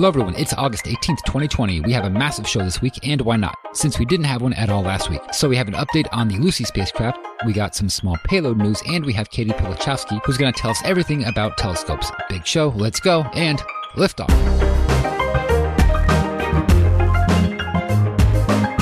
Hello, 0.00 0.08
everyone. 0.08 0.34
It's 0.36 0.54
August 0.54 0.86
18th, 0.86 1.26
2020. 1.26 1.82
We 1.82 1.92
have 1.92 2.06
a 2.06 2.08
massive 2.08 2.48
show 2.48 2.60
this 2.60 2.80
week, 2.80 3.06
and 3.06 3.20
why 3.20 3.36
not? 3.36 3.54
Since 3.74 3.98
we 3.98 4.06
didn't 4.06 4.24
have 4.24 4.40
one 4.40 4.54
at 4.54 4.70
all 4.70 4.80
last 4.80 5.10
week. 5.10 5.20
So 5.30 5.46
we 5.46 5.56
have 5.56 5.68
an 5.68 5.74
update 5.74 6.08
on 6.10 6.26
the 6.26 6.38
Lucy 6.38 6.64
spacecraft, 6.64 7.18
we 7.44 7.52
got 7.52 7.74
some 7.74 7.90
small 7.90 8.16
payload 8.24 8.56
news, 8.56 8.82
and 8.88 9.04
we 9.04 9.12
have 9.12 9.28
Caty 9.28 9.50
Pilachowski, 9.50 10.18
who's 10.24 10.38
going 10.38 10.54
to 10.54 10.58
tell 10.58 10.70
us 10.70 10.80
everything 10.86 11.26
about 11.26 11.58
telescopes. 11.58 12.10
Big 12.30 12.46
show, 12.46 12.68
let's 12.68 12.98
go, 12.98 13.24
and 13.34 13.58
liftoff. 13.94 14.69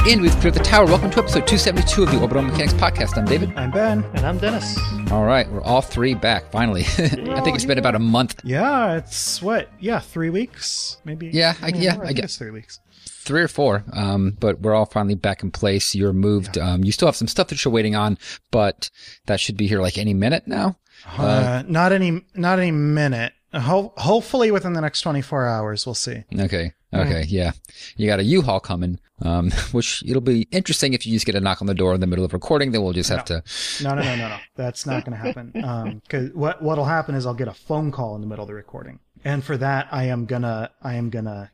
And 0.09 0.23
we've 0.23 0.35
cleared 0.37 0.55
the 0.55 0.61
tower. 0.61 0.87
Welcome 0.87 1.11
to 1.11 1.19
episode 1.19 1.47
272 1.47 2.03
of 2.05 2.11
the 2.11 2.19
Orbital 2.21 2.43
Mechanics 2.43 2.73
Podcast. 2.73 3.19
I'm 3.19 3.27
David. 3.27 3.53
I'm 3.57 3.71
Ben. 3.71 4.03
And 4.15 4.21
I'm 4.21 4.39
Dennis. 4.39 4.79
All 5.13 5.25
right, 5.25 5.47
we're 5.51 5.61
all 5.63 5.83
three 5.83 6.15
back 6.15 6.51
finally. 6.51 6.83
I 6.99 7.41
think 7.43 7.57
it's 7.57 7.67
been 7.67 7.77
about 7.79 7.95
a 7.95 7.99
month, 7.99 8.41
Yeah, 8.43 8.97
it's 8.97 9.43
what? 9.43 9.69
Yeah, 9.79 10.01
three 10.01 10.31
weeks, 10.31 10.97
maybe. 11.05 11.29
Yeah, 11.29 11.55
I- 11.61 11.67
maybe 11.67 11.79
yeah, 11.81 11.95
more. 11.97 12.05
I 12.05 12.07
think 12.09 12.17
get- 12.17 12.25
it's 12.25 12.39
three 12.39 12.51
weeks. 12.51 12.81
three 13.07 13.43
or 13.43 13.49
four. 13.49 13.85
Um, 13.93 14.37
but 14.41 14.61
we're 14.61 14.75
all 14.75 14.87
finally 14.87 15.15
back 15.15 15.43
in 15.43 15.51
place. 15.51 15.95
You're 15.95 16.15
moved. 16.15 16.57
Um, 16.57 16.85
you 16.85 16.93
still 16.93 17.07
have 17.09 17.17
some 17.17 17.29
stuff 17.29 17.49
that 17.49 17.63
you're 17.65 17.73
waiting 17.75 17.95
on, 17.95 18.17
but 18.51 18.91
that 19.27 19.41
should 19.41 19.59
be 19.59 19.67
here 19.67 19.83
like 19.83 19.99
any 19.99 20.15
minute 20.15 20.47
now. 20.47 20.79
Uh, 21.19 21.63
not 21.69 21.93
any, 21.93 22.23
not 22.35 22.59
any 22.59 22.71
minute. 22.71 23.35
Ho- 23.55 23.93
hopefully 23.97 24.51
within 24.51 24.75
the 24.75 24.81
next 24.81 25.01
24 25.03 25.47
hours, 25.47 25.87
we'll 25.87 25.95
see. 25.95 26.25
Okay. 26.39 26.73
Okay. 26.95 27.25
Yeah. 27.29 27.53
You 27.97 28.07
got 28.07 28.19
a 28.19 28.23
U-Haul 28.25 28.61
coming, 28.61 28.99
um, 29.23 29.51
which 29.73 30.03
it'll 30.07 30.21
be 30.23 30.49
interesting 30.51 30.95
if 30.95 31.07
you 31.07 31.13
just 31.13 31.27
get 31.27 31.35
a 31.35 31.41
knock 31.41 31.61
on 31.61 31.67
the 31.67 31.75
door 31.75 31.95
in 31.95 32.01
the 32.01 32.07
middle 32.07 32.25
of 32.25 32.33
recording. 32.33 32.73
Then 32.73 32.83
we'll 32.83 32.93
just 32.95 33.11
have 33.11 33.25
to. 33.27 33.43
No, 33.83 33.95
no, 33.95 34.03
no, 34.03 34.17
no, 34.17 34.29
no. 34.29 34.37
That's 34.57 34.87
not 34.87 35.05
going 35.05 35.17
to 35.19 35.23
happen. 35.25 35.53
Um, 35.65 36.03
cause 36.09 36.31
what, 36.33 36.63
what'll 36.63 36.85
happen 36.87 37.15
is 37.15 37.27
I'll 37.27 37.35
get 37.35 37.49
a 37.49 37.53
phone 37.55 37.91
call 37.93 38.15
in 38.15 38.21
the 38.23 38.27
middle 38.27 38.43
of 38.45 38.49
the 38.49 38.55
recording. 38.55 39.01
And 39.25 39.45
for 39.45 39.57
that, 39.59 39.89
I 39.93 40.05
am 40.05 40.25
gonna, 40.27 40.71
I 40.83 40.95
am 40.95 41.11
gonna 41.11 41.51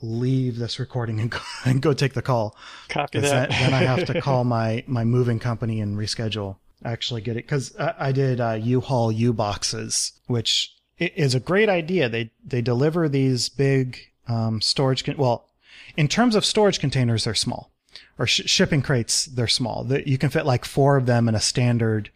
leave 0.00 0.56
this 0.58 0.78
recording 0.78 1.20
and 1.20 1.30
go, 1.30 1.38
and 1.64 1.82
go 1.82 1.92
take 1.92 2.14
the 2.14 2.22
call. 2.22 2.56
Copy 2.88 3.20
'Cause 3.20 3.30
that. 3.30 3.50
then, 3.50 3.70
then 3.70 3.74
I 3.74 3.84
have 3.84 4.06
to 4.06 4.20
call 4.20 4.44
my 4.44 4.84
my 4.86 5.04
moving 5.04 5.38
company 5.38 5.80
and 5.80 5.96
reschedule. 5.98 6.56
Actually, 6.84 7.20
get 7.22 7.32
it 7.36 7.44
because 7.44 7.76
I, 7.78 7.94
I 7.98 8.12
did 8.12 8.40
uh, 8.40 8.52
U-Haul 8.52 9.10
U 9.10 9.32
boxes, 9.32 10.12
which 10.28 10.72
i- 10.76 10.77
is 10.98 11.34
a 11.34 11.40
great 11.40 11.68
idea. 11.68 12.08
They 12.08 12.30
they 12.44 12.62
deliver 12.62 13.08
these 13.08 13.48
big 13.48 13.98
um, 14.26 14.60
storage. 14.60 15.04
Con- 15.04 15.16
well, 15.16 15.48
in 15.96 16.08
terms 16.08 16.34
of 16.34 16.44
storage 16.44 16.80
containers, 16.80 17.24
they're 17.24 17.34
small, 17.34 17.70
or 18.18 18.26
sh- 18.26 18.42
shipping 18.46 18.82
crates, 18.82 19.26
they're 19.26 19.48
small. 19.48 19.84
That 19.84 20.06
you 20.06 20.18
can 20.18 20.30
fit 20.30 20.46
like 20.46 20.64
four 20.64 20.96
of 20.96 21.06
them 21.06 21.28
in 21.28 21.34
a 21.34 21.40
standard 21.40 22.10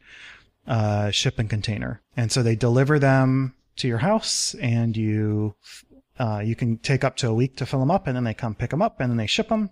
uh, 0.67 1.11
shipping 1.11 1.49
container, 1.49 2.01
and 2.17 2.33
so 2.33 2.43
they 2.43 2.57
deliver 2.57 2.99
them 2.99 3.55
to 3.77 3.89
your 3.89 3.99
house, 3.99 4.55
and 4.61 4.97
you 4.97 5.55
uh, 6.19 6.43
you 6.45 6.55
can 6.55 6.79
take 6.79 7.05
up 7.05 7.17
to 7.17 7.29
a 7.29 7.35
week 7.35 7.57
to 7.57 7.67
fill 7.67 7.81
them 7.81 7.91
up, 7.91 8.07
and 8.07 8.17
then 8.17 8.25
they 8.25 8.35
come 8.35 8.55
pick 8.55 8.71
them 8.71 8.83
up, 8.83 9.01
and 9.01 9.11
then 9.11 9.17
they 9.17 9.27
ship 9.27 9.49
them 9.49 9.71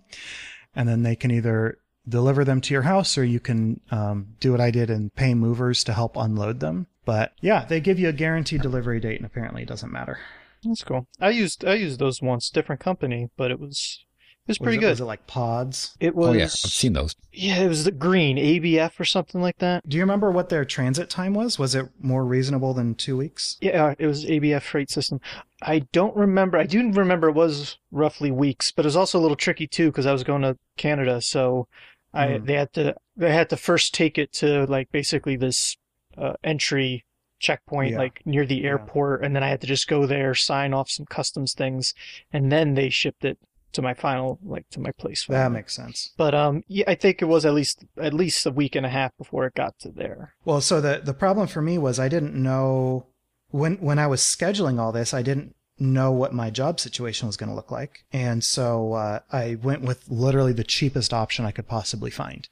and 0.75 0.87
then 0.87 1.03
they 1.03 1.15
can 1.15 1.31
either 1.31 1.77
deliver 2.07 2.43
them 2.43 2.61
to 2.61 2.73
your 2.73 2.83
house 2.83 3.17
or 3.17 3.23
you 3.23 3.39
can 3.39 3.79
um, 3.91 4.27
do 4.39 4.51
what 4.51 4.61
I 4.61 4.71
did 4.71 4.89
and 4.89 5.13
pay 5.13 5.33
movers 5.33 5.83
to 5.85 5.93
help 5.93 6.17
unload 6.17 6.59
them. 6.59 6.87
But 7.05 7.33
yeah, 7.41 7.65
they 7.65 7.79
give 7.79 7.99
you 7.99 8.09
a 8.09 8.13
guaranteed 8.13 8.61
delivery 8.61 8.99
date, 8.99 9.17
and 9.17 9.25
apparently 9.25 9.63
it 9.63 9.67
doesn't 9.67 9.91
matter. 9.91 10.19
That's 10.63 10.83
cool. 10.83 11.07
I 11.19 11.29
used 11.31 11.65
I 11.65 11.73
used 11.75 11.99
those 11.99 12.21
once, 12.21 12.49
different 12.49 12.81
company, 12.81 13.29
but 13.35 13.49
it 13.51 13.59
was 13.59 14.05
it 14.45 14.51
was 14.51 14.59
Was 14.59 14.65
pretty 14.65 14.77
it, 14.77 14.81
good. 14.81 14.89
Was 14.91 15.01
it 15.01 15.05
like 15.05 15.25
pods? 15.27 15.95
It 15.99 16.15
was 16.15 16.29
Oh 16.29 16.33
yeah, 16.33 16.43
I've 16.45 16.51
seen 16.51 16.93
those. 16.93 17.15
yeah, 17.31 17.59
it 17.61 17.67
was 17.67 17.83
the 17.83 17.91
green 17.91 18.37
ABF 18.37 18.99
or 18.99 19.05
something 19.05 19.41
like 19.41 19.57
that. 19.59 19.87
Do 19.87 19.97
you 19.97 20.03
remember 20.03 20.29
what 20.31 20.49
their 20.49 20.63
transit 20.65 21.09
time 21.09 21.33
was? 21.33 21.57
Was 21.57 21.73
it 21.73 21.89
more 21.99 22.23
reasonable 22.25 22.73
than 22.75 22.93
two 22.93 23.17
weeks? 23.17 23.57
Yeah, 23.61 23.95
it 23.97 24.05
was 24.05 24.23
ABF 24.25 24.61
freight 24.61 24.91
system. 24.91 25.19
I 25.63 25.79
don't 25.91 26.15
remember. 26.15 26.57
I 26.59 26.65
do 26.65 26.91
remember 26.91 27.29
it 27.29 27.35
was 27.35 27.77
roughly 27.91 28.29
weeks, 28.31 28.71
but 28.71 28.85
it 28.85 28.87
was 28.87 28.95
also 28.95 29.19
a 29.19 29.21
little 29.21 29.37
tricky 29.37 29.65
too 29.67 29.87
because 29.87 30.05
I 30.05 30.11
was 30.11 30.23
going 30.23 30.41
to 30.43 30.57
Canada, 30.77 31.21
so 31.21 31.67
I 32.13 32.27
Mm. 32.27 32.45
they 32.45 32.53
had 32.53 32.73
to 32.73 32.95
they 33.15 33.31
had 33.31 33.49
to 33.49 33.57
first 33.57 33.93
take 33.93 34.17
it 34.17 34.31
to 34.33 34.65
like 34.65 34.91
basically 34.91 35.35
this 35.37 35.77
uh, 36.21 36.33
entry 36.43 37.03
checkpoint 37.39 37.91
Yeah. 37.93 37.97
like 37.97 38.21
near 38.25 38.45
the 38.45 38.55
Yeah. 38.55 38.69
airport, 38.69 39.25
and 39.25 39.35
then 39.35 39.43
I 39.43 39.49
had 39.49 39.61
to 39.61 39.67
just 39.67 39.87
go 39.87 40.05
there, 40.05 40.35
sign 40.35 40.73
off 40.73 40.89
some 40.89 41.05
customs 41.07 41.53
things, 41.53 41.93
and 42.31 42.51
then 42.51 42.75
they 42.75 42.89
shipped 42.89 43.25
it 43.25 43.37
to 43.73 43.81
my 43.81 43.93
final 43.93 44.37
like 44.43 44.69
to 44.69 44.79
my 44.79 44.91
place. 44.91 45.25
That 45.25 45.33
finally. 45.43 45.53
makes 45.61 45.73
sense. 45.75 46.11
But 46.17 46.35
um, 46.35 46.63
yeah, 46.67 46.83
I 46.87 46.95
think 46.95 47.21
it 47.21 47.25
was 47.25 47.45
at 47.45 47.53
least 47.53 47.85
at 47.97 48.13
least 48.13 48.45
a 48.45 48.51
week 48.51 48.75
and 48.75 48.85
a 48.85 48.89
half 48.89 49.15
before 49.17 49.45
it 49.47 49.53
got 49.55 49.79
to 49.79 49.89
there. 49.89 50.33
Well, 50.45 50.61
so 50.61 50.81
the 50.81 51.01
the 51.03 51.13
problem 51.13 51.47
for 51.47 51.61
me 51.61 51.77
was 51.77 51.97
I 51.99 52.09
didn't 52.09 52.35
know 52.35 53.07
when 53.49 53.77
when 53.77 53.97
I 53.97 54.07
was 54.07 54.21
scheduling 54.21 54.79
all 54.79 54.91
this, 54.91 55.13
I 55.13 55.21
didn't 55.23 55.55
know 55.79 56.11
what 56.11 56.31
my 56.33 56.51
job 56.51 56.79
situation 56.79 57.25
was 57.25 57.37
going 57.37 57.49
to 57.49 57.55
look 57.55 57.71
like, 57.71 58.03
and 58.13 58.43
so 58.43 58.93
uh, 58.93 59.19
I 59.31 59.55
went 59.63 59.81
with 59.81 60.03
literally 60.09 60.53
the 60.53 60.63
cheapest 60.63 61.11
option 61.11 61.43
I 61.45 61.51
could 61.51 61.67
possibly 61.67 62.11
find. 62.11 62.47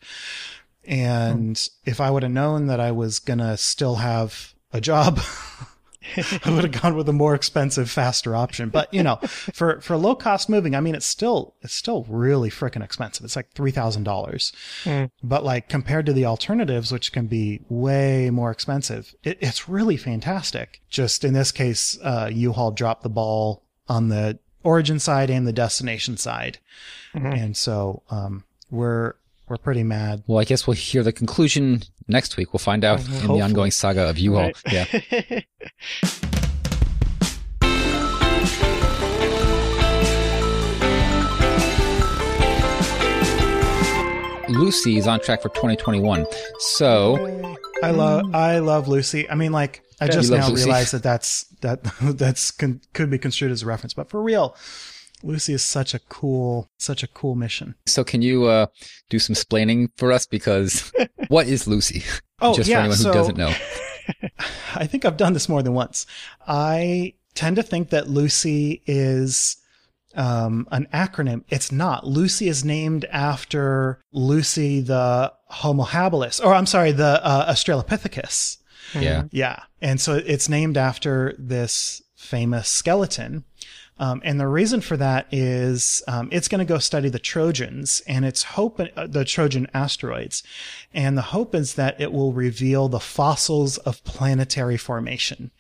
And 0.90 1.70
if 1.86 2.02
I 2.02 2.10
would 2.10 2.24
have 2.24 2.32
known 2.32 2.66
that 2.68 2.80
I 2.80 2.92
was 2.92 3.20
going 3.20 3.40
to 3.40 3.56
still 3.58 3.96
have 3.96 4.54
a 4.74 4.82
job, 4.82 5.20
I 6.44 6.50
would 6.52 6.64
have 6.64 6.82
gone 6.82 6.96
with 6.96 7.08
a 7.08 7.14
more 7.14 7.36
expensive, 7.36 7.92
faster 7.92 8.36
option. 8.36 8.70
But 8.70 8.92
you 8.92 9.04
know, 9.04 9.16
for 9.54 9.80
for 9.82 9.96
low 9.98 10.16
cost 10.16 10.50
moving, 10.50 10.74
I 10.76 10.80
mean, 10.80 10.96
it's 10.96 11.06
still 11.06 11.54
it's 11.62 11.76
still 11.76 12.06
really 12.10 12.50
freaking 12.50 12.84
expensive. 12.84 13.24
It's 13.24 13.36
like 13.36 13.52
three 13.52 13.70
thousand 13.72 14.04
dollars. 14.04 14.52
Mm. 14.84 15.12
But 15.22 15.44
like 15.44 15.70
compared 15.70 16.08
to 16.08 16.14
the 16.14 16.26
alternatives, 16.26 16.92
which 16.92 17.12
can 17.12 17.28
be 17.28 17.62
way 17.70 18.32
more 18.32 18.50
expensive, 18.50 19.14
it, 19.24 19.38
it's 19.42 19.70
really 19.70 19.98
fantastic. 19.98 20.82
Just 20.90 21.24
in 21.24 21.34
this 21.34 21.52
case, 21.52 22.00
uh, 22.02 22.32
U-Haul 22.34 22.72
dropped 22.72 23.04
the 23.04 23.10
ball 23.10 23.62
on 23.88 24.10
the 24.10 24.40
origin 24.64 24.98
side 25.00 25.30
and 25.30 25.46
the 25.48 25.54
destination 25.54 26.18
side, 26.18 26.58
Mhm. 27.14 27.38
and 27.38 27.58
so 27.58 28.02
um, 28.10 28.44
we're 28.72 29.14
we're 29.50 29.58
pretty 29.58 29.84
mad. 29.84 30.24
Well, 30.28 30.40
I 30.40 30.44
guess 30.44 30.68
we'll 30.68 30.76
hear 30.76 31.04
the 31.04 31.12
conclusion 31.12 31.82
next 32.08 32.38
week. 32.38 32.54
We'll 32.54 32.60
find 32.60 32.86
out 32.86 33.00
mm-hmm. 33.00 33.26
in 33.26 33.38
the 33.38 33.42
ongoing 33.42 33.72
saga 33.72 34.08
of 34.08 34.18
U-Haul. 34.20 34.44
Right? 34.44 34.56
Yeah. 34.72 35.42
Lucy 44.50 44.98
is 44.98 45.08
on 45.08 45.20
track 45.20 45.42
for 45.42 45.50
2021. 45.50 46.26
So 46.60 47.58
I 47.84 47.92
love 47.92 48.34
I 48.34 48.60
love 48.60 48.88
Lucy. 48.88 49.30
I 49.30 49.36
mean, 49.36 49.52
like 49.52 49.84
I 50.02 50.08
just 50.08 50.32
now 50.32 50.48
Lucy. 50.48 50.66
realized 50.66 50.94
that 50.94 51.04
that's 51.04 51.44
that 51.62 51.84
that's 52.02 52.52
con- 52.52 52.82
could 52.94 53.10
be 53.10 53.20
construed 53.20 53.52
as 53.52 53.64
a 53.64 53.66
reference, 53.66 53.94
but 53.94 54.10
for 54.10 54.22
real, 54.22 54.56
Lucy 55.24 55.54
is 55.54 55.64
such 55.64 55.94
a 55.94 56.00
cool 56.00 56.70
such 56.78 57.04
a 57.04 57.08
cool 57.08 57.36
mission. 57.36 57.76
So 57.86 58.04
can 58.04 58.22
you 58.22 58.46
uh, 58.46 58.68
do 59.10 59.20
some 59.20 59.36
splaining 59.36 59.90
for 59.98 60.12
us? 60.12 60.26
Because 60.26 60.92
what 61.28 61.48
is 61.48 61.68
Lucy? 61.68 62.04
Oh 62.42 62.56
Just 62.56 62.70
yeah, 62.70 62.78
for 62.78 62.80
anyone 62.82 62.98
who 62.98 63.04
so 63.04 63.14
doesn't 63.14 63.38
know. 63.38 63.54
I 64.76 64.88
think 64.88 65.06
I've 65.06 65.18
done 65.18 65.34
this 65.34 65.50
more 65.50 65.62
than 65.62 65.74
once. 65.74 66.06
I 66.48 67.14
tend 67.36 67.58
to 67.58 67.64
think 67.64 67.90
that 67.90 68.10
Lucy 68.10 68.82
is 68.86 69.58
um, 70.16 70.68
an 70.72 70.88
acronym. 70.94 71.44
It's 71.50 71.72
not. 71.72 72.08
Lucy 72.08 72.48
is 72.48 72.66
named 72.66 73.06
after 73.06 74.02
Lucy 74.12 74.82
the 74.82 75.34
Homo 75.46 75.84
habilis, 75.84 76.44
or 76.44 76.54
I'm 76.54 76.66
sorry, 76.66 76.92
the 76.92 77.24
uh, 77.24 77.52
Australopithecus. 77.52 78.58
Yeah. 78.96 79.24
Yeah. 79.32 79.64
And 79.82 80.02
so 80.02 80.16
it's 80.16 80.50
named 80.50 80.78
after 80.78 81.36
this 81.38 82.02
famous 82.16 82.68
skeleton. 82.68 83.44
Um, 84.00 84.22
and 84.24 84.40
the 84.40 84.48
reason 84.48 84.82
for 84.82 84.98
that 84.98 85.28
is 85.32 86.02
um, 86.08 86.30
it's 86.32 86.48
going 86.48 86.60
to 86.60 86.74
go 86.74 86.80
study 86.80 87.10
the 87.10 87.20
Trojans 87.20 88.02
and 88.08 88.24
its 88.24 88.44
hope, 88.44 88.80
uh, 88.80 89.08
the 89.08 89.26
Trojan 89.26 89.68
asteroids. 89.74 90.42
And 90.94 91.18
the 91.18 91.22
hope 91.22 91.54
is 91.54 91.76
that 91.76 92.00
it 92.00 92.12
will 92.14 92.32
reveal 92.32 92.88
the 92.88 93.00
fossils 93.00 93.78
of 93.80 94.04
planetary 94.06 94.78
formation, 94.78 95.52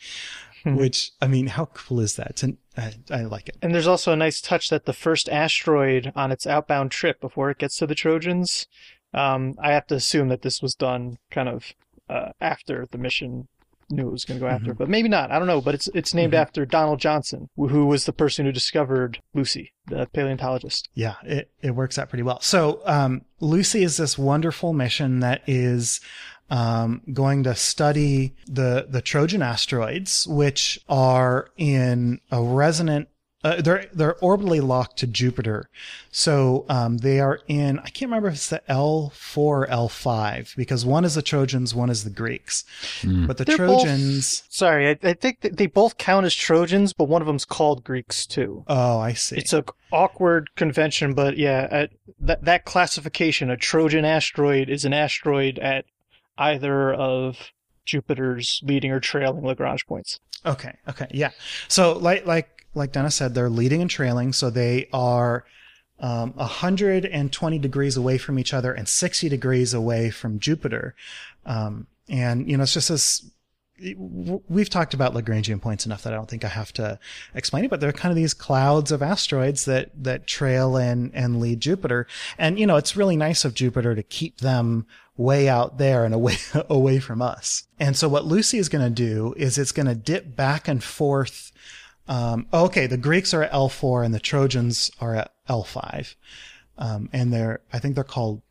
which, 0.66 1.11
I 1.22 1.27
mean, 1.27 1.47
how 1.47 1.66
cool 1.66 2.00
is 2.00 2.16
that? 2.16 2.41
And 2.44 2.57
I, 2.77 2.94
I 3.11 3.22
like 3.23 3.50
it. 3.50 3.57
And 3.61 3.73
there's 3.73 3.88
also 3.88 4.13
a 4.13 4.17
nice 4.17 4.39
touch 4.39 4.69
that 4.69 4.85
the 4.85 4.94
first 4.94 5.27
asteroid 5.30 6.12
on 6.15 6.31
its 6.31 6.47
outbound 6.47 6.91
trip 6.91 7.19
before 7.19 7.51
it 7.51 7.57
gets 7.57 7.77
to 7.77 7.88
the 7.88 7.95
Trojans, 7.95 8.68
um, 9.13 9.56
I 9.62 9.71
have 9.74 9.88
to 9.88 9.95
assume 9.95 10.30
that 10.30 10.44
this 10.44 10.62
was 10.62 10.75
done 10.75 11.18
kind 11.30 11.50
of 11.50 11.74
uh, 12.09 12.31
after 12.39 12.88
the 12.89 12.97
mission 12.97 13.47
knew 13.91 14.07
it 14.07 14.12
was 14.12 14.25
going 14.25 14.39
to 14.39 14.45
go 14.45 14.50
after, 14.50 14.71
it. 14.71 14.77
but 14.77 14.89
maybe 14.89 15.09
not. 15.09 15.31
I 15.31 15.39
don't 15.39 15.47
know. 15.47 15.62
But 15.62 15.75
it's 15.75 15.88
it's 15.94 16.13
named 16.13 16.33
Mhm. 16.33 16.38
after 16.41 16.65
Donald 16.65 17.00
Johnson, 17.00 17.50
who 17.56 17.68
who 17.68 17.86
was 17.86 18.06
the 18.06 18.13
person 18.13 18.45
who 18.45 18.51
discovered 18.51 19.19
Lucy, 19.33 19.74
the 19.88 20.07
paleontologist. 20.13 20.89
Yeah, 20.94 21.15
it, 21.24 21.50
it 21.62 21.71
works 21.71 21.97
out 21.97 22.09
pretty 22.09 22.24
well. 22.24 22.39
So, 22.41 22.81
um, 22.86 23.21
Lucy 23.39 23.83
is 23.83 23.97
this 23.97 24.18
wonderful 24.18 24.74
mission 24.74 25.19
that 25.21 25.41
is, 25.47 26.00
um, 26.51 27.01
going 27.13 27.44
to 27.44 27.53
study 27.56 28.33
the, 28.47 28.88
the 28.89 29.01
Trojan 29.01 29.41
asteroids, 29.41 30.25
which 30.27 30.80
are 30.89 31.50
in 31.57 32.19
a 32.31 32.41
resonant 32.41 33.07
uh, 33.44 33.62
they're 33.62 33.86
they're 33.94 34.15
orbitally 34.15 34.62
locked 34.62 34.97
to 35.00 35.07
Jupiter, 35.07 35.69
so 36.12 36.65
um, 36.68 36.97
they 36.97 37.19
are 37.21 37.39
in. 37.47 37.80
I 37.80 37.83
can't 37.89 38.09
remember 38.09 38.27
if 38.27 38.33
it's 38.36 38.50
the 38.50 38.62
L 38.69 39.12
four 39.15 39.65
L 39.69 39.88
five 39.88 40.53
because 40.57 40.86
one 40.86 41.06
is 41.06 41.15
the 41.15 41.21
Trojans, 41.21 41.74
one 41.74 41.89
is 41.89 42.03
the 42.03 42.09
Greeks. 42.09 42.65
Mm. 43.01 43.27
But 43.27 43.38
the 43.38 43.45
They're 43.45 43.57
both- 43.57 43.83
Trojans. 43.83 44.44
Sorry, 44.50 44.89
I, 44.89 44.97
I 45.03 45.13
think 45.13 45.41
that 45.41 45.56
they 45.56 45.68
both 45.68 45.97
count 45.97 46.25
as 46.25 46.36
Trojans, 46.36 46.91
but 46.91 47.06
one 47.06 47.21
of 47.21 47.27
them's 47.27 47.45
called 47.45 47.83
Greeks 47.83 48.25
too. 48.25 48.65
Oh, 48.68 49.00
I 49.00 49.13
see. 49.13 49.38
It's 49.38 49.53
a 49.53 49.63
awkward 49.91 50.53
convention, 50.56 51.13
but 51.13 51.38
yeah, 51.38 51.68
at 51.71 51.91
that 52.19 52.44
that 52.44 52.65
classification, 52.65 53.50
a 53.50 53.56
Trojan 53.57 54.03
asteroid 54.03 54.69
is 54.69 54.83
an 54.83 54.94
asteroid 54.94 55.59
at 55.59 55.86
either 56.38 56.94
of 56.94 57.51
Jupiter's 57.86 58.62
leading 58.63 58.91
or 58.91 59.00
trailing 59.00 59.44
Lagrange 59.45 59.86
points. 59.88 60.19
Okay. 60.45 60.74
Okay. 60.88 61.07
Yeah. 61.12 61.31
So 61.68 61.97
like 61.97 62.25
like 62.25 62.58
like 62.74 62.92
Dennis 62.92 63.16
said, 63.16 63.33
they're 63.33 63.50
leading 63.50 63.81
and 63.81 63.89
trailing, 63.89 64.33
so 64.33 64.50
they 64.50 64.88
are 64.94 65.45
um, 66.00 66.33
120 66.33 67.60
degrees 67.60 67.98
away 67.98 68.18
from 68.18 68.39
each 68.39 68.54
other 68.54 68.74
and 68.74 68.88
60 68.88 69.30
degrees 69.30 69.74
away 69.74 70.10
from 70.10 70.39
Jupiter. 70.39 70.95
Um, 71.45 71.88
and 72.07 72.50
you 72.50 72.57
know, 72.57 72.63
it's 72.63 72.74
just 72.74 72.89
this. 72.89 73.25
We've 73.95 74.69
talked 74.69 74.94
about 74.94 75.13
Lagrangian 75.13 75.62
points 75.62 75.86
enough 75.86 76.04
that 76.04 76.12
I 76.12 76.18
don't 76.18 76.30
think 76.30 76.44
I 76.44 76.50
have 76.50 76.74
to 76.74 77.00
explain 77.33 77.63
it, 77.63 77.69
but 77.69 77.80
they're 77.80 77.94
kind 77.94 78.12
of 78.12 78.18
these 78.18 78.33
clouds 78.33 78.92
of 78.92 79.01
asteroids 79.01 79.63
that 79.65 79.92
that 80.04 80.27
trail 80.27 80.75
and 80.75 81.12
and 81.13 81.39
lead 81.39 81.62
Jupiter. 81.62 82.06
And 82.38 82.60
you 82.60 82.68
know, 82.68 82.75
it's 82.75 82.98
really 82.98 83.15
nice 83.15 83.45
of 83.45 83.54
Jupiter 83.54 83.95
to 83.95 84.04
keep 84.04 84.39
them 84.39 84.86
way 85.15 85.48
out 85.48 85.77
there 85.77 86.04
and 86.04 86.13
away 86.13 86.38
away 86.69 87.00
from 87.00 87.22
us. 87.22 87.68
And 87.80 87.95
so 87.95 88.10
what 88.10 88.25
Lucy 88.25 88.57
is 88.57 88.69
going 88.69 88.83
to 88.83 88.89
do 88.89 89.33
is 89.38 89.57
it's 89.57 89.72
going 89.72 89.88
to 89.88 89.95
dip 89.95 90.36
back 90.36 90.68
and 90.68 90.83
forth. 90.83 91.51
Um, 92.09 92.47
okay, 92.51 92.88
the 92.88 92.97
Greeks 92.97 93.33
are 93.33 93.44
at 93.44 93.51
L4 93.51 94.03
and 94.03 94.13
the 94.13 94.19
Trojans 94.19 94.91
are 95.00 95.15
at 95.15 95.31
L5. 95.47 96.15
Um, 96.77 97.09
and 97.13 97.31
they're, 97.31 97.61
I 97.71 97.79
think 97.79 97.95
they're 97.95 98.03
called 98.03 98.41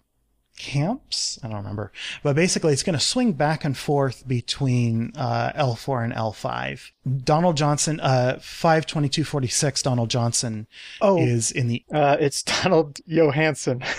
camps. 0.56 1.38
I 1.42 1.48
don't 1.48 1.56
remember, 1.56 1.92
but 2.22 2.34
basically 2.36 2.72
it's 2.72 2.82
going 2.82 2.98
to 2.98 3.04
swing 3.04 3.32
back 3.32 3.64
and 3.64 3.76
forth 3.76 4.26
between, 4.28 5.12
uh, 5.16 5.52
L4 5.52 6.04
and 6.04 6.12
L5. 6.12 6.90
Donald 7.24 7.56
Johnson, 7.56 8.00
uh, 8.00 8.38
52246 8.40 9.82
Donald 9.82 10.10
Johnson 10.10 10.66
Oh, 11.00 11.18
is 11.18 11.50
in 11.50 11.68
the, 11.68 11.84
uh, 11.92 12.16
it's 12.20 12.42
Donald 12.42 13.00
Johansson. 13.06 13.82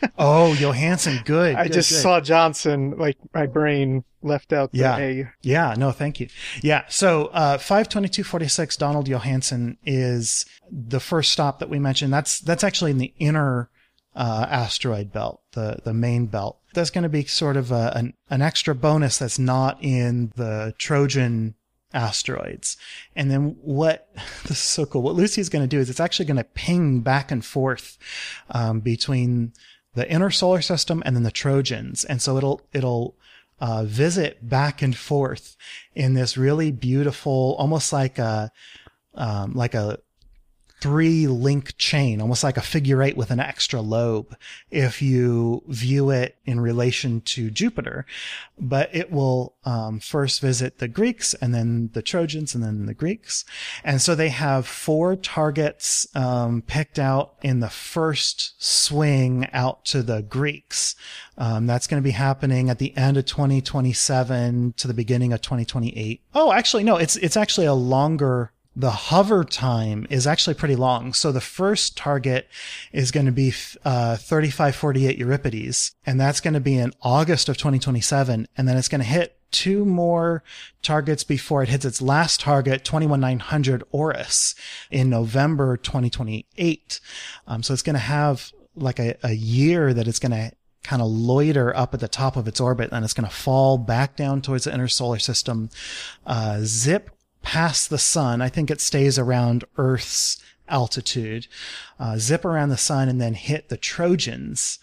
oh, 0.18 0.54
Johansson. 0.54 1.20
Good. 1.24 1.56
I 1.56 1.64
good, 1.64 1.72
just 1.72 1.90
good. 1.90 2.02
saw 2.02 2.20
Johnson, 2.20 2.94
like 2.98 3.16
my 3.34 3.46
brain 3.46 4.04
left 4.22 4.52
out 4.52 4.72
the 4.72 4.78
Yeah. 4.78 4.98
A. 4.98 5.32
Yeah, 5.42 5.74
no, 5.76 5.92
thank 5.92 6.20
you. 6.20 6.28
Yeah, 6.62 6.84
so 6.88 7.26
uh, 7.26 7.58
52246 7.58 8.76
Donald 8.76 9.08
Johansson 9.08 9.78
is 9.84 10.46
the 10.70 11.00
first 11.00 11.32
stop 11.32 11.58
that 11.60 11.68
we 11.68 11.78
mentioned. 11.78 12.12
That's 12.12 12.40
that's 12.40 12.64
actually 12.64 12.92
in 12.92 12.98
the 12.98 13.12
inner 13.18 13.70
uh, 14.14 14.46
asteroid 14.48 15.12
belt, 15.12 15.42
the 15.52 15.78
the 15.84 15.94
main 15.94 16.26
belt. 16.26 16.58
That's 16.74 16.90
going 16.90 17.02
to 17.02 17.08
be 17.08 17.24
sort 17.24 17.56
of 17.56 17.72
a, 17.72 17.92
an 17.94 18.14
an 18.30 18.42
extra 18.42 18.74
bonus 18.74 19.18
that's 19.18 19.38
not 19.38 19.78
in 19.82 20.32
the 20.36 20.74
Trojan 20.78 21.54
asteroids. 21.92 22.76
And 23.16 23.30
then 23.30 23.56
what 23.60 24.08
this 24.42 24.52
is 24.52 24.58
so 24.58 24.86
cool. 24.86 25.02
What 25.02 25.14
Lucy's 25.14 25.48
going 25.48 25.62
to 25.62 25.68
do 25.68 25.80
is 25.80 25.88
it's 25.88 26.00
actually 26.00 26.26
going 26.26 26.36
to 26.36 26.44
ping 26.44 27.00
back 27.00 27.30
and 27.30 27.44
forth 27.44 27.98
um, 28.50 28.80
between 28.80 29.52
the 29.94 30.10
inner 30.10 30.30
solar 30.30 30.62
system 30.62 31.02
and 31.04 31.16
then 31.16 31.22
the 31.22 31.30
Trojans. 31.30 32.04
And 32.04 32.20
so 32.22 32.36
it'll 32.36 32.60
it'll 32.72 33.16
uh, 33.60 33.84
visit 33.84 34.48
back 34.48 34.82
and 34.82 34.96
forth 34.96 35.56
in 35.94 36.14
this 36.14 36.36
really 36.36 36.70
beautiful, 36.70 37.56
almost 37.58 37.92
like 37.92 38.18
a 38.18 38.52
um, 39.14 39.54
like 39.54 39.74
a 39.74 39.98
three 40.80 41.26
link 41.26 41.76
chain, 41.76 42.20
almost 42.20 42.44
like 42.44 42.56
a 42.56 42.62
figure 42.62 43.02
eight 43.02 43.16
with 43.16 43.30
an 43.30 43.40
extra 43.40 43.80
lobe, 43.80 44.36
if 44.70 45.02
you 45.02 45.62
view 45.66 46.10
it 46.10 46.36
in 46.44 46.60
relation 46.60 47.20
to 47.22 47.50
Jupiter. 47.50 48.06
But 48.58 48.94
it 48.94 49.10
will 49.10 49.54
um, 49.64 50.00
first 50.00 50.40
visit 50.40 50.78
the 50.78 50.88
Greeks 50.88 51.34
and 51.34 51.54
then 51.54 51.90
the 51.92 52.02
Trojans 52.02 52.54
and 52.54 52.62
then 52.62 52.86
the 52.86 52.94
Greeks. 52.94 53.44
And 53.84 54.00
so 54.00 54.14
they 54.14 54.28
have 54.28 54.66
four 54.66 55.16
targets 55.16 56.06
um, 56.14 56.62
picked 56.62 56.98
out 56.98 57.34
in 57.42 57.60
the 57.60 57.68
first 57.68 58.54
swing 58.62 59.48
out 59.52 59.84
to 59.86 60.02
the 60.02 60.22
Greeks. 60.22 60.94
Um, 61.36 61.66
that's 61.66 61.86
going 61.86 62.02
to 62.02 62.06
be 62.06 62.12
happening 62.12 62.70
at 62.70 62.78
the 62.78 62.96
end 62.96 63.16
of 63.16 63.26
2027 63.26 64.74
to 64.76 64.88
the 64.88 64.94
beginning 64.94 65.32
of 65.32 65.40
2028. 65.40 66.22
Oh, 66.34 66.52
actually, 66.52 66.84
no, 66.84 66.96
it's 66.96 67.16
it's 67.16 67.36
actually 67.36 67.66
a 67.66 67.74
longer 67.74 68.52
the 68.78 68.90
hover 68.92 69.42
time 69.42 70.06
is 70.08 70.24
actually 70.24 70.54
pretty 70.54 70.76
long. 70.76 71.12
So 71.12 71.32
the 71.32 71.40
first 71.40 71.96
target 71.96 72.48
is 72.92 73.10
going 73.10 73.26
to 73.26 73.32
be 73.32 73.52
uh, 73.84 74.16
3548 74.16 75.18
Eurybates, 75.18 75.94
and 76.06 76.20
that's 76.20 76.40
going 76.40 76.54
to 76.54 76.60
be 76.60 76.78
in 76.78 76.92
August 77.02 77.48
of 77.48 77.56
2027, 77.56 78.46
and 78.56 78.68
then 78.68 78.76
it's 78.76 78.86
going 78.86 79.00
to 79.00 79.06
hit 79.06 79.36
two 79.50 79.84
more 79.84 80.44
targets 80.80 81.24
before 81.24 81.64
it 81.64 81.70
hits 81.70 81.84
its 81.84 82.00
last 82.00 82.38
target, 82.38 82.84
21900 82.84 83.82
Orus, 83.92 84.54
in 84.92 85.10
November 85.10 85.76
2028. 85.76 87.00
Um, 87.48 87.64
so 87.64 87.72
it's 87.72 87.82
going 87.82 87.94
to 87.94 88.00
have 88.00 88.52
like 88.76 89.00
a, 89.00 89.16
a 89.24 89.32
year 89.32 89.92
that 89.92 90.06
it's 90.06 90.20
going 90.20 90.30
to 90.30 90.52
kind 90.84 91.02
of 91.02 91.08
loiter 91.08 91.76
up 91.76 91.94
at 91.94 92.00
the 92.00 92.06
top 92.06 92.36
of 92.36 92.46
its 92.46 92.60
orbit, 92.60 92.90
and 92.92 93.04
it's 93.04 93.12
going 93.12 93.28
to 93.28 93.34
fall 93.34 93.76
back 93.76 94.14
down 94.14 94.40
towards 94.40 94.64
the 94.64 94.72
inner 94.72 94.86
solar 94.86 95.18
system, 95.18 95.68
uh, 96.24 96.60
zip 96.62 97.10
past 97.48 97.88
the 97.88 97.96
sun. 97.96 98.42
I 98.42 98.50
think 98.50 98.70
it 98.70 98.78
stays 98.78 99.18
around 99.18 99.64
Earth's 99.78 100.36
altitude, 100.68 101.46
uh, 101.98 102.18
zip 102.18 102.44
around 102.44 102.68
the 102.68 102.76
sun 102.76 103.08
and 103.08 103.18
then 103.18 103.32
hit 103.32 103.70
the 103.70 103.78
Trojans 103.78 104.78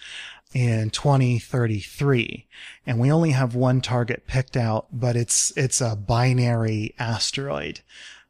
in 0.52 0.90
2033. 0.90 2.48
And 2.88 3.00
we 3.00 3.12
only 3.12 3.32
have 3.32 3.54
one 3.54 3.82
target 3.82 4.26
picked 4.26 4.58
out, 4.58 4.88
but 4.92 5.16
it's, 5.16 5.56
it's 5.56 5.80
a 5.80 5.96
binary 5.96 6.96
asteroid. 6.98 7.82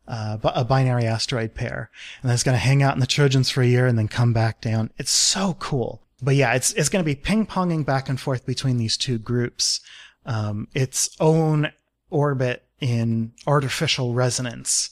Uh, 0.05 0.38
a 0.43 0.65
binary 0.65 1.05
asteroid 1.05 1.55
pair, 1.55 1.89
and 2.21 2.31
it's 2.31 2.43
going 2.43 2.53
to 2.53 2.59
hang 2.59 2.83
out 2.83 2.93
in 2.93 2.99
the 2.99 3.07
Trojans 3.07 3.49
for 3.49 3.63
a 3.63 3.67
year 3.67 3.88
and 3.88 3.97
then 3.97 4.07
come 4.07 4.33
back 4.33 4.61
down. 4.61 4.91
It's 4.97 5.09
so 5.09 5.55
cool. 5.59 6.01
But 6.21 6.35
yeah, 6.35 6.53
it's 6.53 6.73
it's 6.73 6.89
going 6.89 7.03
to 7.03 7.07
be 7.07 7.15
ping 7.15 7.47
ponging 7.47 7.83
back 7.83 8.07
and 8.07 8.19
forth 8.21 8.45
between 8.45 8.77
these 8.77 8.97
two 8.97 9.17
groups. 9.17 9.79
Um, 10.23 10.67
its 10.75 11.09
own 11.19 11.71
orbit 12.11 12.64
in 12.81 13.31
artificial 13.48 14.13
resonance 14.13 14.89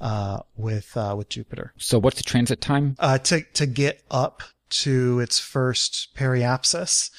uh, 0.00 0.40
with 0.56 0.96
uh, 0.96 1.14
with 1.16 1.28
Jupiter 1.28 1.72
So 1.76 1.98
what's 1.98 2.16
the 2.16 2.22
transit 2.24 2.60
time? 2.60 2.96
uh, 2.98 3.18
to 3.18 3.42
to 3.54 3.66
get 3.66 4.02
up 4.10 4.42
to 4.72 5.20
its 5.20 5.38
first 5.38 6.08
periapsis. 6.16 7.10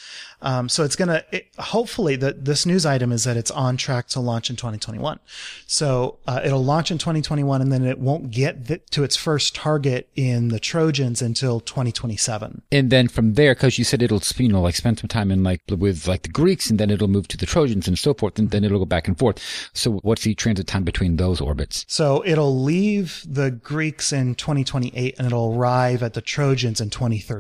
Um, 0.44 0.68
so 0.68 0.84
it's 0.84 0.98
gonna 0.98 1.24
hopefully 1.58 2.18
that 2.18 2.44
this 2.44 2.66
news 2.66 2.86
item 2.86 3.14
is 3.14 3.24
that 3.24 3.38
it's 3.38 3.50
on 3.50 3.78
track 3.78 4.08
to 4.10 4.20
launch 4.20 4.50
in 4.50 4.58
2021. 4.58 5.20
So 5.66 6.18
uh, 6.28 6.42
it'll 6.44 6.64
launch 6.64 6.92
in 6.92 6.98
2021, 6.98 7.62
and 7.62 7.72
then 7.72 7.86
it 7.86 7.98
won't 7.98 8.30
get 8.30 8.92
to 8.92 9.04
its 9.04 9.16
first 9.16 9.56
target 9.56 10.10
in 10.16 10.50
the 10.50 10.60
Trojans 10.60 11.22
until 11.22 11.62
2027. 11.62 12.62
And 12.74 12.90
then 12.90 13.08
from 13.08 13.36
there, 13.36 13.56
because 13.56 13.78
you 13.78 13.86
said 13.86 14.02
it'll 14.02 14.22
you 14.38 14.50
know 14.50 14.62
like 14.62 14.76
spend 14.76 15.00
some 15.00 15.08
time 15.08 15.32
in 15.32 15.44
like 15.44 15.62
with 15.70 16.08
like 16.08 16.24
the 16.24 16.30
Greeks, 16.30 16.70
and 16.70 16.78
then 16.78 16.90
it'll 16.90 17.08
move 17.08 17.30
to 17.30 17.38
the 17.38 17.46
Trojans 17.46 17.88
and 17.88 17.98
so 17.98 18.14
forth, 18.14 18.38
and 18.38 18.52
then 18.52 18.66
it'll 18.66 18.80
go 18.80 18.86
back 18.86 19.08
and 19.08 19.18
forth. 19.18 19.40
So 19.72 19.94
what's 20.00 20.24
the 20.24 20.36
transit 20.36 20.68
time 20.68 20.84
between 20.84 21.16
those 21.16 21.40
orbits? 21.40 21.86
So 21.88 22.22
it'll 22.26 22.62
leave 22.62 23.24
the 23.26 23.50
Greeks 23.50 24.12
in 24.12 24.36
2028, 24.36 25.16
and 25.18 25.26
it'll 25.26 25.56
arrive 25.56 26.04
at 26.04 26.16
the 26.16 26.22
Trojans 26.22 26.82
in 26.82 26.90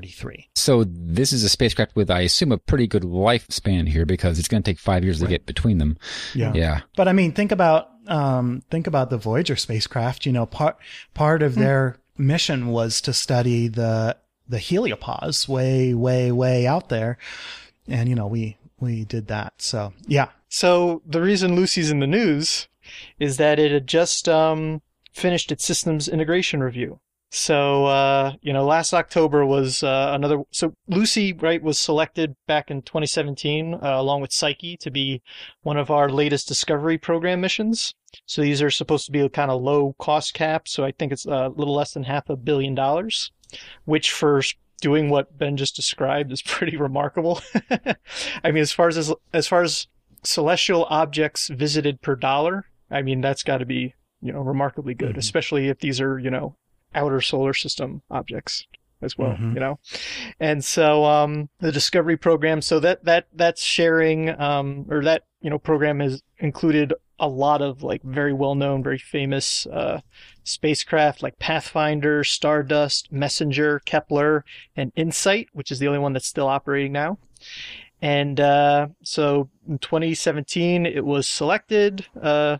2033. 0.03 0.49
So 0.55 0.83
this 0.87 1.33
is 1.33 1.43
a 1.43 1.49
spacecraft 1.49 1.95
with, 1.95 2.11
I 2.11 2.21
assume, 2.21 2.51
a 2.51 2.57
pretty 2.57 2.87
good 2.87 3.03
lifespan 3.03 3.87
here 3.87 4.05
because 4.05 4.39
it's 4.39 4.47
going 4.47 4.61
to 4.61 4.69
take 4.69 4.79
five 4.79 5.03
years 5.03 5.19
to 5.19 5.27
get 5.27 5.45
between 5.45 5.77
them. 5.77 5.97
Yeah. 6.33 6.53
Yeah. 6.53 6.81
But 6.95 7.07
I 7.07 7.13
mean, 7.13 7.31
think 7.31 7.51
about 7.51 7.89
um, 8.07 8.63
think 8.69 8.87
about 8.87 9.09
the 9.09 9.17
Voyager 9.17 9.55
spacecraft. 9.55 10.25
You 10.25 10.33
know, 10.33 10.45
part 10.45 10.77
part 11.13 11.41
of 11.41 11.55
their 11.55 11.97
mission 12.17 12.67
was 12.67 13.01
to 13.01 13.13
study 13.13 13.67
the 13.67 14.17
the 14.47 14.57
heliopause 14.57 15.47
way, 15.47 15.93
way, 15.93 16.31
way 16.31 16.67
out 16.67 16.89
there, 16.89 17.17
and 17.87 18.09
you 18.09 18.15
know, 18.15 18.27
we 18.27 18.57
we 18.79 19.05
did 19.05 19.27
that. 19.27 19.53
So 19.57 19.93
yeah, 20.07 20.29
So 20.49 21.01
the 21.05 21.21
reason 21.21 21.55
Lucy's 21.55 21.89
in 21.89 21.99
the 21.99 22.07
news 22.07 22.67
is 23.17 23.37
that 23.37 23.57
it 23.57 23.71
had 23.71 23.87
just 23.87 24.27
um, 24.27 24.81
finished 25.13 25.51
its 25.51 25.65
systems 25.65 26.07
integration 26.07 26.61
review. 26.61 26.99
So 27.35 27.85
uh, 27.87 28.33
you 28.43 28.53
know, 28.53 28.63
last 28.63 28.93
October 28.93 29.43
was 29.43 29.81
uh, 29.81 30.11
another. 30.13 30.43
So 30.51 30.75
Lucy, 30.87 31.33
right, 31.33 31.61
was 31.63 31.79
selected 31.79 32.35
back 32.47 32.69
in 32.69 32.83
2017 32.83 33.73
uh, 33.73 33.79
along 33.81 34.21
with 34.21 34.31
Psyche 34.31 34.77
to 34.77 34.91
be 34.91 35.23
one 35.63 35.77
of 35.77 35.89
our 35.89 36.09
latest 36.09 36.47
Discovery 36.47 36.99
program 36.99 37.41
missions. 37.41 37.95
So 38.27 38.43
these 38.43 38.61
are 38.61 38.69
supposed 38.69 39.07
to 39.07 39.11
be 39.11 39.19
a 39.21 39.29
kind 39.29 39.49
of 39.49 39.63
low 39.63 39.95
cost 39.97 40.35
cap. 40.35 40.67
So 40.67 40.85
I 40.85 40.91
think 40.91 41.11
it's 41.11 41.25
a 41.25 41.49
little 41.55 41.73
less 41.73 41.95
than 41.95 42.03
half 42.03 42.29
a 42.29 42.35
billion 42.35 42.75
dollars, 42.75 43.31
which 43.85 44.11
for 44.11 44.43
doing 44.79 45.09
what 45.09 45.35
Ben 45.35 45.57
just 45.57 45.75
described 45.75 46.31
is 46.31 46.41
pretty 46.43 46.77
remarkable. 46.77 47.41
I 48.43 48.51
mean, 48.51 48.61
as 48.61 48.71
far 48.71 48.89
as 48.89 49.11
as 49.33 49.47
far 49.47 49.63
as 49.63 49.87
celestial 50.23 50.85
objects 50.87 51.47
visited 51.47 51.99
per 52.03 52.15
dollar, 52.15 52.67
I 52.91 53.01
mean 53.01 53.21
that's 53.21 53.41
got 53.41 53.57
to 53.57 53.65
be 53.65 53.95
you 54.21 54.31
know 54.31 54.41
remarkably 54.41 54.93
good, 54.93 55.15
Mhm. 55.15 55.17
especially 55.17 55.67
if 55.69 55.79
these 55.79 55.99
are 55.99 56.19
you 56.19 56.29
know 56.29 56.57
outer 56.95 57.21
solar 57.21 57.53
system 57.53 58.01
objects 58.09 58.65
as 59.01 59.17
well, 59.17 59.35
Mhm. 59.35 59.53
you 59.53 59.59
know. 59.59 59.79
And 60.39 60.63
so 60.63 61.03
um, 61.05 61.49
the 61.59 61.71
Discovery 61.71 62.17
program, 62.17 62.61
so 62.61 62.79
that 62.79 63.03
that 63.05 63.27
that's 63.33 63.61
sharing, 63.63 64.29
um, 64.39 64.85
or 64.89 65.03
that 65.03 65.23
you 65.41 65.49
know 65.49 65.59
program 65.59 65.99
has 65.99 66.23
included 66.39 66.93
a 67.19 67.27
lot 67.27 67.61
of 67.61 67.83
like 67.83 68.01
very 68.03 68.33
well 68.33 68.55
known, 68.55 68.81
very 68.83 68.97
famous 68.97 69.65
uh, 69.67 69.99
spacecraft 70.43 71.21
like 71.21 71.37
Pathfinder, 71.39 72.23
Stardust, 72.23 73.11
Messenger, 73.11 73.79
Kepler, 73.85 74.43
and 74.75 74.91
Insight, 74.95 75.47
which 75.53 75.71
is 75.71 75.79
the 75.79 75.87
only 75.87 75.99
one 75.99 76.13
that's 76.13 76.27
still 76.27 76.47
operating 76.47 76.91
now. 76.91 77.17
And 78.01 78.39
uh, 78.39 78.87
so 79.03 79.49
in 79.67 79.77
2017, 79.79 80.85
it 80.85 81.05
was 81.05 81.27
selected 81.27 82.05
uh, 82.21 82.57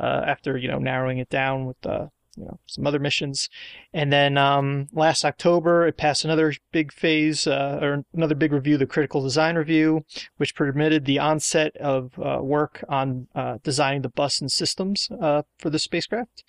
uh, 0.00 0.22
after 0.26 0.56
you 0.56 0.68
know 0.68 0.78
narrowing 0.78 1.18
it 1.18 1.28
down 1.28 1.66
with 1.66 1.84
uh, 1.84 2.06
you 2.36 2.44
know 2.44 2.58
some 2.66 2.86
other 2.86 2.98
missions, 2.98 3.48
and 3.92 4.12
then 4.12 4.36
um, 4.38 4.88
last 4.92 5.24
October 5.24 5.86
it 5.86 5.96
passed 5.96 6.24
another 6.24 6.54
big 6.72 6.92
phase 6.92 7.46
uh, 7.46 7.78
or 7.82 8.04
another 8.14 8.34
big 8.34 8.52
review, 8.52 8.76
the 8.76 8.86
critical 8.86 9.22
design 9.22 9.56
review, 9.56 10.04
which 10.36 10.54
permitted 10.54 11.04
the 11.04 11.18
onset 11.18 11.76
of 11.76 12.18
uh, 12.18 12.38
work 12.42 12.84
on 12.88 13.26
uh, 13.34 13.58
designing 13.62 14.02
the 14.02 14.08
bus 14.08 14.40
and 14.40 14.52
systems 14.52 15.08
uh, 15.20 15.42
for 15.58 15.70
the 15.70 15.78
spacecraft. 15.78 16.44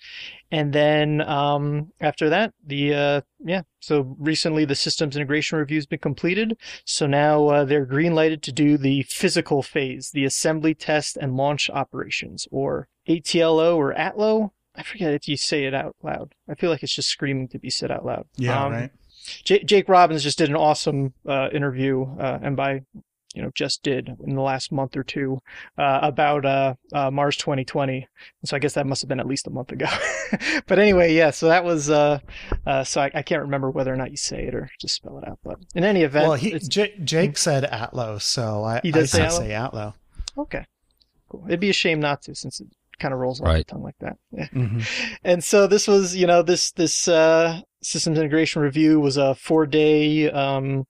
And 0.50 0.72
then 0.72 1.20
um, 1.22 1.92
after 2.00 2.30
that, 2.30 2.54
the 2.64 2.94
uh, 2.94 3.20
yeah, 3.44 3.62
so 3.80 4.16
recently 4.18 4.64
the 4.64 4.74
systems 4.74 5.16
integration 5.16 5.58
review 5.58 5.76
has 5.76 5.86
been 5.86 5.98
completed. 5.98 6.56
So 6.84 7.06
now 7.06 7.48
uh, 7.48 7.64
they're 7.64 7.84
green 7.84 8.14
lighted 8.14 8.42
to 8.44 8.52
do 8.52 8.76
the 8.76 9.02
physical 9.02 9.62
phase, 9.62 10.10
the 10.10 10.24
assembly, 10.24 10.74
test, 10.74 11.16
and 11.16 11.36
launch 11.36 11.70
operations, 11.70 12.48
or 12.50 12.88
ATLO 13.06 13.76
or 13.76 13.92
ATLO. 13.92 14.52
I 14.78 14.82
forget 14.82 15.12
if 15.12 15.26
you 15.28 15.36
say 15.36 15.64
it 15.64 15.74
out 15.74 15.96
loud. 16.02 16.32
I 16.48 16.54
feel 16.54 16.70
like 16.70 16.82
it's 16.82 16.94
just 16.94 17.08
screaming 17.08 17.48
to 17.48 17.58
be 17.58 17.68
said 17.70 17.90
out 17.90 18.06
loud. 18.06 18.26
Yeah, 18.36 18.64
Um, 18.64 18.72
right. 18.72 18.90
J- 19.44 19.64
Jake 19.64 19.88
Robins 19.88 20.22
just 20.22 20.38
did 20.38 20.48
an 20.48 20.56
awesome 20.56 21.12
uh, 21.26 21.48
interview, 21.52 22.06
uh, 22.18 22.38
and 22.40 22.56
by 22.56 22.82
you 23.34 23.42
know 23.42 23.50
just 23.54 23.82
did 23.82 24.08
in 24.24 24.34
the 24.34 24.40
last 24.40 24.72
month 24.72 24.96
or 24.96 25.02
two 25.04 25.38
uh, 25.76 25.98
about 26.02 26.46
uh, 26.46 26.74
uh, 26.94 27.10
Mars 27.10 27.36
2020. 27.36 28.06
So 28.44 28.56
I 28.56 28.58
guess 28.58 28.72
that 28.74 28.86
must 28.86 29.02
have 29.02 29.08
been 29.08 29.20
at 29.20 29.26
least 29.26 29.46
a 29.46 29.50
month 29.50 29.70
ago. 29.72 29.86
but 30.66 30.78
anyway, 30.78 31.12
yeah. 31.14 31.30
So 31.30 31.48
that 31.48 31.62
was 31.64 31.90
uh, 31.90 32.20
uh, 32.66 32.84
so 32.84 33.02
I, 33.02 33.10
I 33.14 33.22
can't 33.22 33.42
remember 33.42 33.70
whether 33.70 33.92
or 33.92 33.96
not 33.96 34.10
you 34.12 34.16
say 34.16 34.44
it 34.46 34.54
or 34.54 34.70
just 34.80 34.94
spell 34.94 35.18
it 35.18 35.28
out. 35.28 35.38
But 35.44 35.58
in 35.74 35.84
any 35.84 36.02
event, 36.04 36.26
Well, 36.28 36.36
he, 36.36 36.58
J- 36.58 36.96
Jake 37.04 37.36
said 37.36 37.64
Atlo, 37.64 38.16
so 38.18 38.64
I, 38.64 38.80
He 38.82 38.92
does 38.92 39.12
I 39.14 39.18
say 39.18 39.18
say, 39.18 39.24
Atlo? 39.26 39.38
say 39.40 39.52
Atlo. 39.52 39.94
okay, 40.38 40.64
cool. 41.28 41.44
It'd 41.48 41.60
be 41.60 41.70
a 41.70 41.74
shame 41.74 42.00
not 42.00 42.22
to 42.22 42.34
since 42.34 42.60
it 42.60 42.68
kind 42.98 43.14
of 43.14 43.20
rolls 43.20 43.40
off 43.40 43.46
Right. 43.48 43.66
the 43.66 43.72
tongue 43.72 43.82
like 43.82 43.98
that. 44.00 44.16
Yeah. 44.32 44.46
hmm 44.52 44.80
and 45.24 45.42
so 45.42 45.66
this 45.66 45.86
was 45.88 46.14
you 46.16 46.26
know 46.26 46.42
this 46.42 46.72
this 46.72 47.08
uh, 47.08 47.60
systems 47.82 48.18
integration 48.18 48.62
review 48.62 49.00
was 49.00 49.16
a 49.16 49.34
four 49.34 49.66
day 49.66 50.30
um, 50.30 50.86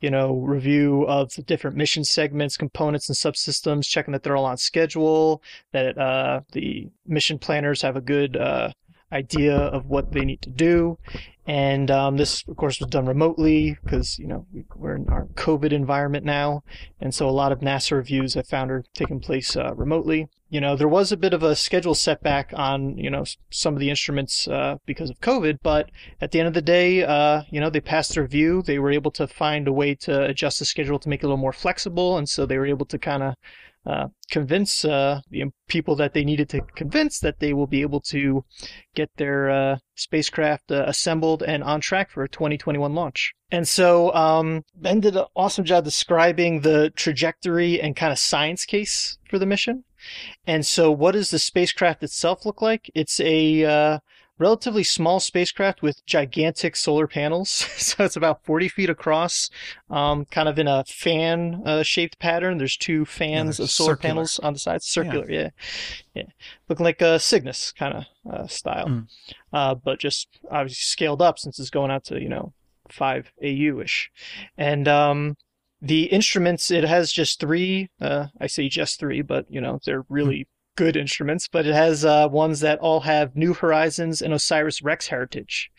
you 0.00 0.10
know 0.10 0.34
review 0.36 1.02
of 1.06 1.32
the 1.34 1.42
different 1.42 1.76
mission 1.76 2.04
segments 2.04 2.56
components 2.56 3.08
and 3.08 3.16
subsystems 3.16 3.84
checking 3.86 4.12
that 4.12 4.22
they're 4.22 4.36
all 4.36 4.44
on 4.44 4.56
schedule 4.56 5.42
that 5.72 5.96
uh, 5.98 6.40
the 6.52 6.88
mission 7.06 7.38
planners 7.38 7.82
have 7.82 7.96
a 7.96 8.00
good 8.00 8.36
uh, 8.36 8.70
idea 9.12 9.56
of 9.56 9.86
what 9.86 10.10
they 10.12 10.24
need 10.24 10.40
to 10.42 10.50
do 10.50 10.98
and 11.46 11.90
um, 11.90 12.16
this 12.16 12.44
of 12.48 12.56
course 12.56 12.80
was 12.80 12.88
done 12.88 13.04
remotely 13.06 13.76
because 13.84 14.18
you 14.18 14.26
know 14.26 14.46
we- 14.52 14.64
we're 14.76 14.96
in 14.96 15.08
our 15.08 15.26
covid 15.34 15.72
environment 15.72 16.24
now 16.24 16.62
and 17.00 17.14
so 17.14 17.28
a 17.28 17.30
lot 17.30 17.52
of 17.52 17.60
nasa 17.60 17.92
reviews 17.92 18.36
i 18.36 18.42
found 18.42 18.70
are 18.70 18.84
taking 18.94 19.20
place 19.20 19.56
uh, 19.56 19.74
remotely 19.74 20.28
you 20.52 20.60
know 20.60 20.76
there 20.76 20.86
was 20.86 21.10
a 21.10 21.16
bit 21.16 21.32
of 21.32 21.42
a 21.42 21.56
schedule 21.56 21.94
setback 21.94 22.52
on 22.54 22.98
you 22.98 23.08
know 23.08 23.24
some 23.50 23.72
of 23.72 23.80
the 23.80 23.88
instruments 23.88 24.46
uh, 24.46 24.76
because 24.84 25.08
of 25.08 25.18
covid 25.20 25.58
but 25.62 25.90
at 26.20 26.30
the 26.30 26.38
end 26.38 26.46
of 26.46 26.52
the 26.52 26.60
day 26.60 27.02
uh, 27.02 27.42
you 27.50 27.58
know 27.58 27.70
they 27.70 27.80
passed 27.80 28.14
their 28.14 28.22
review 28.22 28.62
they 28.62 28.78
were 28.78 28.92
able 28.92 29.10
to 29.10 29.26
find 29.26 29.66
a 29.66 29.72
way 29.72 29.94
to 29.94 30.24
adjust 30.24 30.58
the 30.58 30.64
schedule 30.66 30.98
to 30.98 31.08
make 31.08 31.20
it 31.20 31.24
a 31.24 31.28
little 31.28 31.38
more 31.38 31.54
flexible 31.54 32.18
and 32.18 32.28
so 32.28 32.44
they 32.44 32.58
were 32.58 32.66
able 32.66 32.84
to 32.84 32.98
kind 32.98 33.22
of 33.22 33.34
uh, 33.84 34.06
convince 34.30 34.84
uh, 34.84 35.20
the 35.30 35.44
people 35.66 35.96
that 35.96 36.12
they 36.12 36.22
needed 36.22 36.48
to 36.48 36.60
convince 36.76 37.18
that 37.18 37.40
they 37.40 37.52
will 37.52 37.66
be 37.66 37.80
able 37.80 38.00
to 38.00 38.44
get 38.94 39.10
their 39.16 39.50
uh, 39.50 39.76
spacecraft 39.96 40.70
uh, 40.70 40.84
assembled 40.86 41.42
and 41.42 41.64
on 41.64 41.80
track 41.80 42.08
for 42.08 42.22
a 42.22 42.28
2021 42.28 42.94
launch. 42.94 43.34
And 43.50 43.66
so 43.66 44.14
um, 44.14 44.62
Ben 44.76 45.00
did 45.00 45.16
an 45.16 45.24
awesome 45.34 45.64
job 45.64 45.82
describing 45.82 46.60
the 46.60 46.90
trajectory 46.90 47.80
and 47.80 47.96
kind 47.96 48.12
of 48.12 48.20
science 48.20 48.64
case 48.64 49.18
for 49.28 49.40
the 49.40 49.46
mission. 49.46 49.82
And 50.46 50.64
so, 50.66 50.90
what 50.90 51.12
does 51.12 51.30
the 51.30 51.38
spacecraft 51.38 52.02
itself 52.02 52.44
look 52.46 52.60
like? 52.62 52.90
It's 52.94 53.20
a 53.20 53.64
uh, 53.64 53.98
relatively 54.38 54.82
small 54.82 55.20
spacecraft 55.20 55.82
with 55.82 56.04
gigantic 56.04 56.74
solar 56.76 57.06
panels. 57.06 57.48
so 57.76 58.04
it's 58.04 58.16
about 58.16 58.44
40 58.44 58.68
feet 58.68 58.90
across, 58.90 59.50
um, 59.88 60.24
kind 60.26 60.48
of 60.48 60.58
in 60.58 60.66
a 60.66 60.84
fan 60.84 61.62
uh, 61.64 61.82
shaped 61.82 62.18
pattern. 62.18 62.58
There's 62.58 62.76
two 62.76 63.04
fans 63.04 63.58
they're 63.58 63.64
of 63.64 63.70
solar 63.70 63.92
circular. 63.94 64.14
panels 64.14 64.38
on 64.40 64.52
the 64.52 64.58
sides, 64.58 64.86
circular, 64.86 65.30
yeah. 65.30 65.50
yeah. 66.14 66.24
Looking 66.68 66.84
like 66.84 67.00
a 67.00 67.18
Cygnus 67.18 67.72
kind 67.72 67.94
of 67.94 68.04
uh, 68.32 68.46
style, 68.46 68.86
Mm. 68.86 69.06
uh, 69.52 69.74
but 69.76 69.98
just 70.00 70.28
obviously 70.50 70.80
scaled 70.80 71.22
up 71.22 71.38
since 71.38 71.58
it's 71.58 71.70
going 71.70 71.90
out 71.90 72.04
to, 72.06 72.20
you 72.20 72.28
know, 72.28 72.52
5 72.88 73.32
AU 73.42 73.80
ish. 73.80 74.10
And, 74.58 74.88
um, 74.88 75.36
the 75.82 76.04
instruments, 76.04 76.70
it 76.70 76.84
has 76.84 77.12
just 77.12 77.40
three, 77.40 77.90
uh, 78.00 78.28
I 78.40 78.46
say 78.46 78.68
just 78.68 79.00
three, 79.00 79.20
but, 79.20 79.46
you 79.50 79.60
know, 79.60 79.80
they're 79.84 80.04
really 80.08 80.46
good 80.76 80.96
instruments, 80.96 81.48
but 81.48 81.66
it 81.66 81.74
has 81.74 82.04
uh, 82.04 82.28
ones 82.30 82.60
that 82.60 82.78
all 82.78 83.00
have 83.00 83.36
New 83.36 83.52
Horizons 83.52 84.22
and 84.22 84.32
OSIRIS-REx 84.32 85.08
heritage. 85.08 85.70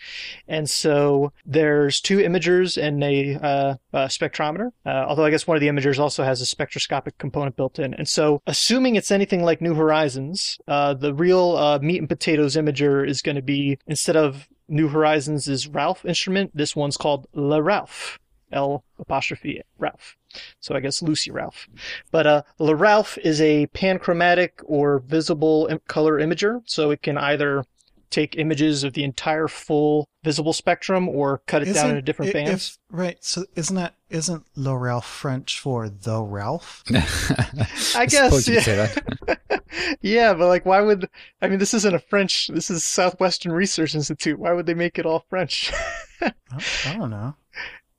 And 0.48 0.70
so 0.70 1.32
there's 1.46 2.00
two 2.00 2.18
imagers 2.18 2.80
and 2.80 3.04
a, 3.04 3.36
uh, 3.36 3.76
uh 3.94 4.08
spectrometer, 4.08 4.70
uh, 4.86 5.06
although 5.08 5.26
I 5.26 5.32
guess 5.32 5.48
one 5.48 5.58
of 5.58 5.62
the 5.62 5.68
imagers 5.68 6.00
also 6.00 6.24
has 6.24 6.42
a 6.42 6.46
spectroscopic 6.46 7.18
component 7.18 7.56
built 7.56 7.80
in. 7.80 7.94
And 7.94 8.08
so, 8.08 8.42
assuming 8.46 8.96
it's 8.96 9.10
anything 9.10 9.42
like 9.44 9.62
New 9.62 9.74
Horizons, 9.74 10.60
uh, 10.68 10.94
the 10.94 11.14
real 11.14 11.58
uh, 11.58 11.80
meat 11.80 12.00
and 12.00 12.10
potatoes 12.10 12.56
imager 12.56 13.08
is 13.08 13.22
going 13.22 13.38
to 13.38 13.42
be, 13.42 13.80
instead 13.88 14.16
of 14.16 14.48
New 14.68 14.90
Horizons' 14.90 15.48
is 15.48 15.68
Ralph 15.68 16.06
instrument, 16.06 16.52
this 16.54 16.76
one's 16.76 16.98
called 16.98 17.28
La 17.34 17.58
Ralph. 17.58 18.20
L 18.54 18.84
apostrophe 19.00 19.62
Ralph. 19.78 20.18
So 20.60 20.76
I 20.76 20.80
guess 20.80 21.02
Lucy 21.02 21.32
Ralph. 21.32 21.68
But 22.12 22.28
uh, 22.28 22.44
La 22.60 22.74
Ralph 22.74 23.18
is 23.20 23.42
a 23.42 23.68
panchromatic 23.68 24.52
or 24.66 25.00
visible 25.00 25.70
color 25.88 26.20
imager, 26.20 26.62
so 26.66 26.92
it 26.92 27.02
can 27.02 27.18
either 27.18 27.66
take 28.14 28.38
images 28.38 28.84
of 28.84 28.94
the 28.94 29.04
entire 29.04 29.48
full 29.48 30.08
visible 30.24 30.54
spectrum 30.54 31.10
or 31.10 31.40
cut 31.48 31.68
it 31.68 31.74
down 31.74 31.90
into 31.90 32.02
different 32.02 32.30
if- 32.30 32.34
bands. 32.34 32.80
right. 32.92 33.18
So 33.24 33.46
isn't 33.56 33.76
that 33.76 33.96
isn't 34.10 34.46
Le 34.56 34.78
Ralph 34.78 35.08
French 35.08 35.60
for 35.60 35.90
the 35.90 36.22
Ralph? 36.22 36.84
I 37.96 38.06
guess, 38.06 38.12
suppose 38.12 38.48
you 38.48 38.56
could 38.56 38.68
yeah. 38.68 38.88
say 38.88 38.94
that. 39.26 39.64
yeah, 40.02 40.34
but 40.34 40.48
like, 40.48 40.66
why 40.66 40.82
would 40.82 41.10
I 41.42 41.48
mean? 41.48 41.58
This 41.58 41.74
isn't 41.74 41.96
a 41.96 42.00
French. 42.00 42.48
This 42.48 42.70
is 42.70 42.84
Southwestern 42.84 43.52
Research 43.52 43.96
Institute. 43.96 44.38
Why 44.38 44.54
would 44.54 44.68
they 44.68 44.76
make 44.76 45.00
it 45.00 45.08
all 45.08 45.26
French? 45.30 45.74
I 46.22 46.32
I 46.86 46.96
don't 46.96 47.10
know. 47.10 47.36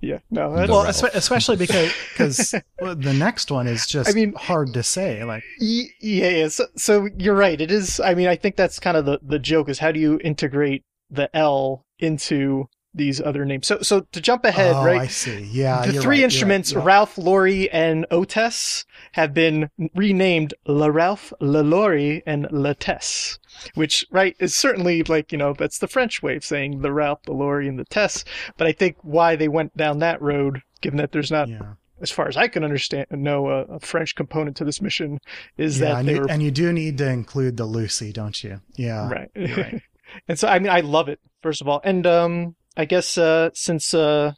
Yeah, 0.05 0.19
no. 0.31 0.55
That's, 0.55 0.71
Well, 0.71 0.85
Ralph. 0.85 1.15
especially 1.15 1.57
because 1.57 1.93
because 2.13 2.51
the 2.79 3.15
next 3.17 3.51
one 3.51 3.67
is 3.67 3.87
just 3.87 4.11
I 4.11 4.13
mean- 4.13 4.35
hard 4.35 4.73
to 4.75 4.83
say. 4.83 5.25
Like 5.25 5.43
Yeah, 5.59 5.87
yeah. 6.01 6.49
So, 6.49 6.67
so 6.77 7.09
you're 7.19 7.35
right. 7.35 7.61
It 7.61 7.71
is. 7.71 8.01
I 8.01 8.15
mean, 8.15 8.29
I 8.29 8.37
think 8.37 8.57
that's 8.57 8.79
kind 8.79 8.97
of 8.97 9.05
the 9.07 9.19
the 9.23 9.39
joke 9.39 9.69
is 9.69 9.79
how 9.79 9.93
do 9.93 10.01
you 10.01 10.21
integrate 10.23 10.83
the 11.11 11.35
L 11.37 11.85
into 11.99 12.69
these 12.95 13.21
other 13.21 13.45
names? 13.45 13.67
So, 13.67 13.81
so 13.83 14.01
to 14.13 14.21
jump 14.21 14.45
ahead, 14.45 14.75
oh, 14.75 14.85
right? 14.85 15.03
I 15.03 15.07
see. 15.07 15.49
Yeah, 15.53 15.87
the 15.87 16.01
three 16.01 16.19
right, 16.19 16.25
instruments, 16.25 16.73
right. 16.73 16.81
Yeah. 16.81 16.87
Ralph, 16.87 17.17
LORRI, 17.17 17.69
and 17.73 18.07
OTES, 18.11 18.85
have 19.13 19.35
been 19.35 19.71
renamed 19.95 20.55
La 20.67 20.87
Ralph, 20.87 21.33
La 21.41 21.61
Lori, 21.61 22.23
and 22.27 22.47
La 22.51 22.73
Tess. 22.73 23.39
Which, 23.75 24.05
right, 24.11 24.37
is 24.41 24.55
certainly 24.55 25.03
like, 25.05 25.31
you 25.33 25.39
know, 25.39 25.53
that's 25.53 25.79
the 25.79 25.89
French 25.89 26.23
way 26.23 26.37
of 26.37 26.45
saying 26.45 26.83
the 26.83 26.93
Ralph, 26.93 27.23
the 27.25 27.33
Lori, 27.33 27.69
and 27.69 27.79
the 27.79 27.85
Tess. 27.85 28.25
But 28.57 28.67
I 28.67 28.73
think 28.73 28.97
why 29.03 29.37
they 29.37 29.49
went 29.49 29.77
down 29.77 30.01
that 30.01 30.21
road, 30.21 30.63
given 30.81 30.99
that 30.99 31.13
there's 31.13 31.31
not, 31.31 31.49
Yeah, 31.49 31.75
as 32.01 32.11
far 32.11 32.29
as 32.29 32.37
I 32.37 32.49
can 32.49 32.65
understand, 32.65 33.07
know 33.11 33.49
a, 33.49 33.63
a 33.65 33.81
French 33.81 34.15
component 34.15 34.57
to 34.59 34.65
this 34.65 34.83
mission, 34.83 35.19
is 35.57 35.81
yeah, 35.81 35.87
that 35.87 35.99
and 36.01 36.09
they 36.09 36.15
you, 36.15 36.27
and 36.29 36.43
you 36.43 36.51
do 36.51 36.73
need 36.73 36.99
to 36.99 37.09
include 37.09 37.57
the 37.57 37.65
Lucy, 37.65 38.13
don't 38.13 38.43
you? 38.43 38.61
Yeah, 38.77 39.09
right. 39.09 39.31
right. 39.35 39.83
and 40.29 40.39
so 40.39 40.49
I 40.49 40.59
mean 40.59 40.71
I 40.71 40.81
love 40.81 41.09
it 41.09 41.21
first 41.43 41.61
of 41.61 41.69
all, 41.69 41.81
and 41.85 42.07
um 42.07 42.57
I 42.77 42.85
guess 42.85 43.17
uh 43.19 43.51
since 43.55 43.95
uh 43.95 44.33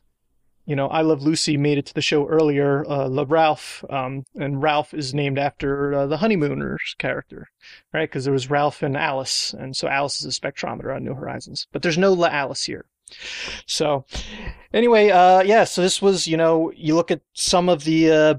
you 0.67 0.77
know 0.77 0.89
I 0.89 1.03
Love 1.03 1.23
Lucy 1.23 1.57
made 1.57 1.79
it 1.79 1.87
to 1.87 1.95
the 1.95 2.03
show 2.03 2.27
earlier, 2.27 2.85
uh, 2.89 3.09
La 3.09 3.25
Ralph, 3.27 3.85
um, 3.89 4.25
and 4.35 4.63
Ralph 4.63 4.93
is 4.93 5.15
named 5.15 5.39
after 5.39 5.95
uh, 5.95 6.07
the 6.07 6.17
Honeymooners 6.17 6.97
character, 6.99 7.49
right? 7.95 8.09
Because 8.09 8.25
there 8.25 8.33
was 8.33 8.51
Ralph 8.51 8.83
and 8.83 8.97
Alice, 8.97 9.55
and 9.55 9.77
so 9.77 9.89
Alice 9.89 10.21
is 10.23 10.37
a 10.37 10.41
spectrometer 10.41 10.95
on 10.95 11.05
New 11.05 11.15
Horizons, 11.15 11.69
but 11.73 11.83
there's 11.83 11.99
no 11.99 12.13
La 12.13 12.29
Alice 12.29 12.65
here. 12.65 12.87
So, 13.67 14.05
anyway, 14.73 15.11
uh, 15.11 15.43
yeah. 15.43 15.65
So 15.65 15.83
this 15.83 16.03
was, 16.03 16.27
you 16.27 16.37
know, 16.37 16.73
you 16.75 16.95
look 16.95 17.11
at 17.11 17.21
some 17.35 17.69
of 17.69 17.85
the 17.85 18.11
uh, 18.11 18.35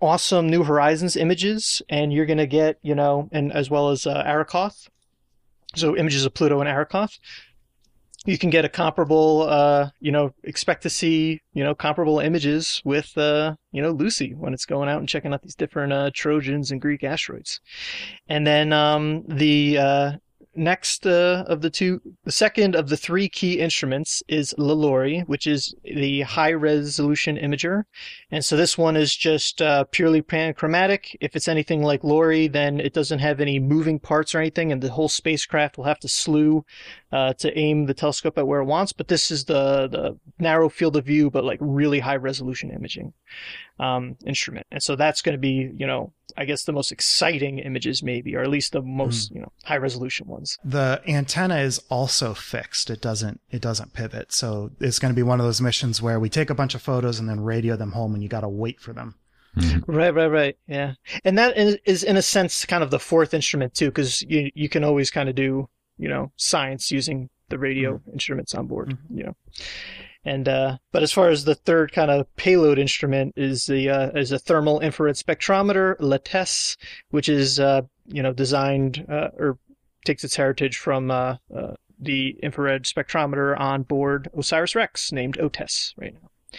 awesome 0.00 0.48
New 0.48 0.62
Horizons 0.62 1.16
images, 1.16 1.82
and 1.88 2.12
you're 2.12 2.26
gonna 2.26 2.46
get, 2.46 2.78
you 2.82 2.94
know, 2.94 3.28
and 3.32 3.52
as 3.52 3.70
well 3.70 3.90
as 3.90 4.06
uh, 4.06 4.22
Arrokoth. 4.24 4.88
So 5.76 5.96
images 5.96 6.24
of 6.24 6.34
Pluto 6.34 6.60
and 6.60 6.68
Arrokoth. 6.68 7.18
You 8.26 8.36
can 8.36 8.50
get 8.50 8.66
a 8.66 8.68
comparable, 8.68 9.46
uh, 9.48 9.90
you 9.98 10.12
know, 10.12 10.34
expect 10.44 10.82
to 10.82 10.90
see, 10.90 11.40
you 11.54 11.64
know, 11.64 11.74
comparable 11.74 12.18
images 12.18 12.82
with, 12.84 13.16
uh, 13.16 13.54
you 13.72 13.80
know, 13.80 13.92
Lucy 13.92 14.34
when 14.34 14.52
it's 14.52 14.66
going 14.66 14.90
out 14.90 14.98
and 14.98 15.08
checking 15.08 15.32
out 15.32 15.42
these 15.42 15.54
different 15.54 15.92
uh, 15.92 16.10
Trojans 16.12 16.70
and 16.70 16.82
Greek 16.82 17.02
asteroids. 17.02 17.60
And 18.28 18.46
then 18.46 18.74
um, 18.74 19.24
the 19.26 19.78
uh, 19.78 20.12
next 20.54 21.06
uh, 21.06 21.44
of 21.46 21.62
the 21.62 21.70
two, 21.70 22.00
the 22.24 22.32
second 22.32 22.74
of 22.74 22.88
the 22.88 22.96
three 22.96 23.28
key 23.28 23.58
instruments 23.58 24.22
is 24.28 24.54
L'LORRI, 24.58 25.22
which 25.26 25.46
is 25.46 25.74
the 25.84 26.22
high 26.22 26.52
resolution 26.52 27.36
imager. 27.36 27.84
And 28.30 28.44
so 28.44 28.56
this 28.56 28.78
one 28.78 28.96
is 28.96 29.14
just 29.14 29.60
uh, 29.60 29.84
purely 29.90 30.22
panchromatic. 30.22 31.16
If 31.20 31.34
it's 31.34 31.48
anything 31.48 31.82
like 31.82 32.02
LORRI, 32.02 32.52
then 32.52 32.80
it 32.80 32.92
doesn't 32.92 33.18
have 33.18 33.40
any 33.40 33.58
moving 33.58 33.98
parts 33.98 34.34
or 34.34 34.38
anything, 34.38 34.72
and 34.72 34.82
the 34.82 34.90
whole 34.90 35.08
spacecraft 35.08 35.76
will 35.76 35.84
have 35.84 35.98
to 36.00 36.08
slew 36.08 36.64
uh, 37.12 37.32
to 37.34 37.58
aim 37.58 37.86
the 37.86 37.94
telescope 37.94 38.38
at 38.38 38.46
where 38.46 38.60
it 38.60 38.66
wants. 38.66 38.92
But 38.92 39.08
this 39.08 39.30
is 39.30 39.44
the 39.44 39.88
the 39.88 40.18
narrow 40.38 40.68
field 40.68 40.96
of 40.96 41.04
view, 41.04 41.30
but 41.30 41.44
like 41.44 41.58
really 41.60 42.00
high 42.00 42.16
resolution 42.16 42.70
imaging 42.70 43.12
um, 43.80 44.16
instrument. 44.26 44.66
And 44.70 44.82
so 44.82 44.94
that's 44.94 45.22
going 45.22 45.34
to 45.34 45.38
be, 45.38 45.72
you 45.74 45.86
know, 45.86 46.12
I 46.36 46.44
guess 46.44 46.64
the 46.64 46.72
most 46.72 46.92
exciting 46.92 47.58
images 47.58 48.02
maybe, 48.02 48.36
or 48.36 48.42
at 48.42 48.50
least 48.50 48.72
the 48.72 48.82
most, 48.82 49.32
mm. 49.32 49.36
you 49.36 49.40
know, 49.40 49.52
high 49.64 49.78
resolution 49.78 50.26
ones. 50.26 50.58
The 50.64 51.02
antenna 51.08 51.58
is 51.58 51.80
also 51.88 52.34
fixed. 52.34 52.90
It 52.90 53.00
doesn't, 53.00 53.40
it 53.50 53.60
doesn't 53.60 53.94
pivot. 53.94 54.32
So 54.32 54.70
it's 54.80 54.98
going 54.98 55.12
to 55.12 55.16
be 55.16 55.22
one 55.22 55.40
of 55.40 55.46
those 55.46 55.60
missions 55.60 56.00
where 56.00 56.20
we 56.20 56.28
take 56.28 56.50
a 56.50 56.54
bunch 56.54 56.74
of 56.74 56.82
photos 56.82 57.18
and 57.18 57.28
then 57.28 57.40
radio 57.40 57.74
them 57.74 57.92
home 57.92 58.14
and 58.20 58.22
you 58.22 58.28
got 58.28 58.42
to 58.42 58.48
wait 58.48 58.78
for 58.78 58.92
them. 58.92 59.14
Mm-hmm. 59.56 59.90
Right, 59.90 60.14
right, 60.14 60.26
right. 60.26 60.58
Yeah. 60.68 60.92
And 61.24 61.38
that 61.38 61.56
is, 61.56 61.78
is 61.86 62.04
in 62.04 62.18
a 62.18 62.22
sense 62.22 62.66
kind 62.66 62.82
of 62.82 62.90
the 62.90 62.98
fourth 62.98 63.32
instrument 63.32 63.72
too, 63.72 63.86
because 63.86 64.20
you, 64.22 64.50
you 64.54 64.68
can 64.68 64.84
always 64.84 65.10
kind 65.10 65.30
of 65.30 65.34
do, 65.34 65.68
you 65.96 66.08
know, 66.08 66.30
science 66.36 66.90
using 66.90 67.30
the 67.48 67.58
radio 67.58 67.94
mm-hmm. 67.94 68.12
instruments 68.12 68.54
on 68.54 68.66
board, 68.66 68.90
mm-hmm. 68.90 69.18
you 69.18 69.24
know. 69.24 69.36
And 70.22 70.48
uh, 70.48 70.76
but 70.92 71.02
as 71.02 71.12
far 71.12 71.30
as 71.30 71.44
the 71.44 71.54
third 71.54 71.92
kind 71.92 72.10
of 72.10 72.36
payload 72.36 72.78
instrument 72.78 73.32
is 73.38 73.64
the 73.64 73.88
uh, 73.88 74.10
is 74.10 74.32
a 74.32 74.38
thermal 74.38 74.78
infrared 74.80 75.16
spectrometer, 75.16 75.96
L'TES, 75.98 76.76
which 77.08 77.30
is 77.30 77.58
uh, 77.58 77.80
you 78.04 78.22
know 78.22 78.34
designed 78.34 79.06
uh, 79.08 79.28
or 79.38 79.58
takes 80.04 80.22
its 80.22 80.36
heritage 80.36 80.76
from 80.76 81.10
uh, 81.10 81.36
uh, 81.56 81.72
the 81.98 82.38
infrared 82.42 82.84
spectrometer 82.84 83.58
on 83.58 83.82
board 83.82 84.28
OSIRIS-REx, 84.36 85.10
named 85.10 85.38
OTES 85.38 85.94
right 85.96 86.14
now. 86.14 86.58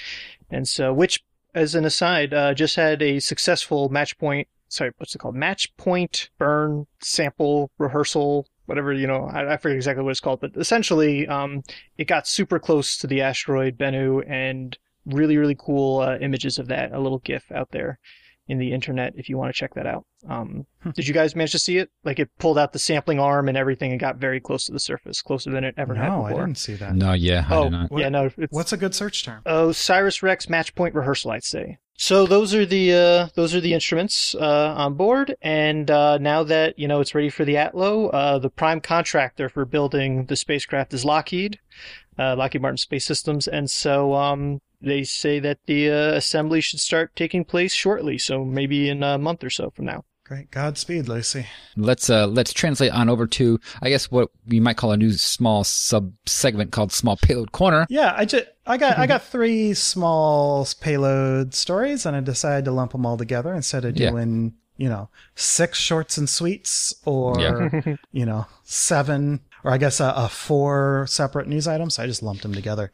And 0.50 0.68
so, 0.68 0.94
which, 0.94 1.24
as 1.54 1.76
an 1.76 1.86
aside, 1.86 2.32
just 2.56 2.76
had 2.76 3.02
a 3.02 3.20
successful 3.20 3.90
match 3.90 4.18
point. 4.18 4.48
Sorry, 4.70 4.92
what's 4.98 5.14
it 5.14 5.20
called? 5.20 5.36
Match 5.36 5.76
point 5.78 6.30
burn 6.38 6.88
sample 7.02 7.70
rehearsal 7.78 8.48
whatever 8.72 8.94
you 8.94 9.06
know 9.06 9.26
I, 9.26 9.54
I, 9.54 9.58
forget 9.58 9.76
exactly 9.76 10.02
what 10.02 10.12
it's 10.12 10.22
called 10.22 10.40
but 10.40 10.56
essentially 10.56 11.28
um, 11.28 11.62
it 11.98 12.06
got 12.06 12.26
super 12.26 12.58
close 12.58 12.96
to 12.98 13.08
the 13.08 13.20
asteroid 13.20 13.78
bennu 13.78 14.24
and 14.30 14.78
really 15.06 15.36
really 15.36 15.58
cool 15.60 16.00
uh, 16.00 16.18
images 16.20 16.58
of 16.58 16.70
that 16.70 16.94
a 16.94 17.00
little 17.00 17.20
gif 17.20 17.52
out 17.52 17.72
there 17.72 18.00
in 18.48 18.58
the 18.58 18.74
internet 18.74 19.14
if 19.16 19.30
you 19.30 19.38
want 19.38 19.54
to 19.54 19.58
check 19.58 19.74
that 19.76 19.88
out. 19.88 20.06
Um, 20.28 20.66
hmm. 20.84 20.92
did 20.92 21.08
you 21.08 21.14
guys 21.14 21.36
manage 21.36 21.52
to 21.54 21.60
see 21.60 21.78
it? 21.78 21.90
Like 22.04 22.20
it 22.20 22.30
pulled 22.40 22.58
out 22.58 22.74
the 22.74 22.80
sampling 22.80 23.20
arm 23.20 23.48
and 23.48 23.58
everything 23.58 23.92
and 23.92 24.00
got 24.00 24.18
very 24.18 24.40
close 24.40 24.66
to 24.66 24.72
the 24.72 24.80
surface 24.80 25.22
closer 25.22 25.52
than 25.52 25.64
it 25.64 25.76
ever 25.78 25.94
no, 25.94 26.02
had 26.02 26.10
before. 26.10 26.42
i 26.42 26.46
didn't 26.46 26.58
see 26.58 26.76
that. 26.76 26.96
No 26.96 27.14
yeah 27.14 27.46
I 27.50 27.56
oh 27.56 27.70
not. 27.70 27.90
yeah 27.92 28.10
no 28.10 28.30
what's 28.50 28.74
a 28.74 28.78
good 28.78 28.94
search 28.94 29.24
term? 29.24 29.42
Oh 29.46 29.72
Cyrus 29.72 30.22
Rex 30.22 30.50
match 30.50 30.76
point 30.76 30.96
rehearsal 30.96 31.32
i'd 31.32 31.44
say. 31.44 31.78
So 32.02 32.26
those 32.26 32.56
are 32.56 32.66
the 32.66 32.94
uh, 32.94 33.28
those 33.36 33.54
are 33.54 33.62
the 33.62 33.76
instruments 33.76 34.34
uh, 34.34 34.74
on 34.76 34.96
board, 34.96 35.36
and 35.40 35.92
uh, 35.92 36.18
now 36.18 36.42
that 36.42 36.80
you 36.80 36.88
know 36.88 37.00
it's 37.00 37.14
ready 37.14 37.30
for 37.30 37.46
the 37.46 37.58
Atlo, 37.58 38.08
uh, 38.08 38.40
the 38.40 38.50
prime 38.50 38.82
contractor 38.82 39.50
for 39.50 39.66
building 39.66 40.26
the 40.26 40.36
spacecraft 40.36 40.96
is 40.96 41.06
Lockheed, 41.06 41.60
uh, 42.18 42.36
Lockheed 42.36 42.64
Martin 42.64 42.78
Space 42.78 43.06
Systems, 43.06 43.48
and 43.48 43.70
so 43.70 44.16
um, 44.16 44.62
they 44.82 45.04
say 45.04 45.40
that 45.40 45.60
the 45.66 45.90
uh, 45.90 46.14
assembly 46.14 46.62
should 46.62 46.80
start 46.80 47.16
taking 47.16 47.46
place 47.46 47.74
shortly. 47.74 48.18
So 48.18 48.44
maybe 48.44 48.90
in 48.90 49.04
a 49.04 49.18
month 49.18 49.44
or 49.44 49.50
so 49.50 49.70
from 49.70 49.86
now. 49.86 50.06
Great. 50.32 50.50
Godspeed, 50.50 51.10
Lucy. 51.10 51.46
Let's 51.76 52.10
uh 52.10 52.26
let's 52.26 52.54
translate 52.54 52.94
on 52.94 53.10
over 53.10 53.28
to 53.28 53.60
I 53.82 53.90
guess 53.90 54.10
what 54.10 54.30
we 54.48 54.62
might 54.62 54.78
call 54.78 54.94
a 54.94 54.98
new 54.98 55.12
small 55.12 55.66
sub 55.66 56.14
segment 56.26 56.72
called 56.72 56.94
Small 56.94 57.18
Payload 57.18 57.52
Corner. 57.52 57.86
Yeah, 57.90 58.14
I 58.16 58.24
just 58.24 58.46
I 58.66 58.78
got 58.78 58.98
I 58.98 59.08
got 59.08 59.24
three 59.24 59.74
small 59.74 60.66
payload 60.80 61.54
stories 61.54 62.06
and 62.06 62.16
I 62.16 62.22
decided 62.22 62.64
to 62.64 62.72
lump 62.72 62.94
them 62.94 63.06
all 63.06 63.18
together 63.18 63.54
instead 63.54 63.84
of 63.84 63.96
doing, 63.96 64.54
yeah. 64.78 64.84
you 64.86 64.90
know, 64.90 65.10
six 65.36 65.78
shorts 65.78 66.18
and 66.18 66.30
sweets 66.30 66.96
or 67.04 67.38
yeah. 67.38 67.96
you 68.14 68.26
know, 68.26 68.46
seven 68.64 69.42
or 69.66 69.72
I 69.72 69.78
guess 69.78 70.00
a, 70.00 70.14
a, 70.16 70.30
four 70.30 71.08
separate 71.10 71.50
news 71.50 71.68
items. 71.68 72.00
I 72.00 72.08
just 72.08 72.24
lumped 72.24 72.44
them 72.44 72.54
together. 72.54 72.94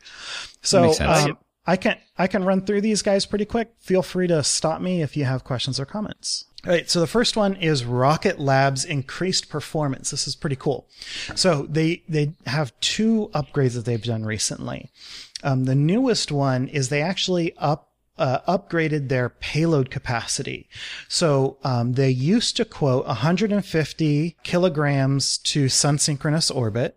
So 0.63 0.91
um, 1.02 1.38
I 1.67 1.75
can 1.75 1.97
I 2.17 2.27
can 2.27 2.45
run 2.45 2.62
through 2.62 2.82
these 2.82 3.01
guys 3.01 3.25
pretty 3.25 3.45
quick. 3.45 3.73
Feel 3.80 4.01
free 4.01 4.27
to 4.27 4.41
stop 4.43 4.82
me 4.82 5.01
if 5.01 5.17
you 5.17 5.25
have 5.25 5.43
questions 5.43 5.80
or 5.80 5.86
comments. 5.86 6.45
All 6.65 6.71
right, 6.71 6.89
so 6.89 6.99
the 6.99 7.08
first 7.08 7.38
one 7.38 7.56
is 7.58 7.86
Rocket 7.86 8.39
Lab's 8.39 8.84
increased 8.84 9.49
performance. 9.49 10.10
This 10.10 10.27
is 10.27 10.36
pretty 10.36 10.56
cool. 10.56 10.88
So 11.36 11.67
they 11.69 12.03
they 12.08 12.34
have 12.45 12.77
two 12.80 13.30
upgrades 13.34 13.73
that 13.75 13.86
they've 13.86 14.01
done 14.01 14.25
recently. 14.25 14.89
Um, 15.43 15.65
the 15.65 15.75
newest 15.75 16.32
one 16.32 16.67
is 16.69 16.89
they 16.89 17.01
actually 17.01 17.56
up 17.58 17.91
uh, 18.17 18.39
upgraded 18.47 19.10
their 19.10 19.30
payload 19.30 19.91
capacity. 19.91 20.67
So 21.08 21.58
um, 21.63 21.93
they 21.93 22.10
used 22.10 22.58
to 22.58 22.65
quote 22.65 23.06
150 23.06 24.38
kilograms 24.43 25.38
to 25.39 25.69
sun 25.69 25.99
synchronous 25.99 26.49
orbit 26.49 26.96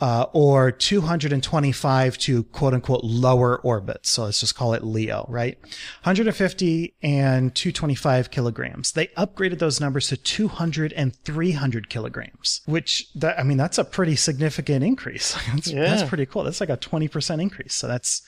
uh, 0.00 0.26
or 0.32 0.70
225 0.70 2.18
to 2.18 2.42
quote 2.44 2.74
unquote 2.74 3.04
lower 3.04 3.58
orbits. 3.60 4.10
So 4.10 4.24
let's 4.24 4.40
just 4.40 4.54
call 4.54 4.72
it 4.72 4.82
LEO, 4.82 5.26
right? 5.28 5.58
150 6.02 6.94
and 7.02 7.54
225 7.54 8.30
kilograms. 8.30 8.92
They 8.92 9.08
upgraded 9.08 9.58
those 9.58 9.80
numbers 9.80 10.08
to 10.08 10.16
200 10.16 10.92
and 10.94 11.14
300 11.24 11.88
kilograms, 11.88 12.62
which 12.66 13.08
that, 13.14 13.38
I 13.38 13.42
mean, 13.42 13.58
that's 13.58 13.78
a 13.78 13.84
pretty 13.84 14.16
significant 14.16 14.84
increase. 14.84 15.36
that's, 15.54 15.70
yeah. 15.70 15.82
that's 15.82 16.08
pretty 16.08 16.26
cool. 16.26 16.44
That's 16.44 16.60
like 16.60 16.70
a 16.70 16.76
20% 16.76 17.42
increase. 17.42 17.74
So 17.74 17.86
that's, 17.86 18.22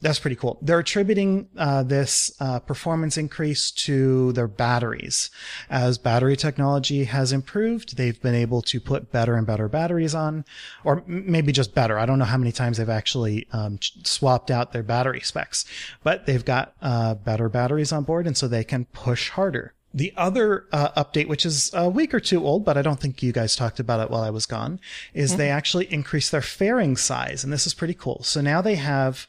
that's 0.00 0.18
pretty 0.18 0.36
cool. 0.36 0.58
They're 0.62 0.78
attributing, 0.78 1.48
uh, 1.56 1.82
this, 1.82 2.32
uh, 2.40 2.60
performance 2.60 3.18
increase 3.18 3.70
to 3.72 4.32
their 4.32 4.48
batteries. 4.48 5.30
As 5.68 5.98
battery 5.98 6.36
technology 6.36 7.04
has 7.04 7.32
improved, 7.32 7.96
they've 7.96 8.20
been 8.20 8.34
able 8.34 8.62
to 8.62 8.80
put 8.80 9.12
better 9.12 9.34
and 9.34 9.46
better 9.46 9.68
batteries 9.68 10.14
on, 10.14 10.44
or 10.84 11.04
maybe 11.26 11.52
just 11.52 11.74
better. 11.74 11.98
I 11.98 12.06
don't 12.06 12.18
know 12.18 12.24
how 12.24 12.36
many 12.36 12.52
times 12.52 12.78
they've 12.78 12.88
actually 12.88 13.46
um, 13.52 13.78
swapped 13.80 14.50
out 14.50 14.72
their 14.72 14.82
battery 14.82 15.20
specs, 15.20 15.64
but 16.02 16.26
they've 16.26 16.44
got 16.44 16.74
uh, 16.82 17.14
better 17.14 17.48
batteries 17.48 17.92
on 17.92 18.04
board, 18.04 18.26
and 18.26 18.36
so 18.36 18.48
they 18.48 18.64
can 18.64 18.84
push 18.86 19.30
harder. 19.30 19.74
The 19.94 20.12
other 20.16 20.66
uh, 20.70 21.02
update, 21.02 21.28
which 21.28 21.46
is 21.46 21.70
a 21.72 21.88
week 21.88 22.12
or 22.12 22.20
two 22.20 22.44
old, 22.46 22.64
but 22.64 22.76
I 22.76 22.82
don't 22.82 23.00
think 23.00 23.22
you 23.22 23.32
guys 23.32 23.56
talked 23.56 23.80
about 23.80 24.00
it 24.00 24.10
while 24.10 24.22
I 24.22 24.30
was 24.30 24.44
gone, 24.44 24.80
is 25.14 25.30
mm-hmm. 25.30 25.38
they 25.38 25.50
actually 25.50 25.92
increased 25.92 26.30
their 26.30 26.42
fairing 26.42 26.96
size, 26.96 27.42
and 27.42 27.52
this 27.52 27.66
is 27.66 27.74
pretty 27.74 27.94
cool. 27.94 28.22
So 28.22 28.40
now 28.40 28.60
they 28.60 28.74
have 28.74 29.26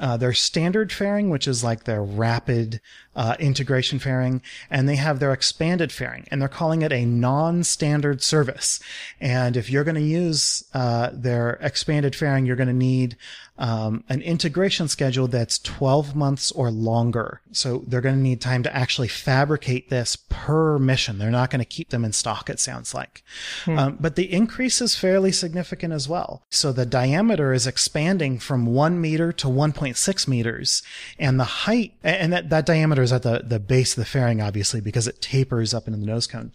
uh, 0.00 0.16
their 0.16 0.32
standard 0.32 0.92
fairing, 0.92 1.30
which 1.30 1.48
is 1.48 1.64
like 1.64 1.84
their 1.84 2.02
rapid 2.02 2.80
uh, 3.16 3.36
integration 3.38 3.98
fairing, 3.98 4.42
and 4.70 4.88
they 4.88 4.96
have 4.96 5.18
their 5.18 5.32
expanded 5.32 5.90
fairing, 5.90 6.26
and 6.30 6.40
they're 6.40 6.48
calling 6.48 6.82
it 6.82 6.92
a 6.92 7.04
non-standard 7.04 8.22
service. 8.22 8.80
And 9.20 9.56
if 9.56 9.70
you're 9.70 9.84
going 9.84 9.94
to 9.96 10.00
use 10.00 10.64
uh, 10.74 11.10
their 11.12 11.58
expanded 11.60 12.14
fairing, 12.14 12.46
you're 12.46 12.56
going 12.56 12.68
to 12.68 12.72
need 12.72 13.16
um, 13.58 14.04
an 14.08 14.22
integration 14.22 14.86
schedule 14.88 15.26
that's 15.26 15.58
12 15.58 16.14
months 16.14 16.52
or 16.52 16.70
longer. 16.70 17.40
So 17.50 17.84
they're 17.86 18.00
going 18.00 18.14
to 18.14 18.20
need 18.20 18.40
time 18.40 18.62
to 18.62 18.74
actually 18.74 19.08
fabricate 19.08 19.90
this 19.90 20.16
per 20.28 20.78
mission. 20.78 21.18
They're 21.18 21.30
not 21.30 21.50
going 21.50 21.58
to 21.58 21.64
keep 21.64 21.90
them 21.90 22.04
in 22.04 22.12
stock, 22.12 22.48
it 22.48 22.60
sounds 22.60 22.94
like. 22.94 23.24
Hmm. 23.64 23.78
Um, 23.78 23.96
but 24.00 24.14
the 24.14 24.32
increase 24.32 24.80
is 24.80 24.94
fairly 24.94 25.32
significant 25.32 25.92
as 25.92 26.08
well. 26.08 26.44
So 26.50 26.70
the 26.70 26.86
diameter 26.86 27.52
is 27.52 27.66
expanding 27.66 28.38
from 28.38 28.64
one 28.66 29.00
meter 29.00 29.32
to 29.32 29.48
1.6 29.48 30.28
meters, 30.28 30.82
and 31.18 31.40
the 31.40 31.44
height, 31.44 31.94
and 32.04 32.32
that, 32.32 32.50
that 32.50 32.66
diameter 32.66 33.02
is 33.02 33.12
at 33.12 33.22
the, 33.22 33.42
the 33.44 33.58
base 33.58 33.96
of 33.96 34.02
the 34.02 34.08
fairing, 34.08 34.40
obviously, 34.40 34.80
because 34.80 35.08
it 35.08 35.20
tapers 35.20 35.74
up 35.74 35.88
into 35.88 35.98
the 35.98 36.06
nose 36.06 36.28
cone. 36.28 36.52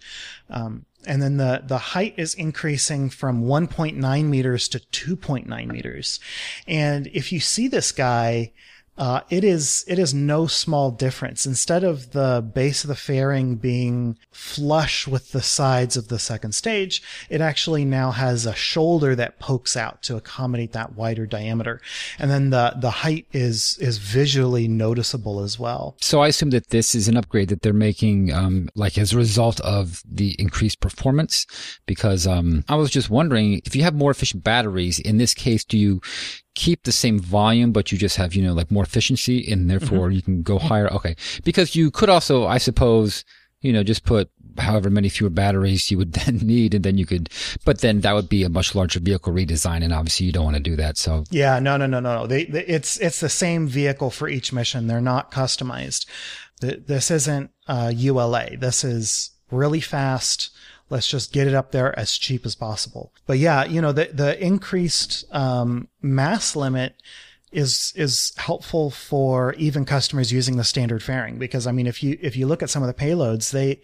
Um, 0.49 0.85
and 1.05 1.21
then 1.21 1.37
the, 1.37 1.63
the 1.65 1.77
height 1.77 2.15
is 2.17 2.33
increasing 2.33 3.09
from 3.09 3.43
1.9 3.43 4.25
meters 4.25 4.67
to 4.69 4.79
2.9 4.79 5.67
meters. 5.67 6.19
And 6.67 7.07
if 7.07 7.31
you 7.31 7.39
see 7.39 7.67
this 7.67 7.91
guy, 7.91 8.51
uh, 8.97 9.21
it 9.29 9.43
is 9.43 9.83
it 9.87 9.97
is 9.97 10.13
no 10.13 10.45
small 10.45 10.91
difference. 10.91 11.45
Instead 11.45 11.83
of 11.83 12.11
the 12.11 12.47
base 12.53 12.83
of 12.83 12.89
the 12.89 12.95
fairing 12.95 13.55
being 13.55 14.17
flush 14.31 15.07
with 15.07 15.31
the 15.31 15.41
sides 15.41 15.97
of 15.97 16.09
the 16.09 16.19
second 16.19 16.53
stage, 16.53 17.01
it 17.29 17.41
actually 17.41 17.85
now 17.85 18.11
has 18.11 18.45
a 18.45 18.53
shoulder 18.53 19.15
that 19.15 19.39
pokes 19.39 19.75
out 19.75 20.03
to 20.03 20.15
accommodate 20.15 20.73
that 20.73 20.95
wider 20.95 21.25
diameter, 21.25 21.81
and 22.19 22.29
then 22.29 22.51
the 22.51 22.75
the 22.79 22.91
height 22.91 23.25
is 23.33 23.77
is 23.79 23.97
visually 23.97 24.67
noticeable 24.67 25.39
as 25.39 25.57
well. 25.57 25.95
So 25.99 26.21
I 26.21 26.27
assume 26.27 26.51
that 26.51 26.69
this 26.69 26.93
is 26.93 27.07
an 27.07 27.17
upgrade 27.17 27.49
that 27.49 27.63
they're 27.63 27.73
making, 27.73 28.31
um, 28.31 28.69
like 28.75 28.97
as 28.99 29.13
a 29.13 29.17
result 29.17 29.59
of 29.61 30.03
the 30.07 30.35
increased 30.39 30.79
performance. 30.79 31.47
Because 31.87 32.27
um, 32.27 32.63
I 32.69 32.75
was 32.75 32.91
just 32.91 33.09
wondering 33.09 33.61
if 33.65 33.75
you 33.75 33.83
have 33.83 33.95
more 33.95 34.11
efficient 34.11 34.43
batteries. 34.43 34.99
In 34.99 35.17
this 35.17 35.33
case, 35.33 35.63
do 35.63 35.77
you 35.77 36.01
keep 36.55 36.83
the 36.83 36.91
same 36.91 37.19
volume, 37.19 37.71
but 37.71 37.91
you 37.91 37.97
just 37.97 38.17
have, 38.17 38.33
you 38.33 38.43
know, 38.43 38.53
like 38.53 38.71
more 38.71 38.83
efficiency 38.83 39.49
and 39.51 39.69
therefore 39.69 40.07
mm-hmm. 40.07 40.15
you 40.15 40.21
can 40.21 40.43
go 40.43 40.59
higher. 40.59 40.87
Okay. 40.91 41.15
Because 41.43 41.75
you 41.75 41.91
could 41.91 42.09
also, 42.09 42.45
I 42.45 42.57
suppose, 42.57 43.25
you 43.61 43.73
know, 43.73 43.83
just 43.83 44.03
put 44.03 44.29
however 44.57 44.91
many 44.91 45.09
fewer 45.09 45.31
batteries 45.31 45.89
you 45.89 45.97
would 45.97 46.13
then 46.13 46.37
need 46.37 46.73
and 46.73 46.83
then 46.83 46.97
you 46.97 47.05
could, 47.05 47.29
but 47.65 47.81
then 47.81 48.01
that 48.01 48.13
would 48.13 48.29
be 48.29 48.43
a 48.43 48.49
much 48.49 48.75
larger 48.75 48.99
vehicle 48.99 49.33
redesign. 49.33 49.83
And 49.83 49.93
obviously 49.93 50.25
you 50.25 50.31
don't 50.31 50.45
want 50.45 50.57
to 50.57 50.63
do 50.63 50.75
that. 50.75 50.97
So 50.97 51.23
yeah, 51.31 51.59
no, 51.59 51.77
no, 51.77 51.87
no, 51.87 51.99
no. 51.99 52.27
They, 52.27 52.45
they, 52.45 52.65
it's, 52.65 52.99
it's 52.99 53.19
the 53.19 53.29
same 53.29 53.67
vehicle 53.67 54.11
for 54.11 54.27
each 54.27 54.53
mission. 54.53 54.87
They're 54.87 55.01
not 55.01 55.31
customized. 55.31 56.05
This 56.61 57.11
isn't 57.11 57.51
uh, 57.67 57.91
ULA. 57.93 58.55
This 58.57 58.83
is 58.83 59.31
really 59.51 59.81
fast 59.81 60.52
Let's 60.93 61.07
just 61.07 61.33
get 61.33 61.47
it 61.47 61.55
up 61.55 61.71
there 61.71 61.97
as 61.97 62.15
cheap 62.17 62.45
as 62.45 62.53
possible. 62.53 63.11
But 63.25 63.39
yeah, 63.39 63.65
you 63.65 63.81
know, 63.81 63.91
the, 63.91 64.05
the 64.13 64.41
increased, 64.41 65.25
um, 65.33 65.87
mass 66.03 66.55
limit 66.55 66.95
is, 67.51 67.93
is 67.95 68.31
helpful 68.37 68.91
for 68.91 69.53
even 69.55 69.85
customers 69.85 70.31
using 70.31 70.57
the 70.57 70.63
standard 70.63 71.01
fairing. 71.01 71.39
Because 71.39 71.65
I 71.65 71.71
mean, 71.71 71.87
if 71.87 72.03
you, 72.03 72.19
if 72.21 72.37
you 72.37 72.45
look 72.45 72.61
at 72.61 72.69
some 72.69 72.83
of 72.83 72.87
the 72.87 72.93
payloads, 72.93 73.49
they, 73.49 73.81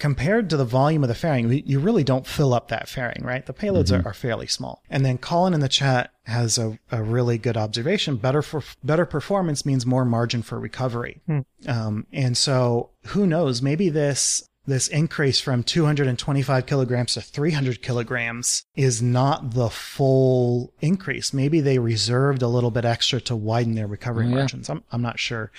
compared 0.00 0.50
to 0.50 0.56
the 0.56 0.64
volume 0.64 1.04
of 1.04 1.08
the 1.08 1.14
fairing, 1.14 1.52
you 1.66 1.78
really 1.78 2.02
don't 2.02 2.26
fill 2.26 2.52
up 2.52 2.68
that 2.68 2.88
fairing, 2.88 3.22
right? 3.22 3.46
The 3.46 3.52
payloads 3.52 3.92
mm-hmm. 3.92 4.06
are, 4.06 4.10
are, 4.10 4.14
fairly 4.14 4.48
small. 4.48 4.82
And 4.90 5.04
then 5.04 5.18
Colin 5.18 5.54
in 5.54 5.60
the 5.60 5.68
chat 5.68 6.10
has 6.24 6.58
a, 6.58 6.78
a 6.90 7.02
really 7.02 7.38
good 7.38 7.56
observation. 7.56 8.16
Better 8.16 8.42
for 8.42 8.64
better 8.82 9.06
performance 9.06 9.64
means 9.64 9.86
more 9.86 10.04
margin 10.04 10.42
for 10.42 10.58
recovery. 10.58 11.20
Hmm. 11.26 11.40
Um, 11.68 12.06
and 12.12 12.36
so 12.36 12.90
who 13.08 13.26
knows? 13.26 13.62
Maybe 13.62 13.90
this 13.90 14.48
this 14.70 14.88
increase 14.88 15.40
from 15.40 15.62
225 15.62 16.66
kilograms 16.66 17.14
to 17.14 17.20
300 17.20 17.82
kilograms 17.82 18.64
is 18.74 19.02
not 19.02 19.52
the 19.52 19.68
full 19.68 20.72
increase. 20.80 21.32
Maybe 21.32 21.60
they 21.60 21.78
reserved 21.78 22.42
a 22.42 22.48
little 22.48 22.70
bit 22.70 22.84
extra 22.84 23.20
to 23.22 23.36
widen 23.36 23.74
their 23.74 23.86
recovery 23.86 24.26
yeah. 24.28 24.34
margins. 24.34 24.70
I'm, 24.70 24.82
I'm 24.90 25.02
not 25.02 25.18
sure. 25.18 25.50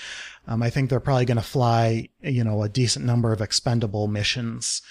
Um, 0.48 0.64
I 0.64 0.70
think 0.70 0.90
they're 0.90 1.00
probably 1.00 1.26
going 1.26 1.38
to 1.38 1.44
fly, 1.44 2.10
you 2.22 2.44
know, 2.44 2.64
a 2.64 2.70
decent 2.70 3.06
number 3.06 3.32
of 3.32 3.42
expendable 3.42 4.08
missions 4.08 4.82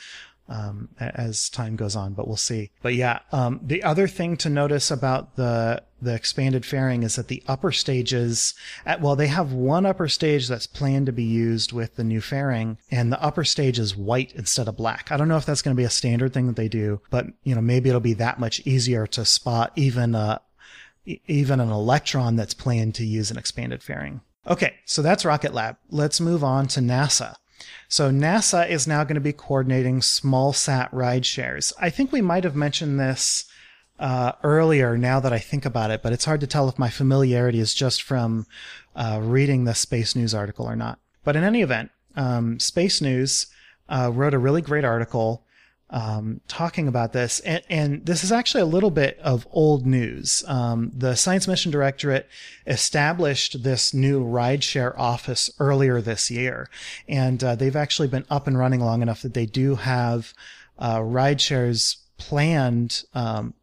um, 0.51 0.89
as 0.99 1.49
time 1.49 1.77
goes 1.77 1.95
on, 1.95 2.13
but 2.13 2.27
we'll 2.27 2.37
see. 2.37 2.71
But 2.83 2.95
yeah, 2.95 3.21
um, 3.33 3.61
the 3.63 3.83
other 3.85 4.09
thing 4.09 4.37
to 4.39 4.51
notice 4.51 4.91
about 4.91 5.37
the 5.37 5.83
the 6.03 6.15
expanded 6.15 6.65
fairing 6.65 7.03
is 7.03 7.17
that 7.17 7.29
the 7.29 7.43
upper 7.47 7.71
stages, 7.71 8.55
at, 8.87 9.03
well, 9.03 9.17
they 9.17 9.27
have 9.27 9.53
one 9.53 9.85
upper 9.85 10.09
stage 10.09 10.49
that's 10.49 10.67
planned 10.67 11.07
to 11.07 11.13
be 11.13 11.23
used 11.23 11.73
with 11.73 11.97
the 11.97 12.05
new 12.05 12.23
fairing, 12.23 12.79
and 12.91 13.13
the 13.13 13.23
upper 13.23 13.45
stage 13.45 13.79
is 13.79 13.97
white 13.97 14.33
instead 14.35 14.67
of 14.67 14.77
black. 14.77 15.13
I 15.13 15.17
don't 15.17 15.29
know 15.29 15.37
if 15.37 15.47
that's 15.47 15.63
going 15.63 15.77
to 15.77 15.81
be 15.81 15.85
a 15.85 15.91
standard 15.91 16.33
thing 16.33 16.47
that 16.47 16.57
they 16.57 16.69
do, 16.69 17.01
but 17.11 17.27
you 17.45 17.55
know, 17.55 17.61
maybe 17.61 17.89
it'll 17.89 18.01
be 18.01 18.15
that 18.15 18.41
much 18.41 18.61
easier 18.67 19.07
to 19.09 19.25
spot 19.25 19.73
even 19.77 20.15
a 20.15 20.41
even 21.27 21.61
an 21.61 21.71
electron 21.71 22.37
that's 22.37 22.55
planned 22.55 22.95
to 22.95 23.07
use 23.07 23.31
an 23.31 23.39
expanded 23.39 23.83
fairing. 23.83 24.21
Okay, 24.47 24.75
so 24.85 25.03
that's 25.03 25.25
Rocket 25.25 25.55
Lab. 25.55 25.77
Let's 25.91 26.21
move 26.21 26.43
on 26.43 26.67
to 26.69 26.81
NASA. 26.81 27.37
So 27.89 28.11
NASA 28.11 28.69
is 28.69 28.87
now 28.87 29.05
going 29.05 29.17
to 29.17 29.21
be 29.21 29.33
coordinating 29.33 30.03
small 30.03 30.53
sat 30.53 30.93
ride 30.93 31.27
shares. 31.27 31.73
I 31.81 31.91
think 31.91 32.13
we 32.13 32.21
might 32.21 32.45
have 32.45 32.57
mentioned 32.57 32.99
this 32.99 33.47
uh, 33.99 34.33
earlier 34.43 34.97
now 34.97 35.21
that 35.21 35.33
I 35.33 35.39
think 35.39 35.65
about 35.65 35.91
it, 35.91 36.03
but 36.03 36.13
it's 36.13 36.25
hard 36.25 36.41
to 36.41 36.47
tell 36.47 36.69
if 36.69 36.79
my 36.79 36.89
familiarity 36.89 37.61
is 37.61 37.75
just 37.75 38.03
from 38.03 38.47
uh, 38.97 39.21
reading 39.23 39.65
the 39.65 39.75
Space 39.75 40.17
News 40.17 40.35
article 40.35 40.67
or 40.67 40.77
not. 40.77 40.99
But 41.23 41.37
in 41.37 41.45
any 41.45 41.61
event, 41.61 41.91
um, 42.17 42.59
Space 42.59 43.01
News 43.01 43.47
uh, 43.89 44.11
wrote 44.13 44.35
a 44.35 44.39
really 44.39 44.63
great 44.63 44.85
article 44.85 45.45
um, 45.91 46.41
talking 46.47 46.87
about 46.87 47.13
this. 47.13 47.41
And, 47.41 47.63
and, 47.69 48.07
this 48.07 48.23
is 48.25 48.33
actually 48.33 48.63
a 48.63 48.67
little 48.67 48.91
bit 48.91 49.19
of 49.19 49.47
old 49.51 49.87
news. 49.87 50.45
Um, 50.47 50.93
the 50.95 51.17
Science 51.17 51.49
Mission 51.49 51.73
Directorate 51.73 52.29
established 52.67 53.63
this 53.63 53.93
new 53.93 54.25
rideshare 54.25 54.97
office 54.97 55.51
earlier 55.59 56.01
this 56.01 56.31
year. 56.31 56.71
And 57.09 57.43
uh, 57.43 57.57
they've 57.57 57.77
actually 57.77 58.09
been 58.09 58.25
up 58.31 58.47
and 58.47 58.57
running 58.57 58.81
long 58.81 59.03
enough 59.03 59.23
that 59.23 59.35
they 59.35 59.47
do 59.47 59.75
have 59.75 60.33
uh, 60.79 60.99
rideshares 60.99 61.97
planned 62.17 63.05
um, 63.15 63.55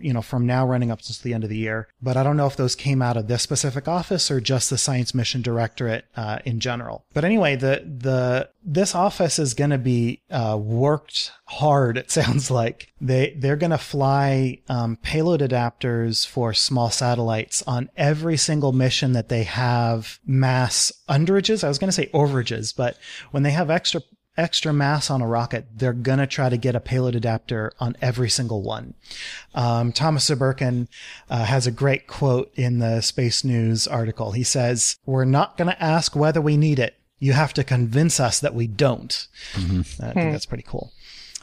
you 0.00 0.12
know, 0.12 0.22
from 0.22 0.46
now 0.46 0.66
running 0.66 0.90
up 0.90 1.00
to 1.00 1.22
the 1.22 1.34
end 1.34 1.44
of 1.44 1.50
the 1.50 1.56
year. 1.56 1.88
But 2.02 2.16
I 2.16 2.22
don't 2.22 2.36
know 2.36 2.46
if 2.46 2.56
those 2.56 2.74
came 2.74 3.00
out 3.00 3.16
of 3.16 3.28
this 3.28 3.42
specific 3.42 3.86
office 3.86 4.30
or 4.30 4.40
just 4.40 4.70
the 4.70 4.78
Science 4.78 5.14
Mission 5.14 5.42
Directorate 5.42 6.06
uh, 6.16 6.38
in 6.44 6.60
general. 6.60 7.04
But 7.14 7.24
anyway, 7.24 7.56
the 7.56 7.84
the 7.84 8.50
this 8.64 8.94
office 8.94 9.38
is 9.38 9.54
going 9.54 9.70
to 9.70 9.78
be 9.78 10.22
uh, 10.30 10.58
worked 10.60 11.32
hard. 11.44 11.96
It 11.96 12.10
sounds 12.10 12.50
like 12.50 12.92
they 13.00 13.36
they're 13.38 13.56
going 13.56 13.70
to 13.70 13.78
fly 13.78 14.58
um, 14.68 14.96
payload 14.96 15.40
adapters 15.40 16.26
for 16.26 16.52
small 16.52 16.90
satellites 16.90 17.62
on 17.66 17.90
every 17.96 18.36
single 18.36 18.72
mission 18.72 19.12
that 19.12 19.28
they 19.28 19.44
have 19.44 20.18
mass 20.26 20.92
underages. 21.08 21.62
I 21.62 21.68
was 21.68 21.78
going 21.78 21.88
to 21.88 21.92
say 21.92 22.10
overages, 22.14 22.74
but 22.76 22.98
when 23.30 23.42
they 23.42 23.52
have 23.52 23.70
extra 23.70 24.00
extra 24.36 24.72
mass 24.72 25.10
on 25.10 25.22
a 25.22 25.26
rocket, 25.26 25.66
they're 25.74 25.92
going 25.92 26.18
to 26.18 26.26
try 26.26 26.48
to 26.48 26.56
get 26.56 26.74
a 26.74 26.80
payload 26.80 27.14
adapter 27.14 27.72
on 27.78 27.96
every 28.00 28.28
single 28.28 28.62
one. 28.62 28.94
Um, 29.54 29.92
Thomas 29.92 30.28
Zurbuchen 30.28 30.88
uh, 31.30 31.44
has 31.44 31.66
a 31.66 31.70
great 31.70 32.06
quote 32.06 32.52
in 32.54 32.78
the 32.78 33.00
Space 33.00 33.44
News 33.44 33.86
article. 33.86 34.32
He 34.32 34.44
says, 34.44 34.98
We're 35.06 35.24
not 35.24 35.56
going 35.56 35.68
to 35.68 35.82
ask 35.82 36.16
whether 36.16 36.40
we 36.40 36.56
need 36.56 36.78
it. 36.78 36.96
You 37.18 37.32
have 37.32 37.54
to 37.54 37.64
convince 37.64 38.20
us 38.20 38.40
that 38.40 38.54
we 38.54 38.66
don't. 38.66 39.26
Mm-hmm. 39.52 40.02
I 40.02 40.12
think 40.12 40.26
hmm. 40.26 40.32
that's 40.32 40.46
pretty 40.46 40.64
cool. 40.66 40.92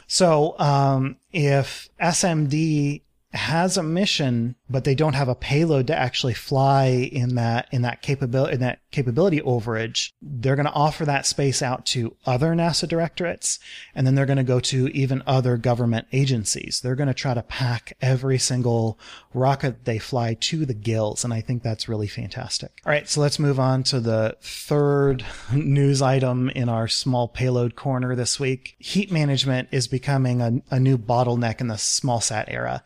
So, 0.06 0.58
um, 0.58 1.16
if 1.32 1.88
SMD 2.00 3.00
has 3.32 3.76
a 3.76 3.82
mission, 3.82 4.56
but 4.68 4.84
they 4.84 4.94
don't 4.94 5.14
have 5.14 5.28
a 5.28 5.34
payload 5.34 5.86
to 5.86 5.98
actually 5.98 6.34
fly 6.34 6.86
in 6.86 7.34
that 7.36 7.66
in 7.72 7.82
that 7.82 8.02
capability 8.02 8.54
in 8.54 8.60
that 8.60 8.80
capability 8.92 9.40
overage. 9.40 10.12
They're 10.20 10.56
going 10.56 10.66
to 10.66 10.72
offer 10.72 11.04
that 11.04 11.26
space 11.26 11.62
out 11.62 11.84
to 11.86 12.16
other 12.24 12.54
NASA 12.54 12.88
directorates, 12.88 13.58
and 13.94 14.06
then 14.06 14.14
they're 14.14 14.26
going 14.26 14.36
to 14.36 14.44
go 14.44 14.60
to 14.60 14.88
even 14.88 15.22
other 15.26 15.56
government 15.56 16.06
agencies. 16.12 16.80
They're 16.80 16.94
going 16.94 17.08
to 17.08 17.14
try 17.14 17.34
to 17.34 17.42
pack 17.42 17.96
every 18.00 18.38
single 18.38 18.98
rocket 19.34 19.84
they 19.84 19.98
fly 19.98 20.34
to 20.34 20.64
the 20.64 20.74
gills, 20.74 21.24
and 21.24 21.32
I 21.32 21.40
think 21.40 21.62
that's 21.62 21.88
really 21.88 22.06
fantastic. 22.06 22.80
All 22.86 22.92
right, 22.92 23.08
so 23.08 23.20
let's 23.20 23.38
move 23.38 23.58
on 23.58 23.82
to 23.84 24.00
the 24.00 24.36
third 24.40 25.24
news 25.52 26.02
item 26.02 26.50
in 26.50 26.68
our 26.68 26.88
small 26.88 27.28
payload 27.28 27.74
corner 27.74 28.14
this 28.14 28.38
week. 28.38 28.76
Heat 28.78 29.10
management 29.10 29.68
is 29.72 29.88
becoming 29.88 30.40
a, 30.40 30.62
a 30.70 30.78
new 30.78 30.98
bottleneck 30.98 31.60
in 31.60 31.68
the 31.68 31.78
small 31.78 32.20
sat 32.20 32.48
era. 32.48 32.84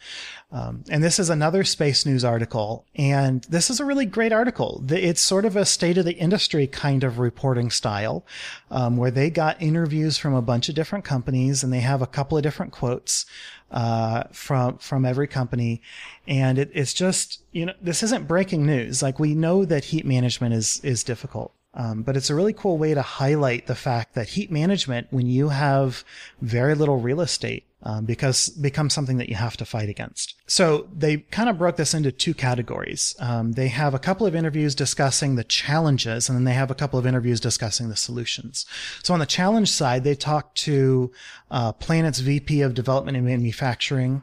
Um, 0.57 0.85
and 0.89 1.05
this 1.05 1.19
is 1.19 1.29
another 1.29 1.65
space 1.65 2.07
news 2.07 2.25
article, 2.25 2.87
and 2.95 3.45
this 3.45 3.69
is 3.69 3.79
a 3.79 3.85
really 3.85 4.07
great 4.07 4.33
article. 4.33 4.83
It's 4.89 5.21
sort 5.21 5.45
of 5.45 5.55
a 5.55 5.67
state 5.67 5.99
of 5.99 6.07
the 6.07 6.15
industry 6.15 6.67
kind 6.67 7.05
of 7.05 7.19
reporting 7.19 7.71
style, 7.71 8.25
um, 8.71 8.97
where 8.97 9.11
they 9.11 9.29
got 9.29 9.61
interviews 9.61 10.17
from 10.17 10.33
a 10.33 10.41
bunch 10.41 10.71
of 10.71 10.75
different 10.75 11.05
companies, 11.05 11.63
and 11.63 11.71
they 11.71 11.81
have 11.81 12.01
a 12.01 12.07
couple 12.07 12.39
of 12.39 12.43
different 12.43 12.73
quotes 12.73 13.27
uh, 13.71 14.23
from 14.33 14.79
from 14.79 15.05
every 15.05 15.27
company, 15.27 15.83
and 16.27 16.59
it, 16.59 16.71
it's 16.73 16.95
just 16.95 17.43
you 17.53 17.67
know 17.67 17.75
this 17.83 18.03
isn't 18.03 18.27
breaking 18.27 18.65
news. 18.65 19.03
Like 19.03 19.19
we 19.21 19.35
know 19.35 19.67
that 19.67 19.85
heat 19.85 20.07
management 20.07 20.55
is 20.55 20.81
is 20.83 21.05
difficult. 21.05 21.53
Um, 21.75 22.03
but 22.03 22.17
it's 22.17 22.31
a 22.31 22.35
really 22.35 22.55
cool 22.55 22.79
way 22.79 22.95
to 22.95 23.03
highlight 23.03 23.67
the 23.67 23.75
fact 23.75 24.15
that 24.15 24.31
heat 24.31 24.51
management, 24.51 25.09
when 25.11 25.27
you 25.27 25.51
have 25.51 26.05
very 26.41 26.75
little 26.75 26.97
real 26.97 27.21
estate, 27.21 27.66
um, 27.83 28.05
because 28.05 28.49
becomes 28.49 28.95
something 28.95 29.19
that 29.19 29.29
you 29.29 29.35
have 29.35 29.57
to 29.59 29.65
fight 29.65 29.89
against. 29.89 30.35
So 30.47 30.89
they 30.93 31.19
kind 31.19 31.49
of 31.49 31.59
broke 31.59 31.77
this 31.77 31.95
into 31.95 32.11
two 32.11 32.35
categories. 32.35 33.15
Um, 33.21 33.53
they 33.53 33.69
have 33.69 33.95
a 33.95 33.99
couple 33.99 34.27
of 34.27 34.35
interviews 34.35 34.75
discussing 34.75 35.37
the 35.37 35.45
challenges, 35.45 36.29
and 36.29 36.37
then 36.37 36.45
they 36.45 36.55
have 36.55 36.71
a 36.71 36.75
couple 36.75 36.99
of 36.99 37.07
interviews 37.07 37.41
discussing 37.41 37.89
the 37.89 37.97
solutions. 37.97 38.67
So 39.03 39.15
on 39.15 39.21
the 39.21 39.27
challenge 39.27 39.71
side, 39.71 40.05
they 40.05 40.15
talked 40.15 40.57
to 40.63 41.13
uh, 41.51 41.73
Planet's 41.73 42.21
VP 42.21 42.63
of 42.63 42.75
Development 42.75 43.17
and 43.17 43.27
Manufacturing. 43.27 44.23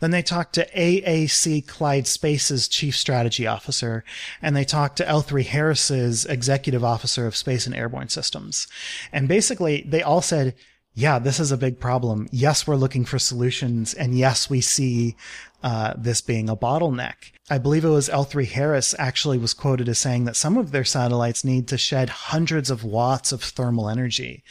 Then 0.00 0.10
they 0.10 0.22
talked 0.22 0.54
to 0.54 0.70
AAC 0.76 1.66
Clyde 1.66 2.06
Space's 2.06 2.68
Chief 2.68 2.96
Strategy 2.96 3.46
Officer, 3.46 4.04
and 4.40 4.54
they 4.54 4.64
talked 4.64 4.96
to 4.98 5.04
L3 5.04 5.46
Harris's 5.46 6.24
Executive 6.24 6.84
Officer 6.84 7.26
of 7.26 7.36
Space 7.36 7.66
and 7.66 7.74
Airborne 7.74 8.10
Systems. 8.10 8.66
And 9.12 9.28
basically, 9.28 9.82
they 9.88 10.02
all 10.02 10.22
said, 10.22 10.54
yeah, 10.94 11.18
this 11.18 11.40
is 11.40 11.50
a 11.50 11.56
big 11.56 11.80
problem. 11.80 12.28
Yes, 12.30 12.66
we're 12.66 12.76
looking 12.76 13.04
for 13.04 13.18
solutions. 13.18 13.94
And 13.94 14.16
yes, 14.16 14.50
we 14.50 14.60
see 14.60 15.16
uh, 15.62 15.94
this 15.96 16.20
being 16.20 16.48
a 16.48 16.56
bottleneck. 16.56 17.32
I 17.48 17.58
believe 17.58 17.84
it 17.84 17.88
was 17.88 18.08
L3 18.08 18.46
Harris 18.48 18.94
actually 18.98 19.38
was 19.38 19.54
quoted 19.54 19.88
as 19.88 19.98
saying 19.98 20.24
that 20.24 20.36
some 20.36 20.58
of 20.58 20.70
their 20.70 20.84
satellites 20.84 21.44
need 21.44 21.66
to 21.68 21.78
shed 21.78 22.08
hundreds 22.10 22.70
of 22.70 22.84
watts 22.84 23.32
of 23.32 23.42
thermal 23.42 23.88
energy. 23.88 24.42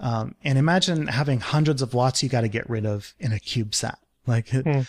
Um, 0.00 0.34
and 0.44 0.58
imagine 0.58 1.08
having 1.08 1.40
hundreds 1.40 1.80
of 1.80 1.94
watts 1.94 2.22
you 2.22 2.28
got 2.28 2.42
to 2.42 2.48
get 2.48 2.68
rid 2.68 2.84
of 2.84 3.14
in 3.18 3.32
a 3.32 3.36
CubeSat. 3.36 3.96
Like 4.26 4.52
it, 4.52 4.66
hmm. 4.66 4.80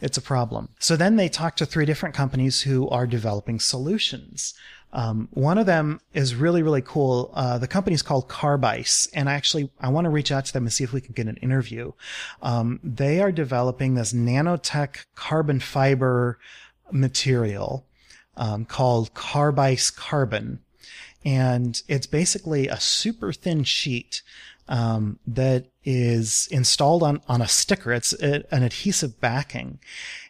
it's 0.00 0.16
a 0.16 0.22
problem. 0.22 0.70
So 0.78 0.96
then 0.96 1.16
they 1.16 1.28
talked 1.28 1.58
to 1.58 1.66
three 1.66 1.84
different 1.84 2.14
companies 2.14 2.62
who 2.62 2.88
are 2.88 3.06
developing 3.06 3.60
solutions. 3.60 4.54
Um, 4.96 5.28
one 5.32 5.58
of 5.58 5.66
them 5.66 6.00
is 6.14 6.34
really, 6.34 6.62
really 6.62 6.80
cool. 6.80 7.30
Uh, 7.34 7.58
the 7.58 7.68
company 7.68 7.92
is 7.92 8.00
called 8.00 8.28
Carbice, 8.28 9.10
and 9.12 9.28
actually, 9.28 9.70
I 9.78 9.90
want 9.90 10.06
to 10.06 10.10
reach 10.10 10.32
out 10.32 10.46
to 10.46 10.52
them 10.54 10.64
and 10.64 10.72
see 10.72 10.84
if 10.84 10.94
we 10.94 11.02
can 11.02 11.12
get 11.12 11.26
an 11.26 11.36
interview. 11.36 11.92
Um, 12.40 12.80
they 12.82 13.20
are 13.20 13.30
developing 13.30 13.94
this 13.94 14.14
nanotech 14.14 15.04
carbon 15.14 15.60
fiber 15.60 16.38
material 16.90 17.84
um, 18.38 18.64
called 18.64 19.12
Carbice 19.12 19.94
Carbon, 19.94 20.60
and 21.26 21.82
it's 21.88 22.06
basically 22.06 22.66
a 22.66 22.80
super 22.80 23.34
thin 23.34 23.64
sheet 23.64 24.22
um, 24.66 25.18
that 25.26 25.66
is 25.84 26.48
installed 26.50 27.02
on 27.02 27.20
on 27.28 27.42
a 27.42 27.48
sticker. 27.48 27.92
It's 27.92 28.14
a, 28.14 28.44
an 28.50 28.62
adhesive 28.62 29.20
backing, 29.20 29.78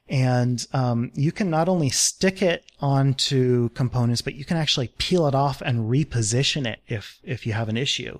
and 0.08 0.64
um, 0.72 1.10
you 1.14 1.32
can 1.32 1.50
not 1.50 1.68
only 1.68 1.90
stick 1.90 2.40
it 2.40 2.64
onto 2.80 3.70
components, 3.70 4.22
but 4.22 4.36
you 4.36 4.44
can 4.44 4.56
actually 4.56 4.88
peel 4.98 5.26
it 5.26 5.34
off 5.34 5.60
and 5.60 5.90
reposition 5.90 6.66
it 6.66 6.80
if 6.86 7.18
if 7.24 7.46
you 7.46 7.52
have 7.52 7.68
an 7.68 7.76
issue. 7.76 8.18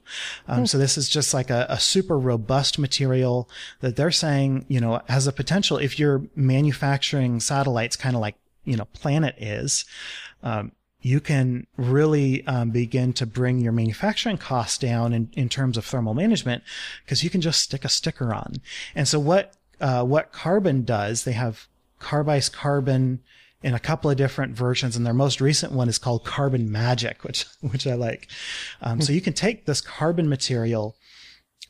Um, 0.49 0.65
mm. 0.65 0.69
So 0.69 0.79
this 0.79 0.99
is 0.99 1.09
just 1.09 1.33
like 1.33 1.51
a, 1.51 1.67
a, 1.69 1.79
super 1.79 2.19
robust 2.19 2.79
material 2.79 3.49
that 3.81 3.95
they're 3.95 4.11
saying 4.11 4.65
you 4.69 4.81
know 4.81 5.01
has 5.09 5.27
a 5.27 5.33
potential 5.33 5.79
if 5.79 5.99
you're 5.99 6.23
manufacturing 6.35 7.39
satellites, 7.39 7.95
kind 7.95 8.17
of 8.17 8.21
like 8.21 8.37
you 8.65 8.77
know 8.77 8.87
Planet 8.87 9.37
is. 9.39 9.85
Um, 10.43 10.73
you 11.01 11.21
can 11.21 11.69
really 11.77 12.45
um, 12.49 12.71
begin 12.71 13.13
to 13.13 13.27
bring 13.27 13.61
your 13.61 13.71
manufacturing 13.71 14.39
costs 14.39 14.77
down 14.77 15.13
in, 15.13 15.31
in 15.35 15.49
terms 15.49 15.77
of 15.77 15.85
thermal 15.85 16.15
management 16.15 16.65
because 17.05 17.23
you 17.23 17.31
can 17.31 17.41
just 17.41 17.63
stick 17.63 17.85
a 17.85 17.89
sticker 17.89 18.35
on. 18.35 18.55
And 18.93 19.07
so 19.07 19.21
what 19.21 19.55
uh, 19.81 20.03
what 20.03 20.33
Carbon 20.33 20.83
does, 20.83 21.23
they 21.23 21.33
have 21.33 21.69
Carbice 22.07 22.53
Carbon 22.53 23.21
in 23.63 23.75
a 23.75 23.81
couple 23.81 24.09
of 24.09 24.17
different 24.17 24.55
versions, 24.55 24.97
and 24.97 25.05
their 25.05 25.13
most 25.13 25.41
recent 25.41 25.73
one 25.73 25.89
is 25.89 25.99
called 25.99 26.25
Carbon 26.25 26.71
Magic, 26.71 27.25
which 27.25 27.47
which 27.61 27.87
I 27.87 27.95
like. 27.95 28.29
Um, 28.81 29.01
so 29.01 29.13
you 29.13 29.21
can 29.21 29.33
take 29.33 29.67
this 29.67 29.81
carbon 29.81 30.29
material 30.29 30.97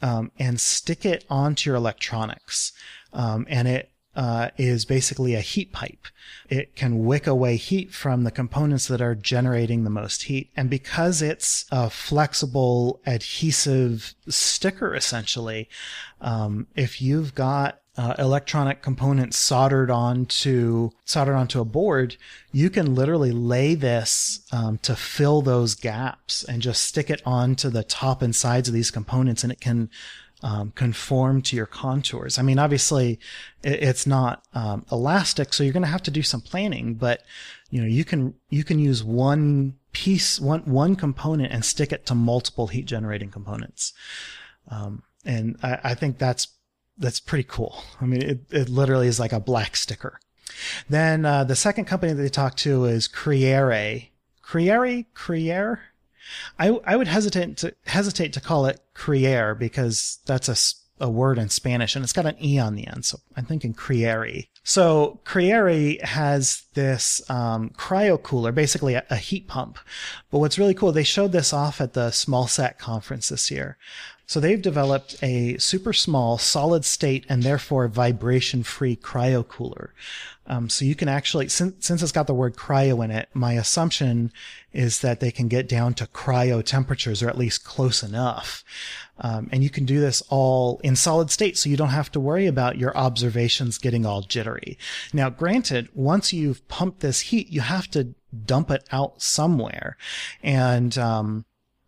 um, 0.02 0.30
and 0.38 0.60
stick 0.60 1.06
it 1.06 1.24
onto 1.30 1.70
your 1.70 1.76
electronics, 1.76 2.72
um, 3.14 3.46
and 3.48 3.66
it 3.66 3.90
uh, 4.14 4.50
is 4.58 4.84
basically 4.84 5.34
a 5.34 5.40
heat 5.40 5.72
pipe. 5.72 6.06
It 6.50 6.76
can 6.76 7.04
wick 7.04 7.26
away 7.26 7.56
heat 7.56 7.92
from 7.92 8.24
the 8.24 8.30
components 8.30 8.88
that 8.88 9.00
are 9.00 9.14
generating 9.14 9.84
the 9.84 9.90
most 9.90 10.24
heat. 10.24 10.50
And 10.56 10.70
because 10.70 11.20
it's 11.20 11.66
a 11.70 11.90
flexible 11.90 13.00
adhesive 13.06 14.14
sticker, 14.28 14.94
essentially, 14.94 15.68
um, 16.20 16.66
if 16.74 17.02
you've 17.02 17.34
got 17.34 17.80
uh, 17.96 18.14
electronic 18.18 18.82
components 18.82 19.38
soldered 19.38 19.90
onto 19.90 20.90
soldered 21.04 21.34
onto 21.34 21.60
a 21.60 21.64
board, 21.64 22.16
you 22.52 22.68
can 22.68 22.94
literally 22.94 23.32
lay 23.32 23.74
this 23.74 24.40
um, 24.52 24.78
to 24.78 24.94
fill 24.94 25.40
those 25.40 25.74
gaps 25.74 26.44
and 26.44 26.60
just 26.60 26.84
stick 26.84 27.08
it 27.08 27.22
onto 27.24 27.70
the 27.70 27.82
top 27.82 28.22
and 28.22 28.36
sides 28.36 28.68
of 28.68 28.74
these 28.74 28.90
components, 28.90 29.42
and 29.42 29.52
it 29.52 29.60
can 29.60 29.88
um, 30.42 30.72
conform 30.72 31.40
to 31.42 31.56
your 31.56 31.66
contours. 31.66 32.38
I 32.38 32.42
mean, 32.42 32.58
obviously, 32.58 33.18
it, 33.62 33.82
it's 33.82 34.06
not 34.06 34.44
um, 34.52 34.84
elastic, 34.92 35.54
so 35.54 35.64
you're 35.64 35.72
going 35.72 35.82
to 35.82 35.88
have 35.88 36.02
to 36.02 36.10
do 36.10 36.22
some 36.22 36.42
planning. 36.42 36.94
But 36.94 37.22
you 37.70 37.80
know, 37.80 37.86
you 37.86 38.04
can 38.04 38.34
you 38.50 38.62
can 38.62 38.78
use 38.78 39.02
one 39.02 39.78
piece, 39.92 40.38
one 40.38 40.60
one 40.60 40.96
component, 40.96 41.52
and 41.52 41.64
stick 41.64 41.92
it 41.92 42.04
to 42.06 42.14
multiple 42.14 42.66
heat 42.66 42.84
generating 42.84 43.30
components. 43.30 43.94
Um, 44.68 45.02
and 45.24 45.56
I, 45.62 45.78
I 45.82 45.94
think 45.94 46.18
that's 46.18 46.48
that's 46.98 47.20
pretty 47.20 47.44
cool. 47.48 47.82
I 48.00 48.06
mean, 48.06 48.22
it, 48.22 48.40
it 48.50 48.68
literally 48.68 49.08
is 49.08 49.20
like 49.20 49.32
a 49.32 49.40
black 49.40 49.76
sticker. 49.76 50.18
Then 50.88 51.24
uh, 51.24 51.44
the 51.44 51.56
second 51.56 51.84
company 51.84 52.12
that 52.12 52.22
they 52.22 52.28
talked 52.28 52.58
to 52.58 52.84
is 52.84 53.08
Creare. 53.08 54.08
Creare? 54.42 55.06
Creare? 55.14 55.78
I, 56.58 56.68
I 56.84 56.96
would 56.96 57.08
hesitate 57.08 57.56
to 57.58 57.74
hesitate 57.86 58.32
to 58.32 58.40
call 58.40 58.66
it 58.66 58.80
Creare 58.94 59.54
because 59.54 60.18
that's 60.26 60.48
a, 60.48 61.04
a 61.04 61.10
word 61.10 61.38
in 61.38 61.48
Spanish 61.48 61.94
and 61.94 62.02
it's 62.02 62.12
got 62.12 62.26
an 62.26 62.36
E 62.42 62.58
on 62.58 62.74
the 62.74 62.86
end. 62.86 63.04
So 63.04 63.18
I'm 63.36 63.44
thinking 63.44 63.74
Creare. 63.74 64.48
So 64.64 65.20
Creare 65.24 66.02
has 66.02 66.64
this 66.74 67.28
um, 67.30 67.70
cryo 67.70 68.20
cooler, 68.20 68.50
basically 68.50 68.94
a, 68.94 69.04
a, 69.10 69.16
heat 69.16 69.46
pump. 69.46 69.78
But 70.30 70.38
what's 70.38 70.58
really 70.58 70.74
cool, 70.74 70.90
they 70.90 71.04
showed 71.04 71.32
this 71.32 71.52
off 71.52 71.80
at 71.80 71.92
the 71.92 72.08
SmallSat 72.08 72.78
conference 72.78 73.28
this 73.28 73.50
year. 73.50 73.78
So 74.26 74.40
they've 74.40 74.60
developed 74.60 75.16
a 75.22 75.56
super 75.58 75.92
small 75.92 76.36
solid 76.36 76.84
state 76.84 77.24
and 77.28 77.42
therefore 77.42 77.86
vibration 77.86 78.64
free 78.64 78.96
cryo 78.96 79.46
cooler. 79.46 79.94
Um, 80.48 80.68
so 80.68 80.84
you 80.84 80.94
can 80.94 81.08
actually, 81.08 81.48
since, 81.48 81.86
since 81.86 82.02
it's 82.02 82.12
got 82.12 82.26
the 82.26 82.34
word 82.34 82.56
cryo 82.56 83.04
in 83.04 83.10
it, 83.10 83.28
my 83.34 83.54
assumption 83.54 84.32
is 84.72 85.00
that 85.00 85.20
they 85.20 85.30
can 85.30 85.48
get 85.48 85.68
down 85.68 85.94
to 85.94 86.06
cryo 86.06 86.62
temperatures 86.62 87.22
or 87.22 87.28
at 87.28 87.38
least 87.38 87.64
close 87.64 88.02
enough. 88.02 88.64
Um, 89.18 89.48
and 89.50 89.62
you 89.62 89.70
can 89.70 89.84
do 89.84 90.00
this 90.00 90.22
all 90.28 90.80
in 90.84 90.94
solid 90.94 91.30
state. 91.30 91.56
So 91.56 91.70
you 91.70 91.76
don't 91.76 91.88
have 91.88 92.12
to 92.12 92.20
worry 92.20 92.46
about 92.46 92.78
your 92.78 92.96
observations 92.96 93.78
getting 93.78 94.04
all 94.04 94.22
jittery. 94.22 94.76
Now, 95.12 95.30
granted, 95.30 95.88
once 95.94 96.32
you've 96.32 96.66
pumped 96.68 97.00
this 97.00 97.20
heat, 97.20 97.48
you 97.48 97.62
have 97.62 97.88
to 97.92 98.14
dump 98.44 98.70
it 98.70 98.84
out 98.92 99.22
somewhere. 99.22 99.96
And, 100.42 100.96
um, 100.98 101.45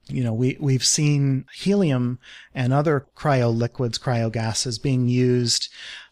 you 0.09 0.25
know, 0.25 0.33
we, 0.33 0.57
we've 0.61 0.85
seen 0.85 1.47
helium 1.55 2.19
and 2.55 2.73
other 2.73 3.07
cryo 3.17 3.55
liquids, 3.55 3.99
cryo 3.99 4.33
gases 4.33 4.79
being 4.79 5.09
used 5.09 5.69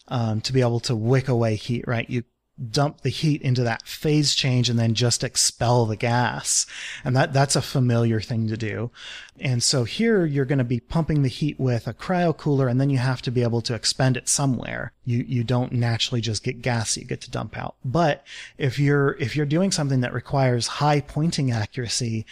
um, 0.07 0.41
to 0.41 0.53
be 0.53 0.61
able 0.61 0.79
to 0.81 0.95
wick 0.95 1.27
away 1.27 1.55
heat, 1.55 1.85
right? 1.87 2.09
You 2.09 2.23
dump 2.71 3.01
the 3.01 3.09
heat 3.09 3.41
into 3.41 3.63
that 3.63 3.87
phase 3.87 4.33
change 4.33 4.69
and 4.69 4.79
then 4.79 4.93
just 4.93 5.23
expel 5.23 5.85
the 5.85 5.95
gas. 5.95 6.65
And 7.03 7.15
that, 7.15 7.31
that's 7.31 7.55
a 7.55 7.61
familiar 7.61 8.19
thing 8.19 8.47
to 8.47 8.57
do. 8.57 8.91
And 9.39 9.61
so 9.61 9.83
here 9.83 10.25
you're 10.25 10.45
going 10.45 10.57
to 10.57 10.63
be 10.63 10.79
pumping 10.79 11.21
the 11.21 11.29
heat 11.29 11.59
with 11.59 11.87
a 11.87 11.93
cryo 11.93 12.35
cooler 12.35 12.67
and 12.67 12.81
then 12.81 12.89
you 12.89 12.97
have 12.97 13.21
to 13.23 13.31
be 13.31 13.43
able 13.43 13.61
to 13.61 13.75
expend 13.75 14.17
it 14.17 14.27
somewhere. 14.27 14.93
You, 15.05 15.23
you 15.27 15.43
don't 15.43 15.71
naturally 15.71 16.21
just 16.21 16.43
get 16.43 16.61
gas 16.61 16.97
you 16.97 17.05
get 17.05 17.21
to 17.21 17.31
dump 17.31 17.57
out. 17.57 17.75
But 17.85 18.25
if 18.57 18.79
you're, 18.79 19.15
if 19.19 19.35
you're 19.35 19.45
doing 19.45 19.71
something 19.71 20.01
that 20.01 20.13
requires 20.13 20.67
high 20.67 21.01
pointing 21.01 21.51
accuracy, 21.51 22.25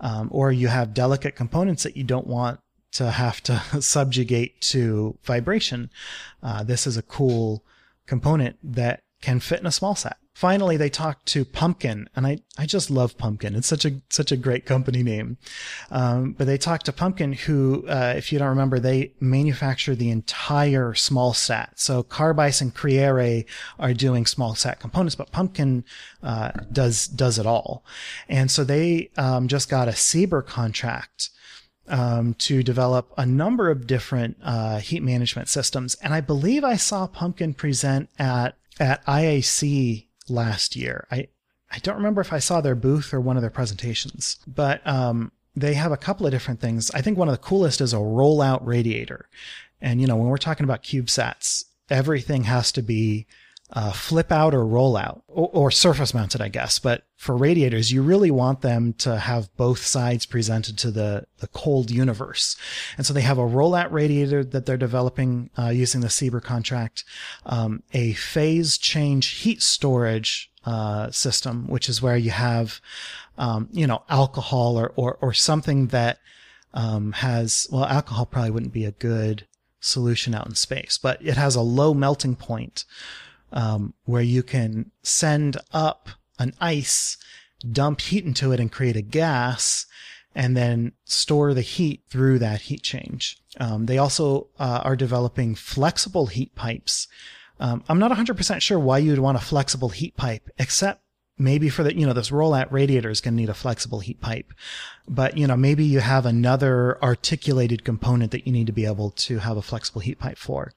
um, 0.00 0.28
or 0.30 0.52
you 0.52 0.68
have 0.68 0.94
delicate 0.94 1.34
components 1.34 1.82
that 1.82 1.96
you 1.96 2.04
don't 2.04 2.26
want 2.26 2.60
to 2.92 3.10
have 3.10 3.42
to 3.44 3.60
subjugate 3.80 4.60
to 4.60 5.18
vibration, 5.24 5.90
uh, 6.42 6.62
this 6.62 6.86
is 6.86 6.96
a 6.96 7.02
cool 7.02 7.64
component 8.06 8.56
that 8.62 9.02
can 9.22 9.40
fit 9.40 9.60
in 9.60 9.66
a 9.66 9.72
small 9.72 9.94
sat. 9.94 10.18
Finally, 10.34 10.76
they 10.76 10.88
talked 10.88 11.26
to 11.26 11.44
Pumpkin, 11.44 12.08
and 12.16 12.26
I, 12.26 12.38
I 12.58 12.66
just 12.66 12.90
love 12.90 13.16
Pumpkin. 13.16 13.54
It's 13.54 13.66
such 13.66 13.84
a 13.84 14.00
such 14.10 14.32
a 14.32 14.36
great 14.36 14.66
company 14.66 15.02
name. 15.02 15.36
Um, 15.90 16.32
but 16.32 16.46
they 16.46 16.58
talked 16.58 16.86
to 16.86 16.92
Pumpkin, 16.92 17.34
who, 17.34 17.86
uh, 17.86 18.14
if 18.16 18.32
you 18.32 18.38
don't 18.38 18.48
remember, 18.48 18.80
they 18.80 19.12
manufacture 19.20 19.94
the 19.94 20.10
entire 20.10 20.94
small 20.94 21.34
sat. 21.34 21.78
So 21.78 22.02
Carbice 22.02 22.60
and 22.60 22.74
Creare 22.74 23.44
are 23.78 23.94
doing 23.94 24.26
small 24.26 24.54
sat 24.54 24.80
components, 24.80 25.14
but 25.14 25.32
Pumpkin 25.32 25.84
uh, 26.22 26.52
does 26.72 27.06
does 27.06 27.38
it 27.38 27.46
all. 27.46 27.84
And 28.28 28.50
so 28.50 28.64
they 28.64 29.10
um, 29.16 29.48
just 29.48 29.70
got 29.70 29.88
a 29.88 29.92
SBIR 29.92 30.46
contract 30.46 31.30
um, 31.88 32.34
to 32.34 32.62
develop 32.62 33.12
a 33.18 33.26
number 33.26 33.70
of 33.70 33.86
different 33.86 34.38
uh, 34.42 34.78
heat 34.78 35.02
management 35.02 35.48
systems. 35.48 35.94
And 35.96 36.14
I 36.14 36.20
believe 36.20 36.64
I 36.64 36.76
saw 36.76 37.06
Pumpkin 37.06 37.54
present 37.54 38.08
at 38.18 38.56
at 38.80 39.04
IAC 39.06 40.06
last 40.28 40.76
year. 40.76 41.06
I, 41.10 41.28
I 41.70 41.78
don't 41.78 41.96
remember 41.96 42.20
if 42.20 42.32
I 42.32 42.38
saw 42.38 42.60
their 42.60 42.74
booth 42.74 43.12
or 43.14 43.20
one 43.20 43.36
of 43.36 43.42
their 43.42 43.50
presentations, 43.50 44.38
but 44.46 44.86
um, 44.86 45.32
they 45.54 45.74
have 45.74 45.92
a 45.92 45.96
couple 45.96 46.26
of 46.26 46.32
different 46.32 46.60
things. 46.60 46.90
I 46.92 47.00
think 47.00 47.18
one 47.18 47.28
of 47.28 47.34
the 47.34 47.42
coolest 47.42 47.80
is 47.80 47.92
a 47.92 47.98
rollout 47.98 48.60
radiator. 48.64 49.28
And, 49.80 50.00
you 50.00 50.06
know, 50.06 50.16
when 50.16 50.28
we're 50.28 50.36
talking 50.36 50.64
about 50.64 50.82
CubeSats, 50.82 51.64
everything 51.90 52.44
has 52.44 52.72
to 52.72 52.82
be 52.82 53.26
uh, 53.74 53.90
flip 53.90 54.30
out 54.30 54.54
or 54.54 54.66
roll 54.66 54.98
out 54.98 55.22
or, 55.28 55.48
or, 55.52 55.70
surface 55.70 56.12
mounted, 56.12 56.42
I 56.42 56.48
guess. 56.48 56.78
But 56.78 57.04
for 57.16 57.34
radiators, 57.34 57.90
you 57.90 58.02
really 58.02 58.30
want 58.30 58.60
them 58.60 58.92
to 58.98 59.18
have 59.18 59.54
both 59.56 59.78
sides 59.78 60.26
presented 60.26 60.76
to 60.78 60.90
the, 60.90 61.26
the 61.38 61.46
cold 61.48 61.90
universe. 61.90 62.54
And 62.98 63.06
so 63.06 63.14
they 63.14 63.22
have 63.22 63.38
a 63.38 63.42
rollout 63.42 63.90
radiator 63.90 64.44
that 64.44 64.66
they're 64.66 64.76
developing 64.76 65.48
uh, 65.58 65.70
using 65.70 66.02
the 66.02 66.08
SBIR 66.08 66.42
contract, 66.42 67.04
um, 67.46 67.82
a 67.94 68.12
phase 68.12 68.76
change 68.76 69.28
heat 69.28 69.62
storage 69.62 70.50
uh, 70.66 71.10
system, 71.10 71.66
which 71.66 71.88
is 71.88 72.02
where 72.02 72.16
you 72.16 72.30
have, 72.30 72.78
um, 73.38 73.68
you 73.72 73.86
know, 73.86 74.02
alcohol 74.10 74.78
or, 74.78 74.92
or, 74.96 75.16
or 75.22 75.32
something 75.32 75.86
that 75.86 76.18
um, 76.74 77.12
has, 77.12 77.68
well, 77.72 77.86
alcohol 77.86 78.26
probably 78.26 78.50
wouldn't 78.50 78.72
be 78.72 78.84
a 78.84 78.92
good 78.92 79.46
solution 79.80 80.34
out 80.34 80.46
in 80.46 80.54
space, 80.54 80.98
but 81.02 81.24
it 81.24 81.38
has 81.38 81.56
a 81.56 81.62
low 81.62 81.94
melting 81.94 82.36
point 82.36 82.84
um, 83.52 83.94
where 84.04 84.22
you 84.22 84.42
can 84.42 84.90
send 85.02 85.56
up 85.72 86.08
an 86.38 86.54
ice, 86.60 87.16
dump 87.70 88.00
heat 88.00 88.24
into 88.24 88.52
it, 88.52 88.60
and 88.60 88.72
create 88.72 88.96
a 88.96 89.02
gas, 89.02 89.86
and 90.34 90.56
then 90.56 90.92
store 91.04 91.54
the 91.54 91.60
heat 91.60 92.02
through 92.08 92.38
that 92.38 92.62
heat 92.62 92.82
change. 92.82 93.38
Um, 93.60 93.86
they 93.86 93.98
also 93.98 94.48
uh, 94.58 94.80
are 94.82 94.96
developing 94.96 95.54
flexible 95.54 96.26
heat 96.26 96.54
pipes. 96.54 97.06
Um, 97.60 97.84
I'm 97.88 97.98
not 97.98 98.10
100% 98.10 98.60
sure 98.60 98.78
why 98.78 98.98
you'd 98.98 99.18
want 99.18 99.36
a 99.36 99.40
flexible 99.40 99.90
heat 99.90 100.16
pipe, 100.16 100.48
except 100.58 101.02
maybe 101.38 101.68
for 101.68 101.82
the, 101.82 101.96
you 101.96 102.06
know, 102.06 102.12
this 102.12 102.30
rollout 102.30 102.70
radiator 102.70 103.10
is 103.10 103.20
going 103.20 103.34
to 103.34 103.40
need 103.40 103.48
a 103.48 103.54
flexible 103.54 104.00
heat 104.00 104.20
pipe. 104.20 104.52
But, 105.06 105.36
you 105.36 105.46
know, 105.46 105.56
maybe 105.56 105.84
you 105.84 106.00
have 106.00 106.24
another 106.24 107.02
articulated 107.02 107.84
component 107.84 108.30
that 108.32 108.46
you 108.46 108.52
need 108.52 108.66
to 108.66 108.72
be 108.72 108.86
able 108.86 109.10
to 109.10 109.38
have 109.38 109.56
a 109.56 109.62
flexible 109.62 110.00
heat 110.00 110.18
pipe 110.18 110.38
for. 110.38 110.72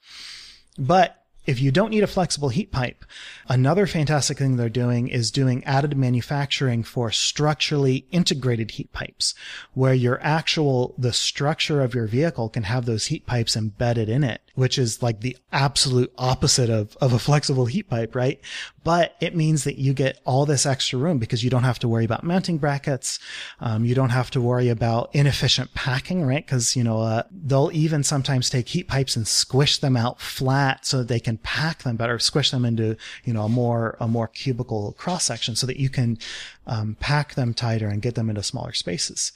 But 0.77 1.24
if 1.45 1.59
you 1.59 1.71
don't 1.71 1.91
need 1.91 2.03
a 2.03 2.07
flexible 2.07 2.49
heat 2.49 2.71
pipe, 2.71 3.05
another 3.47 3.85
fantastic 3.85 4.37
thing 4.37 4.57
they're 4.57 4.69
doing 4.69 5.07
is 5.07 5.31
doing 5.31 5.61
additive 5.61 5.95
manufacturing 5.95 6.83
for 6.83 7.11
structurally 7.11 8.07
integrated 8.11 8.71
heat 8.71 8.91
pipes, 8.91 9.35
where 9.73 9.93
your 9.93 10.19
actual, 10.21 10.95
the 10.97 11.13
structure 11.13 11.81
of 11.81 11.93
your 11.93 12.07
vehicle 12.07 12.49
can 12.49 12.63
have 12.63 12.85
those 12.85 13.07
heat 13.07 13.25
pipes 13.25 13.55
embedded 13.55 14.09
in 14.09 14.23
it, 14.23 14.41
which 14.55 14.77
is 14.77 15.03
like 15.03 15.21
the 15.21 15.37
absolute 15.51 16.11
opposite 16.17 16.69
of, 16.69 16.97
of 16.97 17.13
a 17.13 17.19
flexible 17.19 17.67
heat 17.67 17.89
pipe, 17.89 18.15
right? 18.15 18.39
But 18.83 19.15
it 19.19 19.35
means 19.35 19.63
that 19.63 19.77
you 19.77 19.93
get 19.93 20.19
all 20.25 20.45
this 20.45 20.65
extra 20.65 20.99
room 20.99 21.17
because 21.17 21.43
you 21.43 21.49
don't 21.49 21.63
have 21.63 21.79
to 21.79 21.87
worry 21.87 22.05
about 22.05 22.23
mounting 22.23 22.57
brackets. 22.57 23.19
Um, 23.59 23.83
you 23.85 23.95
don't 23.95 24.09
have 24.09 24.31
to 24.31 24.41
worry 24.41 24.69
about 24.69 25.09
inefficient 25.13 25.73
packing, 25.73 26.25
right? 26.25 26.45
Cause, 26.45 26.75
you 26.75 26.83
know, 26.83 27.01
uh, 27.01 27.23
they'll 27.31 27.71
even 27.73 28.03
sometimes 28.03 28.49
take 28.49 28.69
heat 28.69 28.87
pipes 28.87 29.15
and 29.15 29.27
squish 29.27 29.79
them 29.79 29.97
out 29.97 30.21
flat 30.21 30.85
so 30.85 30.99
that 30.99 31.07
they 31.07 31.19
can 31.19 31.34
pack 31.37 31.83
them 31.83 31.95
better, 31.95 32.19
squish 32.19 32.51
them 32.51 32.65
into, 32.65 32.97
you 33.23 33.33
know, 33.33 33.43
a 33.43 33.49
more, 33.49 33.97
a 33.99 34.07
more 34.07 34.27
cubical 34.27 34.95
cross 34.97 35.23
section 35.23 35.55
so 35.55 35.67
that 35.67 35.77
you 35.77 35.89
can, 35.89 36.17
um, 36.67 36.97
pack 36.99 37.35
them 37.35 37.53
tighter 37.53 37.87
and 37.87 38.01
get 38.01 38.15
them 38.15 38.29
into 38.29 38.43
smaller 38.43 38.73
spaces. 38.73 39.31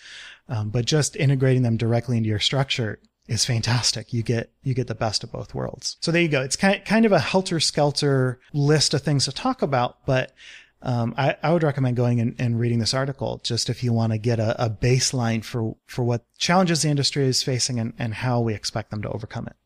Um, 0.48 0.70
but 0.70 0.86
just 0.86 1.16
integrating 1.16 1.64
them 1.64 1.78
directly 1.78 2.18
into 2.18 2.30
your 2.30 2.40
structure 2.40 3.00
is 3.30 3.46
fantastic. 3.46 4.12
You 4.12 4.24
get 4.24 4.52
you 4.64 4.74
get 4.74 4.88
the 4.88 4.96
best 4.96 5.24
of 5.24 5.32
both 5.32 5.54
worlds. 5.54 5.98
So 6.02 6.12
there 6.12 6.22
you 6.22 6.28
go. 6.28 6.42
It's 6.42 6.56
kind 6.56 6.84
kind 6.84 7.06
of 7.06 7.12
a 7.12 7.20
helter 7.20 7.60
skelter 7.60 8.40
list 8.54 8.94
of 8.94 9.04
things 9.04 9.26
to 9.26 9.32
talk 9.32 9.62
about, 9.62 10.04
but 10.06 10.34
um, 10.82 11.14
I, 11.18 11.36
I, 11.44 11.52
would 11.52 11.62
recommend 11.62 11.98
going 11.98 12.22
and, 12.22 12.36
and, 12.40 12.58
reading 12.58 12.80
this 12.80 12.94
article 12.94 13.42
just 13.44 13.70
if 13.70 13.84
you 13.84 13.92
want 13.92 14.14
to 14.14 14.18
get 14.18 14.40
a, 14.40 14.64
a, 14.64 14.70
baseline 14.70 15.44
for 15.44 15.76
for 15.88 16.04
what 16.04 16.24
challenges 16.38 16.84
the 16.84 16.90
industry 16.90 17.26
is 17.26 17.44
facing 17.44 17.82
and, 17.82 17.92
and 18.00 18.14
how 18.14 18.40
we 18.40 18.54
expect 18.54 18.90
them 18.90 19.02
to 19.02 19.10
overcome 19.10 19.46
it. 19.48 19.58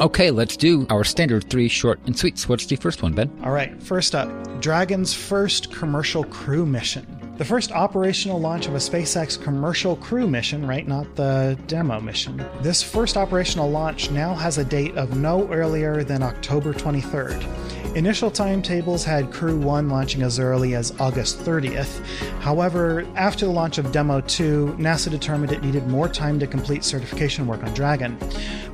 Okay, 0.00 0.30
let's 0.30 0.56
do 0.56 0.86
our 0.90 1.02
standard 1.02 1.50
three 1.50 1.66
short 1.66 1.98
and 2.06 2.16
sweet. 2.16 2.40
What's 2.48 2.66
the 2.66 2.76
first 2.76 3.02
one, 3.02 3.14
Ben? 3.14 3.36
All 3.42 3.50
right, 3.50 3.82
first 3.82 4.14
up 4.14 4.28
Dragon's 4.60 5.12
first 5.12 5.72
commercial 5.72 6.22
crew 6.22 6.64
mission. 6.64 7.27
The 7.38 7.44
first 7.44 7.70
operational 7.70 8.40
launch 8.40 8.66
of 8.66 8.74
a 8.74 8.78
SpaceX 8.78 9.40
commercial 9.40 9.94
crew 9.94 10.26
mission, 10.26 10.66
right? 10.66 10.88
Not 10.88 11.14
the 11.14 11.56
demo 11.68 12.00
mission. 12.00 12.44
This 12.62 12.82
first 12.82 13.16
operational 13.16 13.70
launch 13.70 14.10
now 14.10 14.34
has 14.34 14.58
a 14.58 14.64
date 14.64 14.96
of 14.96 15.16
no 15.16 15.46
earlier 15.52 16.02
than 16.02 16.20
October 16.24 16.74
23rd. 16.74 17.46
Initial 17.94 18.30
timetables 18.30 19.04
had 19.04 19.32
Crew 19.32 19.58
1 19.58 19.88
launching 19.88 20.22
as 20.22 20.38
early 20.38 20.74
as 20.74 20.92
August 21.00 21.38
30th. 21.38 22.04
However, 22.40 23.06
after 23.16 23.46
the 23.46 23.52
launch 23.52 23.78
of 23.78 23.90
Demo 23.92 24.20
2, 24.20 24.76
NASA 24.78 25.10
determined 25.10 25.52
it 25.52 25.62
needed 25.62 25.86
more 25.88 26.08
time 26.08 26.38
to 26.38 26.46
complete 26.46 26.84
certification 26.84 27.46
work 27.46 27.64
on 27.64 27.72
Dragon. 27.72 28.18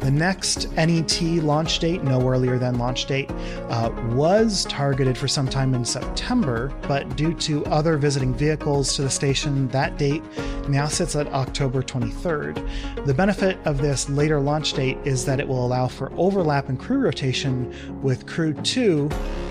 The 0.01 0.11
next 0.11 0.71
NET 0.73 1.23
launch 1.43 1.79
date, 1.79 2.03
no 2.03 2.29
earlier 2.29 2.59
than 2.59 2.77
launch 2.77 3.07
date, 3.07 3.31
uh, 3.69 3.91
was 4.11 4.67
targeted 4.67 5.17
for 5.17 5.29
sometime 5.29 5.75
in 5.75 5.85
September, 5.85 6.73
but 6.89 7.17
due 7.17 7.35
to 7.35 7.65
other 7.67 7.97
visiting 7.97 8.35
vehicles 8.35 8.54
to 8.59 9.03
the 9.03 9.11
station, 9.11 9.69
that 9.69 9.99
date 9.99 10.23
now 10.69 10.87
sits 10.87 11.17
at 11.17 11.27
October 11.29 11.83
23rd. 11.83 13.07
The 13.07 13.15
benefit 13.15 13.59
of 13.65 13.79
this 13.79 14.09
later 14.09 14.41
launch 14.41 14.73
date 14.73 14.99
is 15.05 15.25
that 15.27 15.41
it 15.41 15.49
will 15.49 15.65
allow 15.65 15.89
for 15.89 16.13
overlap 16.17 16.69
in 16.69 16.77
crew 16.77 16.99
rotation 16.99 17.73
with 18.03 18.27
Crew 18.27 18.55
2 18.55 19.09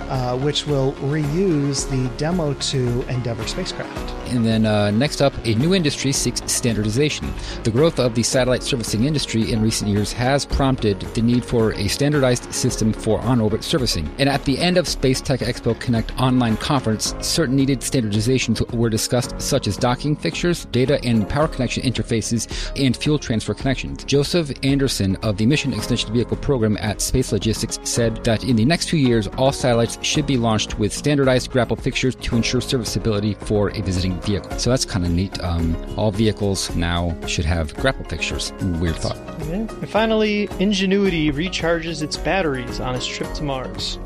uh, 0.10 0.38
which 0.38 0.68
will 0.68 0.94
reuse 0.94 1.89
the 1.89 2.10
Demo 2.18 2.54
2 2.56 3.04
Endeavour 3.10 3.48
spacecraft. 3.48 4.12
And 4.32 4.46
then 4.46 4.66
uh, 4.66 4.92
next 4.92 5.22
up, 5.22 5.34
a 5.46 5.56
new 5.56 5.74
industry 5.74 6.12
seeks 6.12 6.42
standardization. 6.52 7.32
The 7.63 7.72
growth 7.72 8.00
of 8.00 8.16
the 8.16 8.24
satellite 8.24 8.63
servicing 8.63 9.06
industry 9.06 9.52
in 9.52 9.62
recent 9.62 9.89
years 9.89 10.12
has 10.13 10.46
prompted 10.46 11.00
the 11.00 11.22
need 11.22 11.46
for 11.46 11.74
a 11.74 11.88
standardized 11.88 12.54
system 12.54 12.94
for 12.94 13.20
on 13.22 13.39
orbit 13.42 13.63
servicing. 13.63 14.13
And 14.18 14.30
at 14.30 14.44
the 14.46 14.58
end 14.60 14.78
of 14.78 14.88
Space 14.88 15.22
Tech 15.22 15.39
Expo 15.39 15.80
Connect 15.80 16.18
online 16.20 16.58
conference, 16.58 17.16
certain 17.22 17.56
needed 17.56 17.80
standardizations 17.80 18.72
were 18.74 18.89
discussed, 18.93 19.41
such 19.41 19.67
as 19.67 19.75
docking 19.75 20.15
fixtures, 20.15 20.65
data 20.65 21.03
and 21.03 21.27
power 21.27 21.47
connection 21.47 21.84
interfaces, 21.84 22.47
and 22.79 22.95
fuel 22.95 23.19
transfer 23.19 23.53
connections. 23.53 24.03
Joseph 24.06 24.51
Anderson 24.63 25.17
of 25.17 25.38
the 25.38 25.45
Mission 25.45 25.73
Extension 25.73 26.13
Vehicle 26.13 26.38
Program 26.38 26.77
at 26.77 27.01
Space 27.01 27.32
Logistics 27.32 27.79
said 27.84 28.23
that 28.23 28.43
in 28.43 28.56
the 28.56 28.65
next 28.65 28.88
two 28.88 28.97
years, 28.97 29.27
all 29.38 29.51
satellites 29.51 29.97
should 30.01 30.27
be 30.27 30.38
launched 30.38 30.77
with 30.77 30.93
standardized 30.93 31.49
grapple 31.51 31.75
fixtures 31.75 32.15
to 32.15 32.36
ensure 32.36 32.62
serviceability 32.62 33.34
for 33.34 33.69
a 33.69 33.82
visiting 33.82 34.19
vehicle. 34.21 34.58
So 34.60 34.69
that's 34.69 34.86
kind 34.86 35.06
of 35.06 35.12
neat. 35.12 35.43
Um, 35.43 35.75
all 35.97 36.12
vehicles 36.12 36.73
now 36.75 37.19
should 37.27 37.45
have 37.45 37.73
grapple 37.75 38.06
fixtures. 38.06 38.53
Weird 38.79 38.95
thought. 38.95 39.17
Yeah. 39.47 39.56
And 39.56 39.89
finally, 39.89 40.47
Ingenuity 40.60 41.32
recharges 41.32 42.01
its 42.01 42.17
batteries 42.17 42.79
on 42.79 42.95
its 42.95 43.08
trip 43.08 43.34
to 43.34 43.43
Mars. 43.43 43.97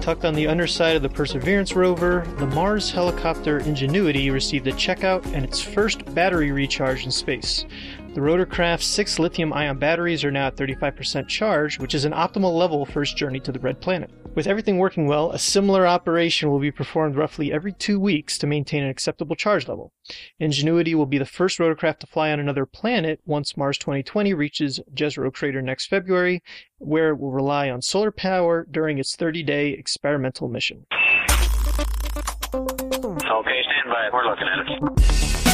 Tucked 0.00 0.24
on 0.24 0.34
the 0.34 0.46
underside 0.46 0.96
of 0.96 1.02
the 1.02 1.10
Perseverance 1.10 1.74
rover, 1.74 2.26
the 2.38 2.46
Mars 2.46 2.90
helicopter 2.90 3.58
Ingenuity 3.58 4.30
received 4.30 4.66
a 4.66 4.72
checkout 4.72 5.22
and 5.34 5.44
its 5.44 5.60
first 5.60 6.14
battery 6.14 6.52
recharge 6.52 7.04
in 7.04 7.10
space. 7.10 7.66
The 8.12 8.20
rotorcraft's 8.20 8.86
six 8.86 9.20
lithium 9.20 9.52
ion 9.52 9.78
batteries 9.78 10.24
are 10.24 10.32
now 10.32 10.48
at 10.48 10.56
35% 10.56 11.28
charge, 11.28 11.78
which 11.78 11.94
is 11.94 12.04
an 12.04 12.12
optimal 12.12 12.58
level 12.58 12.84
for 12.84 13.02
its 13.02 13.14
journey 13.14 13.38
to 13.38 13.52
the 13.52 13.60
Red 13.60 13.80
Planet. 13.80 14.10
With 14.34 14.48
everything 14.48 14.78
working 14.78 15.06
well, 15.06 15.30
a 15.30 15.38
similar 15.38 15.86
operation 15.86 16.50
will 16.50 16.58
be 16.58 16.72
performed 16.72 17.14
roughly 17.14 17.52
every 17.52 17.72
two 17.72 18.00
weeks 18.00 18.36
to 18.38 18.48
maintain 18.48 18.82
an 18.82 18.90
acceptable 18.90 19.36
charge 19.36 19.68
level. 19.68 19.92
Ingenuity 20.40 20.92
will 20.92 21.06
be 21.06 21.18
the 21.18 21.24
first 21.24 21.60
rotorcraft 21.60 22.00
to 22.00 22.08
fly 22.08 22.32
on 22.32 22.40
another 22.40 22.66
planet 22.66 23.20
once 23.26 23.56
Mars 23.56 23.78
2020 23.78 24.34
reaches 24.34 24.80
Jezero 24.92 25.32
Crater 25.32 25.62
next 25.62 25.86
February, 25.86 26.42
where 26.78 27.10
it 27.10 27.18
will 27.20 27.30
rely 27.30 27.70
on 27.70 27.80
solar 27.80 28.10
power 28.10 28.66
during 28.68 28.98
its 28.98 29.14
30 29.14 29.44
day 29.44 29.68
experimental 29.68 30.48
mission. 30.48 30.84
Okay, 32.52 33.62
stand 33.62 33.86
by. 33.86 34.08
We're 34.12 34.26
looking 34.26 34.48
at 34.48 34.66
it. 34.66 35.49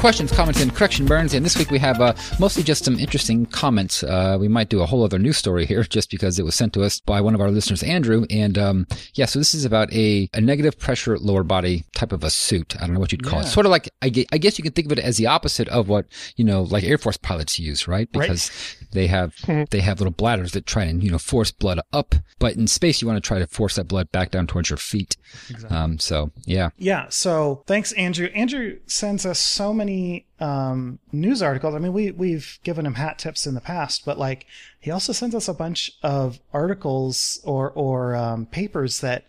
Questions, 0.00 0.32
comments, 0.32 0.62
and 0.62 0.74
correction 0.74 1.04
burns. 1.04 1.34
And 1.34 1.44
this 1.44 1.58
week 1.58 1.70
we 1.70 1.78
have 1.78 2.00
uh, 2.00 2.14
mostly 2.38 2.62
just 2.62 2.86
some 2.86 2.98
interesting 2.98 3.44
comments. 3.44 4.02
Uh, 4.02 4.38
we 4.40 4.48
might 4.48 4.70
do 4.70 4.80
a 4.80 4.86
whole 4.86 5.04
other 5.04 5.18
news 5.18 5.36
story 5.36 5.66
here 5.66 5.82
just 5.90 6.10
because 6.10 6.38
it 6.38 6.44
was 6.44 6.54
sent 6.54 6.72
to 6.72 6.82
us 6.82 7.00
by 7.00 7.20
one 7.20 7.34
of 7.34 7.40
our 7.42 7.50
listeners, 7.50 7.82
Andrew. 7.82 8.24
And 8.30 8.56
um, 8.56 8.86
yeah, 9.12 9.26
so 9.26 9.38
this 9.38 9.52
is 9.52 9.66
about 9.66 9.92
a, 9.92 10.30
a 10.32 10.40
negative 10.40 10.78
pressure 10.78 11.18
lower 11.18 11.44
body 11.44 11.84
type 11.94 12.12
of 12.12 12.24
a 12.24 12.30
suit. 12.30 12.76
I 12.78 12.86
don't 12.86 12.94
know 12.94 13.00
what 13.00 13.12
you'd 13.12 13.24
call 13.24 13.40
yeah. 13.40 13.46
it. 13.46 13.50
Sort 13.50 13.66
of 13.66 13.70
like, 13.70 13.90
I, 14.00 14.06
I 14.32 14.38
guess 14.38 14.56
you 14.56 14.62
could 14.62 14.74
think 14.74 14.86
of 14.86 14.92
it 14.92 15.04
as 15.04 15.18
the 15.18 15.26
opposite 15.26 15.68
of 15.68 15.90
what, 15.90 16.06
you 16.34 16.46
know, 16.46 16.62
like 16.62 16.82
Air 16.82 16.96
Force 16.96 17.18
pilots 17.18 17.58
use, 17.58 17.86
right? 17.86 18.10
Because 18.10 18.50
right. 18.50 18.88
they 18.92 19.06
have, 19.06 19.34
mm-hmm. 19.42 19.64
they 19.70 19.80
have 19.80 20.00
little 20.00 20.12
bladders 20.12 20.52
that 20.52 20.64
try 20.64 20.84
and, 20.84 21.04
you 21.04 21.10
know, 21.10 21.18
force 21.18 21.50
blood 21.50 21.78
up. 21.92 22.14
But 22.38 22.56
in 22.56 22.68
space, 22.68 23.02
you 23.02 23.06
want 23.06 23.22
to 23.22 23.26
try 23.28 23.38
to 23.38 23.46
force 23.46 23.76
that 23.76 23.84
blood 23.84 24.10
back 24.12 24.30
down 24.30 24.46
towards 24.46 24.70
your 24.70 24.78
feet. 24.78 25.18
Exactly. 25.50 25.76
Um, 25.76 25.98
so 25.98 26.30
yeah. 26.46 26.70
Yeah. 26.78 27.06
So 27.10 27.64
thanks, 27.66 27.92
Andrew. 27.92 28.28
Andrew 28.34 28.78
sends 28.86 29.26
us 29.26 29.38
so 29.38 29.74
many 29.74 29.89
many 29.90 30.26
um, 30.38 30.98
news 31.12 31.42
articles. 31.42 31.74
I 31.74 31.78
mean, 31.78 31.92
we 31.92 32.10
we've 32.10 32.58
given 32.62 32.86
him 32.86 32.94
hat 32.94 33.18
tips 33.18 33.46
in 33.46 33.54
the 33.54 33.60
past, 33.60 34.04
but 34.04 34.18
like 34.18 34.46
he 34.78 34.90
also 34.90 35.12
sends 35.12 35.34
us 35.34 35.48
a 35.48 35.54
bunch 35.54 35.92
of 36.02 36.40
articles 36.52 37.40
or 37.44 37.70
or 37.70 38.14
um, 38.14 38.46
papers 38.46 39.00
that 39.00 39.24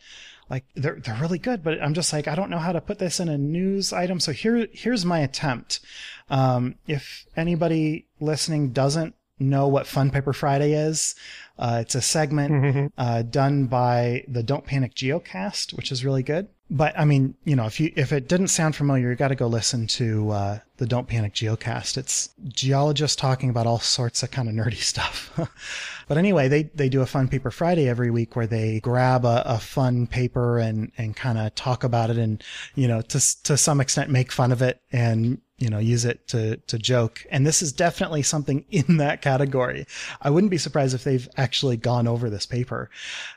like 0.50 0.65
they're 0.76 1.00
they're 1.00 1.19
really 1.19 1.39
good. 1.39 1.63
But 1.63 1.82
I'm 1.82 1.93
just 1.93 2.13
like 2.13 2.28
I 2.28 2.36
don't 2.36 2.50
know 2.50 2.60
how 2.60 2.71
to 2.71 2.82
put 2.82 3.00
this 3.00 3.19
in 3.19 3.30
a 3.30 3.38
news 3.38 3.91
item. 3.93 4.19
So 4.19 4.32
here 4.32 4.67
here's 4.71 5.06
my 5.06 5.19
attempt. 5.19 5.80
Um, 6.30 6.76
if 6.88 7.26
anybody 7.36 8.06
listening 8.19 8.69
doesn't 8.69 9.15
know 9.39 9.67
what 9.67 9.88
Fun 9.88 10.12
Paper 10.12 10.34
Friday 10.34 10.74
is, 10.74 11.15
uh, 11.58 11.80
it's 11.82 11.95
a 11.95 12.02
segment 12.02 12.93
uh, 12.97 13.24
done 13.24 13.65
by 13.65 14.24
the 14.28 14.43
Don't 14.43 14.65
Panic 14.65 14.93
Geocast, 14.93 15.74
which 15.74 15.91
is 15.91 16.06
really 16.06 16.24
good. 16.24 16.47
But 16.73 16.97
I 16.97 17.03
mean, 17.03 17.36
you 17.43 17.57
know, 17.57 17.65
if 17.65 17.81
you 17.81 17.91
if 17.97 18.13
it 18.13 18.29
didn't 18.29 18.47
sound 18.47 18.77
familiar, 18.77 19.10
you 19.10 19.15
got 19.15 19.27
to 19.27 19.36
go 19.36 19.47
listen 19.47 19.88
to 19.88 20.29
uh, 20.31 20.60
the 20.77 20.88
Don't 20.88 21.05
Panic 21.05 21.34
Geocast. 21.34 21.97
It's 21.97 22.29
geologists 22.47 23.17
talking 23.17 23.49
about 23.49 23.67
all 23.67 23.79
sorts 23.79 24.23
of 24.23 24.31
kind 24.31 24.47
of 24.47 24.55
nerdy 24.55 24.75
stuff. 24.81 25.38
but 26.07 26.17
anyway, 26.17 26.47
they 26.47 26.63
they 26.63 26.88
do 26.88 27.01
a 27.01 27.05
fun 27.05 27.27
paper 27.27 27.51
Friday 27.51 27.89
every 27.89 28.10
week 28.10 28.38
where 28.38 28.47
they 28.47 28.79
grab 28.79 29.25
a, 29.25 29.43
a 29.45 29.60
fun 29.60 30.07
paper 30.07 30.60
and 30.60 30.93
and 30.97 31.13
kind 31.13 31.38
of 31.38 31.53
talk 31.55 31.84
about 31.84 32.10
it 32.10 32.17
and 32.17 32.41
you 32.75 32.88
know 32.88 33.01
to 33.01 33.43
to 33.43 33.58
some 33.58 33.81
extent 33.81 34.10
make 34.10 34.31
fun 34.31 34.54
of 34.54 34.62
it 34.62 34.81
and 34.93 35.41
you 35.62 35.69
know, 35.69 35.79
use 35.79 36.05
it 36.05 36.27
to, 36.29 36.57
to 36.57 36.79
joke. 36.79 37.25
And 37.29 37.45
this 37.45 37.62
is 37.62 37.71
definitely 37.71 38.23
something 38.23 38.65
in 38.71 38.97
that 38.97 39.21
category. 39.21 39.85
I 40.21 40.29
wouldn't 40.29 40.51
be 40.51 40.57
surprised 40.57 40.95
if 40.95 41.03
they've 41.03 41.27
actually 41.37 41.77
gone 41.77 42.07
over 42.07 42.29
this 42.29 42.45
paper. 42.45 42.89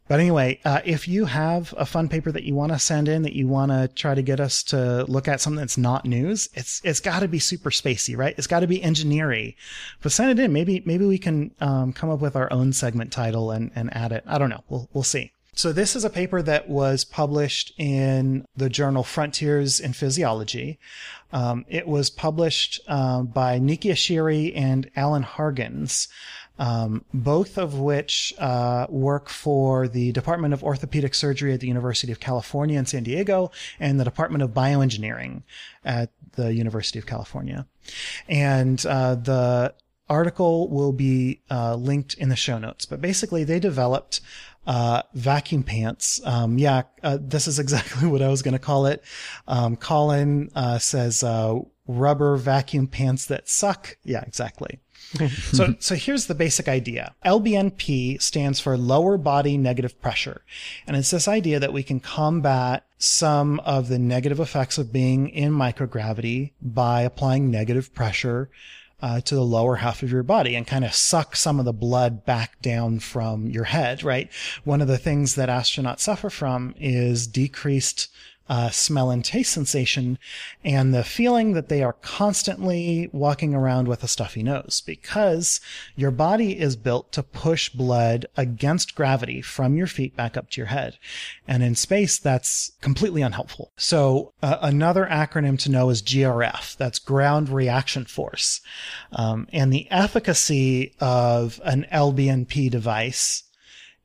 But 0.08 0.20
anyway, 0.20 0.60
uh, 0.64 0.80
if 0.84 1.06
you 1.06 1.26
have 1.26 1.74
a 1.76 1.86
fun 1.86 2.08
paper 2.08 2.32
that 2.32 2.44
you 2.44 2.54
want 2.54 2.72
to 2.72 2.78
send 2.78 3.08
in, 3.08 3.22
that 3.22 3.34
you 3.34 3.46
want 3.46 3.70
to 3.72 3.88
try 3.88 4.14
to 4.14 4.22
get 4.22 4.40
us 4.40 4.62
to 4.64 5.04
look 5.04 5.28
at 5.28 5.40
something 5.40 5.58
that's 5.58 5.78
not 5.78 6.04
news, 6.04 6.48
it's, 6.54 6.80
it's 6.84 7.00
got 7.00 7.20
to 7.20 7.28
be 7.28 7.38
super 7.38 7.70
spacey, 7.70 8.16
right? 8.16 8.34
It's 8.36 8.46
got 8.46 8.60
to 8.60 8.66
be 8.66 8.82
engineering, 8.82 9.54
but 10.02 10.12
send 10.12 10.38
it 10.38 10.42
in. 10.42 10.52
Maybe, 10.52 10.82
maybe 10.86 11.04
we 11.04 11.18
can, 11.18 11.52
um, 11.60 11.92
come 11.92 12.10
up 12.10 12.20
with 12.20 12.36
our 12.36 12.52
own 12.52 12.72
segment 12.72 13.12
title 13.12 13.50
and, 13.50 13.70
and 13.74 13.94
add 13.94 14.12
it. 14.12 14.24
I 14.26 14.38
don't 14.38 14.50
know. 14.50 14.64
We'll, 14.68 14.88
we'll 14.92 15.04
see. 15.04 15.33
So 15.56 15.72
this 15.72 15.94
is 15.94 16.04
a 16.04 16.10
paper 16.10 16.42
that 16.42 16.68
was 16.68 17.04
published 17.04 17.72
in 17.78 18.44
the 18.56 18.68
journal 18.68 19.04
Frontiers 19.04 19.78
in 19.78 19.92
Physiology. 19.92 20.78
Um, 21.32 21.64
it 21.68 21.86
was 21.86 22.10
published 22.10 22.80
uh, 22.88 23.22
by 23.22 23.60
Neeki 23.60 23.90
Ashari 23.92 24.52
and 24.56 24.90
Alan 24.96 25.22
Hargens, 25.22 26.08
um, 26.58 27.04
both 27.14 27.56
of 27.56 27.78
which 27.78 28.34
uh, 28.38 28.86
work 28.88 29.28
for 29.28 29.86
the 29.86 30.10
Department 30.12 30.54
of 30.54 30.64
Orthopedic 30.64 31.14
Surgery 31.14 31.54
at 31.54 31.60
the 31.60 31.68
University 31.68 32.12
of 32.12 32.20
California 32.20 32.78
in 32.78 32.86
San 32.86 33.04
Diego 33.04 33.52
and 33.78 33.98
the 33.98 34.04
Department 34.04 34.42
of 34.42 34.50
Bioengineering 34.50 35.42
at 35.84 36.10
the 36.32 36.52
University 36.52 36.98
of 36.98 37.06
California. 37.06 37.66
And 38.28 38.84
uh, 38.86 39.14
the 39.14 39.74
article 40.08 40.68
will 40.68 40.92
be 40.92 41.40
uh, 41.50 41.74
linked 41.76 42.14
in 42.14 42.28
the 42.28 42.36
show 42.36 42.58
notes. 42.58 42.86
But 42.86 43.00
basically, 43.00 43.44
they 43.44 43.58
developed 43.58 44.20
uh, 44.66 45.02
vacuum 45.14 45.62
pants. 45.62 46.20
Um, 46.24 46.58
yeah, 46.58 46.82
uh, 47.02 47.18
this 47.20 47.46
is 47.46 47.58
exactly 47.64 48.08
what 48.08 48.22
I 48.22 48.28
was 48.28 48.42
going 48.42 48.52
to 48.52 48.58
call 48.58 48.86
it. 48.86 49.02
Um, 49.46 49.76
Colin 49.76 50.50
uh, 50.54 50.78
says 50.78 51.22
uh, 51.22 51.58
rubber 51.86 52.36
vacuum 52.36 52.86
pants 52.86 53.26
that 53.26 53.48
suck. 53.48 53.96
Yeah, 54.04 54.22
exactly. 54.26 54.80
so, 55.52 55.74
so 55.78 55.94
here's 55.94 56.26
the 56.26 56.34
basic 56.34 56.68
idea. 56.68 57.14
LBNP 57.24 58.20
stands 58.20 58.60
for 58.60 58.76
lower 58.76 59.16
body 59.18 59.56
negative 59.56 60.00
pressure. 60.00 60.42
And 60.86 60.96
it's 60.96 61.10
this 61.10 61.28
idea 61.28 61.60
that 61.60 61.72
we 61.72 61.82
can 61.82 62.00
combat 62.00 62.86
some 62.98 63.60
of 63.60 63.88
the 63.88 63.98
negative 63.98 64.40
effects 64.40 64.78
of 64.78 64.92
being 64.92 65.28
in 65.28 65.52
microgravity 65.52 66.52
by 66.62 67.02
applying 67.02 67.50
negative 67.50 67.94
pressure 67.94 68.50
uh, 69.02 69.20
to 69.20 69.34
the 69.34 69.44
lower 69.44 69.76
half 69.76 70.02
of 70.02 70.10
your 70.10 70.22
body 70.22 70.54
and 70.54 70.66
kind 70.66 70.84
of 70.84 70.94
suck 70.94 71.36
some 71.36 71.58
of 71.58 71.64
the 71.64 71.72
blood 71.72 72.24
back 72.24 72.60
down 72.62 72.98
from 72.98 73.48
your 73.48 73.64
head, 73.64 74.02
right? 74.02 74.30
One 74.64 74.80
of 74.80 74.88
the 74.88 74.98
things 74.98 75.34
that 75.34 75.48
astronauts 75.48 76.00
suffer 76.00 76.30
from 76.30 76.74
is 76.78 77.26
decreased 77.26 78.10
uh, 78.48 78.70
smell 78.70 79.10
and 79.10 79.24
taste 79.24 79.52
sensation 79.52 80.18
and 80.64 80.92
the 80.92 81.04
feeling 81.04 81.52
that 81.52 81.68
they 81.68 81.82
are 81.82 81.94
constantly 81.94 83.08
walking 83.12 83.54
around 83.54 83.88
with 83.88 84.02
a 84.02 84.08
stuffy 84.08 84.42
nose 84.42 84.82
because 84.84 85.60
your 85.96 86.10
body 86.10 86.58
is 86.58 86.76
built 86.76 87.10
to 87.12 87.22
push 87.22 87.68
blood 87.70 88.26
against 88.36 88.94
gravity 88.94 89.40
from 89.40 89.76
your 89.76 89.86
feet 89.86 90.14
back 90.16 90.36
up 90.36 90.50
to 90.50 90.60
your 90.60 90.68
head. 90.68 90.98
And 91.48 91.62
in 91.62 91.74
space, 91.74 92.18
that's 92.18 92.72
completely 92.80 93.22
unhelpful. 93.22 93.72
So 93.76 94.32
uh, 94.42 94.58
another 94.60 95.06
acronym 95.10 95.58
to 95.60 95.70
know 95.70 95.90
is 95.90 96.02
GRF. 96.02 96.76
That's 96.76 96.98
ground 96.98 97.48
reaction 97.48 98.04
force. 98.04 98.60
Um, 99.12 99.48
and 99.52 99.72
the 99.72 99.90
efficacy 99.90 100.92
of 101.00 101.60
an 101.64 101.86
LBNP 101.92 102.70
device 102.70 103.44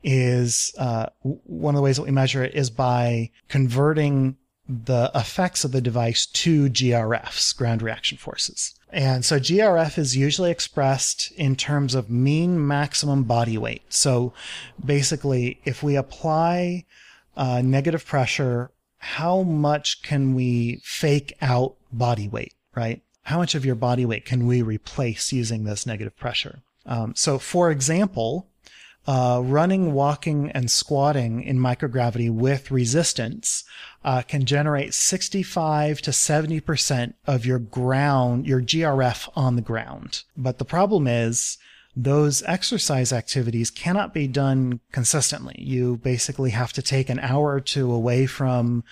is 0.04 0.74
uh, 0.78 1.08
one 1.22 1.76
of 1.76 1.78
the 1.78 1.84
ways 1.84 1.98
that 1.98 2.04
we 2.04 2.12
measure 2.12 2.44
it 2.44 2.56
is 2.56 2.70
by 2.70 3.32
converting 3.48 4.38
the 4.68 5.12
effects 5.16 5.64
of 5.64 5.72
the 5.72 5.82
device 5.82 6.28
to 6.28 6.70
GRFs, 6.70 7.58
ground 7.58 7.82
reaction 7.82 8.18
forces. 8.18 8.76
And 8.92 9.26
so 9.26 9.40
GRF 9.40 9.98
is 9.98 10.16
usually 10.16 10.52
expressed 10.52 11.32
in 11.32 11.56
terms 11.56 11.96
of 11.96 12.10
mean 12.10 12.66
maximum 12.66 13.24
body 13.24 13.58
weight. 13.58 13.82
So 13.90 14.34
basically, 14.84 15.60
if 15.66 15.82
we 15.82 15.96
apply 15.96 16.86
uh, 17.36 17.62
negative 17.64 18.06
pressure, 18.06 18.72
how 18.98 19.42
much 19.42 20.04
can 20.04 20.36
we 20.36 20.82
fake 20.84 21.34
out 21.42 21.76
body 21.92 22.28
weight, 22.28 22.54
right? 22.76 23.02
How 23.24 23.38
much 23.38 23.56
of 23.56 23.66
your 23.66 23.76
body 23.76 24.06
weight 24.06 24.26
can 24.26 24.46
we 24.46 24.62
replace 24.62 25.32
using 25.32 25.64
this 25.64 25.86
negative 25.86 26.16
pressure? 26.18 26.60
Um, 26.86 27.14
so 27.16 27.38
for 27.40 27.72
example, 27.72 28.48
uh, 29.08 29.42
running, 29.44 29.94
walking, 29.94 30.52
and 30.52 30.70
squatting 30.70 31.42
in 31.42 31.58
microgravity 31.58 32.30
with 32.32 32.72
resistance 32.72 33.64
uh, 34.04 34.22
can 34.22 34.46
generate 34.46 34.94
65 34.94 36.02
to 36.02 36.12
70% 36.12 37.14
of 37.26 37.46
your 37.46 37.60
ground, 37.60 38.46
your 38.46 38.62
GRF 38.62 39.30
on 39.36 39.56
the 39.56 39.62
ground. 39.62 40.24
But 40.38 40.58
the 40.58 40.66
problem 40.66 41.08
is 41.08 41.58
those 41.96 42.44
exercise 42.44 43.12
activities 43.12 43.72
cannot 43.72 44.14
be 44.14 44.28
done 44.28 44.80
consistently. 44.92 45.56
You 45.58 45.98
basically 45.98 46.52
have 46.52 46.72
to 46.74 46.82
take 46.82 47.10
an 47.10 47.20
hour 47.20 47.54
or 47.54 47.62
two 47.62 47.92
away 47.92 48.26
from 48.26 48.84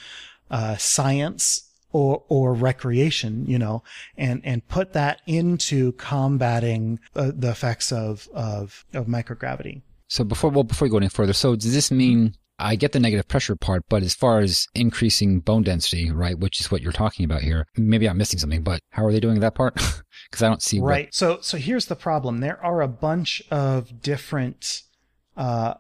uh, 0.50 0.78
science 0.78 1.70
or, 1.94 2.24
or 2.28 2.54
recreation, 2.54 3.46
you 3.46 3.58
know, 3.58 3.84
and, 4.18 4.42
and 4.44 4.68
put 4.68 4.94
that 4.94 5.22
into 5.26 5.94
combating 5.94 7.00
uh, 7.16 7.32
the 7.34 7.50
effects 7.50 7.92
of, 7.92 8.28
of, 8.34 8.86
of 8.94 9.06
microgravity. 9.06 9.82
So 10.08 10.24
before, 10.24 10.50
well, 10.50 10.64
before 10.64 10.86
we 10.86 10.90
go 10.90 10.98
any 10.98 11.10
further, 11.10 11.34
so 11.34 11.56
does 11.56 11.74
this 11.74 11.92
mean 11.92 12.34
I 12.60 12.76
get 12.76 12.92
the 12.92 13.00
negative 13.00 13.28
pressure 13.28 13.56
part, 13.56 13.84
but 13.88 14.02
as 14.02 14.16
far 14.16 14.40
as 14.40 14.68
increasing 14.74 15.42
bone 15.42 15.64
density, 15.64 16.10
right, 16.12 16.38
which 16.38 16.60
is 16.60 16.72
what 16.72 16.82
you're 16.82 16.92
talking 16.92 17.24
about 17.24 17.42
here, 17.42 17.68
maybe 17.78 18.10
I'm 18.10 18.18
missing 18.18 18.40
something, 18.40 18.64
but 18.64 18.82
how 18.90 19.06
are 19.06 19.12
they 19.12 19.20
doing 19.20 19.40
that 19.40 19.56
part? 19.56 19.80
Because 20.30 20.44
I 20.44 20.50
don't 20.50 20.64
see. 20.64 20.82
Right. 20.82 21.06
What... 21.06 21.14
So, 21.14 21.38
so 21.42 21.58
here's 21.58 21.86
the 21.86 21.96
problem. 21.96 22.40
There 22.40 22.62
are 22.62 22.82
a 22.82 22.88
bunch 22.88 23.42
of 23.50 24.02
different, 24.02 24.82
uh, 25.38 25.76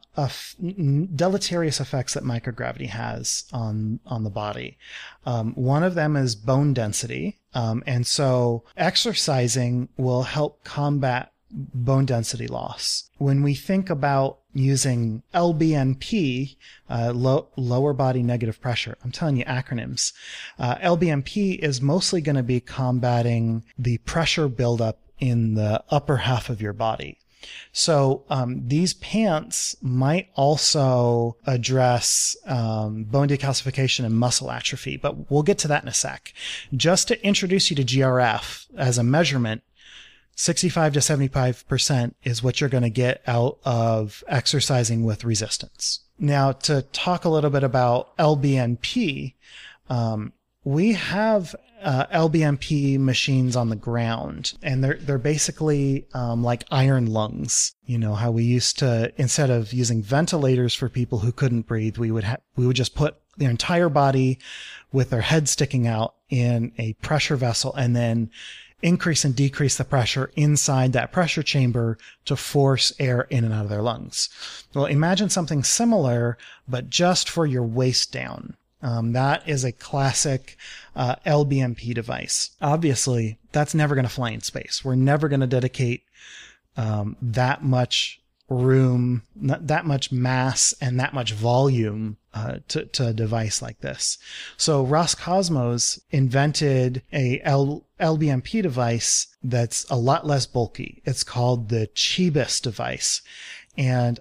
deleterious 0.57 1.82
effects 1.82 2.13
that 2.13 2.23
microgravity 2.23 2.88
has 2.88 3.43
on, 3.51 3.99
on 4.05 4.23
the 4.23 4.30
body. 4.30 4.78
Um, 5.25 5.53
one 5.55 5.84
of 5.84 5.95
them 5.95 6.15
is 6.15 6.36
bone 6.36 6.73
density. 6.73 7.39
Um, 7.53 7.84
and 7.86 8.07
so 8.07 8.63
exercising 8.78 9.89
will 9.97 10.23
help 10.23 10.63
combat 10.63 11.34
bone 11.51 12.05
density 12.05 12.47
loss. 12.47 13.09
When 13.17 13.43
we 13.43 13.53
think 13.53 13.89
about 13.89 14.39
using 14.53 15.23
LBNP, 15.33 16.55
uh, 16.89 17.11
low, 17.15 17.47
lower 17.55 17.93
body 17.93 18.23
negative 18.23 18.59
pressure, 18.59 18.97
I'm 19.03 19.11
telling 19.11 19.37
you 19.37 19.45
acronyms, 19.45 20.13
uh, 20.59 20.75
LBNP 20.75 21.59
is 21.59 21.81
mostly 21.81 22.21
going 22.21 22.35
to 22.35 22.43
be 22.43 22.59
combating 22.59 23.63
the 23.77 23.99
pressure 23.99 24.47
buildup 24.47 24.99
in 25.19 25.55
the 25.55 25.83
upper 25.89 26.17
half 26.17 26.49
of 26.49 26.61
your 26.61 26.73
body. 26.73 27.17
So 27.71 28.23
um, 28.29 28.67
these 28.67 28.93
pants 28.95 29.75
might 29.81 30.29
also 30.35 31.37
address 31.45 32.35
um, 32.45 33.03
bone 33.03 33.27
decalcification 33.27 34.05
and 34.05 34.15
muscle 34.15 34.51
atrophy, 34.51 34.97
but 34.97 35.29
we'll 35.29 35.43
get 35.43 35.57
to 35.59 35.67
that 35.67 35.83
in 35.83 35.89
a 35.89 35.93
sec. 35.93 36.33
Just 36.75 37.07
to 37.09 37.25
introduce 37.25 37.69
you 37.69 37.75
to 37.75 37.83
GRF 37.83 38.67
as 38.75 38.97
a 38.97 39.03
measurement, 39.03 39.61
65 40.38 40.93
to 40.93 40.99
75% 40.99 42.13
is 42.23 42.43
what 42.43 42.61
you're 42.61 42.69
going 42.69 42.83
to 42.83 42.91
get 42.91 43.23
out 43.25 43.57
of 43.65 44.23
exercising 44.27 45.03
with 45.03 45.25
resistance. 45.25 46.01
Now, 46.19 46.51
to 46.51 46.83
talk 46.83 47.25
a 47.25 47.29
little 47.29 47.49
bit 47.49 47.63
about 47.63 48.15
LBNP, 48.17 49.33
um, 49.89 50.33
we 50.63 50.93
have 50.93 51.55
uh, 51.81 52.05
LBNP 52.07 52.99
machines 52.99 53.55
on 53.55 53.69
the 53.69 53.75
ground, 53.75 54.53
and 54.61 54.83
they're 54.83 54.97
they're 54.99 55.17
basically 55.17 56.07
um, 56.13 56.43
like 56.43 56.65
iron 56.71 57.07
lungs. 57.07 57.73
You 57.85 57.97
know 57.97 58.15
how 58.15 58.31
we 58.31 58.43
used 58.43 58.79
to 58.79 59.13
instead 59.17 59.49
of 59.49 59.73
using 59.73 60.01
ventilators 60.01 60.73
for 60.73 60.89
people 60.89 61.19
who 61.19 61.31
couldn't 61.31 61.67
breathe, 61.67 61.97
we 61.97 62.11
would 62.11 62.25
ha- 62.25 62.38
we 62.55 62.67
would 62.67 62.75
just 62.75 62.95
put 62.95 63.17
their 63.38 63.49
entire 63.49 63.89
body 63.89 64.39
with 64.91 65.11
their 65.11 65.21
head 65.21 65.47
sticking 65.47 65.88
out 65.88 66.15
in 66.29 66.73
a 66.77 66.93
pressure 66.93 67.35
vessel, 67.35 67.73
and 67.75 67.95
then 67.95 68.29
increase 68.82 69.25
and 69.25 69.36
decrease 69.36 69.78
the 69.78 69.84
pressure 69.84 70.32
inside 70.36 70.93
that 70.93 71.11
pressure 71.11 71.43
chamber 71.43 71.97
to 72.25 72.36
force 72.36 72.93
air 72.99 73.21
in 73.30 73.43
and 73.43 73.53
out 73.53 73.65
of 73.65 73.69
their 73.69 73.82
lungs. 73.82 74.30
Well, 74.73 74.86
imagine 74.86 75.30
something 75.30 75.63
similar, 75.63 76.38
but 76.67 76.89
just 76.89 77.30
for 77.30 77.45
your 77.45 77.63
waist 77.63 78.11
down. 78.11 78.55
Um, 78.82 79.13
that 79.13 79.47
is 79.49 79.63
a 79.63 79.71
classic 79.71 80.55
uh, 80.95 81.15
LBNP 81.25 81.95
device. 81.95 82.51
Obviously, 82.61 83.39
that's 83.51 83.73
never 83.73 83.95
going 83.95 84.05
to 84.05 84.13
fly 84.13 84.30
in 84.30 84.41
space. 84.41 84.86
We're 84.86 84.95
never 84.95 85.28
going 85.28 85.39
to 85.39 85.47
dedicate 85.47 86.03
um, 86.75 87.17
that 87.19 87.63
much 87.63 88.21
room, 88.49 89.23
that 89.35 89.85
much 89.85 90.11
mass, 90.11 90.73
and 90.79 90.99
that 90.99 91.13
much 91.13 91.33
volume 91.33 92.17
uh, 92.33 92.57
to, 92.67 92.85
to 92.85 93.07
a 93.07 93.13
device 93.13 93.61
like 93.61 93.81
this. 93.81 94.17
So 94.55 94.85
Roscosmos 94.85 95.99
invented 96.11 97.01
a 97.11 97.41
L, 97.43 97.85
LBNP 97.99 98.61
device 98.61 99.27
that's 99.43 99.85
a 99.89 99.95
lot 99.95 100.25
less 100.25 100.45
bulky. 100.45 101.01
It's 101.05 101.23
called 101.23 101.69
the 101.69 101.89
Chibis 101.95 102.61
device. 102.61 103.21
And 103.77 104.19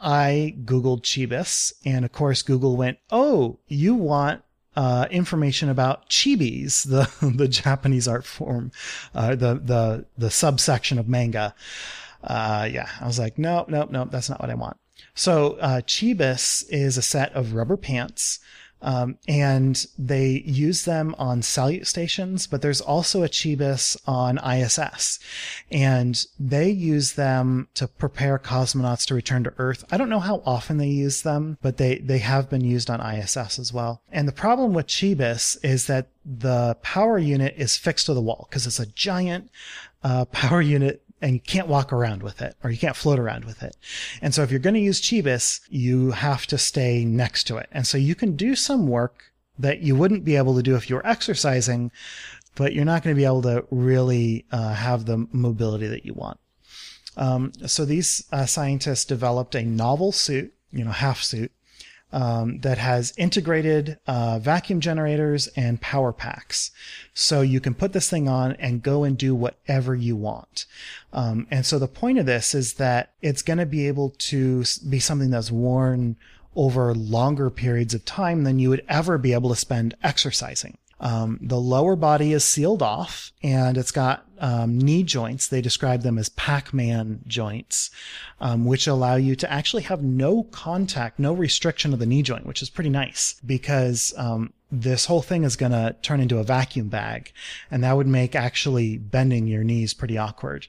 I 0.00 0.56
Googled 0.64 1.02
Chibis, 1.02 1.72
and 1.84 2.04
of 2.04 2.12
course, 2.12 2.42
Google 2.42 2.76
went, 2.76 2.98
Oh, 3.10 3.58
you 3.68 3.94
want 3.94 4.42
uh, 4.76 5.06
information 5.10 5.68
about 5.68 6.08
chibis, 6.08 6.84
the 6.88 7.10
the 7.26 7.48
Japanese 7.48 8.08
art 8.08 8.24
form, 8.24 8.72
uh, 9.14 9.34
the 9.34 9.54
the 9.54 10.06
the 10.16 10.30
subsection 10.30 10.98
of 10.98 11.08
manga. 11.08 11.54
Uh, 12.22 12.68
yeah, 12.70 12.88
I 13.00 13.06
was 13.06 13.18
like, 13.18 13.38
nope, 13.38 13.68
nope, 13.68 13.90
nope, 13.90 14.08
that's 14.10 14.28
not 14.28 14.40
what 14.40 14.50
I 14.50 14.54
want. 14.54 14.76
So 15.14 15.54
uh, 15.60 15.80
Chibis 15.80 16.64
is 16.68 16.96
a 16.96 17.02
set 17.02 17.32
of 17.32 17.54
rubber 17.54 17.76
pants. 17.76 18.40
Um, 18.82 19.18
and 19.28 19.86
they 19.98 20.42
use 20.46 20.84
them 20.84 21.14
on 21.18 21.42
Salyut 21.42 21.86
stations, 21.86 22.46
but 22.46 22.62
there's 22.62 22.80
also 22.80 23.22
a 23.22 23.28
Chibis 23.28 23.96
on 24.06 24.38
ISS, 24.38 25.18
and 25.70 26.24
they 26.38 26.70
use 26.70 27.12
them 27.12 27.68
to 27.74 27.86
prepare 27.86 28.38
cosmonauts 28.38 29.06
to 29.06 29.14
return 29.14 29.44
to 29.44 29.52
Earth. 29.58 29.84
I 29.90 29.98
don't 29.98 30.08
know 30.08 30.20
how 30.20 30.42
often 30.46 30.78
they 30.78 30.88
use 30.88 31.22
them, 31.22 31.58
but 31.60 31.76
they 31.76 31.98
they 31.98 32.18
have 32.18 32.48
been 32.48 32.64
used 32.64 32.88
on 32.88 33.02
ISS 33.02 33.58
as 33.58 33.70
well. 33.70 34.02
And 34.10 34.26
the 34.26 34.32
problem 34.32 34.72
with 34.72 34.86
Chibis 34.86 35.62
is 35.62 35.86
that 35.86 36.08
the 36.24 36.76
power 36.82 37.18
unit 37.18 37.54
is 37.58 37.76
fixed 37.76 38.06
to 38.06 38.14
the 38.14 38.22
wall 38.22 38.46
because 38.48 38.66
it's 38.66 38.80
a 38.80 38.86
giant 38.86 39.50
uh, 40.02 40.24
power 40.26 40.62
unit 40.62 41.02
and 41.20 41.34
you 41.34 41.40
can't 41.40 41.68
walk 41.68 41.92
around 41.92 42.22
with 42.22 42.40
it 42.40 42.56
or 42.62 42.70
you 42.70 42.78
can't 42.78 42.96
float 42.96 43.18
around 43.18 43.44
with 43.44 43.62
it. 43.62 43.76
And 44.22 44.34
so 44.34 44.42
if 44.42 44.50
you're 44.50 44.60
going 44.60 44.74
to 44.74 44.80
use 44.80 45.00
Chibis, 45.00 45.60
you 45.68 46.12
have 46.12 46.46
to 46.46 46.58
stay 46.58 47.04
next 47.04 47.44
to 47.44 47.56
it. 47.56 47.68
And 47.72 47.86
so 47.86 47.98
you 47.98 48.14
can 48.14 48.36
do 48.36 48.54
some 48.54 48.86
work 48.86 49.32
that 49.58 49.80
you 49.80 49.94
wouldn't 49.94 50.24
be 50.24 50.36
able 50.36 50.56
to 50.56 50.62
do 50.62 50.76
if 50.76 50.88
you 50.88 50.96
were 50.96 51.06
exercising, 51.06 51.90
but 52.54 52.72
you're 52.72 52.84
not 52.84 53.02
going 53.02 53.14
to 53.14 53.20
be 53.20 53.26
able 53.26 53.42
to 53.42 53.66
really 53.70 54.46
uh, 54.50 54.74
have 54.74 55.04
the 55.04 55.26
mobility 55.32 55.86
that 55.86 56.06
you 56.06 56.14
want. 56.14 56.38
Um, 57.16 57.52
so 57.66 57.84
these 57.84 58.24
uh, 58.32 58.46
scientists 58.46 59.04
developed 59.04 59.54
a 59.54 59.62
novel 59.62 60.12
suit, 60.12 60.54
you 60.72 60.84
know, 60.84 60.92
half 60.92 61.22
suit 61.22 61.52
um, 62.12 62.60
that 62.60 62.78
has 62.78 63.12
integrated 63.16 63.98
uh, 64.06 64.38
vacuum 64.38 64.80
generators 64.80 65.46
and 65.48 65.80
power 65.80 66.12
packs. 66.12 66.70
So 67.14 67.40
you 67.40 67.60
can 67.60 67.74
put 67.74 67.92
this 67.92 68.10
thing 68.10 68.28
on 68.28 68.52
and 68.52 68.82
go 68.82 69.04
and 69.04 69.16
do 69.16 69.34
whatever 69.34 69.94
you 69.94 70.16
want. 70.16 70.66
Um, 71.12 71.46
and 71.50 71.64
so 71.64 71.78
the 71.78 71.88
point 71.88 72.18
of 72.18 72.26
this 72.26 72.54
is 72.54 72.74
that 72.74 73.12
it's 73.22 73.42
going 73.42 73.58
to 73.58 73.66
be 73.66 73.86
able 73.88 74.10
to 74.10 74.64
be 74.88 74.98
something 74.98 75.30
that's 75.30 75.50
worn 75.50 76.16
over 76.56 76.94
longer 76.94 77.48
periods 77.48 77.94
of 77.94 78.04
time 78.04 78.44
than 78.44 78.58
you 78.58 78.70
would 78.70 78.84
ever 78.88 79.18
be 79.18 79.32
able 79.32 79.50
to 79.50 79.56
spend 79.56 79.94
exercising. 80.02 80.76
Um, 80.98 81.38
the 81.40 81.58
lower 81.58 81.96
body 81.96 82.32
is 82.32 82.44
sealed 82.44 82.82
off 82.82 83.32
and 83.42 83.78
it's 83.78 83.90
got 83.90 84.26
um, 84.40 84.78
knee 84.78 85.02
joints. 85.02 85.48
They 85.48 85.60
describe 85.60 86.02
them 86.02 86.18
as 86.18 86.28
Pac-Man 86.30 87.20
joints, 87.26 87.90
um, 88.40 88.64
which 88.64 88.86
allow 88.86 89.16
you 89.16 89.36
to 89.36 89.50
actually 89.50 89.82
have 89.84 90.02
no 90.02 90.44
contact, 90.44 91.18
no 91.18 91.32
restriction 91.32 91.92
of 91.92 91.98
the 91.98 92.06
knee 92.06 92.22
joint, 92.22 92.46
which 92.46 92.62
is 92.62 92.70
pretty 92.70 92.90
nice 92.90 93.40
because 93.44 94.12
um, 94.16 94.52
this 94.72 95.06
whole 95.06 95.22
thing 95.22 95.44
is 95.44 95.56
going 95.56 95.72
to 95.72 95.96
turn 96.02 96.20
into 96.20 96.38
a 96.38 96.44
vacuum 96.44 96.88
bag, 96.88 97.32
and 97.70 97.82
that 97.82 97.96
would 97.96 98.06
make 98.06 98.34
actually 98.34 98.98
bending 98.98 99.46
your 99.46 99.64
knees 99.64 99.94
pretty 99.94 100.16
awkward. 100.16 100.66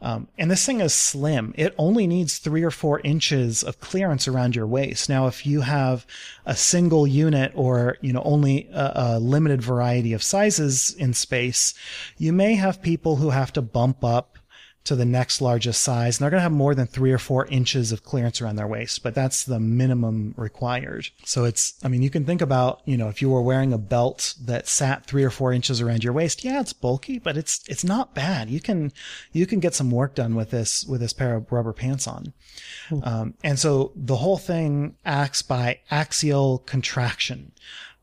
Um, 0.00 0.28
and 0.36 0.50
this 0.50 0.66
thing 0.66 0.80
is 0.80 0.92
slim. 0.92 1.54
It 1.56 1.74
only 1.78 2.06
needs 2.06 2.38
three 2.38 2.62
or 2.62 2.70
four 2.70 3.00
inches 3.00 3.62
of 3.62 3.80
clearance 3.80 4.28
around 4.28 4.54
your 4.54 4.66
waist. 4.66 5.08
Now, 5.08 5.26
if 5.28 5.46
you 5.46 5.62
have 5.62 6.06
a 6.44 6.54
single 6.54 7.06
unit 7.06 7.52
or, 7.54 7.96
you 8.02 8.12
know, 8.12 8.22
only 8.22 8.68
a, 8.72 8.92
a 8.94 9.18
limited 9.18 9.62
variety 9.62 10.12
of 10.12 10.22
sizes 10.22 10.94
in 10.94 11.14
space, 11.14 11.72
you 12.18 12.32
may 12.32 12.54
have 12.54 12.82
people 12.82 13.16
who 13.16 13.30
have 13.30 13.52
to 13.54 13.62
bump 13.62 14.04
up 14.04 14.33
to 14.84 14.94
the 14.94 15.04
next 15.04 15.40
largest 15.40 15.82
size. 15.82 16.18
And 16.18 16.22
they're 16.22 16.30
going 16.30 16.40
to 16.40 16.42
have 16.42 16.52
more 16.52 16.74
than 16.74 16.86
three 16.86 17.10
or 17.10 17.18
four 17.18 17.46
inches 17.46 17.90
of 17.90 18.04
clearance 18.04 18.40
around 18.40 18.56
their 18.56 18.66
waist, 18.66 19.02
but 19.02 19.14
that's 19.14 19.44
the 19.44 19.58
minimum 19.58 20.34
required. 20.36 21.08
So 21.24 21.44
it's, 21.44 21.74
I 21.82 21.88
mean, 21.88 22.02
you 22.02 22.10
can 22.10 22.24
think 22.24 22.42
about, 22.42 22.82
you 22.84 22.96
know, 22.96 23.08
if 23.08 23.22
you 23.22 23.30
were 23.30 23.42
wearing 23.42 23.72
a 23.72 23.78
belt 23.78 24.34
that 24.44 24.68
sat 24.68 25.06
three 25.06 25.24
or 25.24 25.30
four 25.30 25.52
inches 25.52 25.80
around 25.80 26.04
your 26.04 26.12
waist, 26.12 26.44
yeah, 26.44 26.60
it's 26.60 26.74
bulky, 26.74 27.18
but 27.18 27.36
it's, 27.36 27.64
it's 27.66 27.84
not 27.84 28.14
bad. 28.14 28.50
You 28.50 28.60
can, 28.60 28.92
you 29.32 29.46
can 29.46 29.58
get 29.58 29.74
some 29.74 29.90
work 29.90 30.14
done 30.14 30.34
with 30.34 30.50
this, 30.50 30.84
with 30.84 31.00
this 31.00 31.14
pair 31.14 31.34
of 31.34 31.50
rubber 31.50 31.72
pants 31.72 32.06
on. 32.06 32.34
Um, 33.02 33.34
and 33.42 33.58
so 33.58 33.92
the 33.96 34.16
whole 34.16 34.38
thing 34.38 34.96
acts 35.04 35.40
by 35.42 35.80
axial 35.90 36.58
contraction. 36.58 37.52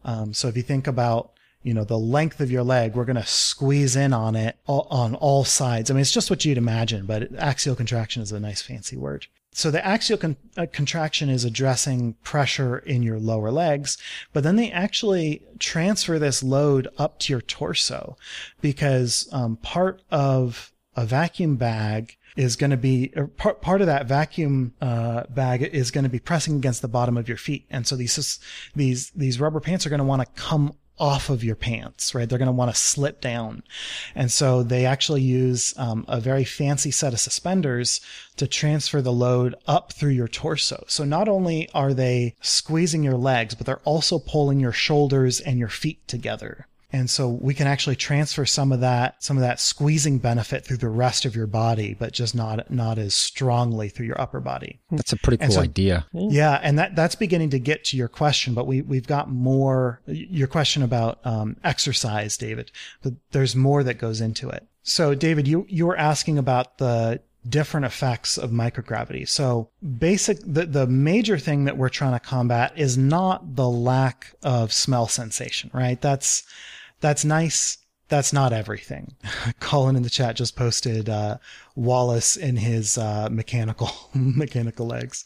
Um, 0.03 0.33
so 0.33 0.47
if 0.47 0.57
you 0.57 0.63
think 0.63 0.87
about, 0.87 1.33
you 1.63 1.73
know, 1.73 1.83
the 1.83 1.97
length 1.97 2.39
of 2.39 2.51
your 2.51 2.63
leg, 2.63 2.95
we're 2.95 3.05
going 3.05 3.15
to 3.15 3.25
squeeze 3.25 3.95
in 3.95 4.13
on 4.13 4.35
it 4.35 4.57
all, 4.65 4.87
on 4.89 5.15
all 5.15 5.43
sides. 5.43 5.89
I 5.89 5.93
mean, 5.93 6.01
it's 6.01 6.11
just 6.11 6.29
what 6.29 6.43
you'd 6.43 6.57
imagine, 6.57 7.05
but 7.05 7.33
axial 7.35 7.75
contraction 7.75 8.21
is 8.21 8.31
a 8.31 8.39
nice 8.39 8.61
fancy 8.61 8.97
word. 8.97 9.27
So 9.53 9.69
the 9.69 9.85
axial 9.85 10.17
con- 10.17 10.37
uh, 10.55 10.65
contraction 10.71 11.29
is 11.29 11.43
addressing 11.43 12.13
pressure 12.23 12.77
in 12.79 13.03
your 13.03 13.19
lower 13.19 13.51
legs, 13.51 13.97
but 14.31 14.43
then 14.43 14.55
they 14.55 14.71
actually 14.71 15.43
transfer 15.59 16.17
this 16.17 16.41
load 16.41 16.87
up 16.97 17.19
to 17.19 17.33
your 17.33 17.41
torso 17.41 18.15
because 18.61 19.27
um, 19.33 19.57
part 19.57 20.01
of 20.09 20.71
a 20.95 21.05
vacuum 21.05 21.57
bag 21.57 22.17
is 22.37 22.55
going 22.55 22.71
to 22.71 22.77
be 22.77 23.09
part 23.35 23.61
part 23.61 23.81
of 23.81 23.87
that 23.87 24.05
vacuum 24.05 24.73
uh, 24.79 25.23
bag 25.29 25.61
is 25.61 25.91
going 25.91 26.05
to 26.05 26.09
be 26.09 26.19
pressing 26.19 26.55
against 26.55 26.81
the 26.81 26.87
bottom 26.87 27.17
of 27.17 27.27
your 27.27 27.37
feet, 27.37 27.65
and 27.69 27.85
so 27.85 27.95
these 27.95 28.39
these 28.73 29.09
these 29.11 29.39
rubber 29.39 29.59
pants 29.59 29.85
are 29.85 29.89
going 29.89 29.99
to 29.99 30.05
want 30.05 30.21
to 30.21 30.41
come 30.41 30.73
off 30.99 31.29
of 31.29 31.43
your 31.43 31.55
pants, 31.55 32.13
right? 32.13 32.29
They're 32.29 32.37
going 32.37 32.45
to 32.45 32.51
want 32.51 32.71
to 32.71 32.79
slip 32.79 33.21
down. 33.21 33.63
And 34.13 34.31
so 34.31 34.61
they 34.61 34.85
actually 34.85 35.21
use 35.21 35.73
um, 35.77 36.05
a 36.07 36.19
very 36.19 36.43
fancy 36.43 36.91
set 36.91 37.13
of 37.13 37.19
suspenders 37.19 38.01
to 38.37 38.47
transfer 38.47 39.01
the 39.01 39.11
load 39.11 39.55
up 39.67 39.93
through 39.93 40.11
your 40.11 40.27
torso. 40.27 40.83
So 40.87 41.03
not 41.03 41.27
only 41.27 41.69
are 41.73 41.93
they 41.93 42.35
squeezing 42.41 43.03
your 43.03 43.17
legs, 43.17 43.55
but 43.55 43.65
they're 43.65 43.77
also 43.83 44.19
pulling 44.19 44.59
your 44.59 44.71
shoulders 44.71 45.39
and 45.39 45.57
your 45.57 45.69
feet 45.69 46.07
together. 46.07 46.67
And 46.93 47.09
so 47.09 47.29
we 47.29 47.53
can 47.53 47.67
actually 47.67 47.95
transfer 47.95 48.45
some 48.45 48.73
of 48.73 48.81
that, 48.81 49.23
some 49.23 49.37
of 49.37 49.41
that 49.41 49.61
squeezing 49.61 50.17
benefit 50.17 50.65
through 50.65 50.77
the 50.77 50.89
rest 50.89 51.23
of 51.23 51.37
your 51.37 51.47
body, 51.47 51.95
but 51.97 52.11
just 52.11 52.35
not, 52.35 52.69
not 52.69 52.97
as 52.97 53.15
strongly 53.15 53.87
through 53.87 54.07
your 54.07 54.19
upper 54.19 54.41
body. 54.41 54.81
That's 54.91 55.13
a 55.13 55.17
pretty 55.17 55.37
cool 55.37 55.55
so, 55.55 55.61
idea. 55.61 56.05
Yeah. 56.11 56.59
And 56.61 56.77
that, 56.79 56.95
that's 56.97 57.15
beginning 57.15 57.51
to 57.51 57.59
get 57.59 57.85
to 57.85 57.97
your 57.97 58.09
question, 58.09 58.53
but 58.53 58.67
we, 58.67 58.81
we've 58.81 59.07
got 59.07 59.31
more, 59.31 60.01
your 60.05 60.47
question 60.47 60.83
about, 60.83 61.19
um, 61.25 61.55
exercise, 61.63 62.35
David, 62.35 62.71
but 63.01 63.13
there's 63.31 63.55
more 63.55 63.83
that 63.83 63.97
goes 63.97 64.19
into 64.19 64.49
it. 64.49 64.67
So 64.83 65.15
David, 65.15 65.47
you, 65.47 65.65
you 65.69 65.87
were 65.87 65.97
asking 65.97 66.37
about 66.37 66.77
the 66.77 67.21
different 67.47 67.85
effects 67.85 68.37
of 68.37 68.51
microgravity. 68.51 69.27
So 69.29 69.69
basic, 69.97 70.39
the, 70.45 70.65
the 70.65 70.87
major 70.87 71.37
thing 71.37 71.63
that 71.63 71.77
we're 71.77 71.89
trying 71.89 72.13
to 72.13 72.19
combat 72.19 72.73
is 72.75 72.97
not 72.97 73.55
the 73.55 73.69
lack 73.69 74.35
of 74.43 74.73
smell 74.73 75.07
sensation, 75.07 75.71
right? 75.73 75.99
That's, 76.01 76.43
that's 77.01 77.25
nice. 77.25 77.77
That's 78.07 78.33
not 78.33 78.53
everything. 78.53 79.15
Colin 79.59 79.95
in 79.95 80.03
the 80.03 80.09
chat 80.09 80.35
just 80.35 80.55
posted 80.55 81.09
uh, 81.09 81.37
Wallace 81.75 82.35
in 82.35 82.57
his 82.57 82.97
uh, 82.97 83.29
mechanical 83.31 83.89
mechanical 84.13 84.85
legs. 84.85 85.25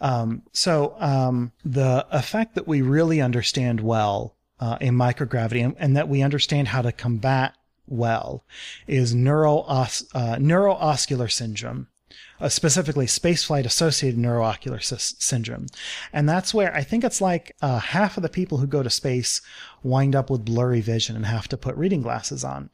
Um, 0.00 0.42
so 0.52 0.94
um, 0.98 1.52
the 1.64 2.06
effect 2.10 2.54
that 2.54 2.68
we 2.68 2.82
really 2.82 3.20
understand 3.20 3.80
well 3.80 4.36
uh, 4.60 4.78
in 4.80 4.94
microgravity 4.94 5.64
and, 5.64 5.74
and, 5.78 5.96
that 5.96 6.08
we 6.08 6.22
understand 6.22 6.68
how 6.68 6.82
to 6.82 6.92
combat 6.92 7.56
well 7.88 8.44
is 8.86 9.12
neuroos- 9.12 10.06
uh, 10.14 10.36
neurooscular 10.36 11.30
syndrome 11.30 11.88
uh, 12.42 12.48
specifically 12.48 13.06
spaceflight 13.06 13.64
associated 13.64 14.20
neuroocular 14.20 14.82
sy- 14.82 14.96
syndrome. 14.98 15.66
And 16.12 16.28
that's 16.28 16.52
where 16.52 16.74
I 16.74 16.82
think 16.82 17.04
it's 17.04 17.20
like 17.20 17.56
uh, 17.62 17.78
half 17.78 18.16
of 18.16 18.22
the 18.22 18.28
people 18.28 18.58
who 18.58 18.66
go 18.66 18.82
to 18.82 18.90
space 18.90 19.40
wind 19.82 20.16
up 20.16 20.28
with 20.28 20.44
blurry 20.44 20.80
vision 20.80 21.16
and 21.16 21.24
have 21.24 21.48
to 21.48 21.56
put 21.56 21.76
reading 21.76 22.02
glasses 22.02 22.44
on. 22.44 22.70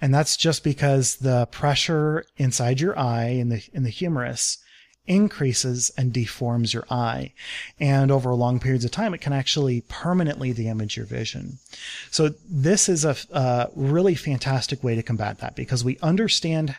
And 0.00 0.14
that's 0.14 0.36
just 0.36 0.62
because 0.62 1.16
the 1.16 1.46
pressure 1.46 2.24
inside 2.36 2.80
your 2.80 2.98
eye 2.98 3.30
in 3.30 3.48
the, 3.48 3.68
in 3.72 3.82
the 3.82 3.90
humerus 3.90 4.58
increases 5.08 5.90
and 5.96 6.12
deforms 6.12 6.72
your 6.72 6.84
eye. 6.90 7.32
And 7.80 8.12
over 8.12 8.32
long 8.34 8.60
periods 8.60 8.84
of 8.84 8.90
time, 8.90 9.14
it 9.14 9.20
can 9.20 9.32
actually 9.32 9.80
permanently 9.88 10.52
damage 10.52 10.96
your 10.96 11.06
vision. 11.06 11.58
So 12.10 12.34
this 12.48 12.88
is 12.88 13.04
a, 13.04 13.16
a 13.32 13.70
really 13.74 14.14
fantastic 14.14 14.84
way 14.84 14.94
to 14.94 15.02
combat 15.02 15.38
that 15.38 15.56
because 15.56 15.82
we 15.82 15.98
understand 16.02 16.76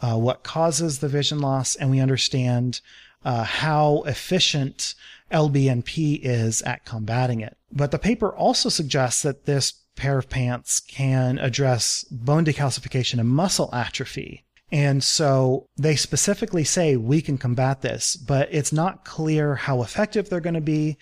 uh, 0.00 0.16
what 0.16 0.42
causes 0.42 0.98
the 0.98 1.08
vision 1.08 1.40
loss, 1.40 1.74
and 1.76 1.90
we 1.90 2.00
understand 2.00 2.80
uh, 3.24 3.44
how 3.44 4.02
efficient 4.06 4.94
LBNP 5.32 6.20
is 6.22 6.62
at 6.62 6.84
combating 6.84 7.40
it. 7.40 7.56
But 7.72 7.90
the 7.90 7.98
paper 7.98 8.34
also 8.34 8.68
suggests 8.68 9.22
that 9.22 9.46
this 9.46 9.72
pair 9.96 10.18
of 10.18 10.28
pants 10.28 10.80
can 10.80 11.38
address 11.38 12.04
bone 12.10 12.44
decalcification 12.44 13.18
and 13.18 13.28
muscle 13.28 13.70
atrophy. 13.72 14.44
And 14.72 15.04
so 15.04 15.68
they 15.76 15.94
specifically 15.94 16.64
say 16.64 16.96
we 16.96 17.22
can 17.22 17.38
combat 17.38 17.82
this, 17.82 18.16
but 18.16 18.48
it's 18.50 18.72
not 18.72 19.04
clear 19.04 19.54
how 19.54 19.82
effective 19.82 20.28
they're 20.28 20.40
going 20.40 20.54
to 20.54 20.60
be 20.60 20.98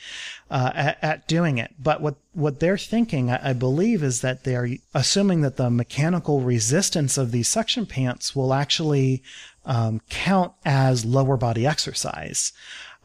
uh, 0.51 0.71
at, 0.75 0.99
at, 1.03 1.29
doing 1.29 1.57
it. 1.57 1.75
But 1.79 2.03
what, 2.03 2.17
what 2.35 2.61
they're 2.61 2.77
thinking, 2.77 3.31
I, 3.31 3.51
I 3.51 3.53
believe, 3.55 4.03
is 4.03 4.21
that 4.21 4.45
they're 4.45 4.69
assuming 4.93 5.41
that 5.41 5.57
the 5.57 5.71
mechanical 5.71 6.43
resistance 6.43 7.17
of 7.17 7.33
these 7.33 7.49
suction 7.49 7.87
pants 7.87 8.37
will 8.37 8.53
actually 8.53 9.23
um, 9.65 10.03
count 10.11 10.53
as 10.67 11.07
lower 11.07 11.39
body 11.39 11.67
exercise. 11.67 12.53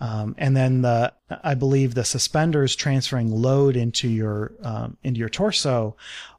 Um, 0.01 0.35
and 0.37 0.57
then 0.57 0.81
the, 0.81 1.13
I 1.41 1.53
believe 1.53 1.93
the 1.93 2.03
suspenders 2.03 2.75
transferring 2.75 3.31
load 3.31 3.77
into 3.77 4.09
your, 4.09 4.51
um, 4.61 4.97
into 5.03 5.21
your 5.21 5.29
torso 5.29 5.95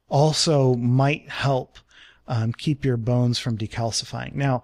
also 0.09 0.75
might 0.75 1.27
help 1.27 1.79
um, 2.27 2.53
keep 2.53 2.85
your 2.85 2.97
bones 2.97 3.39
from 3.39 3.57
decalcifying. 3.57 4.33
Now, 4.33 4.63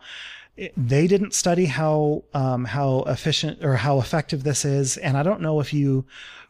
they 0.76 1.06
didn't 1.06 1.34
study 1.34 1.66
how 1.66 2.24
um, 2.34 2.66
how 2.66 3.04
efficient 3.04 3.64
or 3.64 3.76
how 3.76 4.00
effective 4.00 4.44
this 4.44 4.66
is, 4.66 4.98
and 4.98 5.16
I 5.18 5.24
don't 5.24 5.42
know 5.42 5.60
if 5.60 5.74
you 5.74 6.06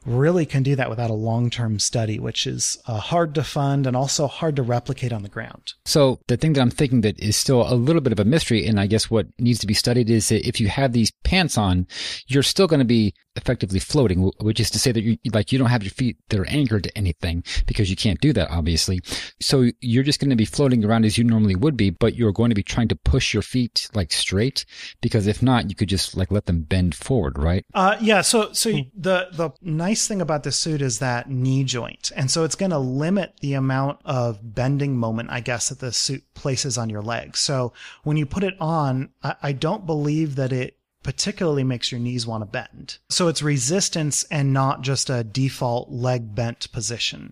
really 0.08 0.46
can 0.46 0.64
do 0.64 0.76
that 0.76 0.90
without 0.90 1.10
a 1.10 1.14
long 1.14 1.50
term 1.50 1.78
study, 1.78 2.20
which 2.20 2.48
is 2.48 2.78
uh, 2.88 2.98
hard 2.98 3.36
to 3.36 3.44
fund 3.44 3.86
and 3.86 3.96
also 3.96 4.26
hard 4.26 4.56
to 4.56 4.64
replicate 4.64 5.14
on 5.14 5.22
the 5.22 5.30
ground. 5.30 5.74
So 5.86 6.20
the 6.28 6.38
thing 6.38 6.54
that 6.54 6.62
I'm 6.62 6.72
thinking 6.72 7.02
that 7.02 7.20
is 7.20 7.36
still 7.36 7.72
a 7.72 7.76
little 7.76 8.02
bit 8.02 8.14
of 8.14 8.20
a 8.20 8.26
mystery, 8.26 8.66
and 8.66 8.80
I 8.80 8.88
guess 8.88 9.12
what 9.12 9.28
needs 9.38 9.60
to 9.60 9.68
be 9.68 9.74
studied 9.74 10.10
is 10.10 10.30
that 10.30 10.48
if 10.48 10.60
you 10.60 10.70
have 10.70 10.94
these 10.94 11.12
pants 11.24 11.58
on, 11.58 11.86
you're 12.28 12.44
still 12.44 12.68
going 12.68 12.80
to 12.80 12.86
be 12.86 13.14
effectively 13.38 13.80
floating, 13.80 14.32
which 14.42 14.60
is 14.60 14.70
to 14.72 14.80
say 14.80 14.92
that 14.92 15.04
you 15.04 15.18
like 15.32 15.52
you 15.52 15.60
don't 15.60 15.70
have 15.70 15.84
your 15.84 15.92
feet 15.92 16.18
that 16.30 16.40
are 16.40 16.50
anchored 16.50 16.84
to 16.84 16.98
anything 16.98 17.44
because 17.68 17.90
you 17.90 17.96
can't 17.96 18.20
do 18.20 18.34
that 18.34 18.50
obviously. 18.50 19.00
So 19.40 19.70
you're 19.80 20.04
just 20.04 20.20
going 20.20 20.32
to 20.32 20.36
be 20.36 20.46
floating 20.46 20.84
around 20.84 21.06
as 21.06 21.18
you 21.18 21.24
normally 21.24 21.56
would 21.56 21.78
be, 21.78 21.92
but 21.92 22.16
you're 22.16 22.32
going 22.32 22.50
to 22.50 22.56
be 22.56 22.64
trying 22.64 22.88
to 22.90 22.96
push 22.96 23.34
your 23.34 23.44
feet 23.44 23.90
like 23.94 24.12
straight 24.12 24.66
because 25.02 25.28
if 25.28 25.44
not, 25.44 25.70
you 25.70 25.76
could 25.76 25.90
just 25.90 26.18
like 26.18 26.32
let 26.32 26.48
them 26.48 26.62
bend 26.62 26.96
forward, 26.96 27.38
right? 27.38 27.64
Uh, 27.74 27.96
yeah. 28.02 28.22
So 28.22 28.52
so 28.54 28.72
hmm. 28.72 28.82
the 28.96 29.28
the 29.32 29.52
nice 29.62 29.97
thing 30.06 30.22
about 30.22 30.44
this 30.44 30.58
suit 30.58 30.82
is 30.82 31.00
that 31.00 31.30
knee 31.30 31.64
joint, 31.64 32.12
and 32.16 32.30
so 32.30 32.44
it's 32.44 32.56
going 32.56 32.72
to 32.72 32.78
limit 32.78 33.36
the 33.40 33.54
amount 33.54 34.00
of 34.04 34.54
bending 34.54 34.98
moment, 34.98 35.30
I 35.32 35.40
guess, 35.40 35.70
that 35.70 35.80
the 35.80 35.94
suit 35.94 36.24
places 36.34 36.78
on 36.78 36.90
your 36.90 37.02
legs. 37.02 37.40
So 37.40 37.72
when 38.04 38.18
you 38.18 38.26
put 38.26 38.44
it 38.44 38.56
on, 38.60 39.10
I, 39.24 39.36
I 39.42 39.52
don't 39.54 39.86
believe 39.86 40.36
that 40.36 40.52
it 40.52 40.78
particularly 41.04 41.64
makes 41.64 41.90
your 41.90 42.02
knees 42.02 42.28
want 42.28 42.42
to 42.42 42.46
bend. 42.46 42.98
So 43.10 43.30
it's 43.30 43.42
resistance 43.42 44.26
and 44.26 44.52
not 44.52 44.82
just 44.82 45.10
a 45.10 45.24
default 45.24 45.90
leg 45.90 46.36
bent 46.36 46.70
position. 46.74 47.32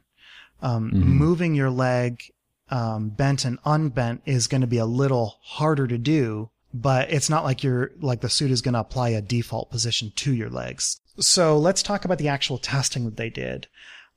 Um, 0.61 0.91
mm-hmm. 0.91 1.09
Moving 1.09 1.55
your 1.55 1.70
leg 1.70 2.24
um, 2.70 3.09
bent 3.09 3.43
and 3.43 3.59
unbent 3.66 4.22
is 4.26 4.47
going 4.47 4.61
to 4.61 4.68
be 4.68 4.78
a 4.78 4.86
little 4.86 5.39
harder 5.41 5.88
to 5.88 5.97
do, 5.97 6.49
but 6.74 7.11
it's 7.11 7.30
not 7.30 7.43
like 7.43 7.63
you're 7.63 7.91
like 7.99 8.22
the 8.22 8.30
suit 8.30 8.51
is 8.51 8.61
going 8.61 8.74
to 8.74 8.80
apply 8.80 9.09
a 9.09 9.22
default 9.22 9.70
position 9.70 10.11
to 10.16 10.34
your 10.34 10.49
legs. 10.49 10.99
So 11.20 11.57
let's 11.57 11.84
talk 11.84 12.05
about 12.05 12.18
the 12.18 12.28
actual 12.28 12.57
testing 12.57 13.05
that 13.05 13.18
they 13.18 13.30
did 13.30 13.68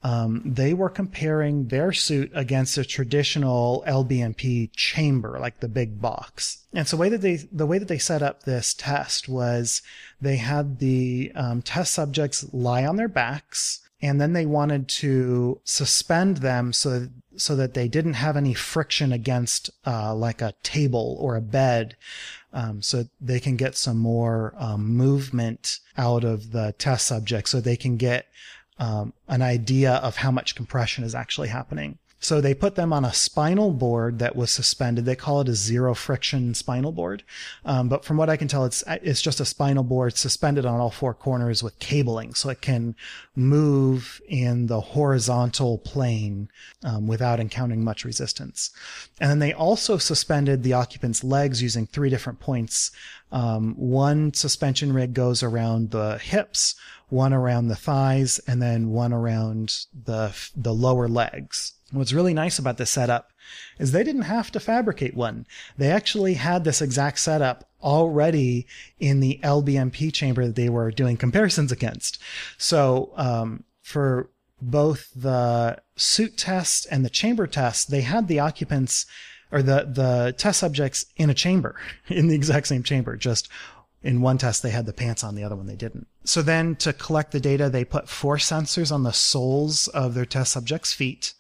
um, 0.02 0.42
they 0.44 0.74
were 0.74 0.90
comparing 0.90 1.68
their 1.68 1.92
suit 1.92 2.30
against 2.32 2.78
a 2.78 2.84
traditional 2.84 3.82
LBNP 3.86 4.70
chamber, 4.72 5.38
like 5.40 5.58
the 5.58 5.68
big 5.68 6.00
box. 6.00 6.66
And 6.72 6.86
so 6.86 6.96
the 6.96 7.00
way 7.00 7.08
that 7.08 7.20
they, 7.20 7.36
the 7.50 7.66
way 7.66 7.78
that 7.78 7.88
they 7.88 7.98
set 7.98 8.22
up 8.22 8.44
this 8.44 8.74
test 8.74 9.28
was 9.28 9.82
they 10.20 10.36
had 10.36 10.78
the 10.78 11.32
um, 11.34 11.62
test 11.62 11.92
subjects 11.92 12.46
lie 12.52 12.86
on 12.86 12.96
their 12.96 13.08
backs, 13.08 13.80
and 14.00 14.20
then 14.20 14.34
they 14.34 14.46
wanted 14.46 14.88
to 14.88 15.60
suspend 15.64 16.38
them 16.38 16.72
so 16.72 17.08
so 17.36 17.54
that 17.54 17.74
they 17.74 17.86
didn't 17.86 18.14
have 18.14 18.36
any 18.36 18.52
friction 18.52 19.12
against 19.12 19.70
uh, 19.86 20.12
like 20.12 20.42
a 20.42 20.54
table 20.64 21.16
or 21.20 21.36
a 21.36 21.40
bed, 21.40 21.96
um, 22.52 22.82
so 22.82 23.04
they 23.20 23.40
can 23.40 23.56
get 23.56 23.76
some 23.76 23.98
more 23.98 24.54
um, 24.56 24.86
movement 24.86 25.78
out 25.96 26.24
of 26.24 26.52
the 26.52 26.74
test 26.78 27.06
subject, 27.06 27.48
so 27.48 27.60
they 27.60 27.76
can 27.76 27.96
get 27.96 28.26
um, 28.78 29.12
an 29.28 29.42
idea 29.42 29.94
of 29.94 30.16
how 30.16 30.30
much 30.30 30.54
compression 30.54 31.04
is 31.04 31.14
actually 31.14 31.48
happening. 31.48 31.98
So 32.20 32.40
they 32.40 32.54
put 32.54 32.74
them 32.74 32.92
on 32.92 33.04
a 33.04 33.12
spinal 33.12 33.70
board 33.70 34.18
that 34.18 34.34
was 34.34 34.50
suspended. 34.50 35.04
They 35.04 35.14
call 35.14 35.40
it 35.40 35.48
a 35.48 35.54
zero 35.54 35.94
friction 35.94 36.54
spinal 36.54 36.90
board. 36.90 37.22
Um, 37.64 37.88
but 37.88 38.04
from 38.04 38.16
what 38.16 38.28
I 38.28 38.36
can 38.36 38.48
tell, 38.48 38.64
it's, 38.64 38.82
it's 38.88 39.22
just 39.22 39.40
a 39.40 39.44
spinal 39.44 39.84
board 39.84 40.16
suspended 40.16 40.66
on 40.66 40.80
all 40.80 40.90
four 40.90 41.14
corners 41.14 41.62
with 41.62 41.78
cabling. 41.78 42.34
So 42.34 42.48
it 42.48 42.60
can 42.60 42.96
move 43.36 44.20
in 44.28 44.66
the 44.66 44.80
horizontal 44.80 45.78
plane, 45.78 46.50
um, 46.82 47.06
without 47.06 47.38
encountering 47.38 47.84
much 47.84 48.04
resistance. 48.04 48.70
And 49.20 49.30
then 49.30 49.38
they 49.38 49.52
also 49.52 49.96
suspended 49.96 50.62
the 50.62 50.72
occupant's 50.72 51.22
legs 51.22 51.62
using 51.62 51.86
three 51.86 52.10
different 52.10 52.40
points. 52.40 52.90
Um, 53.30 53.74
one 53.76 54.32
suspension 54.32 54.92
rig 54.92 55.14
goes 55.14 55.42
around 55.42 55.90
the 55.90 56.18
hips, 56.18 56.74
one 57.08 57.32
around 57.32 57.68
the 57.68 57.76
thighs, 57.76 58.38
and 58.46 58.62
then 58.62 58.90
one 58.90 59.12
around 59.12 59.86
the, 60.04 60.34
the 60.56 60.72
lower 60.72 61.08
legs. 61.08 61.74
What's 61.90 62.12
really 62.12 62.34
nice 62.34 62.58
about 62.58 62.76
this 62.76 62.90
setup 62.90 63.30
is 63.78 63.92
they 63.92 64.04
didn't 64.04 64.22
have 64.22 64.50
to 64.52 64.60
fabricate 64.60 65.14
one. 65.14 65.46
They 65.76 65.90
actually 65.90 66.34
had 66.34 66.64
this 66.64 66.82
exact 66.82 67.18
setup 67.18 67.68
already 67.82 68.66
in 68.98 69.20
the 69.20 69.40
LBNP 69.42 70.12
chamber 70.12 70.46
that 70.46 70.56
they 70.56 70.68
were 70.68 70.90
doing 70.90 71.16
comparisons 71.16 71.72
against. 71.72 72.18
So, 72.58 73.12
um, 73.16 73.64
for 73.80 74.28
both 74.60 75.08
the 75.14 75.78
suit 75.96 76.36
test 76.36 76.86
and 76.90 77.04
the 77.04 77.10
chamber 77.10 77.46
test, 77.46 77.90
they 77.90 78.02
had 78.02 78.28
the 78.28 78.40
occupants 78.40 79.06
or 79.50 79.62
the, 79.62 79.88
the 79.90 80.34
test 80.36 80.60
subjects 80.60 81.06
in 81.16 81.30
a 81.30 81.34
chamber, 81.34 81.76
in 82.08 82.28
the 82.28 82.34
exact 82.34 82.66
same 82.66 82.82
chamber, 82.82 83.16
just 83.16 83.48
in 84.02 84.20
one 84.20 84.38
test 84.38 84.62
they 84.62 84.70
had 84.70 84.86
the 84.86 84.92
pants 84.92 85.24
on, 85.24 85.34
the 85.34 85.42
other 85.42 85.56
one 85.56 85.66
they 85.66 85.76
didn't. 85.76 86.06
So 86.24 86.42
then 86.42 86.76
to 86.76 86.92
collect 86.92 87.32
the 87.32 87.40
data, 87.40 87.68
they 87.68 87.84
put 87.84 88.08
four 88.08 88.36
sensors 88.36 88.92
on 88.92 89.02
the 89.02 89.12
soles 89.12 89.88
of 89.88 90.14
their 90.14 90.26
test 90.26 90.52
subjects' 90.52 90.92
feet 90.92 91.34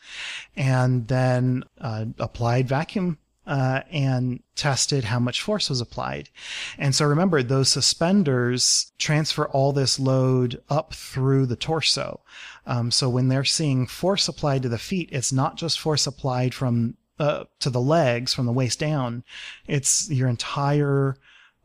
and 0.56 1.06
then 1.08 1.64
uh, 1.80 2.06
applied 2.18 2.68
vacuum 2.68 3.18
uh, 3.46 3.80
and 3.90 4.42
tested 4.56 5.04
how 5.04 5.18
much 5.18 5.40
force 5.40 5.70
was 5.70 5.80
applied. 5.80 6.28
And 6.76 6.94
so 6.94 7.06
remember, 7.06 7.42
those 7.42 7.70
suspenders 7.70 8.92
transfer 8.98 9.46
all 9.48 9.72
this 9.72 9.98
load 9.98 10.60
up 10.68 10.92
through 10.92 11.46
the 11.46 11.56
torso. 11.56 12.20
Um, 12.66 12.90
so 12.90 13.08
when 13.08 13.28
they're 13.28 13.44
seeing 13.44 13.86
force 13.86 14.28
applied 14.28 14.62
to 14.62 14.68
the 14.68 14.78
feet, 14.78 15.08
it's 15.12 15.32
not 15.32 15.56
just 15.56 15.80
force 15.80 16.06
applied 16.06 16.54
from 16.54 16.96
uh, 17.18 17.44
to 17.60 17.70
the 17.70 17.80
legs 17.80 18.34
from 18.34 18.46
the 18.46 18.52
waist 18.52 18.78
down. 18.78 19.24
It's 19.66 20.10
your 20.10 20.28
entire 20.28 21.16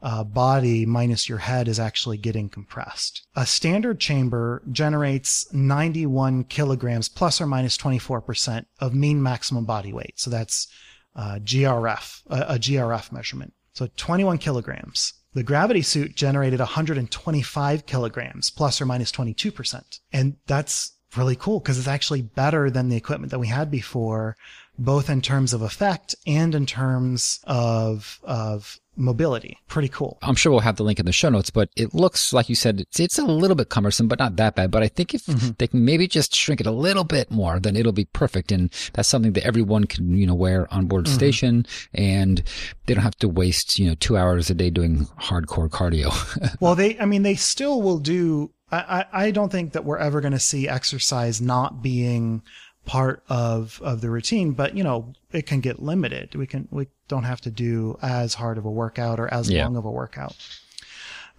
uh, 0.03 0.23
body 0.23 0.85
minus 0.85 1.29
your 1.29 1.37
head 1.37 1.67
is 1.67 1.79
actually 1.79 2.17
getting 2.17 2.49
compressed. 2.49 3.25
A 3.35 3.45
standard 3.45 3.99
chamber 3.99 4.61
generates 4.71 5.51
91 5.53 6.43
kilograms 6.45 7.07
plus 7.07 7.39
or 7.39 7.47
minus 7.47 7.77
24% 7.77 8.65
of 8.79 8.93
mean 8.93 9.23
maximum 9.23 9.63
body 9.63 9.93
weight. 9.93 10.19
So 10.19 10.29
that's 10.29 10.67
uh, 11.15 11.39
GRF, 11.41 12.21
a, 12.27 12.55
a 12.55 12.59
GRF 12.59 13.11
measurement. 13.11 13.53
So 13.73 13.87
21 13.95 14.39
kilograms. 14.39 15.13
The 15.33 15.43
gravity 15.43 15.81
suit 15.81 16.15
generated 16.15 16.59
125 16.59 17.85
kilograms 17.85 18.49
plus 18.51 18.81
or 18.81 18.85
minus 18.85 19.11
22%. 19.11 19.99
And 20.11 20.35
that's 20.45 20.91
really 21.15 21.35
cool 21.35 21.59
because 21.59 21.79
it's 21.79 21.87
actually 21.87 22.21
better 22.21 22.69
than 22.69 22.89
the 22.89 22.95
equipment 22.95 23.31
that 23.31 23.39
we 23.39 23.47
had 23.47 23.71
before, 23.71 24.35
both 24.77 25.09
in 25.09 25.21
terms 25.21 25.53
of 25.53 25.61
effect 25.61 26.15
and 26.25 26.55
in 26.55 26.65
terms 26.65 27.39
of, 27.45 28.19
of 28.23 28.79
mobility. 28.95 29.57
Pretty 29.67 29.89
cool. 29.89 30.17
I'm 30.21 30.35
sure 30.35 30.51
we'll 30.51 30.61
have 30.61 30.75
the 30.75 30.83
link 30.83 30.99
in 30.99 31.05
the 31.05 31.11
show 31.11 31.29
notes, 31.29 31.49
but 31.49 31.69
it 31.75 31.93
looks 31.93 32.33
like 32.33 32.49
you 32.49 32.55
said 32.55 32.81
it's, 32.81 32.99
it's 32.99 33.17
a 33.17 33.25
little 33.25 33.55
bit 33.55 33.69
cumbersome, 33.69 34.07
but 34.07 34.19
not 34.19 34.35
that 34.37 34.55
bad. 34.55 34.71
But 34.71 34.83
I 34.83 34.87
think 34.87 35.13
if 35.13 35.25
mm-hmm. 35.25 35.51
they 35.57 35.67
can 35.67 35.85
maybe 35.85 36.07
just 36.07 36.35
shrink 36.35 36.61
it 36.61 36.67
a 36.67 36.71
little 36.71 37.03
bit 37.03 37.31
more, 37.31 37.59
then 37.59 37.75
it'll 37.75 37.91
be 37.91 38.05
perfect. 38.05 38.51
And 38.51 38.71
that's 38.93 39.09
something 39.09 39.33
that 39.33 39.45
everyone 39.45 39.85
can, 39.85 40.15
you 40.17 40.25
know, 40.25 40.35
wear 40.35 40.71
on 40.73 40.85
board 40.85 41.05
mm-hmm. 41.05 41.15
station 41.15 41.65
and 41.93 42.43
they 42.85 42.93
don't 42.93 43.03
have 43.03 43.17
to 43.17 43.29
waste, 43.29 43.79
you 43.79 43.87
know, 43.87 43.95
two 43.95 44.17
hours 44.17 44.49
a 44.49 44.53
day 44.53 44.69
doing 44.69 45.05
hardcore 45.19 45.69
cardio. 45.69 46.11
well, 46.59 46.75
they, 46.75 46.99
I 46.99 47.05
mean, 47.05 47.23
they 47.23 47.35
still 47.35 47.81
will 47.81 47.99
do 47.99 48.51
I, 48.73 49.05
I 49.13 49.31
don't 49.31 49.51
think 49.51 49.73
that 49.73 49.85
we're 49.85 49.99
ever 49.99 50.19
going 50.19 50.33
to 50.33 50.39
see 50.39 50.67
exercise 50.67 51.39
not 51.39 51.83
being 51.83 52.41
part 52.85 53.23
of 53.29 53.79
of 53.81 54.01
the 54.01 54.09
routine 54.09 54.51
but 54.51 54.75
you 54.75 54.83
know 54.83 55.13
it 55.31 55.45
can 55.45 55.59
get 55.59 55.81
limited. 55.81 56.35
We 56.35 56.47
can 56.47 56.67
we 56.71 56.87
don't 57.07 57.23
have 57.23 57.41
to 57.41 57.51
do 57.51 57.97
as 58.01 58.33
hard 58.33 58.57
of 58.57 58.65
a 58.65 58.71
workout 58.71 59.19
or 59.19 59.33
as 59.33 59.49
yeah. 59.49 59.63
long 59.63 59.75
of 59.75 59.85
a 59.85 59.91
workout. 59.91 60.35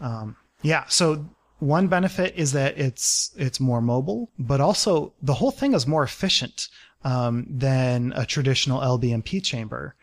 Um, 0.00 0.36
yeah 0.62 0.84
so 0.88 1.26
one 1.58 1.88
benefit 1.88 2.34
is 2.36 2.52
that 2.52 2.78
it's 2.78 3.30
it's 3.36 3.60
more 3.60 3.80
mobile 3.80 4.30
but 4.38 4.60
also 4.60 5.12
the 5.22 5.34
whole 5.34 5.50
thing 5.50 5.74
is 5.74 5.86
more 5.86 6.02
efficient 6.02 6.68
um, 7.04 7.46
than 7.48 8.12
a 8.16 8.24
traditional 8.24 8.80
LBNP 8.80 9.42
chamber. 9.42 9.94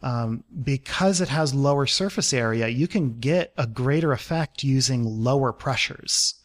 Um, 0.00 0.44
because 0.62 1.20
it 1.20 1.28
has 1.28 1.54
lower 1.54 1.84
surface 1.84 2.32
area 2.32 2.68
you 2.68 2.86
can 2.86 3.18
get 3.18 3.52
a 3.56 3.66
greater 3.66 4.12
effect 4.12 4.62
using 4.62 5.04
lower 5.04 5.52
pressures 5.52 6.37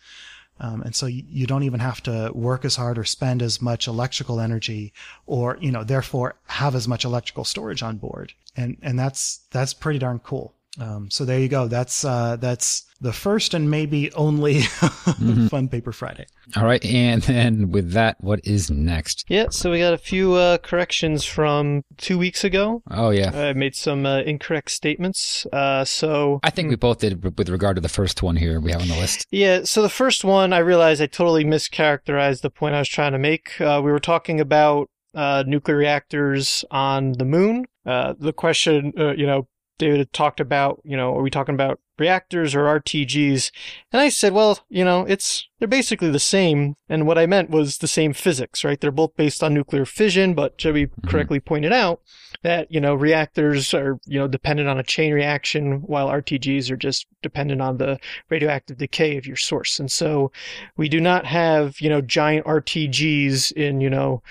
Um, 0.59 0.81
and 0.83 0.95
so 0.95 1.07
you, 1.07 1.45
don't 1.47 1.63
even 1.63 1.79
have 1.79 2.01
to 2.03 2.31
work 2.33 2.63
as 2.63 2.75
hard 2.75 2.97
or 2.97 3.03
spend 3.03 3.41
as 3.41 3.61
much 3.61 3.87
electrical 3.87 4.39
energy 4.39 4.93
or, 5.25 5.57
you 5.59 5.71
know, 5.71 5.83
therefore 5.83 6.35
have 6.45 6.75
as 6.75 6.87
much 6.87 7.05
electrical 7.05 7.43
storage 7.43 7.83
on 7.83 7.97
board. 7.97 8.33
And, 8.55 8.77
and 8.81 8.97
that's, 8.97 9.41
that's 9.51 9.73
pretty 9.73 9.99
darn 9.99 10.19
cool. 10.19 10.53
Um, 10.79 11.09
so 11.09 11.25
there 11.25 11.39
you 11.39 11.49
go. 11.49 11.67
That's, 11.67 12.05
uh, 12.05 12.37
that's 12.37 12.85
the 13.03 13.13
first 13.13 13.53
and 13.53 13.69
maybe 13.69 14.11
only 14.13 14.61
Fun 15.49 15.67
Paper 15.67 15.91
Friday. 15.91 16.25
All 16.55 16.63
right. 16.63 16.83
And 16.83 17.21
then 17.23 17.69
with 17.69 17.91
that, 17.91 18.17
what 18.21 18.39
is 18.45 18.71
next? 18.71 19.25
Yeah, 19.27 19.47
so 19.49 19.71
we 19.71 19.79
got 19.79 19.93
a 19.93 19.97
few 19.97 20.33
uh, 20.33 20.57
corrections 20.57 21.25
from 21.25 21.83
two 21.97 22.17
weeks 22.17 22.43
ago. 22.43 22.81
Oh, 22.89 23.09
yeah. 23.11 23.49
I 23.49 23.53
made 23.53 23.75
some 23.75 24.05
uh, 24.05 24.21
incorrect 24.21 24.71
statements. 24.71 25.45
Uh, 25.51 25.83
so 25.85 26.39
I 26.43 26.49
think 26.49 26.69
we 26.69 26.75
both 26.75 26.99
did 26.99 27.37
with 27.37 27.49
regard 27.49 27.75
to 27.75 27.81
the 27.81 27.89
first 27.89 28.23
one 28.23 28.37
here 28.37 28.59
we 28.59 28.71
have 28.71 28.81
on 28.81 28.87
the 28.87 28.97
list. 28.97 29.27
Yeah, 29.31 29.63
so 29.63 29.81
the 29.81 29.89
first 29.89 30.23
one, 30.23 30.53
I 30.53 30.59
realized 30.59 31.01
I 31.01 31.07
totally 31.07 31.43
mischaracterized 31.43 32.41
the 32.41 32.49
point 32.49 32.75
I 32.75 32.79
was 32.79 32.89
trying 32.89 33.11
to 33.11 33.19
make. 33.19 33.59
Uh, 33.59 33.81
we 33.83 33.91
were 33.91 33.99
talking 33.99 34.39
about 34.39 34.89
uh, 35.13 35.43
nuclear 35.45 35.77
reactors 35.77 36.63
on 36.71 37.13
the 37.13 37.25
moon. 37.25 37.65
Uh, 37.85 38.13
the 38.17 38.33
question, 38.33 38.93
uh, 38.97 39.11
you 39.11 39.27
know, 39.27 39.47
David 39.77 39.97
had 39.99 40.13
talked 40.13 40.39
about, 40.39 40.81
you 40.85 40.95
know, 40.95 41.15
are 41.15 41.21
we 41.21 41.29
talking 41.29 41.55
about 41.55 41.79
reactors 41.97 42.55
or 42.55 42.63
RTGs? 42.79 43.51
And 43.91 44.01
I 44.01 44.09
said, 44.09 44.33
well, 44.33 44.59
you 44.69 44.83
know, 44.83 45.05
it's, 45.05 45.47
they're 45.59 45.67
basically 45.67 46.09
the 46.09 46.19
same. 46.19 46.75
And 46.89 47.07
what 47.07 47.17
I 47.17 47.25
meant 47.25 47.49
was 47.49 47.77
the 47.77 47.87
same 47.87 48.13
physics, 48.13 48.63
right? 48.63 48.79
They're 48.79 48.91
both 48.91 49.15
based 49.15 49.43
on 49.43 49.53
nuclear 49.53 49.85
fission, 49.85 50.33
but 50.33 50.57
Csaba 50.57 50.89
correctly 51.05 51.39
pointed 51.39 51.71
out 51.71 52.01
that, 52.41 52.69
you 52.71 52.81
know, 52.81 52.93
reactors 52.95 53.73
are, 53.73 53.99
you 54.05 54.19
know, 54.19 54.27
dependent 54.27 54.67
on 54.67 54.77
a 54.79 54.83
chain 54.83 55.13
reaction 55.13 55.81
while 55.83 56.09
RTGs 56.09 56.69
are 56.71 56.75
just 56.77 57.07
dependent 57.21 57.61
on 57.61 57.77
the 57.77 57.97
radioactive 58.29 58.77
decay 58.77 59.17
of 59.17 59.25
your 59.25 59.37
source. 59.37 59.79
And 59.79 59.89
so 59.91 60.31
we 60.75 60.89
do 60.89 60.99
not 60.99 61.25
have, 61.25 61.79
you 61.79 61.89
know, 61.89 62.01
giant 62.01 62.45
RTGs 62.45 63.53
in, 63.53 63.79
you 63.81 63.89
know, 63.89 64.21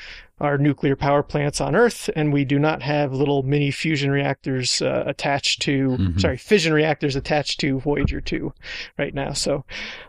our 0.41 0.59
nuclear 0.59 0.97
power 0.97 1.23
plants 1.23 1.61
on 1.61 1.77
Earth, 1.77 2.11
and 2.17 2.33
we 2.33 2.45
do 2.45 2.59
not 2.59 2.83
have 2.83 3.13
little 3.13 3.45
mini 3.45 3.71
fusion 3.71 4.11
reactors 4.11 4.83
uh, 4.83 5.05
attached 5.07 5.63
to, 5.63 5.91
Mhm. 5.91 6.21
sorry, 6.21 6.37
fission 6.37 6.73
reactors 6.73 7.15
attached 7.15 7.52
to 7.59 7.81
Voyager 7.81 8.21
2 8.21 8.53
right 8.99 9.15
now. 9.15 9.33
So, 9.33 9.65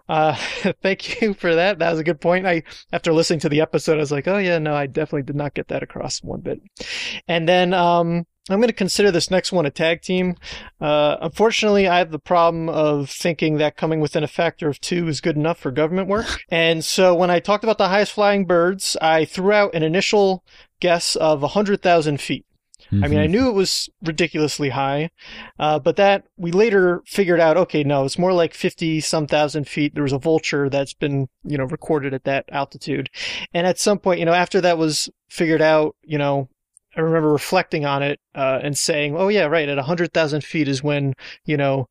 uh, 0.10 0.36
thank 0.82 1.22
you 1.22 1.34
for 1.34 1.56
that. 1.56 1.80
That 1.80 1.92
was 1.92 2.00
a 2.00 2.04
good 2.04 2.22
point. 2.22 2.46
I, 2.46 2.64
after 2.92 3.14
listening 3.14 3.40
to 3.42 3.50
the 3.50 3.62
episode, 3.62 3.98
I 3.98 4.02
was 4.02 4.12
like, 4.12 4.28
oh 4.28 4.38
yeah, 4.38 4.60
no, 4.60 4.76
I 4.76 4.88
definitely 4.88 5.24
did 5.24 5.36
not 5.36 5.54
get 5.54 5.68
that 5.70 5.84
across 5.84 6.24
one 6.24 6.42
bit. 6.42 6.62
And 7.28 7.48
then, 7.48 7.74
um, 7.74 8.26
I'm 8.50 8.60
going 8.60 8.68
to 8.68 8.74
consider 8.74 9.10
this 9.10 9.32
next 9.32 9.54
one 9.54 9.66
a 9.66 9.72
tag 9.72 10.02
team. 10.02 10.36
Uh, 10.82 11.16
unfortunately, 11.22 11.88
I 11.88 12.00
have 12.00 12.12
the 12.12 12.20
problem 12.20 12.68
of 12.68 13.10
thinking 13.10 13.58
that 13.58 13.78
coming 13.78 14.02
within 14.02 14.24
a 14.24 14.28
factor 14.28 14.68
of 14.68 14.82
two 14.82 15.08
is 15.08 15.22
good 15.22 15.38
enough 15.38 15.60
for 15.60 15.72
government 15.72 16.10
work. 16.10 16.26
And 16.50 16.84
so 16.84 17.16
when 17.16 17.32
I 17.32 17.40
talked 17.40 17.64
about 17.64 17.78
the 17.78 17.88
highest 17.88 18.12
flying 18.12 18.46
birds, 18.46 18.98
I 19.02 19.26
threw 19.26 19.54
out 19.54 19.74
an 19.74 19.82
initial 19.82 20.44
guess 20.82 21.16
of 21.16 21.42
100,000 21.42 22.20
feet. 22.20 22.46
I 22.92 23.08
mean, 23.08 23.20
I 23.20 23.28
knew 23.28 23.48
it 23.48 23.54
was 23.54 23.90
ridiculously 24.02 24.70
high, 24.70 25.10
uh, 25.60 25.80
but 25.80 25.96
that 25.96 26.26
we 26.38 26.52
later 26.52 27.02
figured 27.06 27.40
out, 27.40 27.58
okay, 27.58 27.84
no, 27.84 28.06
it's 28.06 28.20
more 28.20 28.34
like 28.34 28.54
50 28.54 29.00
some 29.02 29.28
thousand 29.28 29.68
feet. 29.68 29.94
There 29.94 30.04
was 30.04 30.14
a 30.14 30.20
vulture 30.20 30.70
that's 30.70 30.94
been, 30.94 31.28
you 31.44 31.58
know, 31.58 31.66
recorded 31.66 32.14
at 32.14 32.26
that 32.26 32.46
altitude. 32.50 33.10
And 33.54 33.66
at 33.66 33.80
some 33.80 34.00
point, 34.00 34.20
you 34.20 34.26
know, 34.26 34.34
after 34.34 34.62
that 34.62 34.78
was 34.78 35.10
figured 35.30 35.62
out, 35.62 35.96
you 36.04 36.18
know, 36.18 36.50
I 36.96 37.02
remember 37.02 37.30
reflecting 37.30 37.86
on 37.86 38.04
it, 38.04 38.20
uh, 38.36 38.60
and 38.62 38.78
saying, 38.78 39.16
oh 39.18 39.28
yeah, 39.28 39.46
right, 39.46 39.68
at 39.70 39.78
100,000 39.78 40.44
feet 40.44 40.68
is 40.68 40.84
when, 40.84 41.14
you 41.46 41.58
know, 41.58 41.90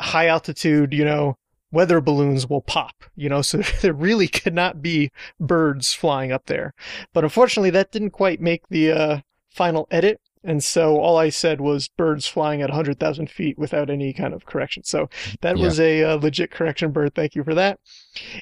high 0.00 0.28
altitude, 0.28 0.92
you 0.92 1.04
know, 1.04 1.36
weather 1.72 2.00
balloons 2.00 2.48
will 2.48 2.62
pop, 2.62 3.04
you 3.16 3.28
know, 3.28 3.42
so 3.42 3.58
there 3.58 3.92
really 3.92 4.28
could 4.28 4.54
not 4.54 4.82
be 4.82 5.10
birds 5.40 5.92
flying 5.92 6.30
up 6.30 6.46
there. 6.46 6.74
But 7.12 7.24
unfortunately, 7.24 7.70
that 7.70 7.90
didn't 7.90 8.10
quite 8.10 8.40
make 8.40 8.68
the, 8.68 8.92
uh, 8.92 9.20
final 9.56 9.88
edit. 9.90 10.20
And 10.46 10.62
so 10.62 10.98
all 10.98 11.16
I 11.18 11.28
said 11.28 11.60
was 11.60 11.88
birds 11.88 12.26
flying 12.26 12.62
at 12.62 12.70
100,000 12.70 13.28
feet 13.28 13.58
without 13.58 13.90
any 13.90 14.12
kind 14.12 14.32
of 14.32 14.46
correction. 14.46 14.84
So 14.84 15.08
that 15.40 15.56
Yeah. 15.58 15.64
was 15.64 15.80
a 15.80 16.04
uh, 16.04 16.16
legit 16.16 16.50
correction, 16.50 16.92
Bird. 16.92 17.14
Thank 17.14 17.34
you 17.34 17.42
for 17.44 17.54
that. 17.54 17.78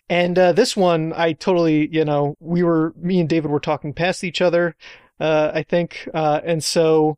And 0.08 0.38
uh, 0.38 0.52
this 0.52 0.76
one, 0.76 1.12
I 1.16 1.32
totally, 1.32 1.88
you 1.90 2.04
know, 2.04 2.34
we 2.40 2.62
were, 2.62 2.92
me 2.96 3.20
and 3.20 3.28
David 3.28 3.50
were 3.50 3.60
talking 3.60 3.92
past 3.94 4.22
each 4.22 4.40
other, 4.40 4.76
uh, 5.18 5.50
I 5.54 5.62
think. 5.62 6.08
Uh, 6.12 6.40
and 6.44 6.62
so 6.62 7.16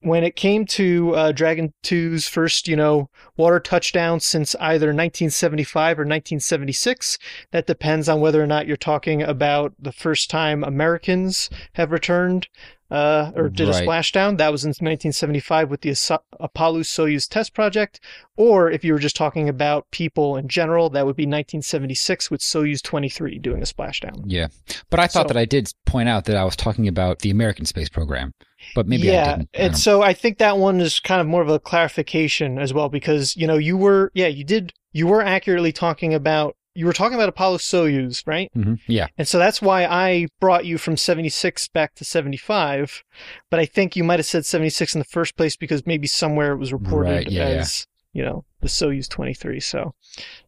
when 0.00 0.22
it 0.22 0.36
came 0.36 0.64
to 0.64 1.14
uh, 1.16 1.32
Dragon 1.32 1.72
2's 1.84 2.28
first, 2.28 2.68
you 2.68 2.76
know, 2.76 3.10
water 3.36 3.58
touchdown 3.58 4.20
since 4.20 4.54
either 4.60 4.88
1975 4.88 5.98
or 5.98 6.02
1976, 6.02 7.18
that 7.50 7.66
depends 7.66 8.08
on 8.08 8.20
whether 8.20 8.42
or 8.42 8.46
not 8.46 8.66
you're 8.66 8.76
talking 8.76 9.22
about 9.22 9.74
the 9.78 9.90
first 9.92 10.30
time 10.30 10.62
Americans 10.62 11.50
have 11.74 11.90
returned 11.90 12.48
uh, 12.90 13.32
or 13.34 13.48
did 13.48 13.68
a 13.68 13.72
splashdown. 13.72 14.38
That 14.38 14.52
was 14.52 14.64
in 14.64 14.70
1975 14.70 15.70
with 15.70 15.82
the 15.82 16.20
Apollo 16.40 16.80
Soyuz 16.80 17.28
test 17.28 17.54
project. 17.54 18.00
Or 18.36 18.70
if 18.70 18.84
you 18.84 18.92
were 18.92 18.98
just 18.98 19.16
talking 19.16 19.48
about 19.48 19.90
people 19.90 20.36
in 20.36 20.48
general, 20.48 20.88
that 20.90 21.04
would 21.04 21.16
be 21.16 21.24
1976 21.24 22.30
with 22.30 22.40
Soyuz 22.40 22.82
23 22.82 23.38
doing 23.38 23.62
a 23.62 23.66
splashdown. 23.66 24.22
Yeah. 24.26 24.48
But 24.90 25.00
I 25.00 25.06
thought 25.06 25.28
So- 25.28 25.34
that 25.34 25.36
I 25.36 25.44
did 25.44 25.72
point 25.86 26.08
out 26.08 26.24
that 26.26 26.36
I 26.36 26.44
was 26.44 26.56
talking 26.56 26.88
about 26.88 27.20
the 27.20 27.30
American 27.30 27.64
space 27.64 27.88
program. 27.88 28.32
But 28.74 28.88
maybe 28.88 29.08
I 29.10 29.12
yeah, 29.12 29.36
didn't. 29.36 29.48
I 29.54 29.58
and 29.58 29.78
so 29.78 30.02
I 30.02 30.12
think 30.12 30.38
that 30.38 30.58
one 30.58 30.80
is 30.80 30.98
kind 30.98 31.20
of 31.20 31.26
more 31.28 31.42
of 31.42 31.48
a 31.48 31.60
clarification 31.60 32.58
as 32.58 32.74
well 32.74 32.88
because 32.88 33.36
you 33.36 33.46
know 33.46 33.56
you 33.56 33.76
were 33.76 34.10
yeah 34.14 34.26
you 34.26 34.42
did 34.42 34.72
you 34.92 35.06
were 35.06 35.22
accurately 35.22 35.70
talking 35.70 36.12
about 36.12 36.56
you 36.78 36.86
were 36.86 36.92
talking 36.92 37.14
about 37.14 37.28
Apollo 37.28 37.58
Soyuz 37.58 38.22
right? 38.26 38.50
Mhm. 38.56 38.78
Yeah. 38.86 39.08
and 39.18 39.26
so 39.26 39.38
that's 39.38 39.60
why 39.60 39.84
I 39.84 40.26
brought 40.40 40.64
you 40.64 40.78
from 40.78 40.96
76 40.96 41.68
back 41.68 41.94
to 41.96 42.04
75 42.04 43.02
but 43.50 43.60
I 43.60 43.66
think 43.66 43.96
you 43.96 44.04
might 44.04 44.18
have 44.18 44.26
said 44.26 44.46
76 44.46 44.94
in 44.94 44.98
the 45.00 45.04
first 45.04 45.36
place 45.36 45.56
because 45.56 45.86
maybe 45.86 46.06
somewhere 46.06 46.52
it 46.52 46.58
was 46.58 46.72
reported 46.72 47.10
Right, 47.10 47.30
yeah, 47.30 47.48
yeah. 47.48 47.54
as 47.60 47.86
you 48.12 48.22
know 48.24 48.44
the 48.60 48.68
Soyuz 48.68 49.08
23 49.08 49.60
so 49.60 49.92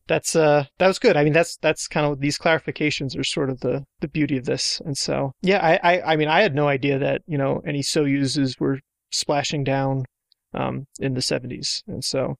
that's 0.08 0.34
uh 0.34 0.64
that 0.78 0.86
was 0.88 0.98
good. 0.98 1.16
I 1.16 1.22
mean 1.24 1.32
that's 1.32 1.56
that's 1.58 1.86
kind 1.88 2.06
of 2.06 2.20
these 2.20 2.38
clarifications 2.38 3.16
are 3.18 3.24
sort 3.24 3.50
of 3.50 3.60
the 3.60 3.84
the 4.00 4.08
beauty 4.08 4.36
of 4.38 4.44
this. 4.46 4.80
And 4.84 4.96
so 4.96 5.32
yeah 5.42 5.58
I 5.64 5.74
I, 5.92 6.12
I 6.12 6.16
mean 6.16 6.28
I 6.28 6.40
had 6.42 6.54
no 6.54 6.68
idea 6.68 6.98
that 6.98 7.22
you 7.26 7.38
know 7.38 7.60
any 7.66 7.82
Soyuzes 7.82 8.58
were 8.60 8.80
splashing 9.12 9.62
down 9.64 10.04
um 10.54 10.86
in 11.00 11.14
the 11.14 11.20
70s 11.20 11.82
and 11.86 12.02
so 12.04 12.36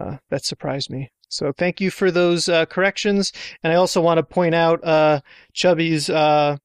uh 0.00 0.16
that 0.30 0.44
surprised 0.44 0.90
me 0.90 1.10
so 1.30 1.52
thank 1.52 1.80
you 1.80 1.90
for 1.90 2.10
those 2.10 2.48
uh, 2.48 2.66
corrections 2.66 3.32
and 3.62 3.72
I 3.72 3.76
also 3.76 4.00
want 4.00 4.18
to 4.18 4.22
point 4.22 4.54
out 4.54 4.84
uh 4.84 5.20
Csaba's 5.54 6.10
uh 6.10 6.58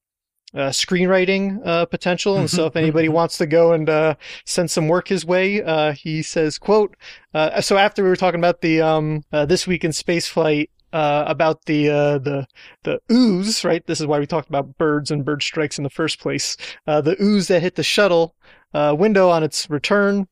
uh, 0.54 0.70
screenwriting 0.70 1.60
uh, 1.66 1.84
potential, 1.84 2.38
and 2.38 2.48
so 2.48 2.64
if 2.64 2.76
anybody 2.76 3.10
wants 3.10 3.36
to 3.36 3.46
go 3.46 3.72
and 3.72 3.90
uh, 3.90 4.14
send 4.46 4.70
some 4.70 4.88
work 4.88 5.08
his 5.08 5.24
way, 5.24 5.62
uh, 5.62 5.92
he 5.92 6.22
says, 6.22 6.56
"quote." 6.56 6.96
Uh, 7.34 7.60
so 7.60 7.76
after 7.76 8.02
we 8.02 8.08
were 8.08 8.16
talking 8.16 8.40
about 8.40 8.62
the 8.62 8.80
um, 8.80 9.22
uh, 9.32 9.44
this 9.44 9.66
week 9.66 9.84
in 9.84 9.90
spaceflight 9.90 10.68
uh, 10.92 11.24
about 11.26 11.66
the 11.66 11.90
uh, 11.90 12.18
the 12.18 12.46
the 12.84 13.00
ooze, 13.12 13.64
right? 13.64 13.86
This 13.86 14.00
is 14.00 14.06
why 14.06 14.18
we 14.18 14.26
talked 14.26 14.48
about 14.48 14.78
birds 14.78 15.10
and 15.10 15.24
bird 15.24 15.42
strikes 15.42 15.78
in 15.78 15.84
the 15.84 15.90
first 15.90 16.18
place. 16.20 16.56
Uh, 16.86 17.00
the 17.00 17.22
ooze 17.22 17.48
that 17.48 17.60
hit 17.60 17.74
the 17.74 17.82
shuttle 17.82 18.34
uh, 18.72 18.94
window 18.98 19.28
on 19.28 19.42
its 19.42 19.68
return, 19.68 20.26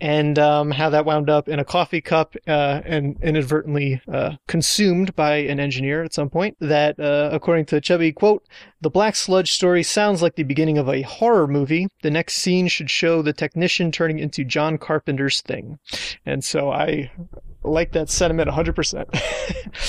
and 0.00 0.38
um, 0.38 0.70
how 0.70 0.90
that 0.90 1.04
wound 1.04 1.28
up 1.28 1.48
in 1.48 1.58
a 1.58 1.64
coffee 1.64 2.00
cup 2.00 2.34
uh, 2.48 2.80
and 2.84 3.16
inadvertently 3.22 4.00
uh, 4.12 4.36
consumed 4.48 5.14
by 5.14 5.36
an 5.36 5.60
engineer 5.60 6.02
at 6.02 6.14
some 6.14 6.30
point. 6.30 6.56
That, 6.60 6.98
uh, 6.98 7.30
according 7.32 7.66
to 7.66 7.80
Csaba, 7.80 8.14
quote, 8.14 8.46
the 8.80 8.90
black 8.90 9.14
sludge 9.14 9.52
story 9.52 9.82
sounds 9.82 10.22
like 10.22 10.36
the 10.36 10.42
beginning 10.42 10.78
of 10.78 10.88
a 10.88 11.02
horror 11.02 11.46
movie. 11.46 11.88
The 12.02 12.10
next 12.10 12.36
scene 12.36 12.68
should 12.68 12.90
show 12.90 13.22
the 13.22 13.32
technician 13.32 13.92
turning 13.92 14.18
into 14.18 14.44
John 14.44 14.78
Carpenter's 14.78 15.42
thing. 15.42 15.78
And 16.24 16.42
so 16.42 16.70
I 16.70 17.10
like 17.62 17.92
that 17.92 18.08
sentiment 18.08 18.48
100%. 18.48 19.06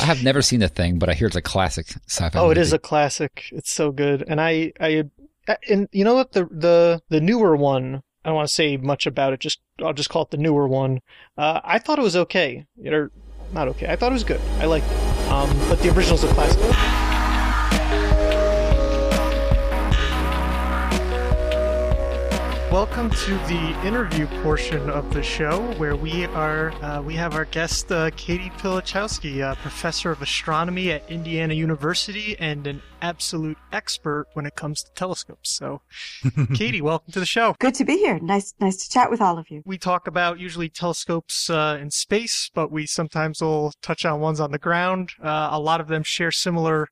I 0.01 0.05
have 0.05 0.23
never 0.23 0.41
seen 0.41 0.59
the 0.59 0.67
thing, 0.67 0.99
but 0.99 1.09
I 1.09 1.13
hear 1.13 1.27
it's 1.27 1.35
a 1.35 1.41
classic 1.41 1.87
sci-fi. 2.07 2.37
oh, 2.37 2.49
it 2.49 2.57
is 2.57 2.73
a 2.73 2.79
classic. 2.79 3.45
It's 3.51 3.71
so 3.71 3.91
good. 3.91 4.25
And 4.27 4.41
I, 4.41 4.73
I, 4.79 5.05
and 5.69 5.87
you 5.91 6.03
know 6.03 6.15
what? 6.15 6.33
The, 6.33 6.45
the, 6.45 7.01
the 7.09 7.21
newer 7.21 7.55
one, 7.55 8.03
I 8.23 8.29
don't 8.29 8.35
want 8.35 8.47
to 8.47 8.53
say 8.53 8.77
much 8.77 9.07
about 9.07 9.33
it. 9.33 9.39
Just, 9.39 9.59
I'll 9.83 9.93
just 9.93 10.09
call 10.09 10.23
it 10.23 10.31
the 10.31 10.37
newer 10.37 10.67
one. 10.67 11.01
Uh, 11.37 11.59
I 11.63 11.79
thought 11.79 11.99
it 11.99 12.03
was 12.03 12.15
okay. 12.15 12.65
Or 12.85 13.11
not 13.53 13.67
okay. 13.69 13.87
I 13.87 13.95
thought 13.95 14.11
it 14.11 14.13
was 14.13 14.23
good. 14.23 14.41
I 14.59 14.65
liked 14.65 14.85
it. 14.89 14.97
Um, 15.29 15.49
but 15.69 15.79
the 15.79 15.93
original's 15.93 16.23
a 16.23 16.27
classic. 16.27 17.00
Welcome 22.71 23.09
to 23.09 23.31
the 23.49 23.81
interview 23.85 24.27
portion 24.43 24.89
of 24.89 25.13
the 25.13 25.21
show, 25.21 25.59
where 25.73 25.97
we 25.97 26.23
are 26.27 26.71
uh, 26.81 27.01
we 27.01 27.15
have 27.15 27.35
our 27.35 27.43
guest 27.43 27.91
uh, 27.91 28.11
Caty 28.11 28.49
Pilachowski, 28.59 29.41
uh, 29.41 29.55
professor 29.55 30.09
of 30.09 30.21
astronomy 30.21 30.89
at 30.89 31.03
Indiana 31.11 31.53
University 31.53 32.37
and 32.39 32.65
an 32.67 32.81
absolute 33.01 33.57
expert 33.73 34.27
when 34.35 34.45
it 34.45 34.55
comes 34.55 34.83
to 34.83 34.91
telescopes. 34.93 35.53
So, 35.53 35.81
Caty, 36.23 36.81
welcome 36.81 37.11
to 37.11 37.19
the 37.19 37.25
show. 37.25 37.57
Good 37.59 37.75
to 37.75 37.83
be 37.83 37.97
here. 37.97 38.19
Nice, 38.21 38.53
nice 38.61 38.77
to 38.77 38.89
chat 38.89 39.11
with 39.11 39.19
all 39.19 39.37
of 39.37 39.49
you. 39.49 39.63
We 39.65 39.77
talk 39.77 40.07
about 40.07 40.39
usually 40.39 40.69
telescopes 40.69 41.49
uh, 41.49 41.77
in 41.77 41.91
space, 41.91 42.49
but 42.55 42.71
we 42.71 42.85
sometimes 42.85 43.41
will 43.41 43.73
touch 43.81 44.05
on 44.05 44.21
ones 44.21 44.39
on 44.39 44.51
the 44.51 44.57
ground. 44.57 45.11
Uh, 45.21 45.49
a 45.51 45.59
lot 45.59 45.81
of 45.81 45.89
them 45.89 46.03
share 46.03 46.31
similar 46.31 46.87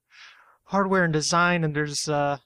hardware 0.65 1.05
and 1.05 1.13
design, 1.13 1.63
and 1.63 1.73
there's 1.73 2.09
uh, 2.09 2.39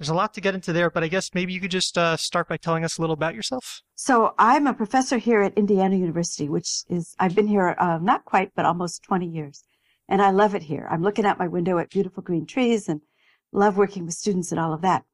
there's 0.00 0.08
a 0.08 0.14
lot 0.14 0.32
to 0.32 0.40
get 0.40 0.54
into 0.54 0.72
there, 0.72 0.88
but 0.88 1.04
I 1.04 1.08
guess 1.08 1.34
maybe 1.34 1.52
you 1.52 1.60
could 1.60 1.70
just 1.70 1.98
uh, 1.98 2.16
start 2.16 2.48
by 2.48 2.56
telling 2.56 2.84
us 2.84 2.96
a 2.96 3.02
little 3.02 3.12
about 3.12 3.34
yourself. 3.34 3.82
So 3.96 4.34
I'm 4.38 4.66
a 4.66 4.72
professor 4.72 5.18
here 5.18 5.42
at 5.42 5.52
Indiana 5.58 5.94
University, 5.94 6.48
which 6.48 6.84
is 6.88 7.14
I've 7.18 7.34
been 7.34 7.46
here 7.46 7.76
uh, 7.78 7.98
not 8.00 8.24
quite, 8.24 8.50
but 8.56 8.64
almost 8.64 9.02
20 9.02 9.26
years, 9.26 9.62
and 10.08 10.22
I 10.22 10.30
love 10.30 10.54
it 10.54 10.62
here. 10.62 10.88
I'm 10.90 11.02
looking 11.02 11.26
out 11.26 11.38
my 11.38 11.48
window 11.48 11.76
at 11.76 11.90
beautiful 11.90 12.22
green 12.22 12.46
trees 12.46 12.88
and 12.88 13.02
love 13.52 13.76
working 13.76 14.06
with 14.06 14.14
students 14.14 14.50
and 14.50 14.58
all 14.58 14.72
of 14.72 14.80
that. 14.80 15.04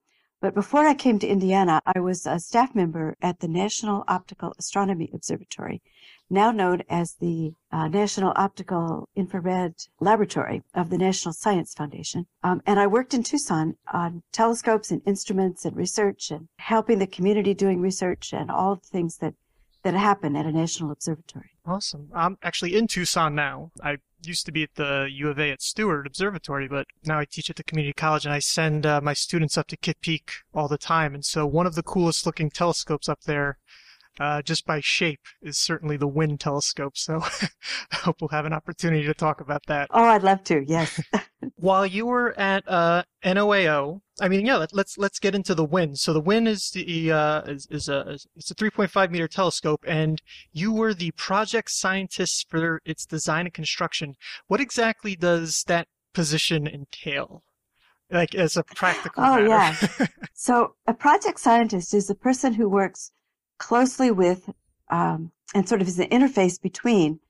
But 0.41 0.55
before 0.55 0.87
I 0.87 0.95
came 0.95 1.19
to 1.19 1.27
Indiana, 1.27 1.81
I 1.85 1.99
was 1.99 2.25
a 2.25 2.39
staff 2.39 2.73
member 2.73 3.17
at 3.21 3.41
the 3.41 3.49
National 3.49 4.05
Optical 4.07 4.55
Astronomy 4.57 5.11
Observatory, 5.13 5.83
now 6.31 6.51
known 6.51 6.83
as 6.89 7.15
the 7.15 7.53
uh, 7.71 7.89
National 7.89 8.33
Optical 8.37 9.09
Infrared 9.15 9.75
Laboratory 10.01 10.63
of 10.75 10.91
the 10.91 10.99
National 10.99 11.33
Science 11.33 11.75
Foundation. 11.75 12.27
Um, 12.43 12.63
and 12.67 12.81
I 12.81 12.87
worked 12.87 13.15
in 13.15 13.23
Tucson 13.23 13.77
on 13.93 14.23
telescopes 14.33 14.91
and 14.91 15.03
instruments 15.07 15.65
and 15.65 15.77
research 15.77 16.31
and 16.31 16.49
helping 16.59 16.99
the 16.99 17.07
community 17.07 17.55
doing 17.55 17.81
research 17.81 18.33
and 18.33 18.51
all 18.51 18.77
the 18.77 18.89
things 18.89 19.19
that, 19.19 19.35
that 19.83 19.95
happen 19.95 20.37
at 20.37 20.47
a 20.47 20.53
national 20.53 20.91
observatory. 20.91 21.51
Awesome. 21.65 22.09
I'm 22.15 22.39
actually 22.43 22.77
in 22.77 22.87
Tucson 22.87 23.35
now. 23.35 23.71
I 23.83 23.99
used 24.25 24.47
to 24.47 24.53
be 24.53 24.63
at 24.63 24.75
the 24.75 25.09
U 25.11 25.29
of 25.29 25.39
A 25.39 25.51
at 25.51 25.63
Steward 25.63 26.07
Observatory, 26.07 26.69
but 26.69 26.87
now 27.05 27.19
I 27.19 27.25
teach 27.25 27.51
at 27.51 27.57
the 27.57 27.65
community 27.65 27.93
college 27.93 28.25
and 28.25 28.35
I 28.35 28.39
send 28.39 28.87
uh, 28.87 29.01
my 29.01 29.13
students 29.13 29.57
up 29.57 29.67
to 29.69 29.77
Kitt 29.77 30.01
Peak 30.01 30.31
all 30.55 30.69
the 30.69 30.79
time. 30.79 31.15
And 31.15 31.25
so 31.25 31.47
one 31.47 31.67
of 31.67 31.75
the 31.75 31.83
coolest 31.83 32.27
looking 32.27 32.51
telescopes 32.51 33.09
up 33.09 33.23
there 33.23 33.59
uh, 34.19 34.43
just 34.43 34.67
by 34.67 34.81
shape, 34.81 35.21
is 35.43 35.59
certainly 35.59 35.97
the 35.97 36.09
WIYN 36.09 36.39
telescope. 36.39 36.97
So 36.97 37.21
I 37.93 37.97
hope 37.97 38.21
we'll 38.21 38.29
have 38.29 38.47
an 38.47 38.53
opportunity 38.53 39.05
to 39.07 39.15
talk 39.15 39.41
about 39.41 39.67
that. 39.67 39.89
Oh, 39.91 40.05
I'd 40.05 40.23
love 40.23 40.43
to. 40.45 40.65
Yes. 40.67 41.01
While 41.57 41.87
you 41.87 42.07
were 42.07 42.39
at 42.39 42.67
uh, 42.69 43.05
NOAO, 43.25 44.01
I 44.21 44.29
mean, 44.29 44.47
yeah, 44.47 44.57
let, 44.57 44.71
us 44.71 44.75
let's, 44.75 44.99
let's 44.99 45.19
get 45.19 45.35
into 45.35 45.55
the 45.55 45.67
WIYN. 45.67 45.99
So 45.99 46.13
the 46.13 46.23
WIYN 46.23 46.47
is 46.49 46.71
the 46.71 47.13
uh, 47.13 47.43
is, 47.43 47.67
is 47.71 47.89
a 47.89 48.19
it's 48.35 48.51
a 48.51 48.55
3.5 48.55 49.11
meter 49.11 49.29
telescope, 49.29 49.85
and 49.87 50.23
you 50.53 50.73
were 50.73 50.95
the 50.95 51.11
project 51.13 51.71
scientist 51.71 52.47
for 52.49 52.81
its 52.85 53.05
design 53.05 53.47
and 53.47 53.55
construction. 53.55 54.15
What 54.47 54.61
exactly 54.61 55.17
does 55.17 55.65
that 55.67 55.89
position 56.15 56.67
entail? 56.67 57.43
Like 58.11 58.35
as 58.37 58.57
a 58.57 58.63
practical 58.63 59.25
oh, 59.25 59.43
matter. 59.43 59.89
yeah. 59.99 60.07
so 60.35 60.77
a 60.87 60.95
project 60.95 61.41
scientist 61.41 61.93
is 61.93 62.09
a 62.09 62.15
person 62.15 62.55
who 62.55 62.69
works 62.69 63.11
closely 63.59 64.11
with 64.11 64.51
um, 64.91 65.33
and 65.55 65.69
sort 65.69 65.81
of 65.81 65.89
is 65.89 65.97
the 65.97 66.07
interface 66.09 66.61
between 66.61 67.21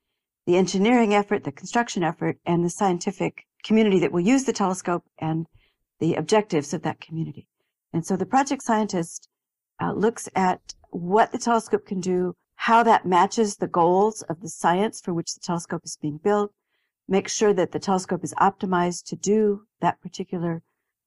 the 0.45 0.57
engineering 0.57 1.13
effort, 1.13 1.43
the 1.43 1.51
construction 1.51 2.03
effort, 2.03 2.37
and 2.45 2.63
the 2.63 2.69
scientific 2.69 3.45
community 3.63 3.99
that 3.99 4.11
will 4.11 4.21
use 4.21 4.45
the 4.45 4.53
telescope 4.53 5.03
and 5.19 5.47
the 5.99 6.15
objectives 6.15 6.73
of 6.73 6.83
that 6.83 7.01
community. 7.01 7.47
And 7.93 8.05
so 8.05 8.15
the 8.15 8.25
project 8.25 8.63
scientist 8.63 9.29
uh, 9.81 9.93
looks 9.93 10.29
at 10.35 10.73
what 10.91 11.31
the 11.31 11.37
telescope 11.37 11.85
can 11.85 11.99
do, 11.99 12.35
how 12.55 12.83
that 12.83 13.05
matches 13.05 13.57
the 13.57 13.67
goals 13.67 14.21
of 14.23 14.41
the 14.41 14.49
science 14.49 15.01
for 15.01 15.13
which 15.13 15.33
the 15.33 15.41
telescope 15.41 15.81
is 15.83 15.97
being 16.01 16.17
built, 16.17 16.51
make 17.07 17.27
sure 17.27 17.53
that 17.53 17.71
the 17.71 17.79
telescope 17.79 18.23
is 18.23 18.33
optimized 18.35 19.05
to 19.05 19.15
do 19.15 19.63
that 19.81 20.01
particular 20.01 20.61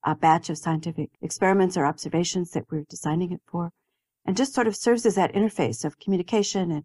uh, 0.04 0.14
batch 0.14 0.48
of 0.48 0.58
scientific 0.58 1.10
experiments 1.22 1.76
or 1.76 1.84
observations 1.86 2.52
that 2.52 2.64
we're 2.70 2.84
designing 2.88 3.32
it 3.32 3.40
for 3.46 3.72
and 4.24 4.36
just 4.36 4.54
sort 4.54 4.66
of 4.66 4.76
serves 4.76 5.06
as 5.06 5.14
that 5.14 5.32
interface 5.32 5.84
of 5.84 5.98
communication 5.98 6.70
and, 6.70 6.84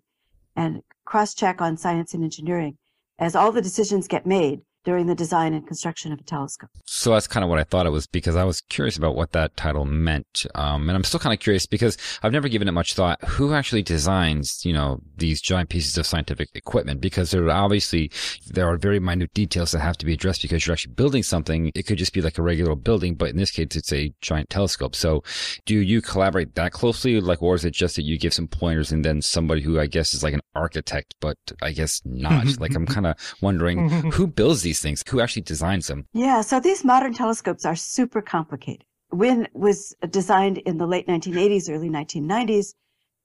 and 0.55 0.83
cross 1.03 1.33
check 1.33 1.61
on 1.61 1.77
science 1.77 2.13
and 2.13 2.23
engineering. 2.23 2.77
As 3.17 3.35
all 3.35 3.51
the 3.51 3.61
decisions 3.61 4.07
get 4.07 4.25
made 4.25 4.61
during 4.85 5.07
the 5.07 5.15
design 5.15 5.53
and 5.53 5.67
construction 5.67 6.13
of 6.13 6.19
a 6.19 6.23
telescope. 6.23 6.69
So 6.85 7.11
that's 7.11 7.27
kind 7.27 7.43
of 7.43 7.49
what 7.49 7.59
I 7.59 7.63
thought 7.63 7.87
it 7.87 7.89
was 7.89 8.07
because 8.07 8.35
I 8.35 8.43
was 8.43 8.61
curious 8.61 8.97
about 8.97 9.15
what 9.15 9.31
that 9.31 9.57
title 9.57 9.83
meant. 9.83 10.45
Um, 10.53 10.87
and 10.87 10.95
I'm 10.95 11.03
still 11.03 11.19
kind 11.19 11.33
of 11.33 11.39
curious 11.39 11.65
because 11.65 11.97
I've 12.21 12.31
never 12.31 12.47
given 12.47 12.67
it 12.67 12.71
much 12.71 12.93
thought. 12.93 13.21
Who 13.23 13.53
actually 13.53 13.81
designs, 13.81 14.63
you 14.63 14.73
know, 14.73 15.01
these 15.17 15.41
giant 15.41 15.69
pieces 15.69 15.97
of 15.97 16.05
scientific 16.05 16.49
equipment? 16.53 17.01
Because 17.01 17.31
there 17.31 17.43
are 17.45 17.51
obviously, 17.51 18.11
there 18.47 18.67
are 18.67 18.77
very 18.77 18.99
minute 18.99 19.33
details 19.33 19.71
that 19.71 19.79
have 19.79 19.97
to 19.97 20.05
be 20.05 20.13
addressed 20.13 20.43
because 20.43 20.65
you're 20.65 20.73
actually 20.73 20.93
building 20.93 21.23
something. 21.23 21.71
It 21.73 21.87
could 21.87 21.97
just 21.97 22.13
be 22.13 22.21
like 22.21 22.37
a 22.37 22.43
regular 22.43 22.75
building, 22.75 23.15
but 23.15 23.29
in 23.29 23.37
this 23.37 23.51
case, 23.51 23.75
it's 23.75 23.91
a 23.91 24.13
giant 24.21 24.51
telescope. 24.51 24.95
So 24.95 25.23
do 25.65 25.75
you 25.75 26.01
collaborate 26.01 26.53
that 26.55 26.71
closely? 26.71 27.19
Like, 27.19 27.41
or 27.41 27.55
is 27.55 27.65
it 27.65 27.73
just 27.73 27.95
that 27.95 28.03
you 28.03 28.19
give 28.19 28.33
some 28.33 28.47
pointers 28.47 28.91
and 28.91 29.03
then 29.03 29.23
somebody 29.23 29.61
who 29.61 29.79
I 29.79 29.87
guess 29.87 30.13
is 30.13 30.23
like 30.23 30.35
an 30.35 30.41
architect, 30.53 31.15
but 31.19 31.37
I 31.63 31.71
guess 31.71 32.01
not? 32.05 32.45
Mm-hmm. 32.45 32.61
like, 32.61 32.75
I'm 32.75 32.85
mm-hmm. 32.85 32.93
kind 32.93 33.07
of 33.07 33.35
wondering 33.41 33.89
mm-hmm. 33.89 34.09
who 34.11 34.27
builds 34.27 34.61
these 34.61 34.74
these 34.75 34.81
things? 34.81 35.03
Who 35.09 35.21
actually 35.21 35.43
designs 35.43 35.87
them? 35.87 36.07
Yeah, 36.13 36.41
so 36.41 36.59
these 36.59 36.83
modern 36.83 37.13
telescopes 37.13 37.65
are 37.65 37.75
super 37.75 38.21
complicated. 38.21 38.85
WIYN 39.13 39.47
was 39.53 39.95
designed 40.09 40.57
in 40.59 40.77
the 40.77 40.87
late 40.87 41.07
1980s, 41.07 41.69
early 41.69 41.89
1990s, 41.89 42.73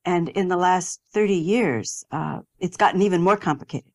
and 0.05 0.29
in 0.29 0.49
the 0.49 0.57
last 0.57 1.01
30 1.13 1.35
years, 1.35 2.05
uh, 2.13 2.41
it's 2.61 2.77
gotten 2.77 3.03
even 3.03 3.23
more 3.23 3.37
complicated. 3.37 3.91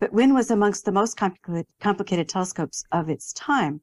But 0.00 0.12
WIYN 0.12 0.34
was 0.34 0.50
amongst 0.50 0.84
the 0.84 0.92
most 0.92 1.16
complicated, 1.16 1.66
complicated 1.80 2.28
telescopes 2.28 2.84
of 2.92 3.08
its 3.08 3.32
time, 3.32 3.80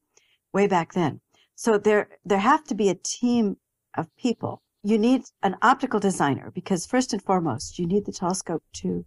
way 0.54 0.68
back 0.68 0.94
then. 0.94 1.22
So 1.56 1.78
there, 1.78 2.10
there 2.24 2.40
have 2.40 2.64
to 2.66 2.76
be 2.76 2.90
a 2.90 2.96
team 2.96 3.58
of 3.98 4.16
people. 4.18 4.62
You 4.84 5.00
need 5.00 5.24
an 5.42 5.56
optical 5.64 6.00
designer 6.00 6.52
because 6.54 6.86
first 6.86 7.12
and 7.14 7.22
foremost, 7.24 7.80
you 7.80 7.88
need 7.88 8.06
the 8.06 8.12
telescope 8.12 8.64
to 8.82 9.06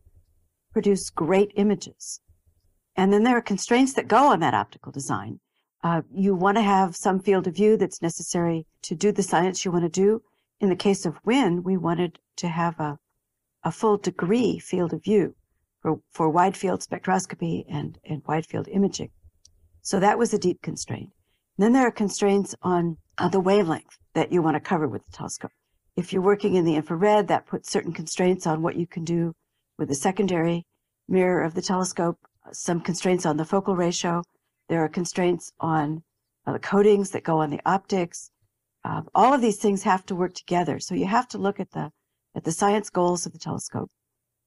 produce 0.73 1.09
great 1.11 1.53
images. 1.55 2.21
And 2.99 3.12
then 3.12 3.22
there 3.22 3.36
are 3.36 3.40
constraints 3.40 3.92
that 3.92 4.09
go 4.09 4.26
on 4.26 4.40
that 4.40 4.55
optical 4.55 4.90
design. 4.90 5.38
Uh, 5.84 6.03
you 6.12 6.34
want 6.34 6.57
to 6.57 6.62
have 6.62 6.96
some 6.96 7.20
field 7.20 7.46
of 7.46 7.55
view 7.55 7.76
that's 7.76 8.03
necessary 8.03 8.66
to 8.82 8.96
do 8.96 9.12
the 9.12 9.22
science 9.22 9.64
you 9.64 9.70
want 9.70 9.84
to 9.84 9.88
do. 9.88 10.20
In 10.59 10.68
the 10.68 10.74
case 10.74 11.07
of 11.07 11.22
WIYN, 11.22 11.62
we 11.62 11.76
wanted 11.76 12.18
to 12.38 12.49
have 12.49 12.80
a, 12.80 12.99
a 13.62 13.70
full 13.70 13.99
degree 13.99 14.59
field 14.59 14.92
of 14.92 15.05
view 15.05 15.36
for, 15.80 16.01
for 16.11 16.28
wide 16.28 16.57
field 16.57 16.80
spectroscopy 16.80 17.64
and, 17.70 18.01
and 18.05 18.20
wide 18.26 18.46
field 18.46 18.66
imaging. 18.66 19.11
So 19.80 20.01
that 20.01 20.18
was 20.18 20.34
a 20.34 20.38
deep 20.38 20.61
constraint. 20.61 21.11
And 21.57 21.64
then 21.64 21.72
there 21.74 21.86
are 21.86 21.92
constraints 21.92 22.57
on 22.62 22.96
uh, 23.16 23.28
the 23.28 23.38
wavelength 23.38 23.96
that 24.14 24.32
you 24.32 24.42
want 24.42 24.57
to 24.57 24.61
cover 24.61 24.88
with 24.88 25.07
the 25.07 25.12
telescope. 25.12 25.53
If 25.94 26.12
you're 26.12 26.20
working 26.20 26.57
in 26.57 26.64
the 26.64 26.74
infrared, 26.74 27.28
that 27.28 27.46
puts 27.46 27.70
certain 27.70 27.92
constraints 27.92 28.44
on 28.44 28.61
what 28.61 28.74
you 28.74 28.88
can 28.88 29.05
do 29.05 29.36
with 29.78 29.86
the 29.86 29.94
secondary 29.94 30.66
mirror 31.07 31.44
of 31.44 31.55
the 31.55 31.62
telescope 31.62 32.18
some 32.53 32.80
constraints 32.80 33.26
on 33.26 33.36
the 33.36 33.44
focal 33.44 33.76
ratio. 33.76 34.22
There 34.68 34.82
are 34.84 34.88
constraints 34.88 35.53
on 35.61 36.03
uh, 36.46 36.53
the 36.53 36.59
coatings 36.59 37.11
that 37.11 37.24
go 37.24 37.38
on 37.38 37.51
the 37.51 37.61
optics. 37.66 38.30
Uh, 38.84 39.03
all 39.14 39.34
of 39.34 39.40
these 39.40 39.59
things 39.59 39.82
have 39.82 40.05
to 40.07 40.14
work 40.14 40.34
together. 40.34 40.78
So 40.78 40.94
you 40.94 41.07
have 41.07 41.28
to 41.28 41.38
look 41.38 41.61
at 41.61 41.72
the 41.72 41.90
at 42.34 42.44
the 42.44 42.53
science 42.53 42.90
goals 42.90 43.26
of 43.26 43.32
the 43.32 43.38
telescope, 43.38 43.90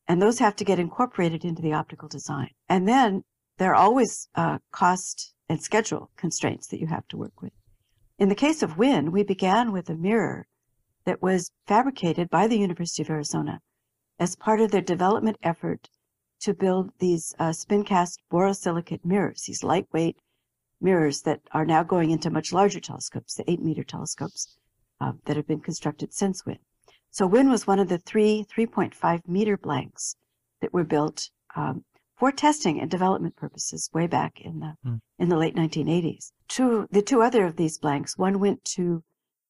and 0.07 0.21
those 0.21 0.39
have 0.39 0.55
to 0.55 0.63
get 0.63 0.79
incorporated 0.79 1.43
into 1.43 1.61
the 1.61 1.73
optical 1.73 2.07
design. 2.07 2.51
And 2.69 2.87
then 2.87 3.23
there 3.57 3.71
are 3.71 3.83
always 3.83 4.29
uh, 4.35 4.59
cost 4.71 5.33
and 5.49 5.61
schedule 5.61 6.09
constraints 6.15 6.67
that 6.67 6.79
you 6.79 6.87
have 6.87 7.07
to 7.09 7.17
work 7.17 7.41
with. 7.41 7.51
In 8.17 8.29
the 8.29 8.35
case 8.35 8.63
of 8.63 8.77
WIYN, 8.77 9.11
we 9.11 9.23
began 9.23 9.71
with 9.71 9.89
a 9.89 9.95
mirror 9.95 10.47
that 11.05 11.21
was 11.21 11.51
fabricated 11.67 12.29
by 12.29 12.47
the 12.47 12.57
University 12.57 13.01
of 13.01 13.09
Arizona 13.09 13.59
as 14.19 14.35
part 14.35 14.61
of 14.61 14.71
their 14.71 14.81
development 14.81 15.37
effort 15.41 15.89
to 16.41 16.53
build 16.53 16.91
these 16.99 17.35
uh, 17.39 17.53
spin 17.53 17.83
cast 17.83 18.19
borosilicate 18.31 19.05
mirrors, 19.05 19.43
these 19.43 19.63
lightweight 19.63 20.17
mirrors 20.79 21.21
that 21.21 21.41
are 21.51 21.65
now 21.65 21.83
going 21.83 22.11
into 22.11 22.29
much 22.29 22.51
larger 22.51 22.79
telescopes, 22.79 23.35
the 23.35 23.49
8 23.49 23.61
meter 23.61 23.83
telescopes 23.83 24.57
uh, 24.99 25.13
that 25.25 25.37
have 25.37 25.47
been 25.47 25.59
constructed 25.59 26.13
since 26.13 26.43
WIYN. 26.43 26.59
So 27.11 27.27
WIYN 27.27 27.49
was 27.49 27.67
one 27.67 27.79
of 27.79 27.89
the 27.89 27.97
three 27.97 28.45
3.5 28.55 29.27
meter 29.27 29.57
blanks 29.57 30.15
that 30.61 30.73
were 30.73 30.83
built 30.83 31.29
um, 31.55 31.83
for 32.17 32.31
testing 32.31 32.79
and 32.79 32.89
development 32.89 33.35
purposes 33.35 33.89
way 33.93 34.07
back 34.07 34.41
in 34.41 34.59
the 34.59 34.75
mm. 34.85 34.99
in 35.17 35.29
the 35.29 35.37
late 35.37 35.55
1980s. 35.55 36.31
Two, 36.47 36.87
the 36.91 37.01
two 37.01 37.21
other 37.21 37.45
of 37.45 37.55
these 37.55 37.77
blanks, 37.77 38.17
one 38.17 38.39
went 38.39 38.63
to 38.63 39.03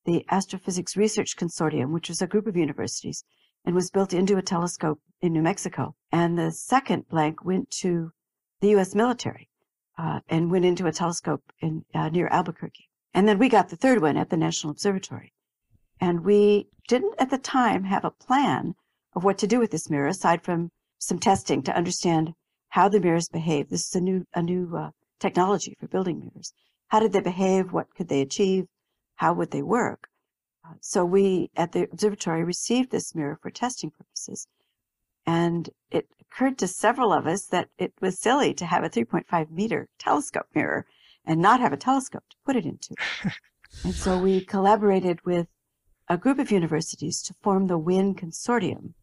the 0.06 0.26
Astrophysics 0.30 0.98
Research 0.98 1.36
Consortium, 1.36 1.92
which 1.92 2.10
was 2.10 2.22
a 2.22 2.28
group 2.28 2.48
of 2.48 2.56
universities 2.58 3.24
and 3.66 3.76
was 3.76 3.92
built 3.92 4.14
into 4.14 4.38
a 4.38 4.42
telescope 4.42 5.00
in 5.22 5.34
New 5.34 5.42
Mexico. 5.42 5.96
And 6.12 6.38
the 6.38 6.52
second 6.52 7.08
blank 7.08 7.44
went 7.46 7.70
to 7.82 8.12
the 8.60 8.70
U.S. 8.70 8.96
military 8.96 9.50
uh, 9.98 10.22
and 10.30 10.52
went 10.52 10.66
into 10.66 10.88
a 10.88 10.92
telescope 10.92 11.44
in 11.60 11.86
uh, 11.94 12.10
near 12.10 12.28
Albuquerque. 12.28 12.90
And 13.14 13.28
then 13.28 13.38
we 13.38 13.50
got 13.50 13.70
the 13.70 13.76
third 13.76 14.02
one 14.02 14.18
at 14.18 14.30
the 14.30 14.38
National 14.38 14.72
Observatory. 14.72 15.34
And 16.00 16.26
we 16.26 16.70
didn't 16.88 17.16
at 17.20 17.30
the 17.30 17.38
time 17.38 17.84
have 17.84 18.06
a 18.06 18.12
plan 18.12 18.76
of 19.14 19.24
what 19.24 19.38
to 19.40 19.48
do 19.48 19.60
with 19.60 19.72
this 19.72 19.90
mirror 19.90 20.08
aside 20.08 20.44
from 20.44 20.72
some 20.98 21.20
testing 21.20 21.62
to 21.64 21.76
understand 21.76 22.34
how 22.70 22.88
the 22.88 23.00
mirrors 23.00 23.28
behave. 23.28 23.70
This 23.70 23.88
is 23.88 23.96
a 23.96 24.02
new, 24.02 24.26
a 24.34 24.42
new 24.42 24.76
uh, 24.76 24.92
technology 25.20 25.76
for 25.80 25.88
building 25.88 26.20
mirrors. 26.20 26.54
How 26.88 27.00
did 27.00 27.14
they 27.14 27.22
behave? 27.22 27.72
What 27.72 27.94
could 27.96 28.08
they 28.08 28.22
achieve? 28.22 28.66
How 29.16 29.34
would 29.34 29.52
they 29.52 29.62
work? 29.62 30.08
Uh, 30.64 30.74
so 30.80 31.06
we 31.06 31.50
at 31.56 31.72
the 31.72 31.84
observatory 31.92 32.44
received 32.44 32.92
this 32.92 33.16
mirror 33.16 33.38
for 33.42 33.50
testing 33.50 33.92
purposes. 33.92 34.48
And 35.26 35.70
it 35.90 36.08
occurred 36.20 36.58
to 36.60 36.68
several 36.68 37.14
of 37.14 37.28
us 37.28 37.46
that 37.48 37.70
it 37.78 37.94
was 38.02 38.20
silly 38.20 38.54
to 38.56 38.66
have 38.66 38.84
a 38.84 38.90
3.5 38.90 39.52
meter 39.52 39.90
telescope 40.00 40.48
mirror 40.56 40.86
and 41.26 41.42
not 41.42 41.60
have 41.60 41.74
a 41.74 41.78
telescope 41.78 42.24
to 42.30 42.38
put 42.46 42.56
it 42.56 42.66
into. 42.66 42.96
and 43.84 43.94
so 43.94 44.18
we 44.18 44.44
collaborated 44.46 45.24
with 45.26 45.48
a 46.08 46.18
group 46.18 46.40
of 46.40 46.52
universities 46.52 47.22
to 47.22 47.36
form 47.42 47.68
the 47.68 47.80
WIYN 47.80 48.16
Consortium 48.16 48.94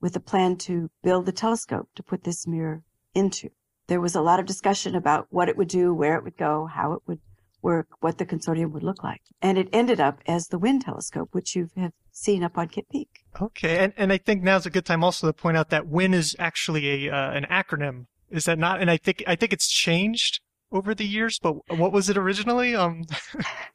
with 0.00 0.16
a 0.16 0.20
plan 0.20 0.56
to 0.56 0.90
build 1.02 1.26
the 1.26 1.32
telescope 1.32 1.88
to 1.94 2.02
put 2.02 2.24
this 2.24 2.46
mirror 2.46 2.82
into. 3.14 3.50
There 3.86 4.00
was 4.00 4.14
a 4.14 4.22
lot 4.22 4.40
of 4.40 4.46
discussion 4.46 4.94
about 4.94 5.28
what 5.30 5.48
it 5.48 5.56
would 5.56 5.68
do, 5.68 5.94
where 5.94 6.16
it 6.16 6.24
would 6.24 6.36
go, 6.36 6.66
how 6.66 6.94
it 6.94 7.02
would 7.06 7.20
work, 7.62 7.88
what 8.00 8.18
the 8.18 8.26
consortium 8.26 8.72
would 8.72 8.82
look 8.82 9.02
like. 9.02 9.22
And 9.40 9.56
it 9.56 9.68
ended 9.72 10.00
up 10.00 10.20
as 10.26 10.48
the 10.48 10.58
WIYN 10.58 10.84
telescope, 10.84 11.28
which 11.32 11.54
you 11.54 11.68
have 11.76 11.92
seen 12.10 12.42
up 12.42 12.58
on 12.58 12.68
Kitt 12.68 12.88
Peak. 12.90 13.08
Okay, 13.40 13.78
and, 13.78 13.92
and 13.96 14.12
I 14.12 14.18
think 14.18 14.42
now's 14.42 14.66
a 14.66 14.70
good 14.70 14.84
time 14.84 15.02
also 15.02 15.26
to 15.26 15.32
point 15.32 15.56
out 15.56 15.70
that 15.70 15.84
WIYN 15.84 16.14
is 16.14 16.36
actually 16.38 17.06
a 17.06 17.14
uh, 17.14 17.32
an 17.32 17.46
acronym. 17.50 18.06
Is 18.30 18.44
that 18.44 18.58
not? 18.58 18.80
And 18.80 18.90
I 18.90 18.96
think 18.96 19.22
I 19.26 19.36
think 19.36 19.52
it's 19.52 19.68
changed 19.68 20.40
over 20.70 20.94
the 20.94 21.06
years, 21.06 21.38
but 21.42 21.54
what 21.76 21.92
was 21.92 22.08
it 22.08 22.16
originally? 22.16 22.74
Um. 22.74 23.04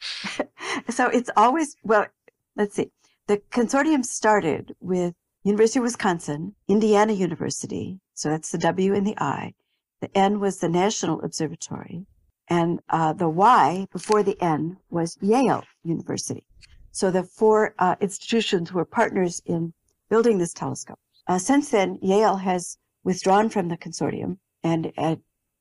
so 0.89 1.07
it's 1.07 1.29
always 1.35 1.75
well. 1.83 2.07
Let's 2.55 2.75
see. 2.75 2.91
The 3.27 3.41
consortium 3.51 4.03
started 4.03 4.75
with 4.79 5.13
University 5.43 5.79
of 5.79 5.83
Wisconsin, 5.83 6.55
Indiana 6.67 7.13
University. 7.13 7.99
So 8.13 8.29
that's 8.29 8.51
the 8.51 8.57
W 8.57 8.93
and 8.93 9.05
the 9.05 9.17
I. 9.17 9.53
The 10.01 10.15
N 10.17 10.39
was 10.39 10.57
the 10.57 10.69
National 10.69 11.21
Observatory, 11.21 12.05
and 12.49 12.79
uh, 12.89 13.13
the 13.13 13.29
Y 13.29 13.87
before 13.91 14.23
the 14.23 14.41
N 14.41 14.77
was 14.89 15.17
Yale 15.21 15.63
University. 15.83 16.45
So 16.91 17.11
the 17.11 17.23
four 17.23 17.75
uh, 17.79 17.95
institutions 17.99 18.71
were 18.71 18.85
partners 18.85 19.41
in 19.45 19.73
building 20.09 20.37
this 20.37 20.53
telescope. 20.53 20.99
Uh, 21.27 21.37
since 21.37 21.69
then, 21.69 21.99
Yale 22.01 22.37
has 22.37 22.77
withdrawn 23.03 23.49
from 23.49 23.67
the 23.67 23.77
consortium 23.77 24.37
and 24.63 24.91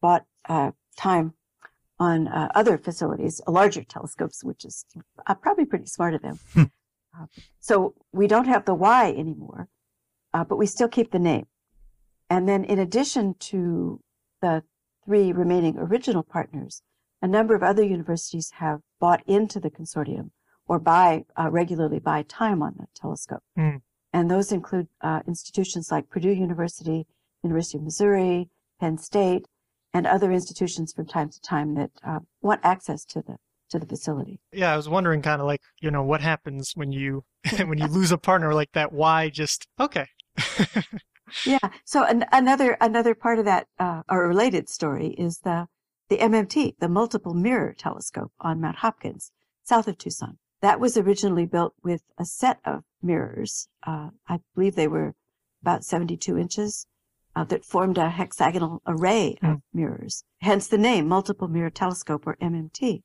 bought 0.01 0.25
uh, 0.49 0.71
time 0.97 1.35
on 1.99 2.29
uh, 2.29 2.49
other 2.55 2.79
facilities, 2.79 3.41
larger 3.47 3.83
telescopes, 3.83 4.45
which 4.45 4.65
is 4.65 4.85
uh, 5.27 5.35
probably 5.35 5.65
pretty 5.65 5.87
smart 5.87 6.15
of 6.15 6.23
them. 6.23 6.39
Hmm. 6.55 7.25
so 7.61 7.95
we 8.13 8.27
don't 8.27 8.47
have 8.47 8.65
the 8.65 8.75
Y 8.75 9.11
anymore, 9.17 9.69
but 10.33 10.57
we 10.57 10.67
still 10.67 10.89
keep 10.89 11.11
the 11.11 11.19
name. 11.19 11.47
And 12.29 12.49
then 12.49 12.65
in 12.65 12.79
addition 12.79 13.35
to 13.51 14.01
the 14.43 14.63
three 15.07 15.33
remaining 15.33 15.79
original 15.79 16.23
partners, 16.23 16.83
a 17.23 17.29
number 17.29 17.55
of 17.55 17.63
other 17.63 17.83
universities 17.83 18.51
have 18.57 18.81
bought 19.01 19.23
into 19.27 19.59
the 19.61 19.71
consortium 19.71 20.31
or 20.69 20.79
buy 20.79 21.25
uh, 21.39 21.49
regularly 21.51 21.99
buy 21.99 22.23
time 22.23 22.63
on 22.63 22.75
the 22.79 22.87
telescope. 22.95 23.43
Mm. 23.59 23.81
And 24.13 24.31
those 24.31 24.53
include 24.53 24.89
uh, 25.01 25.21
institutions 25.27 25.91
like 25.91 26.11
Purdue 26.11 26.33
University, 26.33 27.07
University 27.43 27.79
of 27.79 27.85
Missouri, 27.85 28.49
Penn 28.81 28.99
State, 28.99 29.47
and 29.95 30.07
other 30.07 30.33
institutions 30.33 30.93
from 30.93 31.07
time 31.07 31.31
to 31.31 31.41
time 31.41 31.75
that 31.75 31.91
uh, 32.07 32.21
want 32.43 32.61
access 32.65 33.05
to 33.07 33.23
the 33.23 33.37
to 33.71 33.79
the 33.79 33.87
facility. 33.87 34.41
Yeah, 34.53 34.73
I 34.73 34.77
was 34.77 34.89
wondering 34.89 35.23
kind 35.23 35.41
of 35.41 35.47
like, 35.47 35.61
you 35.81 35.91
know, 35.91 36.03
what 36.03 36.21
happens 36.21 36.73
when 36.75 36.93
you 36.93 37.25
when 37.65 37.79
you 37.79 37.87
lose 37.87 38.13
a 38.13 38.19
partner 38.19 38.55
like 38.55 38.73
that? 38.73 38.93
Why 38.93 39.29
just 39.29 39.67
okay? 39.81 40.07
yeah. 41.45 41.59
So 41.85 42.05
an, 42.05 42.25
another 42.33 42.77
another 42.81 43.15
part 43.15 43.39
of 43.39 43.45
that 43.45 43.67
uh, 43.79 44.03
or 44.09 44.27
related 44.29 44.69
story 44.69 45.09
is 45.19 45.39
the 45.41 45.67
the 46.09 46.19
MMT, 46.19 46.75
the 46.79 46.89
Multiple 46.89 47.35
Mirror 47.35 47.75
Telescope 47.79 48.33
on 48.41 48.61
Mount 48.61 48.77
Hopkins, 48.77 49.33
south 49.65 49.89
of 49.89 49.99
Tucson. 49.99 50.39
That 50.61 50.81
was 50.81 50.97
originally 50.97 51.47
built 51.47 51.75
with 51.83 52.03
a 52.17 52.25
set 52.25 52.61
of 52.65 52.85
mirrors. 53.03 53.69
Uh, 53.87 54.11
I 54.29 54.41
believe 54.55 54.75
they 54.75 54.89
were 54.89 55.15
about 55.63 55.85
72 55.85 56.39
inches 56.39 56.87
uh, 57.35 57.45
that 57.45 57.65
formed 57.65 57.99
a 57.99 58.09
hexagonal 58.09 58.83
array 58.87 59.37
of 59.43 59.57
mm. 59.57 59.63
mirrors. 59.75 60.25
Hence 60.41 60.69
the 60.69 60.79
name 60.79 61.09
Multiple 61.09 61.49
Mirror 61.49 61.71
Telescope 61.71 62.27
or 62.27 62.37
MMT. 62.37 63.03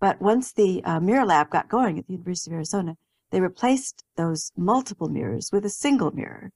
But 0.00 0.20
once 0.20 0.52
the 0.52 0.82
uh, 0.84 0.98
mirror 1.00 1.24
lab 1.24 1.50
got 1.50 1.68
going 1.68 1.98
at 1.98 2.06
the 2.06 2.14
University 2.14 2.50
of 2.50 2.54
Arizona, 2.54 2.96
they 3.30 3.40
replaced 3.40 4.04
those 4.16 4.52
multiple 4.56 5.08
mirrors 5.08 5.50
with 5.52 5.64
a 5.64 5.70
single 5.70 6.10
mirror 6.10 6.52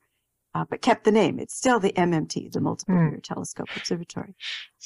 uh, 0.56 0.64
but 0.68 0.80
kept 0.80 1.04
the 1.04 1.12
name. 1.12 1.38
It's 1.38 1.54
still 1.54 1.78
the 1.78 1.92
MMT, 1.92 2.52
the 2.52 2.60
Multiple 2.60 2.94
mm. 2.94 3.10
Mirror 3.10 3.20
Telescope 3.22 3.68
Observatory. 3.76 4.34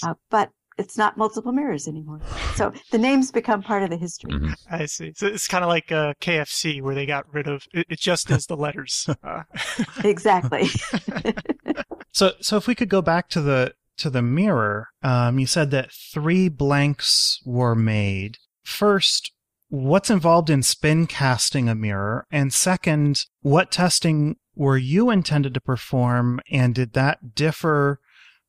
Uh, 0.02 0.14
but 0.30 0.50
it's 0.78 0.96
not 0.96 1.16
multiple 1.16 1.52
mirrors 1.52 1.86
anymore. 1.86 2.20
So 2.56 2.72
the 2.90 2.98
names 2.98 3.30
become 3.30 3.62
part 3.62 3.82
of 3.82 3.90
the 3.90 3.96
history. 3.96 4.32
Mm-hmm. 4.32 4.52
I 4.70 4.86
see. 4.86 5.12
So 5.14 5.26
it's 5.26 5.46
kind 5.46 5.62
of 5.62 5.68
like 5.68 5.92
uh, 5.92 6.14
KFC 6.20 6.82
where 6.82 6.94
they 6.94 7.06
got 7.06 7.32
rid 7.32 7.46
of 7.46 7.66
it, 7.72 7.86
it 7.88 8.00
just 8.00 8.30
is 8.30 8.46
the 8.46 8.56
letters. 8.56 9.08
Uh. 9.22 9.42
exactly. 10.04 10.66
so 12.12 12.32
so 12.40 12.56
if 12.56 12.66
we 12.66 12.74
could 12.74 12.88
go 12.88 13.02
back 13.02 13.28
to 13.28 13.42
the 13.42 13.74
to 13.98 14.08
the 14.08 14.22
mirror, 14.22 14.88
um, 15.02 15.38
you 15.38 15.46
said 15.46 15.70
that 15.72 15.92
three 15.92 16.48
blanks 16.48 17.38
were 17.44 17.74
made. 17.74 18.38
First, 18.64 19.32
what's 19.70 20.10
involved 20.10 20.50
in 20.50 20.62
spin 20.62 21.06
casting 21.06 21.68
a 21.68 21.74
mirror? 21.74 22.26
And 22.30 22.52
second, 22.52 23.24
what 23.40 23.70
testing 23.70 24.36
were 24.54 24.76
you 24.76 25.10
intended 25.10 25.54
to 25.54 25.60
perform, 25.60 26.40
and 26.50 26.74
did 26.74 26.92
that 26.92 27.34
differ 27.34 28.00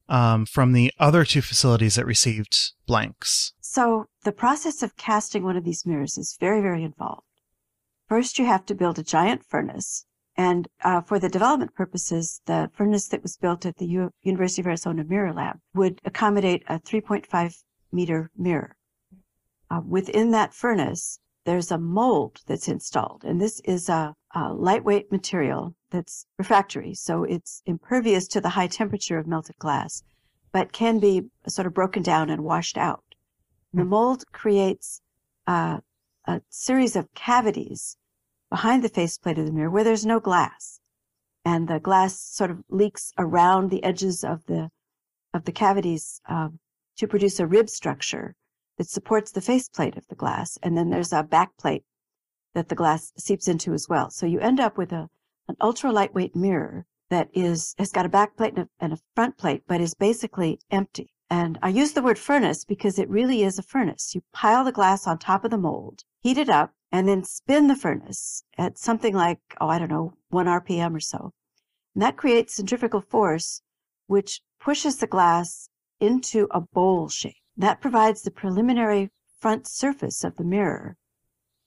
um, 0.09 0.45
from 0.45 0.73
the 0.73 0.91
other 0.99 1.23
two 1.23 1.41
facilities 1.41 1.95
that 1.95 2.05
received 2.05 2.73
blanks? 2.85 3.53
So, 3.61 4.07
the 4.23 4.33
process 4.33 4.83
of 4.83 4.97
casting 4.97 5.43
one 5.43 5.55
of 5.55 5.63
these 5.63 5.85
mirrors 5.85 6.17
is 6.17 6.35
very, 6.39 6.59
very 6.59 6.83
involved. 6.83 7.23
First, 8.09 8.37
you 8.37 8.45
have 8.45 8.65
to 8.65 8.75
build 8.75 8.99
a 8.99 9.03
giant 9.03 9.45
furnace. 9.45 10.05
And 10.35 10.67
uh, 10.83 11.01
for 11.01 11.19
the 11.19 11.29
development 11.29 11.75
purposes, 11.75 12.41
the 12.45 12.69
furnace 12.73 13.07
that 13.09 13.21
was 13.21 13.37
built 13.37 13.65
at 13.65 13.77
the 13.77 13.85
U- 13.85 14.11
University 14.21 14.61
of 14.61 14.67
Arizona 14.67 15.03
Mirror 15.03 15.33
Lab 15.33 15.59
would 15.73 16.01
accommodate 16.03 16.63
a 16.67 16.79
3.5 16.79 17.63
meter 17.91 18.31
mirror. 18.37 18.75
Uh, 19.71 19.79
within 19.87 20.31
that 20.31 20.53
furnace, 20.53 21.17
there's 21.45 21.71
a 21.71 21.77
mold 21.77 22.41
that's 22.45 22.67
installed, 22.67 23.23
and 23.23 23.39
this 23.39 23.61
is 23.61 23.87
a, 23.87 24.13
a, 24.35 24.53
lightweight 24.53 25.09
material 25.13 25.73
that's 25.91 26.25
refractory, 26.37 26.93
so 26.93 27.23
it's 27.23 27.63
impervious 27.65 28.27
to 28.27 28.41
the 28.41 28.49
high 28.49 28.67
temperature 28.67 29.17
of 29.17 29.27
melted 29.27 29.57
glass, 29.59 30.03
but 30.51 30.73
can 30.73 30.99
be 30.99 31.23
sort 31.47 31.65
of 31.65 31.73
broken 31.73 32.03
down 32.03 32.29
and 32.29 32.43
washed 32.43 32.77
out. 32.77 33.15
The 33.73 33.83
hmm. 33.83 33.89
mold 33.91 34.25
creates 34.33 35.01
uh, 35.47 35.79
a 36.25 36.41
series 36.49 36.97
of 36.97 37.13
cavities 37.13 37.95
behind 38.49 38.83
the 38.83 38.89
faceplate 38.89 39.37
of 39.37 39.45
the 39.45 39.53
mirror 39.53 39.69
where 39.69 39.85
there's 39.85 40.05
no 40.05 40.19
glass, 40.19 40.81
and 41.45 41.69
the 41.69 41.79
glass 41.79 42.19
sort 42.19 42.51
of 42.51 42.65
leaks 42.67 43.13
around 43.17 43.69
the 43.69 43.85
edges 43.85 44.25
of 44.25 44.45
the 44.47 44.69
of 45.33 45.45
the 45.45 45.53
cavities 45.53 46.19
um, 46.25 46.59
to 46.97 47.07
produce 47.07 47.39
a 47.39 47.47
rib 47.47 47.69
structure 47.69 48.35
that 48.81 48.89
supports 48.89 49.31
the 49.31 49.41
faceplate 49.41 49.95
of 49.95 50.07
the 50.07 50.15
glass, 50.15 50.57
and 50.63 50.75
then 50.75 50.89
there's 50.89 51.13
a 51.13 51.21
back 51.21 51.55
plate 51.55 51.83
that 52.55 52.67
the 52.67 52.73
glass 52.73 53.13
seeps 53.15 53.47
into 53.47 53.75
as 53.75 53.87
well. 53.87 54.09
So 54.09 54.25
you 54.25 54.39
end 54.39 54.59
up 54.59 54.75
with 54.75 54.91
a 54.91 55.07
an 55.47 55.55
ultra 55.61 55.91
lightweight 55.91 56.35
mirror 56.35 56.87
that 57.11 57.29
is 57.31 57.75
has 57.77 57.91
got 57.91 58.07
a 58.07 58.09
back 58.09 58.35
plate 58.35 58.57
and 58.57 58.69
and 58.79 58.91
a 58.91 58.97
front 59.13 59.37
plate, 59.37 59.61
but 59.67 59.81
is 59.81 59.93
basically 59.93 60.59
empty. 60.71 61.13
And 61.29 61.59
I 61.61 61.69
use 61.69 61.91
the 61.91 62.01
word 62.01 62.17
furnace 62.17 62.65
because 62.65 62.97
it 62.97 63.07
really 63.07 63.43
is 63.43 63.59
a 63.59 63.61
furnace. 63.61 64.15
You 64.15 64.23
pile 64.33 64.63
the 64.63 64.71
glass 64.71 65.05
on 65.05 65.19
top 65.19 65.45
of 65.45 65.51
the 65.51 65.59
mold, 65.59 66.03
heat 66.23 66.39
it 66.39 66.49
up, 66.49 66.73
and 66.91 67.07
then 67.07 67.23
spin 67.23 67.67
the 67.67 67.75
furnace 67.75 68.43
at 68.57 68.79
something 68.79 69.13
like, 69.13 69.41
oh, 69.61 69.67
I 69.67 69.77
don't 69.77 69.91
know, 69.91 70.15
1 70.29 70.47
RPM 70.47 70.95
or 70.95 70.99
so. 70.99 71.33
And 71.93 72.01
that 72.01 72.17
creates 72.17 72.55
centrifugal 72.55 73.01
force, 73.01 73.61
which 74.07 74.41
pushes 74.59 74.97
the 74.97 75.05
glass 75.05 75.69
into 75.99 76.47
a 76.49 76.61
bowl 76.61 77.09
shape. 77.09 77.35
That 77.57 77.81
provides 77.81 78.21
the 78.21 78.31
preliminary 78.31 79.11
front 79.39 79.67
surface 79.67 80.23
of 80.23 80.35
the 80.37 80.43
mirror 80.43 80.97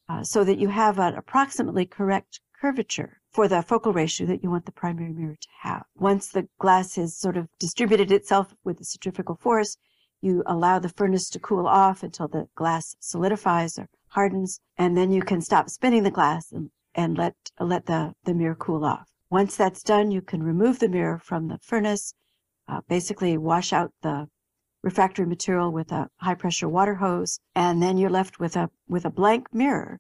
uh, 0.09 0.23
so 0.23 0.45
that 0.45 0.59
you 0.59 0.69
have 0.69 0.99
an 0.99 1.15
approximately 1.15 1.87
correct 1.87 2.41
curvature 2.61 3.21
for 3.31 3.49
the 3.49 3.63
focal 3.63 3.93
ratio 3.93 4.27
that 4.29 4.43
you 4.43 4.51
want 4.51 4.65
the 4.65 4.73
primary 4.73 5.13
mirror 5.13 5.37
to 5.41 5.49
have. 5.61 5.85
Once 5.97 6.29
the 6.29 6.49
glass 6.59 6.95
has 6.97 7.17
sort 7.17 7.37
of 7.37 7.49
distributed 7.59 8.13
itself 8.13 8.55
with 8.65 8.79
the 8.79 8.85
centrifugal 8.85 9.37
force, 9.37 9.77
you 10.21 10.43
allow 10.47 10.79
the 10.79 10.89
furnace 10.89 11.29
to 11.31 11.39
cool 11.39 11.67
off 11.67 12.03
until 12.03 12.29
the 12.29 12.49
glass 12.55 12.97
solidifies 13.01 13.79
or 13.79 13.89
hardens, 14.09 14.61
and 14.79 14.97
then 14.97 15.11
you 15.11 15.21
can 15.21 15.41
stop 15.41 15.69
spinning 15.69 16.05
the 16.05 16.11
glass 16.11 16.53
and, 16.53 16.71
and 16.95 17.19
let, 17.19 17.35
let 17.59 17.87
the, 17.87 18.15
the 18.25 18.33
mirror 18.33 18.55
cool 18.55 18.85
off. 18.85 19.11
Once 19.29 19.57
that's 19.57 19.83
done, 19.83 20.11
you 20.11 20.23
can 20.23 20.43
remove 20.43 20.79
the 20.79 20.89
mirror 20.89 21.19
from 21.19 21.49
the 21.49 21.59
furnace, 21.59 22.15
uh, 22.69 22.81
basically 22.89 23.37
wash 23.37 23.73
out 23.73 23.93
the 24.03 24.29
refractory 24.85 25.25
material 25.25 25.73
with 25.73 25.91
a 25.91 26.11
high 26.19 26.35
pressure 26.35 26.69
water 26.69 26.97
hose, 26.97 27.41
and 27.55 27.83
then 27.83 27.97
you're 27.97 28.11
left 28.11 28.39
with 28.39 28.55
a 28.55 28.71
with 28.87 29.07
a 29.07 29.11
blank 29.11 29.53
mirror 29.53 29.99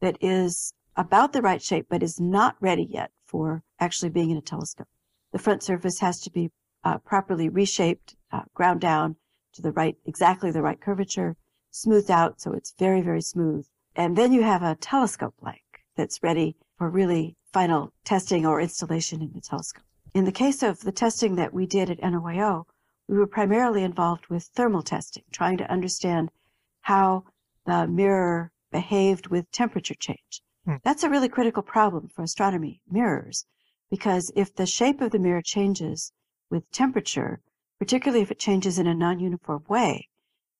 that 0.00 0.16
is 0.20 0.72
about 0.96 1.32
the 1.32 1.42
right 1.42 1.60
shape, 1.60 1.86
but 1.90 2.02
is 2.02 2.20
not 2.20 2.54
ready 2.60 2.84
yet 2.84 3.10
for 3.26 3.64
actually 3.80 4.08
being 4.08 4.30
in 4.30 4.36
a 4.36 4.40
telescope. 4.42 4.86
The 5.32 5.40
front 5.40 5.64
surface 5.64 5.98
has 5.98 6.20
to 6.20 6.30
be 6.30 6.52
uh, 6.84 6.98
properly 6.98 7.48
reshaped, 7.48 8.14
uh, 8.30 8.42
ground 8.54 8.80
down 8.80 9.16
to 9.54 9.62
the 9.62 9.72
right, 9.72 9.96
exactly 10.06 10.52
the 10.52 10.62
right 10.62 10.80
curvature, 10.80 11.36
smoothed 11.72 12.10
out 12.10 12.40
so 12.40 12.52
it's 12.52 12.74
very, 12.78 13.00
very 13.00 13.22
smooth. 13.22 13.66
And 13.96 14.16
then 14.16 14.32
you 14.32 14.44
have 14.44 14.62
a 14.62 14.76
telescope 14.76 15.34
blank 15.40 15.82
that's 15.96 16.22
ready 16.22 16.56
for 16.78 16.88
really 16.88 17.36
final 17.52 17.92
testing 18.04 18.46
or 18.46 18.60
installation 18.60 19.22
in 19.22 19.32
the 19.32 19.40
telescope. 19.40 19.84
In 20.14 20.24
the 20.24 20.32
case 20.32 20.62
of 20.62 20.80
the 20.80 20.92
testing 20.92 21.34
that 21.34 21.52
we 21.52 21.66
did 21.66 21.90
at 21.90 22.00
NOAO, 22.00 22.64
we 23.10 23.18
were 23.18 23.26
primarily 23.26 23.82
involved 23.82 24.28
with 24.28 24.44
thermal 24.54 24.82
testing, 24.82 25.24
trying 25.32 25.56
to 25.58 25.68
understand 25.68 26.30
how 26.82 27.24
the 27.66 27.88
mirror 27.88 28.52
behaved 28.70 29.26
with 29.26 29.50
temperature 29.50 29.96
change. 29.96 30.42
Hmm. 30.64 30.76
That's 30.84 31.02
a 31.02 31.10
really 31.10 31.28
critical 31.28 31.64
problem 31.64 32.08
for 32.08 32.22
astronomy 32.22 32.80
mirrors, 32.88 33.46
because 33.90 34.30
if 34.36 34.54
the 34.54 34.64
shape 34.64 35.00
of 35.00 35.10
the 35.10 35.18
mirror 35.18 35.42
changes 35.42 36.12
with 36.50 36.70
temperature, 36.70 37.40
particularly 37.80 38.22
if 38.22 38.30
it 38.30 38.38
changes 38.38 38.78
in 38.78 38.86
a 38.86 38.94
non 38.94 39.18
uniform 39.18 39.64
way, 39.68 40.08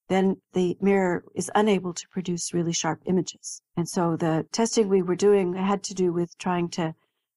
then 0.09 0.42
the 0.53 0.76
mirror 0.80 1.22
is 1.36 1.53
unable 1.55 1.94
to 1.94 2.09
produce 2.09 2.53
really 2.53 2.72
sharp 2.72 3.01
images. 3.07 3.62
And 3.76 3.88
so 3.88 4.16
the 4.16 4.44
testing 4.51 4.88
we 4.88 5.03
were 5.03 5.14
doing 5.14 5.55
had 5.55 5.84
to 5.84 5.94
do 5.94 6.12
with 6.12 6.36
trying 6.36 6.68
to 6.70 6.96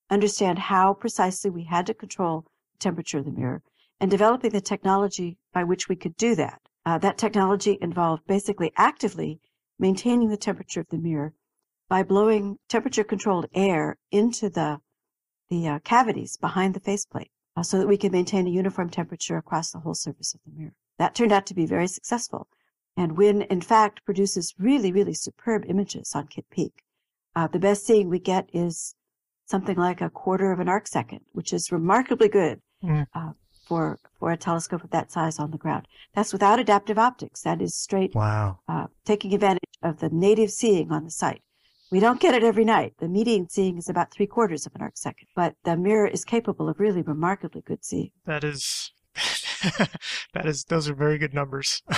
understand 0.09 0.57
how 0.57 0.95
precisely 0.95 1.51
we 1.51 1.66
had 1.66 1.86
to 1.86 1.93
control 1.93 2.47
the 2.72 2.80
temperature 2.80 3.20
of 3.20 3.26
the 3.26 3.32
mirror 3.32 3.61
and 4.00 4.12
developing 4.12 4.52
the 4.52 4.62
technology 4.62 5.38
by 5.54 5.64
which 5.64 5.88
we 5.88 5.96
could 5.96 6.16
do 6.18 6.36
that. 6.36 6.60
Uh, 6.86 6.98
that 6.98 7.18
technology 7.18 7.78
involved 7.82 8.26
basically 8.28 8.72
actively 8.76 9.39
maintaining 9.80 10.30
the 10.30 10.38
temperature 10.38 10.82
of 10.82 10.89
the 10.89 10.98
mirror 10.98 11.34
by 11.89 12.04
blowing 12.04 12.58
temperature 12.70 13.04
controlled 13.04 13.46
air 13.54 13.98
into 14.12 14.50
the, 14.50 14.78
the 15.50 15.68
uh, 15.68 15.80
cavities 15.80 16.38
behind 16.38 16.74
the 16.74 16.80
faceplate 16.80 17.32
uh, 17.56 17.64
so 17.64 17.78
that 17.78 17.88
we 17.88 17.98
could 17.98 18.12
maintain 18.12 18.48
a 18.48 18.50
uniform 18.50 18.89
temperature 18.89 19.38
across 19.38 19.72
the 19.72 19.80
whole 19.80 19.94
surface 19.94 20.34
of 20.34 20.41
the 20.46 20.52
mirror. 20.58 20.74
That 21.00 21.16
turned 21.16 21.32
out 21.32 21.46
to 21.48 21.54
be 21.54 21.66
very 21.66 21.88
successful. 21.88 22.48
And 22.96 23.18
WIYN, 23.18 23.48
in 23.48 23.62
fact, 23.62 24.06
produces 24.06 24.54
really, 24.60 24.91
really 24.91 25.14
superb 25.14 25.64
images 25.68 26.12
on 26.14 26.28
Kitt 26.28 26.46
Peak. 26.52 26.84
Uh, 27.36 27.48
the 27.48 27.60
best 27.60 27.86
seeing 27.86 28.10
we 28.10 28.20
get 28.20 28.48
is 28.54 28.94
something 29.46 29.78
like 29.78 30.02
a 30.02 30.10
quarter 30.10 30.52
of 30.52 30.60
an 30.60 30.70
arc 30.70 30.88
second, 30.88 31.22
which 31.32 31.54
is 31.54 31.72
remarkably 31.72 32.30
good 32.30 32.62
Mm. 32.84 33.08
uh, 33.14 33.32
for 33.66 33.99
for 34.20 34.32
a 34.32 34.38
telescope 34.38 34.84
of 34.84 34.89
that 34.91 35.11
size 35.11 35.39
on 35.39 35.51
the 35.51 35.57
ground. 35.57 35.88
That's 36.16 36.34
without 36.34 36.59
adaptive 36.59 36.97
optics. 36.99 37.41
That 37.41 37.61
is 37.61 37.76
straight 37.76 38.14
Wow. 38.16 38.59
uh, 38.68 38.88
taking 39.05 39.34
advantage 39.34 39.64
of 39.82 39.99
the 39.99 40.09
native 40.09 40.51
seeing 40.51 40.91
on 40.91 41.03
the 41.05 41.11
site. 41.11 41.41
We 41.91 41.99
don't 41.99 42.20
get 42.20 42.34
it 42.34 42.43
every 42.43 42.66
night. 42.66 42.93
The 42.99 43.07
median 43.07 43.49
seeing 43.49 43.78
is 43.78 43.88
about 43.89 44.11
three 44.11 44.26
quarters 44.28 44.66
of 44.66 44.74
an 44.76 44.82
arc 44.82 44.97
second, 44.97 45.28
but 45.36 45.55
the 45.64 45.78
mirror 45.78 46.07
is 46.07 46.26
capable 46.26 46.68
of 46.68 46.80
really 46.80 47.01
remarkably 47.03 47.61
good 47.61 47.84
seeing. 47.86 48.11
That 48.26 48.43
is, 48.43 48.91
that 50.34 50.45
is, 50.45 50.64
those 50.66 50.89
are 50.89 50.95
very 50.95 51.18
good 51.18 51.34
numbers. 51.34 51.84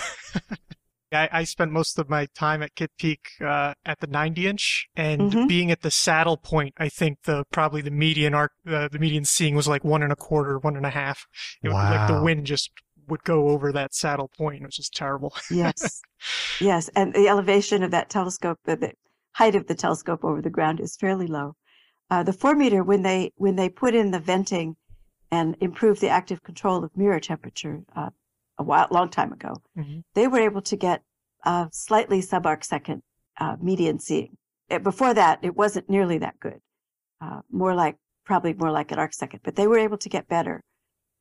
I, 1.15 1.29
I 1.31 1.43
spent 1.43 1.71
most 1.71 1.97
of 1.97 2.09
my 2.09 2.27
time 2.35 2.61
at 2.61 2.75
Kitt 2.75 2.91
Peak 2.97 3.21
uh, 3.41 3.73
at 3.85 3.99
the 3.99 4.07
90 4.07 4.47
inch, 4.47 4.87
and 4.95 5.21
Mhm. 5.31 5.47
being 5.47 5.71
at 5.71 5.81
the 5.81 5.91
saddle 5.91 6.37
point, 6.37 6.73
I 6.77 6.89
think 6.89 7.23
the 7.23 7.45
probably 7.51 7.81
the 7.81 7.91
median 7.91 8.33
arc, 8.33 8.51
uh, 8.67 8.87
the 8.89 8.99
median 8.99 9.25
seeing 9.25 9.55
was 9.55 9.67
like 9.67 9.83
one 9.83 10.03
and 10.03 10.11
a 10.11 10.15
quarter, 10.15 10.59
one 10.59 10.75
and 10.75 10.85
a 10.85 10.89
half. 10.91 11.25
It 11.63 11.69
would, 11.69 11.75
like 11.75 12.07
the 12.07 12.21
wind 12.23 12.45
just 12.45 12.71
would 13.07 13.23
go 13.23 13.49
over 13.49 13.71
that 13.71 13.93
saddle 13.93 14.29
point. 14.37 14.61
It 14.61 14.65
was 14.65 14.75
just 14.75 14.93
terrible. 14.93 15.33
Yes, 15.49 16.01
yes, 16.59 16.89
and 16.95 17.13
the 17.13 17.27
elevation 17.27 17.83
of 17.83 17.91
that 17.91 18.09
telescope, 18.09 18.59
the, 18.65 18.75
the 18.75 18.93
height 19.33 19.55
of 19.55 19.67
the 19.67 19.75
telescope 19.75 20.23
over 20.23 20.41
the 20.41 20.49
ground 20.49 20.79
is 20.79 20.95
fairly 20.95 21.27
low. 21.27 21.55
Uh, 22.09 22.23
the 22.23 22.33
four 22.33 22.55
meter, 22.55 22.83
when 22.83 23.01
they 23.01 23.31
when 23.35 23.55
they 23.55 23.69
put 23.69 23.95
in 23.95 24.11
the 24.11 24.19
venting 24.19 24.75
and 25.31 25.55
improve 25.59 25.99
the 25.99 26.09
active 26.09 26.43
control 26.43 26.83
of 26.83 26.95
mirror 26.95 27.19
temperature 27.19 27.83
uh, 27.95 28.09
a 28.57 28.63
while, 28.63 28.87
long 28.91 29.09
time 29.09 29.31
ago, 29.33 29.53
Mhm. 29.77 30.03
they 30.13 30.27
were 30.27 30.39
able 30.39 30.61
to 30.61 30.75
get 30.77 31.03
a 31.43 31.69
slightly 31.71 32.21
subarc 32.21 32.63
second 32.63 33.03
uh, 33.37 33.57
median 33.61 33.99
seeing. 33.99 34.37
Before 34.81 35.13
that, 35.13 35.39
it 35.43 35.55
wasn't 35.55 35.89
nearly 35.89 36.17
that 36.19 36.39
good. 36.39 36.61
Uh, 37.21 37.41
more 37.51 37.75
like 37.75 37.97
probably 38.23 38.53
more 38.53 38.71
like 38.71 38.91
an 38.91 38.99
arc 38.99 39.13
second, 39.13 39.41
but 39.43 39.55
they 39.55 39.67
were 39.67 39.77
able 39.77 39.97
to 39.97 40.09
get 40.09 40.27
better, 40.27 40.63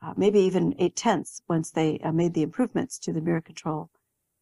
uh, 0.01 0.15
maybe 0.17 0.39
even 0.41 0.75
eight 0.79 0.97
tenths 0.97 1.43
once 1.49 1.71
they 1.71 1.99
uh, 1.99 2.13
made 2.13 2.33
the 2.35 2.43
improvements 2.43 2.99
to 2.99 3.13
the 3.13 3.21
mirror 3.21 3.41
control 3.43 3.91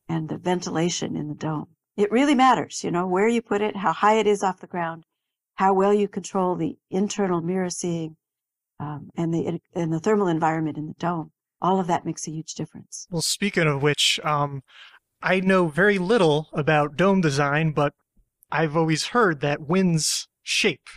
and 0.09 0.28
the 0.28 0.38
ventilation 0.38 1.16
in 1.16 1.28
the 1.28 1.34
dome. 1.34 1.68
It 1.97 2.11
really 2.12 2.34
matters, 2.34 2.84
you 2.84 2.90
know, 2.90 3.07
where 3.07 3.26
you 3.28 3.43
put 3.43 3.61
it, 3.62 3.76
how 3.76 3.93
high 3.93 4.14
it 4.18 4.26
is 4.26 4.43
off 4.43 4.61
the 4.61 4.66
ground, 4.66 5.05
how 5.57 5.74
well 5.74 5.93
you 5.93 6.09
control 6.09 6.55
the 6.55 6.78
internal 6.90 7.40
mirror 7.40 7.70
seeing, 7.70 8.16
um, 8.78 9.11
and 9.16 9.32
the 9.34 9.61
and 9.74 9.93
the 9.93 10.01
thermal 10.01 10.28
environment 10.28 10.78
in 10.78 10.86
the 10.86 10.95
dome. 10.95 11.32
All 11.62 11.78
of 11.78 11.86
that 11.86 12.04
makes 12.04 12.26
a 12.26 12.32
huge 12.32 12.54
difference. 12.54 13.06
Well, 13.08 13.22
speaking 13.22 13.68
of 13.68 13.82
which, 13.82 14.18
um, 14.24 14.62
I 15.22 15.38
know 15.40 15.68
very 15.68 15.96
little 15.98 16.48
about 16.52 16.96
dome 16.96 17.20
design, 17.20 17.70
but 17.70 17.94
I've 18.50 18.76
always 18.76 19.08
heard 19.08 19.40
that 19.40 19.60
WIYN's 19.60 20.26
shape 20.42 20.88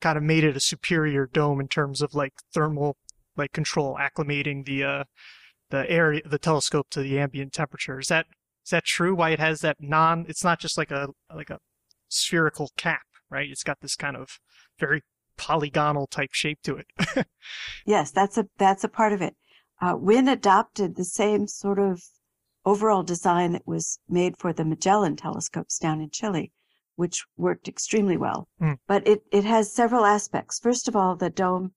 kind 0.00 0.16
of 0.16 0.24
made 0.24 0.44
it 0.44 0.56
a 0.56 0.60
superior 0.60 1.26
dome 1.26 1.60
in 1.60 1.68
terms 1.68 2.00
of 2.00 2.14
like 2.14 2.32
thermal 2.54 2.96
like 3.36 3.52
control, 3.52 3.98
acclimating 4.00 4.64
the 4.64 4.82
uh, 4.82 5.04
the 5.70 5.88
area 5.90 6.22
the 6.24 6.38
telescope 6.38 6.88
to 6.90 7.02
the 7.02 7.18
ambient 7.18 7.52
temperature. 7.52 7.98
Is 7.98 8.08
that 8.08 8.26
is 8.64 8.70
that 8.70 8.84
true? 8.84 9.14
Why 9.14 9.30
it 9.30 9.40
has 9.40 9.60
that 9.60 9.76
non? 9.78 10.24
It's 10.26 10.42
not 10.42 10.58
just 10.58 10.78
like 10.78 10.90
a 10.90 11.08
like 11.34 11.50
a 11.50 11.58
spherical 12.08 12.70
cap, 12.76 13.02
right? 13.30 13.48
It's 13.50 13.62
got 13.62 13.80
this 13.80 13.94
kind 13.94 14.16
of 14.16 14.40
very 14.78 15.02
polygonal 15.36 16.06
type 16.06 16.32
shape 16.32 16.58
to 16.64 16.76
it. 16.76 17.26
Yes, 17.86 18.10
that's 18.10 18.36
a 18.36 18.46
that's 18.58 18.84
a 18.84 18.88
part 18.88 19.12
of 19.12 19.22
it. 19.22 19.34
Uh, 19.80 19.94
WIYN 19.94 20.30
adopted 20.30 20.96
the 20.96 21.04
same 21.04 21.46
sort 21.46 21.78
of 21.78 22.02
overall 22.64 23.02
design 23.02 23.52
that 23.52 23.66
was 23.66 23.98
made 24.08 24.36
for 24.36 24.52
the 24.52 24.64
Magellan 24.64 25.16
telescopes 25.16 25.78
down 25.78 26.00
in 26.00 26.10
Chile, 26.10 26.52
which 26.96 27.24
worked 27.36 27.68
extremely 27.68 28.16
well. 28.16 28.48
Hmm. 28.58 28.72
But 28.86 29.06
it, 29.06 29.22
it 29.30 29.44
has 29.44 29.72
several 29.72 30.04
aspects. 30.04 30.58
First 30.58 30.88
of 30.88 30.96
all, 30.96 31.16
the 31.16 31.30
dome, 31.30 31.72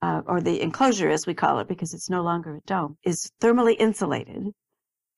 uh, 0.00 0.22
or 0.26 0.40
the 0.40 0.62
enclosure 0.62 1.10
as 1.10 1.26
we 1.26 1.34
call 1.34 1.58
it, 1.58 1.68
because 1.68 1.92
it's 1.94 2.10
no 2.10 2.22
longer 2.22 2.56
a 2.56 2.60
dome, 2.62 2.96
is 3.04 3.30
thermally 3.40 3.76
insulated, 3.78 4.52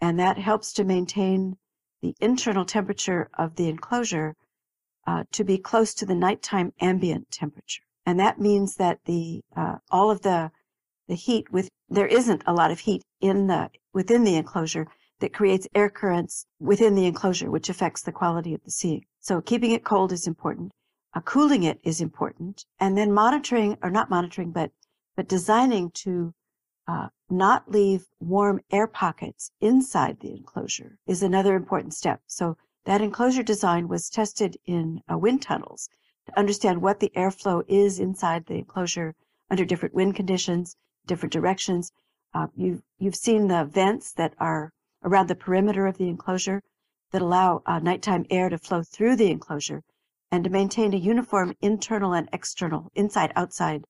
and 0.00 0.18
that 0.18 0.38
helps 0.38 0.72
to 0.74 0.84
maintain 0.84 1.56
the 2.02 2.14
internal 2.20 2.64
temperature 2.64 3.30
of 3.38 3.56
the 3.56 3.68
enclosure 3.68 4.34
uh, 5.06 5.24
to 5.32 5.44
be 5.44 5.58
close 5.58 5.94
to 5.94 6.06
the 6.06 6.14
nighttime 6.14 6.72
ambient 6.80 7.30
temperature. 7.30 7.82
And 8.04 8.20
that 8.20 8.40
means 8.40 8.76
that 8.76 8.98
the 9.04 9.42
uh, 9.56 9.76
all 9.90 10.10
of 10.10 10.22
the 10.22 10.50
the 11.08 11.14
heat 11.14 11.50
with 11.52 11.68
there 11.88 12.06
isn't 12.06 12.42
a 12.46 12.52
lot 12.52 12.70
of 12.70 12.80
heat 12.80 13.02
in 13.20 13.46
the 13.46 13.70
within 13.92 14.24
the 14.24 14.36
enclosure 14.36 14.88
that 15.20 15.32
creates 15.32 15.68
air 15.74 15.88
currents 15.88 16.46
within 16.60 16.94
the 16.94 17.06
enclosure, 17.06 17.50
which 17.50 17.68
affects 17.68 18.02
the 18.02 18.12
quality 18.12 18.52
of 18.52 18.62
the 18.64 18.70
seeing. 18.70 19.04
So 19.20 19.40
keeping 19.40 19.70
it 19.70 19.84
cold 19.84 20.12
is 20.12 20.26
important. 20.26 20.72
Uh, 21.14 21.20
cooling 21.20 21.62
it 21.62 21.80
is 21.82 22.00
important, 22.00 22.66
and 22.78 22.98
then 22.98 23.12
monitoring 23.12 23.78
or 23.82 23.90
not 23.90 24.10
monitoring, 24.10 24.50
but 24.50 24.72
but 25.16 25.28
designing 25.28 25.90
to 25.90 26.34
uh, 26.86 27.08
not 27.30 27.70
leave 27.70 28.06
warm 28.20 28.60
air 28.70 28.86
pockets 28.86 29.50
inside 29.60 30.20
the 30.20 30.30
enclosure 30.30 30.98
is 31.06 31.22
another 31.22 31.56
important 31.56 31.94
step. 31.94 32.20
So 32.26 32.56
that 32.84 33.00
enclosure 33.00 33.42
design 33.42 33.88
was 33.88 34.10
tested 34.10 34.56
in 34.64 35.00
uh, 35.10 35.18
wind 35.18 35.42
tunnels 35.42 35.88
to 36.26 36.38
understand 36.38 36.82
what 36.82 37.00
the 37.00 37.12
airflow 37.16 37.64
is 37.66 37.98
inside 37.98 38.46
the 38.46 38.54
enclosure 38.54 39.14
under 39.50 39.64
different 39.64 39.94
wind 39.94 40.14
conditions, 40.14 40.76
different 41.06 41.32
directions. 41.32 41.92
Uh, 42.34 42.46
you've, 42.54 42.82
you've 42.98 43.16
seen 43.16 43.48
the 43.48 43.64
vents 43.64 44.12
that 44.12 44.34
are 44.38 44.72
around 45.04 45.28
the 45.28 45.34
perimeter 45.34 45.86
of 45.86 45.96
the 45.98 46.08
enclosure 46.08 46.62
that 47.12 47.22
allow 47.22 47.62
uh, 47.66 47.78
nighttime 47.78 48.24
air 48.30 48.48
to 48.48 48.58
flow 48.58 48.82
through 48.82 49.16
the 49.16 49.30
enclosure 49.30 49.82
and 50.30 50.44
to 50.44 50.50
maintain 50.50 50.92
a 50.92 50.96
uniform 50.96 51.54
internal 51.60 52.12
and 52.12 52.28
external, 52.32 52.90
inside 52.94 53.32
outside 53.36 53.84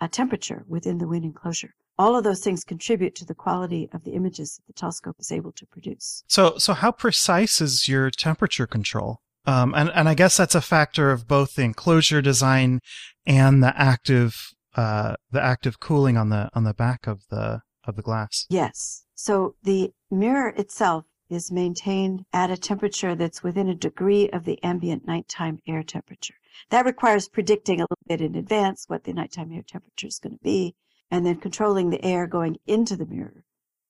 uh, 0.00 0.08
temperature 0.08 0.64
within 0.66 0.98
the 0.98 1.04
WIYN 1.04 1.24
enclosure. 1.24 1.74
All 1.98 2.16
of 2.16 2.24
those 2.24 2.40
things 2.40 2.64
contribute 2.64 3.14
to 3.16 3.24
the 3.24 3.34
quality 3.34 3.88
of 3.92 4.02
the 4.04 4.12
images 4.12 4.56
that 4.56 4.66
the 4.66 4.72
telescope 4.72 5.16
is 5.20 5.30
able 5.30 5.52
to 5.52 5.66
produce. 5.66 6.24
So, 6.26 6.56
so 6.56 6.72
how 6.72 6.90
precise 6.90 7.60
is 7.60 7.86
your 7.86 8.10
temperature 8.10 8.66
control? 8.66 9.18
Um, 9.44 9.74
and, 9.74 9.90
and 9.90 10.08
I 10.08 10.14
guess 10.14 10.36
that's 10.36 10.54
a 10.54 10.60
factor 10.60 11.10
of 11.10 11.28
both 11.28 11.54
the 11.54 11.62
enclosure 11.62 12.22
design 12.22 12.80
and 13.26 13.62
the 13.62 13.78
active, 13.80 14.52
uh, 14.74 15.14
the 15.30 15.42
active 15.42 15.80
cooling 15.80 16.16
on 16.16 16.28
the, 16.28 16.48
on 16.54 16.64
the 16.64 16.74
back 16.74 17.06
of 17.06 17.22
the, 17.30 17.60
of 17.84 17.96
the 17.96 18.02
glass. 18.02 18.46
Yes. 18.48 19.04
So 19.14 19.54
the 19.62 19.92
mirror 20.10 20.50
itself 20.50 21.04
is 21.28 21.50
maintained 21.50 22.24
at 22.32 22.50
a 22.50 22.56
temperature 22.56 23.14
that's 23.14 23.42
within 23.42 23.68
a 23.68 23.74
degree 23.74 24.28
of 24.30 24.44
the 24.44 24.62
ambient 24.62 25.06
nighttime 25.06 25.58
air 25.66 25.82
temperature. 25.82 26.34
That 26.68 26.84
requires 26.84 27.28
predicting 27.28 27.80
a 27.80 27.84
little 27.84 27.96
bit 28.06 28.20
in 28.20 28.34
advance 28.34 28.84
what 28.88 29.04
the 29.04 29.12
nighttime 29.12 29.52
air 29.52 29.62
temperature 29.66 30.08
is 30.08 30.18
going 30.18 30.36
to 30.36 30.42
be, 30.42 30.74
and 31.10 31.24
then 31.24 31.36
controlling 31.36 31.90
the 31.90 32.04
air 32.04 32.26
going 32.26 32.58
into 32.66 32.96
the 32.96 33.06
mirror 33.06 33.44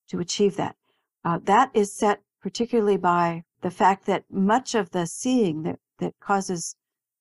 to 0.08 0.20
achieve 0.20 0.56
that. 0.56 0.76
Uh, 1.24 1.38
that 1.44 1.70
is 1.74 1.92
set 1.92 2.20
particularly 2.40 2.96
by 2.96 3.44
the 3.62 3.70
fact 3.70 4.06
that 4.06 4.24
much 4.30 4.74
of 4.74 4.90
the 4.90 5.06
seeing 5.06 5.62
that, 5.62 5.78
that 5.98 6.14
causes 6.20 6.76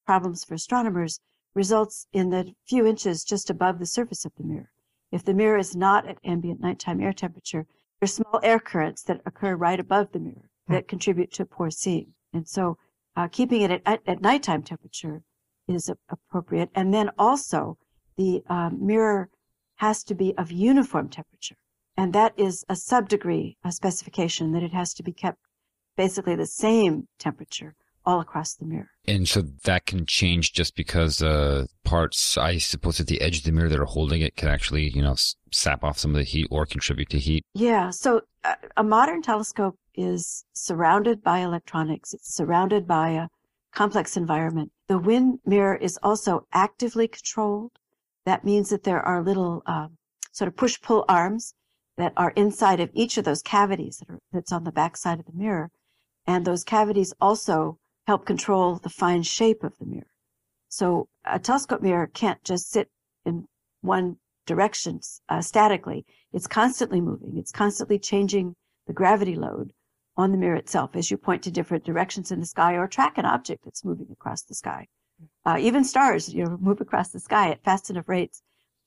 problems 0.05 0.43
for 0.43 0.55
astronomers 0.55 1.19
results 1.53 2.07
in 2.13 2.29
the 2.29 2.53
few 2.67 2.85
inches 2.85 3.23
just 3.23 3.49
above 3.49 3.79
the 3.79 3.85
surface 3.85 4.25
of 4.25 4.33
the 4.35 4.43
mirror. 4.43 4.71
If 5.11 5.25
the 5.25 5.33
mirror 5.33 5.57
is 5.57 5.75
not 5.75 6.07
at 6.07 6.19
ambient 6.23 6.61
nighttime 6.61 7.01
air 7.01 7.13
temperature, 7.13 7.65
there 7.99 8.05
are 8.05 8.07
small 8.07 8.39
air 8.43 8.59
currents 8.59 9.03
that 9.03 9.21
occur 9.25 9.55
right 9.55 9.79
above 9.79 10.11
the 10.11 10.19
mirror 10.19 10.49
that 10.67 10.87
contribute 10.87 11.31
to 11.33 11.45
poor 11.45 11.69
seeing. 11.69 12.13
And 12.33 12.47
so 12.47 12.77
uh, 13.15 13.27
keeping 13.27 13.61
it 13.61 13.81
at, 13.85 14.01
at, 14.07 14.21
nighttime 14.21 14.63
temperature 14.63 15.21
is 15.67 15.91
appropriate. 16.09 16.69
And 16.73 16.93
then 16.93 17.09
also 17.17 17.77
the 18.17 18.41
um, 18.47 18.85
mirror 18.85 19.29
has 19.75 20.03
to 20.05 20.15
be 20.15 20.33
of 20.37 20.51
uniform 20.51 21.09
temperature. 21.09 21.57
And 21.97 22.13
that 22.13 22.33
is 22.37 22.63
a 22.69 22.73
subdegree 22.73 23.57
a 23.63 23.71
specification 23.71 24.53
that 24.53 24.63
it 24.63 24.73
has 24.73 24.93
to 24.93 25.03
be 25.03 25.11
kept 25.11 25.39
basically 25.97 26.35
the 26.35 26.45
same 26.45 27.07
temperature 27.19 27.75
all 28.05 28.19
across 28.19 28.55
the 28.55 28.65
mirror. 28.65 28.89
And 29.07 29.27
so 29.27 29.43
that 29.63 29.85
can 29.85 30.05
change 30.05 30.53
just 30.53 30.75
because 30.75 31.21
uh, 31.21 31.65
parts, 31.83 32.37
I 32.37 32.57
suppose, 32.57 32.99
at 32.99 33.07
the 33.07 33.21
edge 33.21 33.39
of 33.39 33.43
the 33.43 33.51
mirror 33.51 33.69
that 33.69 33.79
are 33.79 33.85
holding 33.85 34.21
it 34.21 34.35
can 34.35 34.47
actually, 34.47 34.89
you 34.89 35.01
know, 35.01 35.15
sap 35.51 35.83
off 35.83 35.97
some 35.97 36.11
of 36.11 36.17
the 36.17 36.23
heat 36.23 36.47
or 36.49 36.65
contribute 36.65 37.09
to 37.09 37.19
heat. 37.19 37.43
Yeah. 37.53 37.89
So 37.89 38.21
uh, 38.43 38.55
a 38.77 38.83
modern 38.83 39.21
telescope 39.21 39.75
is 39.95 40.45
surrounded 40.53 41.23
by 41.23 41.39
electronics. 41.39 42.13
It's 42.13 42.33
surrounded 42.35 42.87
by 42.87 43.09
a 43.09 43.27
complex 43.73 44.17
environment. 44.17 44.71
The 44.87 44.99
WIYN 44.99 45.39
mirror 45.45 45.75
is 45.75 45.97
also 46.03 46.45
actively 46.53 47.07
controlled. 47.07 47.71
That 48.25 48.43
means 48.43 48.69
that 48.69 48.83
there 48.83 49.01
are 49.01 49.23
little 49.23 49.63
uh, 49.65 49.87
sort 50.31 50.47
of 50.47 50.55
push-pull 50.55 51.05
arms 51.07 51.53
that 51.97 52.13
are 52.17 52.31
inside 52.31 52.79
of 52.79 52.89
each 52.93 53.17
of 53.17 53.25
those 53.25 53.41
cavities 53.41 53.97
that 53.97 54.13
are, 54.13 54.19
that's 54.31 54.51
on 54.51 54.63
the 54.63 54.71
back 54.71 54.97
side 54.97 55.19
of 55.19 55.25
the 55.25 55.33
mirror. 55.33 55.69
And 56.25 56.45
those 56.45 56.63
cavities 56.63 57.13
also 57.19 57.77
help 58.07 58.25
control 58.25 58.75
the 58.75 58.89
fine 58.89 59.23
shape 59.23 59.63
of 59.63 59.77
the 59.77 59.85
mirror. 59.85 60.11
So 60.69 61.07
a 61.25 61.39
telescope 61.39 61.81
mirror 61.81 62.07
can't 62.07 62.43
just 62.43 62.69
sit 62.69 62.89
in 63.25 63.47
one 63.81 64.17
direction 64.45 64.99
uh, 65.29 65.41
statically. 65.41 66.05
It's 66.33 66.47
constantly 66.47 67.01
moving. 67.01 67.37
It's 67.37 67.51
constantly 67.51 67.99
changing 67.99 68.55
the 68.87 68.93
gravity 68.93 69.35
load 69.35 69.73
on 70.17 70.31
the 70.31 70.37
mirror 70.37 70.55
itself 70.55 70.95
as 70.95 71.11
you 71.11 71.17
point 71.17 71.43
to 71.43 71.51
different 71.51 71.83
directions 71.83 72.31
in 72.31 72.39
the 72.39 72.45
sky 72.45 72.73
or 72.73 72.87
track 72.87 73.17
an 73.17 73.25
object 73.25 73.63
that's 73.63 73.85
moving 73.85 74.07
across 74.11 74.41
the 74.41 74.55
sky. 74.55 74.87
Uh, 75.45 75.57
even 75.59 75.83
stars, 75.83 76.33
you 76.33 76.43
know, 76.43 76.57
move 76.59 76.81
across 76.81 77.09
the 77.09 77.19
sky 77.19 77.49
at 77.49 77.63
fast 77.63 77.89
enough 77.89 78.09
rates 78.09 78.41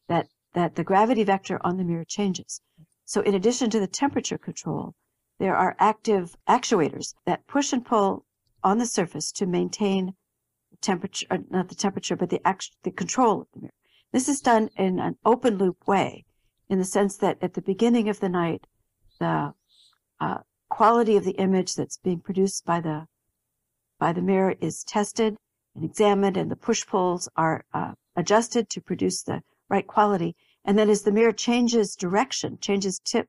that, 0.08 0.28
that 0.52 0.74
the 0.74 0.84
gravity 0.84 1.22
vector 1.24 1.60
on 1.64 1.76
the 1.76 1.84
mirror 1.84 2.04
changes. 2.04 2.60
So 3.04 3.20
in 3.20 3.34
addition 3.34 3.70
to 3.70 3.80
the 3.80 3.86
temperature 3.86 4.38
control, 4.38 4.94
there 5.38 5.56
are 5.56 5.76
active 5.78 6.36
actuators 6.48 7.14
that 7.26 7.46
push 7.46 7.72
and 7.72 7.84
pull 7.84 8.24
on 8.64 8.78
the 8.78 8.86
surface 8.86 9.30
to 9.32 9.46
maintain 9.46 10.14
temperature, 10.80 11.26
uh, 11.30 11.38
not 11.50 11.68
the 11.68 11.74
temperature, 11.74 12.16
but 12.16 12.30
the, 12.30 12.40
the 12.82 12.90
control 12.90 13.42
of 13.42 13.48
the 13.52 13.60
mirror. 13.60 13.74
This 14.12 14.28
is 14.28 14.40
done 14.40 14.70
in 14.76 14.98
an 14.98 15.16
open 15.24 15.58
loop 15.58 15.86
way, 15.86 16.24
in 16.68 16.78
the 16.78 16.84
sense 16.84 17.16
that 17.18 17.38
at 17.42 17.54
the 17.54 17.62
beginning 17.62 18.08
of 18.08 18.20
the 18.20 18.28
night, 18.28 18.66
the 19.20 19.54
uh, 20.20 20.38
quality 20.68 21.16
of 21.16 21.24
the 21.24 21.32
image 21.32 21.74
that's 21.74 21.98
being 21.98 22.20
produced 22.20 22.64
by 22.64 22.80
the 22.80 23.06
by 24.00 24.12
the 24.12 24.22
mirror 24.22 24.54
is 24.60 24.82
tested 24.84 25.36
and 25.74 25.84
examined, 25.84 26.36
and 26.36 26.50
the 26.50 26.56
push 26.56 26.84
pulls 26.86 27.28
are 27.36 27.64
uh, 27.72 27.92
adjusted 28.16 28.68
to 28.70 28.80
produce 28.80 29.22
the 29.22 29.42
right 29.68 29.86
quality. 29.86 30.34
And 30.64 30.78
then 30.78 30.90
as 30.90 31.02
the 31.02 31.12
mirror 31.12 31.32
changes 31.32 31.94
direction, 31.94 32.58
changes 32.60 32.98
tip 32.98 33.28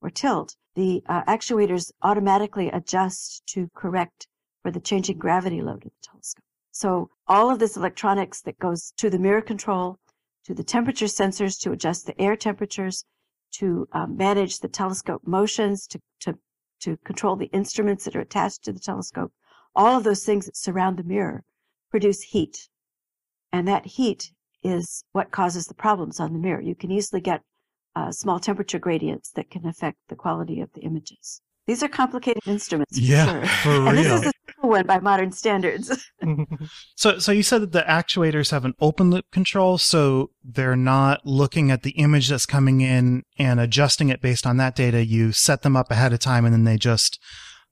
or 0.00 0.10
tilt, 0.10 0.56
the 0.74 1.02
uh, 1.06 1.24
actuators 1.24 1.90
automatically 2.02 2.68
adjust 2.70 3.44
to 3.48 3.68
correct 3.74 4.28
for 4.62 4.70
the 4.70 4.80
changing 4.80 5.18
gravity 5.18 5.60
load 5.60 5.84
of 5.84 5.90
the 5.90 5.90
telescope. 6.02 6.44
So 6.72 7.10
all 7.26 7.50
of 7.50 7.58
this 7.58 7.76
electronics 7.76 8.40
that 8.42 8.58
goes 8.58 8.92
to 8.98 9.10
the 9.10 9.18
mirror 9.18 9.42
control, 9.42 9.98
to 10.44 10.54
the 10.54 10.64
temperature 10.64 11.06
sensors 11.06 11.60
to 11.60 11.72
adjust 11.72 12.06
the 12.06 12.20
air 12.20 12.36
temperatures, 12.36 13.04
to 13.52 13.88
uh, 13.92 14.06
manage 14.06 14.60
the 14.60 14.68
telescope 14.68 15.22
motions, 15.26 15.86
to, 15.88 16.00
to, 16.20 16.38
to 16.80 16.96
control 16.98 17.36
the 17.36 17.46
instruments 17.46 18.04
that 18.04 18.16
are 18.16 18.20
attached 18.20 18.64
to 18.64 18.72
the 18.72 18.80
telescope, 18.80 19.32
all 19.74 19.96
of 19.96 20.04
those 20.04 20.24
things 20.24 20.46
that 20.46 20.56
surround 20.56 20.96
the 20.96 21.04
mirror 21.04 21.42
produce 21.90 22.22
heat. 22.22 22.68
And 23.52 23.66
that 23.66 23.86
heat 23.86 24.32
is 24.62 25.04
what 25.12 25.30
causes 25.30 25.66
the 25.66 25.74
problems 25.74 26.20
on 26.20 26.32
the 26.32 26.38
mirror. 26.38 26.60
You 26.60 26.74
can 26.74 26.90
easily 26.90 27.20
get 27.20 27.42
uh, 27.96 28.12
small 28.12 28.38
temperature 28.38 28.78
gradients 28.78 29.30
that 29.32 29.50
can 29.50 29.66
affect 29.66 29.98
the 30.08 30.16
quality 30.16 30.60
of 30.60 30.72
the 30.74 30.82
images. 30.82 31.40
These 31.66 31.82
are 31.82 31.88
complicated 31.88 32.42
instruments. 32.46 32.96
For 32.98 33.04
yeah, 33.04 33.26
sure. 33.26 33.46
for 33.46 33.70
real. 33.80 33.88
And 33.88 33.98
this 33.98 34.26
is 34.26 34.32
one 34.68 34.86
by 34.86 34.98
modern 35.00 35.32
standards. 35.32 35.90
so, 36.94 37.18
so 37.18 37.32
you 37.32 37.42
said 37.42 37.62
that 37.62 37.72
the 37.72 37.84
actuators 37.88 38.50
have 38.50 38.64
an 38.64 38.74
open 38.80 39.10
loop 39.10 39.30
control, 39.30 39.78
so 39.78 40.30
they're 40.44 40.76
not 40.76 41.24
looking 41.24 41.70
at 41.70 41.82
the 41.82 41.90
image 41.92 42.28
that's 42.28 42.46
coming 42.46 42.80
in 42.80 43.22
and 43.38 43.60
adjusting 43.60 44.08
it 44.08 44.20
based 44.20 44.46
on 44.46 44.56
that 44.58 44.76
data. 44.76 45.04
You 45.04 45.32
set 45.32 45.62
them 45.62 45.76
up 45.76 45.90
ahead 45.90 46.12
of 46.12 46.20
time, 46.20 46.44
and 46.44 46.52
then 46.52 46.64
they 46.64 46.76
just 46.76 47.20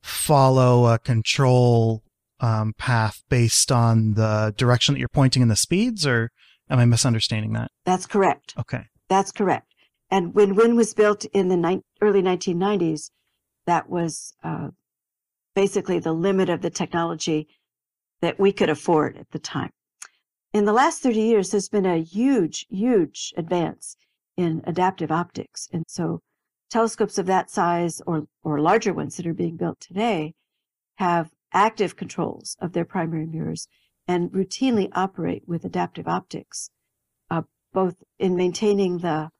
follow 0.02 0.86
a 0.86 0.98
control 0.98 2.02
um, 2.40 2.74
path 2.78 3.22
based 3.28 3.72
on 3.72 4.14
the 4.14 4.54
direction 4.56 4.94
that 4.94 4.98
you're 4.98 5.08
pointing 5.08 5.42
in 5.42 5.48
the 5.48 5.56
speeds, 5.56 6.06
or 6.06 6.30
am 6.70 6.78
I 6.78 6.84
misunderstanding 6.84 7.52
that? 7.52 7.70
That's 7.84 8.06
correct. 8.06 8.54
Okay. 8.58 8.84
That's 9.08 9.32
correct. 9.32 9.72
And 10.10 10.34
when 10.34 10.54
WIYN 10.54 10.76
was 10.76 10.94
built 10.94 11.24
in 11.26 11.48
the 11.48 11.56
ni- 11.56 11.82
early 12.00 12.22
1990s, 12.22 13.10
that 13.66 13.88
was 13.88 14.34
uh, 14.44 14.68
basically 15.56 15.98
the 15.98 16.12
limit 16.12 16.50
of 16.50 16.60
the 16.60 16.70
technology 16.70 17.48
that 18.20 18.38
we 18.38 18.52
could 18.52 18.68
afford 18.68 19.16
at 19.16 19.30
the 19.30 19.38
time. 19.38 19.70
In 20.52 20.66
the 20.66 20.72
last 20.72 21.02
30 21.02 21.18
years, 21.18 21.50
there's 21.50 21.70
been 21.70 21.86
a 21.86 22.02
huge, 22.02 22.66
huge 22.68 23.32
advance 23.36 23.96
in 24.36 24.62
adaptive 24.64 25.10
optics. 25.10 25.66
And 25.72 25.84
so 25.88 26.20
telescopes 26.70 27.16
of 27.16 27.26
that 27.26 27.50
size 27.50 28.02
or, 28.06 28.26
or 28.44 28.60
larger 28.60 28.92
ones 28.92 29.16
that 29.16 29.26
are 29.26 29.34
being 29.34 29.56
built 29.56 29.80
today 29.80 30.34
have 30.96 31.30
active 31.52 31.96
controls 31.96 32.56
of 32.60 32.72
their 32.72 32.84
primary 32.84 33.26
mirrors 33.26 33.66
and 34.06 34.30
routinely 34.32 34.90
operate 34.92 35.42
with 35.46 35.64
adaptive 35.64 36.06
optics, 36.06 36.70
uh, 37.30 37.42
both 37.72 37.96
in 38.18 38.36
maintaining 38.36 38.98
the 38.98 39.30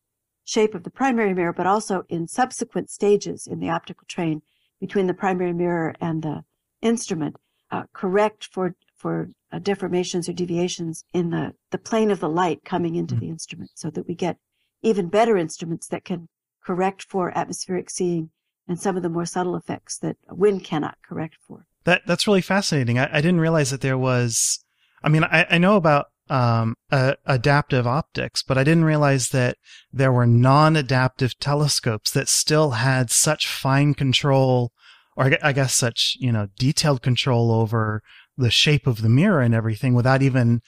shape 0.45 0.75
of 0.75 0.83
the 0.83 0.91
primary 0.91 1.35
mirror, 1.35 1.53
but 1.53 1.67
also 1.67 2.05
in 2.09 2.27
subsequent 2.27 2.89
stages 2.89 3.47
in 3.47 3.61
the 3.61 3.69
optical 3.69 4.07
train 4.09 4.41
between 4.81 5.07
the 5.07 5.15
primary 5.15 5.53
mirror 5.53 5.95
and 6.01 6.23
the 6.23 6.45
instrument, 6.83 7.37
uh, 7.71 7.85
correct 7.93 8.49
for 8.53 8.75
for 8.97 9.29
uh, 9.53 9.59
deformations 9.59 10.29
or 10.29 10.33
deviations 10.33 11.05
in 11.13 11.31
the, 11.31 11.53
the 11.71 11.79
plane 11.79 12.11
of 12.11 12.19
the 12.21 12.29
light 12.29 12.65
coming 12.65 12.97
into 12.97 13.15
mm-hmm. 13.15 13.27
the 13.27 13.31
instrument 13.31 13.71
so 13.75 13.91
that 13.91 14.09
we 14.09 14.15
get 14.15 14.39
even 14.83 15.09
better 15.09 15.37
instruments 15.37 15.87
that 15.89 16.05
can 16.05 16.29
correct 16.65 17.03
for 17.03 17.37
atmospheric 17.37 17.91
seeing 17.91 18.31
and 18.67 18.81
some 18.81 18.97
of 18.97 19.03
the 19.03 19.09
more 19.09 19.27
subtle 19.27 19.55
effects 19.55 19.99
that 19.99 20.17
WIYN 20.31 20.65
cannot 20.65 20.99
correct 21.07 21.37
for. 21.47 21.67
That 21.85 22.03
that's 22.07 22.27
really 22.27 22.41
fascinating. 22.41 22.99
I, 22.99 23.09
I 23.13 23.21
didn't 23.21 23.41
realize 23.41 23.71
that 23.71 23.81
there 23.81 23.99
was. 23.99 24.65
I 25.05 25.09
mean, 25.09 25.23
I, 25.25 25.47
I 25.51 25.59
know 25.59 25.77
about 25.77 26.07
um, 26.29 26.75
uh, 26.91 27.15
adaptive 27.25 27.87
optics, 27.87 28.43
but 28.43 28.59
I 28.59 28.65
didn't 28.65 28.85
realize 28.85 29.29
that 29.31 29.57
there 29.93 30.13
were 30.13 30.27
non-adaptive 30.27 31.39
telescopes 31.39 32.11
that 32.13 32.29
still 32.29 32.73
had 32.73 33.11
such 33.11 33.47
fine 33.47 33.95
control, 33.95 34.73
or 35.17 35.31
I 35.43 35.53
guess 35.53 35.75
such 35.75 36.17
you 36.19 36.33
know 36.33 36.49
detailed 36.59 37.03
control 37.03 37.53
over 37.53 38.03
the 38.37 38.51
shape 38.51 38.87
of 38.87 39.03
the 39.03 39.09
mirror 39.09 39.41
and 39.41 39.55
everything, 39.55 39.95
without 39.95 40.23
even 40.23 40.61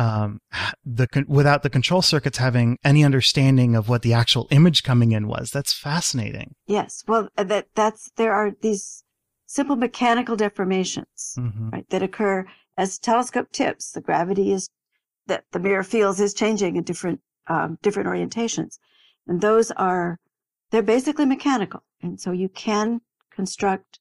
um, 0.00 0.40
the 0.84 1.06
without 1.28 1.62
the 1.62 1.70
control 1.70 2.02
circuits 2.02 2.38
having 2.38 2.78
any 2.82 3.04
understanding 3.04 3.76
of 3.76 3.88
what 3.88 4.02
the 4.02 4.14
actual 4.14 4.48
image 4.50 4.82
coming 4.82 5.12
in 5.12 5.28
was. 5.28 5.50
That's 5.50 5.72
fascinating. 5.72 6.54
Yes, 6.66 7.04
well, 7.06 7.28
uh, 7.36 7.44
that 7.44 7.66
that's 7.74 8.10
there 8.16 8.32
are 8.32 8.52
these 8.62 9.04
simple 9.46 9.76
mechanical 9.76 10.36
deformations, 10.36 11.36
mm-hmm. 11.38 11.70
right, 11.70 11.88
that 11.90 12.02
occur 12.02 12.46
as 12.78 12.98
telescope 12.98 13.52
tips. 13.52 13.90
The 13.90 14.00
gravity 14.00 14.52
is 14.52 14.68
that 15.30 15.44
the 15.52 15.60
mirror 15.60 15.84
feels 15.84 16.20
is 16.20 16.34
changing 16.34 16.76
in 16.76 16.82
different 16.82 17.20
um, 17.46 17.78
different 17.82 18.08
orientations, 18.08 18.78
and 19.26 19.40
those 19.40 19.70
are 19.72 20.18
they're 20.70 20.82
basically 20.82 21.24
mechanical, 21.24 21.82
and 22.02 22.20
so 22.20 22.32
you 22.32 22.48
can 22.48 23.00
construct 23.30 24.00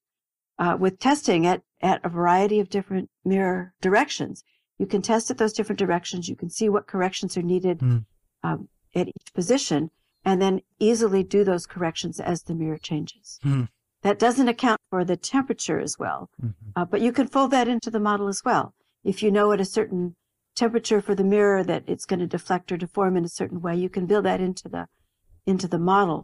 uh, 0.58 0.76
with 0.80 1.00
testing 1.00 1.46
at 1.46 1.62
at 1.82 2.04
a 2.04 2.10
variety 2.10 2.60
of 2.60 2.70
different 2.70 3.10
mirror 3.24 3.74
directions. 3.80 4.44
You 4.78 4.88
can 4.88 5.02
test 5.02 5.30
at 5.30 5.38
those 5.38 5.54
different 5.54 5.80
directions. 5.80 6.28
You 6.28 6.36
can 6.36 6.50
see 6.50 6.68
what 6.68 6.88
corrections 6.88 7.38
are 7.38 7.42
needed 7.42 7.80
mm. 7.80 8.06
um, 8.44 8.70
at 8.96 9.08
each 9.08 9.34
position, 9.34 9.92
and 10.26 10.42
then 10.42 10.62
easily 10.80 11.24
do 11.24 11.44
those 11.44 11.66
corrections 11.66 12.20
as 12.20 12.44
the 12.44 12.56
mirror 12.56 12.78
changes. 12.78 13.40
Mm. 13.46 13.70
That 14.02 14.20
doesn't 14.20 14.48
account 14.48 14.80
for 14.90 15.04
the 15.06 15.18
temperature 15.18 15.80
as 15.80 15.98
well, 16.00 16.30
mm-hmm. 16.42 16.70
uh, 16.76 16.86
but 16.86 17.02
you 17.02 17.12
can 17.12 17.28
fold 17.28 17.52
that 17.52 17.68
into 17.68 17.92
the 17.92 18.00
model 18.00 18.28
as 18.28 18.42
well. 18.44 18.74
If 19.04 19.22
you 19.22 19.32
know 19.32 19.52
at 19.52 19.62
a 19.62 19.66
certain 19.66 20.16
temperature 20.60 21.02
for 21.02 21.16
the 21.16 21.24
mirror 21.36 21.64
that 21.64 21.84
it's 21.88 22.06
going 22.10 22.20
to 22.20 22.28
deflect 22.28 22.72
or 22.72 22.78
deform 22.78 23.14
in 23.18 23.26
a 23.26 23.30
certain 23.40 23.60
way. 23.66 23.76
You 23.76 23.90
can 23.90 24.06
build 24.06 24.26
that 24.26 24.42
into 24.42 24.68
the 24.76 24.84
into 25.46 25.68
the 25.68 25.80
model. 25.80 26.22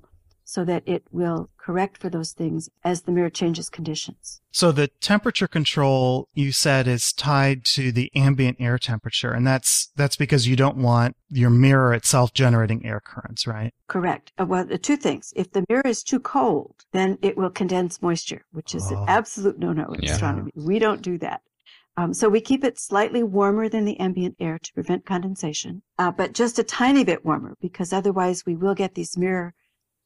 so 0.48 0.64
that 0.64 0.84
it 0.96 1.04
will 1.12 1.50
correct 1.58 1.98
for 2.02 2.08
those 2.16 2.32
things 2.32 2.70
as 2.84 3.02
the 3.02 3.12
mirror 3.12 3.32
changes 3.32 3.68
conditions. 3.68 4.42
So 4.52 4.72
the 4.72 4.90
temperature 5.12 5.48
control 5.48 6.28
you 6.36 6.52
said 6.52 6.88
is 6.88 7.12
tied 7.12 7.66
to 7.78 7.92
the 7.92 8.12
ambient 8.28 8.58
air 8.60 8.78
temperature, 8.78 9.32
and 9.38 9.44
that's 9.52 9.72
that's 9.96 10.16
because 10.24 10.44
you 10.50 10.56
don't 10.56 10.78
want 10.78 11.16
your 11.42 11.50
mirror 11.50 11.92
itself 11.96 12.32
generating 12.44 12.86
air 12.86 13.02
currents, 13.12 13.48
right? 13.48 13.72
Correct. 13.88 14.26
Uh, 14.40 14.46
well, 14.52 14.66
the 14.66 14.78
two 14.78 14.98
things. 14.98 15.34
If 15.36 15.48
the 15.52 15.64
mirror 15.68 15.88
is 15.96 16.04
too 16.04 16.20
cold, 16.20 16.76
then 16.92 17.18
it 17.24 17.36
will 17.40 17.50
condense 17.62 17.94
moisture, 18.08 18.44
which 18.58 18.76
is 18.76 18.86
Oh. 18.92 18.96
an 18.96 19.06
absolute 19.18 19.58
no-no 19.58 19.88
in 19.96 20.04
Yeah. 20.04 20.14
astronomy. 20.14 20.52
We 20.72 20.78
don't 20.86 21.02
do 21.02 21.18
that. 21.26 21.42
Um, 21.98 22.14
so 22.14 22.28
we 22.28 22.42
keep 22.42 22.64
it 22.64 22.78
slightly 22.78 23.24
warmer 23.24 23.70
than 23.70 23.86
the 23.86 24.00
ambient 24.00 24.36
air 24.40 24.60
to 24.60 24.74
prevent 24.74 25.06
condensation, 25.06 25.82
uh, 25.98 26.12
but 26.12 26.34
just 26.34 26.60
a 26.60 26.64
tiny 26.64 27.04
bit 27.04 27.24
warmer 27.24 27.56
because 27.62 27.94
otherwise 27.94 28.46
we 28.46 28.56
will 28.56 28.76
get 28.76 28.96
these 28.96 29.18
mirror 29.18 29.54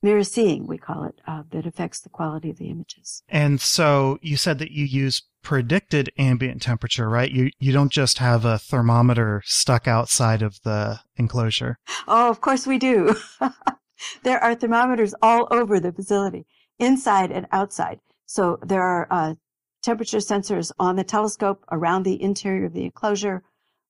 mirror 0.01 0.23
seeing, 0.23 0.65
we 0.65 0.77
call 0.77 1.03
it, 1.03 1.19
uh, 1.27 1.43
that 1.51 1.65
affects 1.65 1.99
the 1.99 2.09
quality 2.09 2.49
of 2.49 2.57
the 2.57 2.69
images. 2.69 3.23
And 3.27 3.59
so 3.59 4.17
you 4.21 4.37
said 4.37 4.59
that 4.59 4.71
you 4.71 4.85
use 4.85 5.23
predicted 5.41 6.11
ambient 6.17 6.61
temperature, 6.61 7.09
right? 7.09 7.31
You 7.31 7.49
you 7.59 7.71
don't 7.71 7.91
just 7.91 8.17
have 8.19 8.45
a 8.45 8.59
thermometer 8.59 9.41
stuck 9.45 9.87
outside 9.87 10.41
of 10.41 10.61
the 10.63 10.99
enclosure. 11.15 11.77
Oh, 12.07 12.29
of 12.29 12.41
course 12.41 12.67
we 12.67 12.77
do. 12.77 13.15
there 14.23 14.41
are 14.43 14.55
thermometers 14.55 15.13
all 15.21 15.47
over 15.51 15.79
the 15.79 15.91
facility, 15.91 16.45
inside 16.77 17.31
and 17.31 17.47
outside. 17.51 17.99
So 18.25 18.59
there 18.61 18.83
are 18.83 19.07
uh, 19.09 19.35
temperature 19.81 20.17
sensors 20.17 20.71
on 20.79 20.95
the 20.95 21.03
telescope 21.03 21.63
around 21.71 22.03
the 22.03 22.21
interior 22.21 22.65
of 22.65 22.73
the 22.73 22.83
enclosure. 22.85 23.43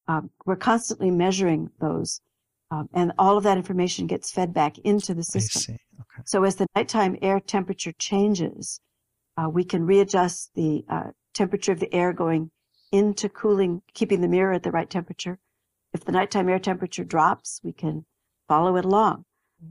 Um, 0.07 0.29
we're 0.45 0.55
constantly 0.55 1.11
measuring 1.11 1.69
those, 1.79 2.21
um, 2.71 2.89
and 2.93 3.11
all 3.17 3.37
of 3.37 3.43
that 3.43 3.57
information 3.57 4.07
gets 4.07 4.31
fed 4.31 4.53
back 4.53 4.77
into 4.79 5.13
the 5.13 5.19
I 5.21 5.23
system. 5.23 5.61
see. 5.61 5.73
Okay. 5.73 6.23
So 6.25 6.43
as 6.43 6.55
the 6.55 6.67
nighttime 6.75 7.17
air 7.21 7.39
temperature 7.39 7.93
changes, 7.99 8.79
uh, 9.37 9.49
we 9.49 9.63
can 9.63 9.85
readjust 9.85 10.51
the 10.55 10.83
uh, 10.89 11.11
temperature 11.33 11.71
of 11.71 11.79
the 11.79 11.93
air 11.93 12.13
going 12.13 12.51
into 12.91 13.29
cooling, 13.29 13.81
keeping 13.93 14.21
the 14.21 14.27
mirror 14.27 14.53
at 14.53 14.63
the 14.63 14.71
right 14.71 14.89
temperature. 14.89 15.37
If 15.93 16.05
the 16.05 16.11
nighttime 16.11 16.49
air 16.49 16.59
temperature 16.59 17.03
drops, 17.03 17.59
we 17.63 17.71
can 17.71 18.05
follow 18.47 18.75
it 18.77 18.85
along. 18.85 19.25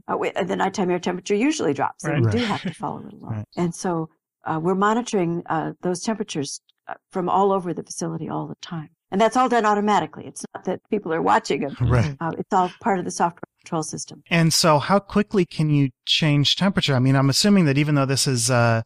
Uh, 0.07 0.17
we, 0.17 0.29
the 0.31 0.55
nighttime 0.55 0.89
air 0.89 0.99
temperature 0.99 1.35
usually 1.35 1.73
drops, 1.73 2.03
so 2.03 2.13
we 2.13 2.21
Right. 2.21 2.31
do 2.37 2.45
have 2.45 2.61
to 2.61 2.73
follow 2.73 2.99
it 3.05 3.13
along. 3.13 3.31
Right. 3.33 3.45
And 3.57 3.73
so 3.75 4.09
uh, 4.45 4.59
we're 4.61 4.75
monitoring 4.75 5.43
uh, 5.47 5.73
those 5.81 6.01
temperatures 6.01 6.61
uh, 6.87 6.93
from 7.11 7.29
all 7.29 7.51
over 7.51 7.73
the 7.73 7.83
facility 7.83 8.29
all 8.29 8.47
the 8.47 8.55
time. 8.61 8.89
And 9.11 9.19
that's 9.19 9.35
all 9.35 9.49
done 9.49 9.65
automatically. 9.65 10.25
It's 10.27 10.45
not 10.53 10.65
that 10.65 10.81
people 10.91 11.11
are 11.13 11.21
watching 11.21 11.63
it. 11.63 11.73
Right. 11.81 12.15
Uh, 12.21 12.31
it's 12.37 12.53
all 12.53 12.71
part 12.79 12.99
of 12.99 13.05
the 13.05 13.11
software 13.11 13.41
control 13.63 13.81
system. 13.83 14.23
And 14.29 14.53
so, 14.53 14.77
how 14.79 14.99
quickly 14.99 15.45
can 15.45 15.69
you 15.71 15.89
change 16.05 16.55
temperature? 16.55 16.93
I 16.95 16.99
mean, 16.99 17.15
I'm 17.15 17.29
assuming 17.29 17.65
that 17.65 17.77
even 17.77 17.95
though 17.95 18.05
this 18.05 18.27
is, 18.27 18.51
uh, 18.51 18.83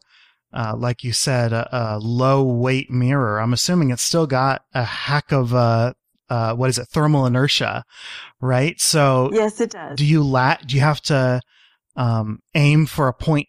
uh, 0.52 0.74
like 0.76 1.04
you 1.04 1.12
said, 1.12 1.52
a, 1.52 1.68
a 1.70 1.98
low 1.98 2.42
weight 2.42 2.90
mirror, 2.90 3.38
I'm 3.38 3.52
assuming 3.52 3.90
it's 3.90 4.02
still 4.02 4.26
got 4.26 4.62
a 4.72 4.84
heck 4.84 5.30
of 5.30 5.54
uh, 5.54 5.92
uh, 6.30 6.54
what 6.54 6.70
is 6.70 6.78
it, 6.78 6.88
thermal 6.88 7.26
inertia, 7.26 7.84
right? 8.40 8.80
So, 8.80 9.30
Yes, 9.32 9.60
it 9.60 9.70
does. 9.70 9.96
do 9.96 10.06
you 10.06 10.22
la- 10.22 10.56
Do 10.66 10.74
you 10.74 10.80
have 10.80 11.02
to 11.02 11.40
um, 11.96 12.40
aim 12.54 12.86
for 12.86 13.08
a 13.08 13.12
point? 13.12 13.48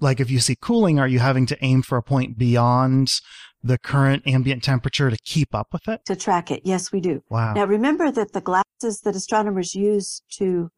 Like, 0.00 0.20
if 0.20 0.30
you 0.30 0.40
see 0.40 0.56
cooling, 0.60 0.98
are 0.98 1.08
you 1.08 1.18
having 1.18 1.46
to 1.46 1.64
aim 1.64 1.82
for 1.82 1.98
a 1.98 2.02
point 2.02 2.38
beyond 2.38 3.20
the 3.62 3.78
current 3.78 4.26
ambient 4.26 4.62
temperature 4.62 5.10
to 5.10 5.18
keep 5.24 5.54
up 5.54 5.68
with 5.72 5.86
it? 5.88 6.04
to 6.06 6.16
track 6.16 6.50
it. 6.50 6.62
Yes, 6.64 6.92
we 6.92 7.00
do. 7.00 7.22
Wow. 7.28 7.52
Now, 7.54 7.64
remember 7.66 8.10
that 8.10 8.32
the 8.32 8.40
glasses 8.40 9.00
that 9.04 9.14
astronomers 9.14 9.74
use 9.74 10.22
to 10.38 10.70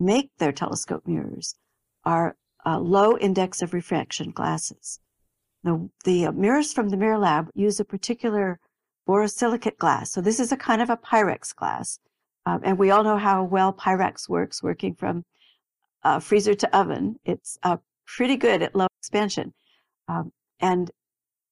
make 0.00 0.30
their 0.38 0.52
telescope 0.52 1.06
mirrors 1.06 1.54
are 2.04 2.36
uh, 2.64 2.78
low 2.78 3.16
index 3.16 3.62
of 3.62 3.72
refraction 3.72 4.30
glasses. 4.30 4.98
The, 5.62 5.88
the 6.04 6.26
uh, 6.26 6.32
mirrors 6.32 6.72
from 6.72 6.88
the 6.90 6.96
Mirror 6.96 7.18
Lab 7.18 7.50
use 7.54 7.80
a 7.80 7.84
particular 7.84 8.58
borosilicate 9.08 9.78
glass. 9.78 10.12
So 10.12 10.20
this 10.20 10.40
is 10.40 10.52
a 10.52 10.56
kind 10.56 10.82
of 10.82 10.90
a 10.90 10.96
Pyrex 10.96 11.54
glass. 11.54 11.98
Um, 12.44 12.60
and 12.62 12.78
we 12.78 12.90
all 12.90 13.02
know 13.02 13.16
how 13.16 13.44
well 13.44 13.72
Pyrex 13.72 14.28
works, 14.28 14.62
working 14.62 14.94
from 14.94 15.24
uh, 16.04 16.20
freezer 16.20 16.54
to 16.54 16.76
oven. 16.76 17.16
It's 17.24 17.58
uh, 17.62 17.78
pretty 18.06 18.36
good 18.36 18.62
at 18.62 18.74
low 18.74 18.86
expansion. 19.00 19.52
Um, 20.08 20.32
and 20.60 20.90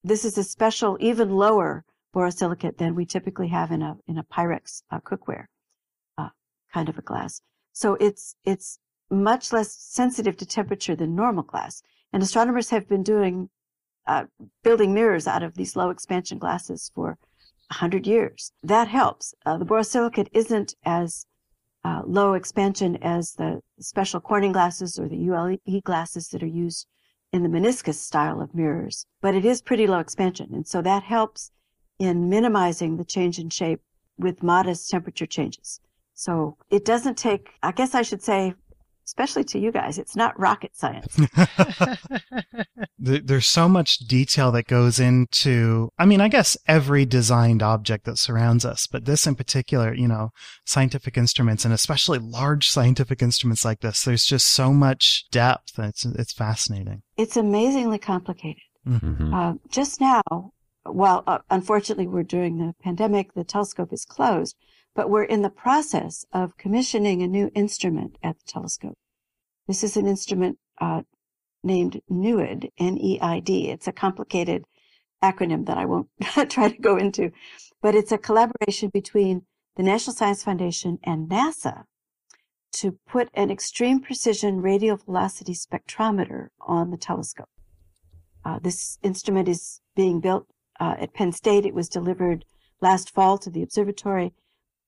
this 0.02 0.24
is 0.24 0.38
a 0.38 0.44
special, 0.44 0.96
even 1.00 1.30
lower 1.30 1.84
borosilicate 2.14 2.78
than 2.78 2.94
we 2.94 3.04
typically 3.04 3.48
have 3.48 3.72
in 3.72 3.82
a 3.82 3.96
in 4.06 4.18
a 4.18 4.24
Pyrex 4.24 4.82
uh, 4.90 5.00
cookware 5.00 5.46
uh, 6.16 6.28
kind 6.72 6.88
of 6.88 6.98
a 6.98 7.02
glass. 7.02 7.40
So 7.72 7.94
it's 7.94 8.36
it's 8.44 8.78
much 9.10 9.52
less 9.52 9.72
sensitive 9.72 10.36
to 10.38 10.46
temperature 10.46 10.96
than 10.96 11.14
normal 11.14 11.42
glass. 11.42 11.82
And 12.12 12.22
astronomers 12.22 12.70
have 12.70 12.88
been 12.88 13.02
doing 13.02 13.50
uh, 14.06 14.24
building 14.62 14.94
mirrors 14.94 15.26
out 15.26 15.42
of 15.42 15.54
these 15.54 15.74
low 15.74 15.90
expansion 15.90 16.38
glasses 16.38 16.90
for 16.94 17.18
a 17.70 17.74
hundred 17.74 18.06
years. 18.06 18.52
That 18.62 18.88
helps. 18.88 19.34
Uh, 19.44 19.58
the 19.58 19.66
borosilicate 19.66 20.28
isn't 20.32 20.74
as 20.84 21.26
uh, 21.84 22.02
low 22.06 22.34
expansion 22.34 22.96
as 23.02 23.32
the 23.32 23.60
special 23.78 24.20
Corning 24.20 24.52
glasses 24.52 24.98
or 24.98 25.08
the 25.08 25.16
ULE 25.16 25.80
glasses 25.82 26.28
that 26.28 26.42
are 26.42 26.46
used 26.46 26.86
in 27.32 27.42
the 27.42 27.48
meniscus 27.48 27.96
style 27.96 28.40
of 28.40 28.54
mirrors, 28.54 29.06
but 29.20 29.34
it 29.34 29.44
is 29.44 29.60
pretty 29.60 29.86
low 29.86 29.98
expansion. 29.98 30.48
And 30.52 30.66
so 30.66 30.80
that 30.82 31.02
helps 31.02 31.50
in 31.98 32.28
minimizing 32.28 32.96
the 32.96 33.04
change 33.04 33.38
in 33.38 33.50
shape 33.50 33.80
with 34.18 34.42
modest 34.42 34.88
temperature 34.88 35.26
changes. 35.26 35.80
So 36.14 36.56
it 36.70 36.84
doesn't 36.84 37.18
take, 37.18 37.50
I 37.62 37.72
guess 37.72 37.94
I 37.94 38.02
should 38.02 38.22
say, 38.22 38.54
especially 39.06 39.44
to 39.44 39.58
you 39.58 39.70
guys, 39.70 39.98
it's 39.98 40.16
not 40.16 40.38
rocket 40.38 40.74
science. 40.74 41.18
There's 42.98 43.46
so 43.46 43.68
much 43.68 43.98
detail 43.98 44.50
that 44.52 44.66
goes 44.66 44.98
into, 44.98 45.90
I 45.98 46.06
mean, 46.06 46.20
I 46.20 46.28
guess 46.28 46.56
every 46.66 47.04
designed 47.04 47.62
object 47.62 48.04
that 48.06 48.18
surrounds 48.18 48.64
us, 48.64 48.86
but 48.86 49.04
this 49.04 49.26
in 49.26 49.34
particular, 49.34 49.94
you 49.94 50.08
know, 50.08 50.30
scientific 50.64 51.16
instruments 51.16 51.64
and 51.64 51.74
especially 51.74 52.18
large 52.18 52.68
scientific 52.68 53.22
instruments 53.22 53.64
like 53.64 53.80
this, 53.80 54.02
there's 54.02 54.24
just 54.24 54.46
so 54.46 54.72
much 54.72 55.26
depth. 55.30 55.78
It's, 55.78 56.04
it's 56.04 56.32
fascinating. 56.32 57.02
It's 57.16 57.36
amazingly 57.36 57.98
complicated. 57.98 58.62
Mhm. 58.86 59.32
Uh, 59.32 59.58
just 59.70 60.00
now, 60.00 60.22
well, 60.86 61.24
uh, 61.26 61.38
unfortunately, 61.50 62.06
we're 62.06 62.22
during 62.22 62.58
the 62.58 62.74
pandemic, 62.82 63.32
the 63.34 63.44
telescope 63.44 63.92
is 63.92 64.04
closed, 64.04 64.56
but 64.94 65.10
we're 65.10 65.24
in 65.24 65.42
the 65.42 65.50
process 65.50 66.24
of 66.32 66.56
commissioning 66.56 67.22
a 67.22 67.28
new 67.28 67.50
instrument 67.54 68.16
at 68.22 68.38
the 68.38 68.44
telescope. 68.46 68.96
This 69.66 69.82
is 69.82 69.96
an 69.96 70.06
instrument 70.06 70.58
uh, 70.80 71.02
named 71.62 72.00
NEID, 72.08 72.70
N-E-I-D. 72.78 73.70
It's 73.70 73.88
a 73.88 73.92
complicated 73.92 74.64
acronym 75.22 75.66
that 75.66 75.78
I 75.78 75.86
won't 75.86 76.08
try 76.50 76.68
to 76.68 76.78
go 76.78 76.96
into, 76.96 77.32
but 77.80 77.94
it's 77.94 78.12
a 78.12 78.18
collaboration 78.18 78.90
between 78.92 79.42
the 79.76 79.82
National 79.82 80.14
Science 80.14 80.44
Foundation 80.44 80.98
and 81.02 81.28
NASA 81.28 81.84
to 82.72 82.98
put 83.06 83.28
an 83.34 83.50
extreme 83.50 84.00
precision 84.00 84.60
radial 84.60 84.96
velocity 84.96 85.54
spectrometer 85.54 86.48
on 86.60 86.90
the 86.90 86.96
telescope. 86.96 87.48
Uh, 88.44 88.58
this 88.58 88.98
instrument 89.02 89.48
is 89.48 89.80
being 89.96 90.20
built 90.20 90.46
uh, 90.80 90.94
at 90.98 91.14
Penn 91.14 91.32
State. 91.32 91.64
It 91.64 91.74
was 91.74 91.88
delivered 91.88 92.44
last 92.80 93.10
fall 93.10 93.38
to 93.38 93.48
the 93.48 93.62
observatory, 93.62 94.34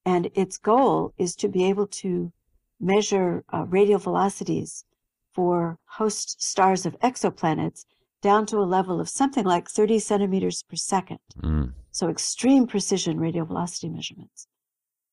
and 0.06 0.30
its 0.34 0.56
goal 0.56 1.12
is 1.18 1.34
to 1.34 1.48
be 1.48 1.64
able 1.64 1.88
to 1.88 2.32
measure 2.80 3.44
uh, 3.52 3.64
radial 3.68 3.98
velocities 3.98 4.84
for 5.34 5.78
host 5.84 6.40
stars 6.40 6.86
of 6.86 6.98
exoplanets 7.00 7.84
down 8.22 8.46
to 8.46 8.58
a 8.58 8.72
level 8.76 9.00
of 9.00 9.08
something 9.08 9.44
like 9.44 9.68
30 9.68 9.98
centimeters 9.98 10.62
per 10.62 10.76
second. 10.76 11.18
Mm. 11.42 11.72
So 11.90 12.08
extreme 12.08 12.66
precision 12.66 13.18
radial 13.18 13.46
velocity 13.46 13.88
measurements. 13.88 14.46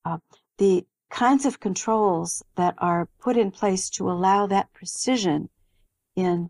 Uh, 0.06 0.20
the 0.60 0.86
kinds 1.10 1.46
of 1.46 1.60
controls 1.60 2.44
that 2.56 2.76
are 2.78 3.10
put 3.20 3.36
in 3.36 3.52
place 3.52 3.90
to 3.90 4.10
allow 4.10 4.48
that 4.48 4.72
precision 4.74 5.50
in 6.16 6.50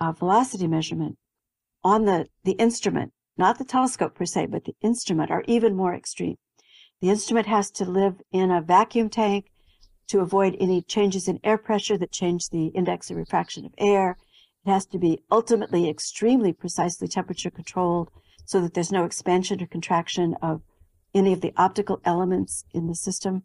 uh, 0.00 0.12
velocity 0.12 0.66
measurement 0.66 1.18
on 1.84 2.04
the, 2.04 2.26
the 2.44 2.52
instrument, 2.52 3.12
not 3.36 3.58
the 3.58 3.64
telescope 3.64 4.14
per 4.14 4.24
se, 4.24 4.46
but 4.46 4.64
the 4.64 4.74
instrument 4.80 5.30
are 5.30 5.44
even 5.46 5.76
more 5.76 5.94
extreme. 5.94 6.36
The 7.02 7.10
instrument 7.10 7.48
has 7.48 7.68
to 7.72 7.84
live 7.84 8.22
in 8.30 8.52
a 8.52 8.62
vacuum 8.62 9.10
tank 9.10 9.50
to 10.06 10.20
avoid 10.20 10.56
any 10.60 10.82
changes 10.82 11.26
in 11.26 11.40
air 11.42 11.58
pressure 11.58 11.98
that 11.98 12.12
change 12.12 12.48
the 12.48 12.66
index 12.66 13.10
of 13.10 13.16
refraction 13.16 13.66
of 13.66 13.74
air. 13.76 14.16
It 14.64 14.70
has 14.70 14.86
to 14.86 14.98
be 14.98 15.20
ultimately 15.28 15.90
extremely 15.90 16.52
precisely 16.52 17.08
temperature 17.08 17.50
controlled 17.50 18.08
so 18.44 18.60
that 18.60 18.74
there's 18.74 18.92
no 18.92 19.04
expansion 19.04 19.60
or 19.60 19.66
contraction 19.66 20.36
of 20.40 20.62
any 21.12 21.32
of 21.32 21.40
the 21.40 21.52
optical 21.56 22.00
elements 22.04 22.66
in 22.72 22.86
the 22.86 22.94
system. 22.94 23.42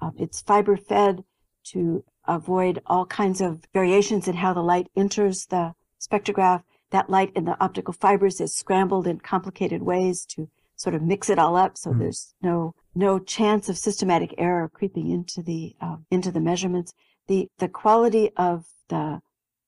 Uh, 0.00 0.12
it's 0.16 0.40
fiber 0.42 0.76
fed 0.76 1.24
to 1.72 2.04
avoid 2.28 2.80
all 2.86 3.06
kinds 3.06 3.40
of 3.40 3.64
variations 3.72 4.28
in 4.28 4.36
how 4.36 4.54
the 4.54 4.62
light 4.62 4.86
enters 4.96 5.46
the 5.46 5.74
spectrograph. 6.00 6.62
That 6.90 7.10
light 7.10 7.32
in 7.34 7.44
the 7.44 7.60
optical 7.60 7.92
fibers 7.92 8.40
is 8.40 8.54
scrambled 8.54 9.08
in 9.08 9.18
complicated 9.18 9.82
ways 9.82 10.24
to 10.26 10.48
sort 10.76 10.94
of 10.94 11.02
mix 11.02 11.28
it 11.28 11.40
all 11.40 11.56
up 11.56 11.76
so 11.76 11.90
Mm. 11.90 11.98
there's 11.98 12.34
no 12.40 12.72
no 12.94 13.18
chance 13.18 13.68
of 13.68 13.78
systematic 13.78 14.34
error 14.38 14.68
creeping 14.68 15.10
into 15.10 15.42
the 15.42 15.74
uh, 15.80 15.96
into 16.10 16.30
the 16.30 16.40
measurements. 16.40 16.94
The 17.26 17.48
the 17.58 17.68
quality 17.68 18.30
of 18.36 18.66
the 18.88 19.20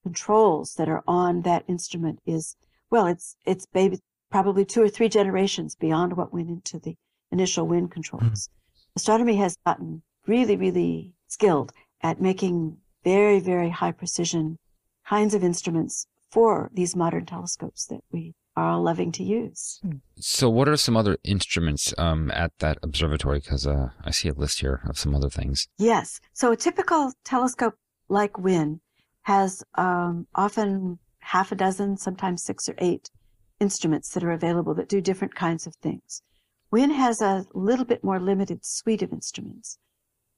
controls 0.07 0.75
that 0.75 0.89
are 0.89 1.03
on 1.09 1.43
that 1.43 1.65
instrument 1.67 2.21
is, 2.25 2.57
well, 2.91 3.07
it's, 3.09 3.37
it's 3.45 3.67
maybe 3.75 3.99
probably 4.31 4.65
two 4.65 4.81
or 4.81 4.89
three 4.89 5.09
generations 5.09 5.75
beyond 5.75 6.17
what 6.17 6.33
went 6.33 6.49
into 6.49 6.79
the 6.79 6.95
initial 7.33 7.67
WIYN 7.67 7.91
controls. 7.91 8.49
Astronomy 8.95 9.35
has 9.37 9.59
gotten 9.67 10.03
really, 10.25 10.57
really 10.57 11.13
skilled 11.27 11.73
at 12.03 12.21
making 12.21 12.77
very, 13.03 13.41
very 13.41 13.71
high 13.71 13.91
precision 13.91 14.59
kinds 15.05 15.35
of 15.35 15.43
instruments 15.43 16.07
for 16.31 16.71
these 16.73 16.95
modern 16.95 17.27
telescopes 17.27 17.85
that 17.87 18.03
we 18.13 18.33
are 18.57 18.71
all 18.71 18.83
loving 18.83 19.13
to 19.13 19.23
use. 19.23 19.81
So, 20.19 20.49
what 20.49 20.69
are 20.69 20.77
some 20.77 20.97
other 20.97 21.19
instruments 21.25 21.93
um, 21.99 22.31
at 22.31 22.53
that 22.59 22.79
observatory? 22.83 23.41
Because 23.41 23.67
uh, 23.67 23.91
I 24.05 24.11
see 24.11 24.29
a 24.29 24.33
list 24.33 24.61
here 24.61 24.81
of 24.89 24.99
some 24.99 25.15
other 25.15 25.29
things. 25.29 25.69
Yes. 25.79 26.21
So 26.33 26.53
a 26.53 26.57
typical 26.57 27.13
telescope 27.25 27.75
like 28.09 28.35
WIYN 28.35 28.81
has 29.23 29.63
um, 29.75 30.27
often 30.35 30.99
half 31.19 31.53
a 31.53 31.57
dozen, 31.57 31.97
sometimes 31.97 32.43
six 32.43 32.69
or 32.69 32.75
eight 32.79 33.11
instruments 33.61 34.11
that 34.11 34.25
are 34.25 34.33
available 34.33 34.75
that 34.75 34.89
do 34.89 35.01
different 35.01 35.35
kinds 35.35 35.67
of 35.67 35.75
things. 35.77 36.23
WIYN 36.73 36.95
has 36.95 37.21
a 37.21 37.45
little 37.53 37.85
bit 37.85 38.03
more 38.03 38.21
limited 38.21 38.65
suite 38.65 39.03
of 39.03 39.13
instruments, 39.13 39.79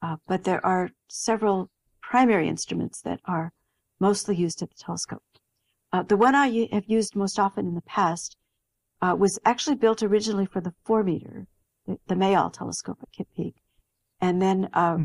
uh, 0.02 0.16
but 0.26 0.44
there 0.44 0.64
are 0.64 0.90
several 1.08 1.70
primary 2.00 2.48
instruments 2.48 3.00
that 3.02 3.20
are 3.24 3.52
mostly 4.00 4.34
used 4.36 4.62
at 4.62 4.70
the 4.70 4.76
telescope. 4.76 5.22
Uh, 5.92 6.02
the 6.02 6.16
one 6.16 6.34
I 6.34 6.68
have 6.72 6.84
used 6.86 7.16
most 7.16 7.38
often 7.38 7.66
in 7.66 7.74
the 7.74 7.80
past 7.80 8.36
uh, 9.00 9.16
was 9.18 9.38
actually 9.44 9.76
built 9.76 10.02
originally 10.02 10.46
for 10.46 10.60
the 10.60 10.74
four 10.84 11.02
meter, 11.02 11.46
the, 11.86 11.98
the 12.08 12.14
Mayall 12.14 12.52
telescope 12.52 12.98
at 13.02 13.12
Kitt 13.12 13.28
Peak, 13.34 13.54
and 14.20 14.42
then 14.42 14.68
uh, 14.74 14.98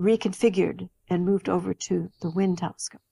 reconfigured 0.00 0.88
and 1.08 1.24
moved 1.24 1.48
over 1.48 1.74
to 1.74 2.10
the 2.20 2.30
WIYN 2.30 2.56
telescope. 2.56 3.02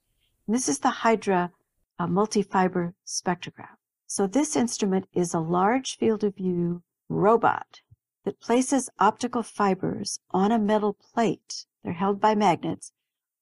And 0.46 0.54
this 0.54 0.68
is 0.68 0.78
the 0.78 0.90
Hydra 0.90 1.52
uh, 1.98 2.06
multi-fiber 2.06 2.94
spectrograph. 3.06 3.76
So 4.06 4.26
this 4.26 4.56
instrument 4.56 5.06
is 5.12 5.34
a 5.34 5.40
large 5.40 5.96
field 5.96 6.24
of 6.24 6.36
view 6.36 6.82
robot 7.08 7.80
that 8.24 8.40
places 8.40 8.90
optical 8.98 9.42
fibers 9.42 10.18
on 10.30 10.50
a 10.50 10.58
metal 10.58 10.94
plate. 10.94 11.66
They're 11.82 11.92
held 11.92 12.20
by 12.20 12.34
magnets 12.34 12.92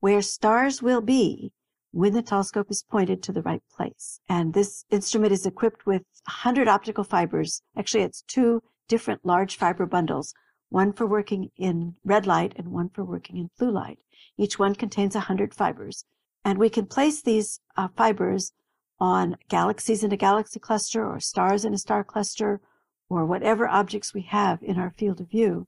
where 0.01 0.23
stars 0.23 0.83
will 0.83 1.01
be 1.01 1.53
when 1.93 2.15
the 2.15 2.23
telescope 2.23 2.71
is 2.71 2.83
pointed 2.83 3.23
to 3.23 3.33
the 3.33 3.43
right 3.43 3.63
place. 3.75 4.19
And 4.29 4.53
this 4.53 4.85
instrument 4.91 5.33
is 5.33 5.47
equipped 5.47 5.87
with 5.87 6.03
100 6.25 6.67
optical 6.67 7.05
fibers. 7.05 7.63
Actually, 7.77 8.03
it's 8.05 8.23
two 8.23 8.63
different 8.89 9.25
large 9.25 9.57
fiber 9.57 9.87
bundles, 9.87 10.35
one 10.71 10.93
for 10.93 11.07
working 11.07 11.51
in 11.57 11.95
red 12.05 12.27
light 12.27 12.55
and 12.57 12.69
one 12.69 12.89
for 12.89 13.05
working 13.05 13.37
in 13.37 13.51
blue 13.59 13.71
light. 13.71 13.99
Each 14.39 14.59
one 14.59 14.75
contains 14.75 15.15
100 15.15 15.55
fibers. 15.55 16.05
And 16.45 16.59
we 16.59 16.71
can 16.71 16.87
place 16.87 17.23
these 17.23 17.61
uh, 17.77 17.89
fibers 17.97 18.53
on 18.99 19.37
galaxies 19.49 20.03
in 20.03 20.13
a 20.13 20.17
galaxy 20.17 20.59
cluster 20.59 21.07
or 21.07 21.21
stars 21.21 21.65
in 21.65 21.75
a 21.75 21.79
star 21.79 22.03
cluster 22.03 22.61
or 23.09 23.27
whatever 23.27 23.69
objects 23.69 24.15
we 24.15 24.23
have 24.23 24.63
in 24.63 24.79
our 24.79 24.91
field 24.91 25.21
of 25.21 25.29
view. 25.29 25.67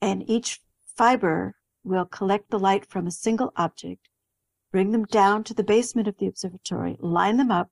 And 0.00 0.28
each 0.28 0.60
fiber 0.96 1.56
will 1.84 2.06
collect 2.06 2.50
the 2.50 2.58
light 2.58 2.86
from 2.86 3.06
a 3.06 3.10
single 3.10 3.52
object, 3.56 4.08
bring 4.72 4.90
them 4.90 5.04
down 5.04 5.44
to 5.44 5.54
the 5.54 5.62
basement 5.62 6.08
of 6.08 6.16
the 6.18 6.26
observatory, 6.26 6.96
line 6.98 7.36
them 7.36 7.50
up, 7.50 7.70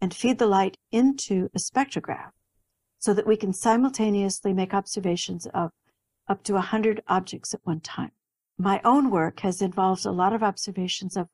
and 0.00 0.14
feed 0.14 0.38
the 0.38 0.46
light 0.46 0.78
into 0.90 1.50
a 1.54 1.58
spectrograph 1.58 2.32
so 2.98 3.14
that 3.14 3.26
we 3.26 3.36
can 3.36 3.52
simultaneously 3.52 4.52
make 4.52 4.74
observations 4.74 5.46
of 5.54 5.70
up 6.26 6.42
to 6.44 6.54
100 6.54 7.02
objects 7.06 7.54
at 7.54 7.60
one 7.64 7.80
time. 7.80 8.12
My 8.58 8.80
own 8.84 9.10
work 9.10 9.40
has 9.40 9.62
involved 9.62 10.04
a 10.04 10.10
lot 10.10 10.32
of 10.32 10.42
observations 10.42 11.16
of 11.16 11.28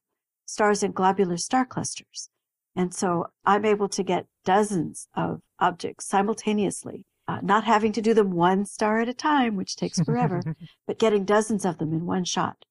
stars 0.47 0.83
in 0.83 0.93
globular 0.93 1.37
star 1.37 1.65
clusters. 1.65 2.31
And 2.74 2.95
so 2.95 3.27
I'm 3.45 3.65
able 3.65 3.89
to 3.89 4.03
get 4.03 4.27
dozens 4.45 5.09
of 5.15 5.41
objects 5.59 6.07
simultaneously, 6.07 7.05
uh, 7.27 7.41
not 7.43 7.65
having 7.65 7.93
to 7.93 8.03
do 8.03 8.15
them 8.15 8.31
one 8.31 8.65
star 8.65 9.01
at 9.01 9.09
a 9.09 9.15
time, 9.15 9.57
which 9.57 9.77
takes 9.77 10.01
forever, 10.01 10.43
but 10.87 10.99
getting 10.99 11.24
dozens 11.24 11.65
of 11.65 11.78
them 11.78 11.93
in 11.93 12.07
one 12.07 12.24
shot. 12.24 12.65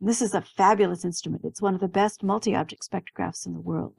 This 0.00 0.20
is 0.20 0.34
a 0.34 0.42
fabulous 0.42 1.04
instrument. 1.04 1.44
It's 1.44 1.62
one 1.62 1.74
of 1.74 1.80
the 1.80 1.88
best 1.88 2.22
multi-object 2.22 2.86
spectrographs 2.88 3.46
in 3.46 3.54
the 3.54 3.60
world, 3.60 3.94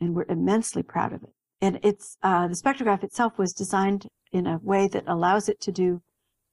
and 0.00 0.14
we're 0.14 0.26
immensely 0.28 0.82
proud 0.82 1.12
of 1.12 1.22
it. 1.22 1.34
And 1.60 1.80
it's 1.82 2.16
uh, 2.22 2.48
the 2.48 2.54
spectrograph 2.54 3.02
itself 3.02 3.38
was 3.38 3.52
designed 3.52 4.06
in 4.30 4.46
a 4.46 4.58
way 4.62 4.88
that 4.88 5.04
allows 5.06 5.48
it 5.48 5.60
to 5.62 5.72
do 5.72 6.02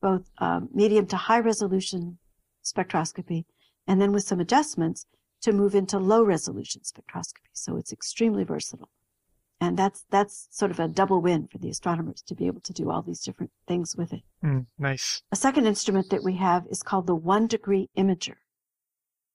both 0.02 0.30
um, 0.40 0.70
medium 0.74 1.06
to 1.08 1.18
high 1.18 1.40
resolution 1.40 2.18
spectroscopy, 2.64 3.46
and 3.88 4.02
then 4.02 4.12
with 4.12 4.24
some 4.24 4.40
adjustments 4.40 5.06
to 5.42 5.52
move 5.54 5.76
into 5.76 5.98
low 6.00 6.24
resolution 6.24 6.82
spectroscopy. 6.82 7.50
So 7.54 7.78
it's 7.78 7.94
extremely 7.94 8.44
versatile. 8.44 8.90
And 9.62 9.78
that's 9.78 10.06
that's 10.10 10.48
sort 10.52 10.72
of 10.72 10.80
a 10.80 10.88
double 10.88 11.22
win 11.22 11.48
for 11.52 11.58
the 11.58 11.70
astronomers 11.70 12.22
to 12.28 12.36
be 12.36 12.48
able 12.48 12.62
to 12.62 12.74
do 12.74 12.90
all 12.90 13.02
these 13.02 13.22
different 13.22 13.52
things 13.68 13.96
with 13.96 14.14
it. 14.14 14.22
Mm, 14.44 14.68
nice. 14.78 15.22
A 15.32 15.36
second 15.36 15.68
instrument 15.68 16.10
that 16.10 16.24
we 16.24 16.36
have 16.38 16.66
is 16.70 16.82
called 16.82 17.08
the 17.08 17.16
one 17.16 17.46
degree 17.46 17.90
imager. 17.98 18.36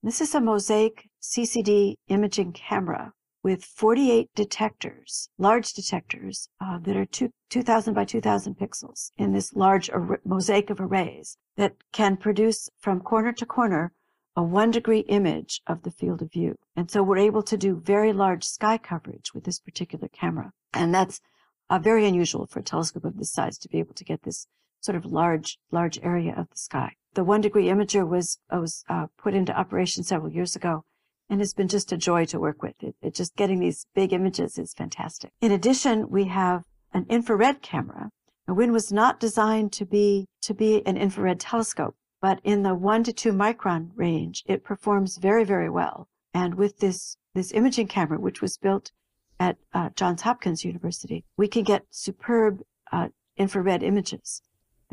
This 0.05 0.21
is 0.21 0.35
a 0.35 0.41
mosaic 0.43 1.09
CCD 1.23 1.95
imaging 2.09 2.53
camera 2.53 3.15
with 3.43 3.65
48 3.65 4.29
detectors, 4.35 5.31
large 5.39 5.73
detectors 5.73 6.51
uh, 6.61 6.79
that 6.81 6.95
are 6.95 7.07
two, 7.07 7.31
2000 7.49 7.95
by 7.95 8.05
2000 8.05 8.55
pixels 8.55 9.13
in 9.17 9.33
this 9.33 9.55
large 9.55 9.89
ar- 9.89 10.21
mosaic 10.23 10.69
of 10.69 10.79
arrays 10.79 11.39
that 11.57 11.77
can 11.93 12.19
produce 12.19 12.69
from 12.79 13.01
corner 13.01 13.33
to 13.33 13.47
corner 13.47 13.95
a 14.37 14.43
one 14.43 14.71
degree 14.71 15.07
image 15.09 15.63
of 15.67 15.85
the 15.85 15.91
field 15.91 16.21
of 16.21 16.31
view. 16.31 16.57
And 16.77 16.91
so 16.91 17.03
we're 17.03 17.17
able 17.17 17.43
to 17.43 17.57
do 17.57 17.75
very 17.75 18.13
large 18.13 18.45
sky 18.45 18.77
coverage 18.77 19.33
with 19.33 19.45
this 19.45 19.59
particular 19.59 20.09
camera. 20.09 20.53
And 20.75 20.95
that's 20.95 21.23
uh, 21.71 21.79
very 21.79 22.05
unusual 22.07 22.47
for 22.47 22.59
a 22.59 22.63
telescope 22.63 23.07
of 23.07 23.17
this 23.17 23.33
size 23.33 23.57
to 23.57 23.71
be 23.71 23.79
able 23.79 23.95
to 23.95 24.05
get 24.05 24.25
this 24.25 24.49
sort 24.83 24.97
of 24.97 25.07
large, 25.07 25.59
large 25.71 25.99
area 26.03 26.35
of 26.37 26.51
the 26.51 26.59
sky. 26.59 26.97
The 27.15 27.25
one 27.25 27.41
degree 27.41 27.67
imager 27.67 28.07
was, 28.07 28.39
was 28.51 28.85
uh, 28.89 29.07
put 29.17 29.35
into 29.35 29.57
operation 29.57 30.05
several 30.05 30.33
years 30.33 30.55
ago 30.57 30.85
and 31.31 31.41
has 31.41 31.55
been 31.55 31.69
just 31.69 31.93
a 31.93 31.97
joy 31.97 32.25
to 32.27 32.41
work 32.41 32.63
with. 32.63 32.75
It, 32.83 32.97
it 33.01 33.15
just 33.15 33.37
getting 33.37 33.61
these 33.61 33.87
big 33.95 34.13
images 34.13 34.59
is 34.59 34.75
fantastic. 34.75 35.33
In 35.41 35.53
addition, 35.53 36.11
we 36.11 36.25
have 36.25 36.65
an 36.93 37.07
infrared 37.09 37.63
camera. 37.63 38.11
Now, 38.47 38.55
WIYN 38.55 38.73
was 38.73 38.93
not 38.93 39.21
designed 39.21 39.73
to 39.73 39.87
be, 39.87 40.27
to 40.43 40.53
be 40.53 40.87
an 40.87 40.97
infrared 40.97 41.41
telescope 41.41 41.97
but 42.25 42.41
in 42.43 42.63
the 42.63 42.75
one 42.75 43.05
to 43.05 43.13
two 43.13 43.35
micron 43.35 43.91
range, 43.97 44.45
it 44.47 44.65
performs 44.65 45.19
very, 45.19 45.45
very 45.45 45.69
well. 45.69 46.09
And 46.33 46.55
with 46.55 46.79
this, 46.79 47.19
this 47.35 47.53
imaging 47.53 47.89
camera, 47.89 48.19
which 48.19 48.41
was 48.41 48.57
built 48.57 48.93
at 49.39 49.59
uh, 49.75 49.91
Johns 49.95 50.23
Hopkins 50.23 50.65
University, 50.65 51.27
we 51.37 51.49
can 51.49 51.65
get 51.65 51.85
superb 51.91 52.63
uh, 52.91 53.09
infrared 53.37 53.83
images. 53.83 54.41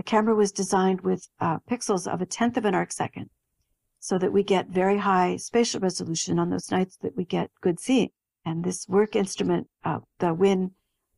The 0.01 0.05
camera 0.05 0.33
was 0.33 0.51
designed 0.51 1.01
with 1.01 1.29
uh, 1.39 1.59
pixels 1.69 2.11
of 2.11 2.23
a 2.23 2.25
tenth 2.25 2.57
of 2.57 2.65
an 2.65 2.73
arc 2.73 2.91
second 2.91 3.29
so 3.99 4.17
that 4.17 4.33
we 4.33 4.41
get 4.41 4.67
very 4.67 4.97
high 4.97 5.35
spatial 5.35 5.79
resolution 5.79 6.39
on 6.39 6.49
those 6.49 6.71
nights 6.71 6.97
that 7.03 7.15
we 7.15 7.23
get 7.23 7.51
good 7.61 7.79
seeing. 7.79 8.09
And 8.43 8.63
this 8.63 8.87
work 8.89 9.15
instrument, 9.15 9.67
uh, 9.83 9.99
the 10.17 10.33
WIYN 10.33 10.71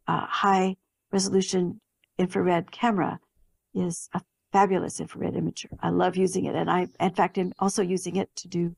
uh, 0.06 0.26
high 0.26 0.76
resolution 1.14 1.80
infrared 2.18 2.74
camera, 2.74 3.22
is 3.74 4.10
a 4.14 4.22
fabulous 4.52 5.00
infrared 5.00 5.36
imager. 5.36 5.78
I 5.80 5.90
love 5.90 6.18
using 6.18 6.44
it, 6.44 6.54
and 6.54 6.70
I, 6.70 6.90
in 7.00 7.14
fact, 7.14 7.38
am 7.38 7.54
also 7.60 7.82
using 7.82 8.18
it 8.18 8.36
to 8.36 8.50
do 8.50 8.76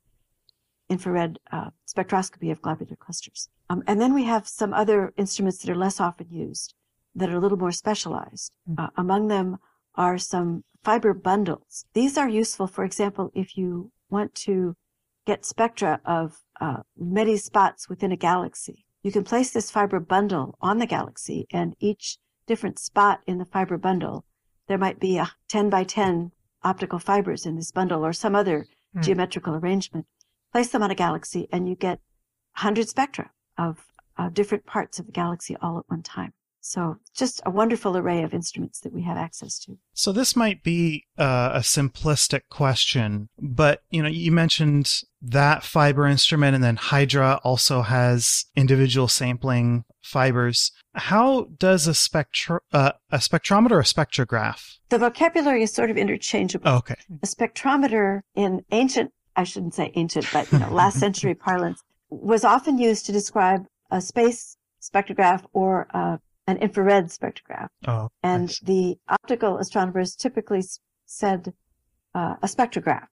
infrared 0.88 1.40
uh, 1.52 1.72
spectroscopy 1.88 2.52
of 2.52 2.62
globular 2.62 2.96
clusters. 2.96 3.50
Um, 3.72 3.82
and 3.88 4.00
then 4.00 4.14
we 4.14 4.26
have 4.26 4.48
some 4.48 4.72
other 4.72 5.16
instruments 5.18 5.58
that 5.64 5.72
are 5.72 5.76
less 5.76 6.00
often 6.00 6.28
used, 6.30 6.76
that 7.16 7.32
are 7.32 7.38
a 7.38 7.40
little 7.40 7.58
more 7.58 7.72
specialized. 7.72 8.52
Uh, 8.78 8.90
among 8.98 9.30
them 9.30 9.58
are 9.98 10.18
some 10.18 10.64
fiber 10.84 11.14
bundles. 11.14 11.86
These 11.94 12.18
are 12.18 12.30
useful, 12.30 12.68
for 12.68 12.84
example, 12.84 13.32
if 13.34 13.58
you 13.58 13.92
want 14.10 14.36
to 14.36 14.76
get 15.26 15.46
spectra 15.46 16.00
of 16.06 16.42
uh, 16.62 16.78
many 16.98 17.38
spots 17.38 17.90
within 17.90 18.12
a 18.12 18.18
galaxy. 18.18 18.86
You 19.02 19.12
can 19.12 19.24
place 19.24 19.52
this 19.52 19.72
fiber 19.72 20.00
bundle 20.00 20.56
on 20.62 20.78
the 20.78 20.86
galaxy, 20.86 21.48
and 21.52 21.76
each 21.80 22.18
different 22.48 22.78
spot 22.80 23.22
in 23.26 23.38
the 23.40 23.46
fiber 23.46 23.78
bundle 23.78 24.26
there 24.68 24.78
might 24.78 25.00
be 25.00 25.18
a 25.18 25.32
10 25.48 25.70
by 25.70 25.84
10 25.84 26.32
optical 26.64 27.00
fibers 27.00 27.46
in 27.46 27.56
this 27.56 27.72
bundle 27.72 28.04
or 28.06 28.14
some 28.14 28.36
other 28.36 28.68
Hmm. 28.96 29.02
geometrical 29.02 29.56
arrangement. 29.56 30.08
Place 30.52 30.70
them 30.70 30.82
on 30.82 30.90
a 30.90 30.96
galaxy 30.96 31.48
and 31.52 31.68
you 31.68 31.76
get 31.76 32.00
100 32.56 32.88
spectra 32.88 33.32
of, 33.58 33.86
of 34.18 34.34
different 34.34 34.66
parts 34.66 35.00
of 35.00 35.06
the 35.06 35.12
galaxy 35.12 35.56
all 35.58 35.78
at 35.78 35.90
one 35.90 36.02
time. 36.02 36.34
So 36.68 36.98
just 37.14 37.44
a 37.46 37.52
wonderful 37.52 37.96
array 37.96 38.24
of 38.24 38.34
instruments 38.34 38.80
that 38.80 38.92
we 38.92 39.04
have 39.04 39.18
access 39.18 39.60
to. 39.60 39.78
So 39.94 40.12
this 40.12 40.36
might 40.36 40.64
be 40.64 41.06
uh, 41.16 41.52
a 41.54 41.60
simplistic 41.60 42.42
question, 42.50 43.30
but 43.40 43.84
you 43.92 44.02
know, 44.02 44.10
you 44.10 44.32
mentioned 44.32 45.04
that 45.22 45.64
fiber 45.64 46.08
instrument, 46.08 46.56
and 46.56 46.64
then 46.64 46.78
Hydra 46.78 47.40
also 47.44 47.84
has 47.84 48.46
individual 48.56 49.08
sampling 49.08 49.86
fibers. 50.02 50.72
How 50.96 51.50
does 51.60 51.86
a 51.86 51.94
spectro 51.94 52.62
uh, 52.74 52.94
a 53.12 53.18
spectrometer 53.18 53.74
or 53.74 53.82
a 53.82 53.84
spectrograph? 53.84 54.78
The 54.90 54.98
vocabulary 54.98 55.62
is 55.62 55.72
sort 55.72 55.92
of 55.92 55.98
interchangeable. 55.98 56.68
Oh, 56.68 56.78
okay. 56.78 56.96
A 57.22 57.28
spectrometer 57.28 58.22
in 58.34 58.66
ancient, 58.72 59.12
I 59.36 59.44
shouldn't 59.44 59.76
say 59.76 59.92
ancient, 59.94 60.28
but 60.34 60.52
you 60.52 60.58
know, 60.58 60.70
last 60.72 60.98
century 60.98 61.36
parlance 61.36 61.84
was 62.10 62.44
often 62.44 62.80
used 62.80 63.06
to 63.06 63.12
describe 63.12 63.68
a 63.92 64.02
space 64.02 64.58
spectrograph 64.82 65.46
or 65.54 65.88
uh, 65.94 66.18
an 66.48 66.58
infrared 66.58 67.06
spectrograph. 67.06 67.68
Oh, 67.88 68.10
And 68.24 68.48
nice. 68.48 68.60
the 68.60 68.98
optical 69.08 69.58
astronomers 69.58 70.16
typically 70.16 70.64
said 71.06 71.54
uh, 72.14 72.36
a 72.42 72.48
spectrograph, 72.48 73.08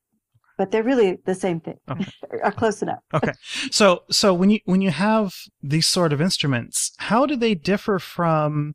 but 0.58 0.72
they're 0.72 0.84
really 0.84 1.18
the 1.26 1.36
same 1.36 1.60
thing, 1.60 1.78
Okay. 1.90 2.06
are 2.44 2.52
close 2.52 2.82
enough. 2.82 3.00
Okay, 3.14 3.34
so 3.72 4.04
so 4.10 4.34
when 4.34 4.50
you 4.50 4.60
when 4.66 4.82
you 4.82 4.92
have 4.92 5.34
these 5.62 5.88
sort 5.88 6.14
of 6.14 6.22
instruments, 6.22 6.92
how 6.98 7.26
do 7.26 7.36
they 7.36 7.56
differ 7.56 8.00
from 8.00 8.74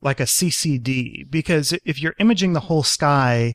like 0.00 0.20
a 0.20 0.24
CCD? 0.24 1.28
Because 1.30 1.72
if 1.84 2.00
you're 2.00 2.14
imaging 2.18 2.52
the 2.52 2.60
whole 2.60 2.82
sky, 2.82 3.54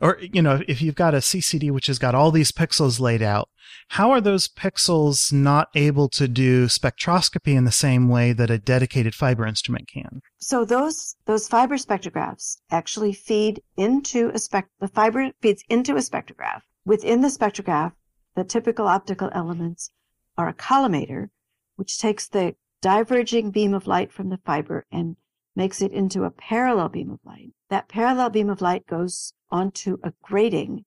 or 0.00 0.18
you 0.20 0.40
know, 0.42 0.62
if 0.66 0.80
you've 0.80 0.94
got 0.94 1.14
a 1.14 1.18
CCD 1.18 1.70
which 1.70 1.86
has 1.86 1.98
got 1.98 2.14
all 2.14 2.30
these 2.30 2.52
pixels 2.52 3.00
laid 3.00 3.22
out, 3.22 3.48
how 3.88 4.10
are 4.10 4.20
those 4.20 4.48
pixels 4.48 5.32
not 5.32 5.68
able 5.74 6.08
to 6.10 6.26
do 6.26 6.66
spectroscopy 6.66 7.54
in 7.54 7.64
the 7.64 7.72
same 7.72 8.08
way 8.08 8.32
that 8.32 8.50
a 8.50 8.58
dedicated 8.58 9.14
fiber 9.14 9.46
instrument 9.46 9.88
can? 9.88 10.22
So 10.38 10.64
those 10.64 11.16
those 11.26 11.48
fiber 11.48 11.76
spectrographs 11.76 12.58
actually 12.70 13.12
feed 13.12 13.62
into 13.76 14.30
a 14.30 14.38
spec. 14.38 14.68
The 14.80 14.88
fiber 14.88 15.32
feeds 15.40 15.64
into 15.68 15.96
a 15.96 16.00
spectrograph. 16.00 16.62
Within 16.84 17.20
the 17.20 17.28
spectrograph, 17.28 17.92
the 18.34 18.44
typical 18.44 18.86
optical 18.86 19.28
elements 19.32 19.90
are 20.38 20.48
a 20.48 20.54
collimator, 20.54 21.28
which 21.76 21.98
takes 21.98 22.26
the 22.26 22.54
diverging 22.80 23.50
beam 23.50 23.74
of 23.74 23.86
light 23.86 24.10
from 24.12 24.30
the 24.30 24.38
fiber 24.38 24.86
and 24.90 25.16
makes 25.54 25.82
it 25.82 25.92
into 25.92 26.24
a 26.24 26.30
parallel 26.30 26.88
beam 26.88 27.10
of 27.10 27.20
light. 27.24 27.52
That 27.68 27.88
parallel 27.88 28.30
beam 28.30 28.48
of 28.48 28.62
light 28.62 28.86
goes 28.86 29.34
onto 29.50 29.98
a 30.02 30.12
grating, 30.22 30.84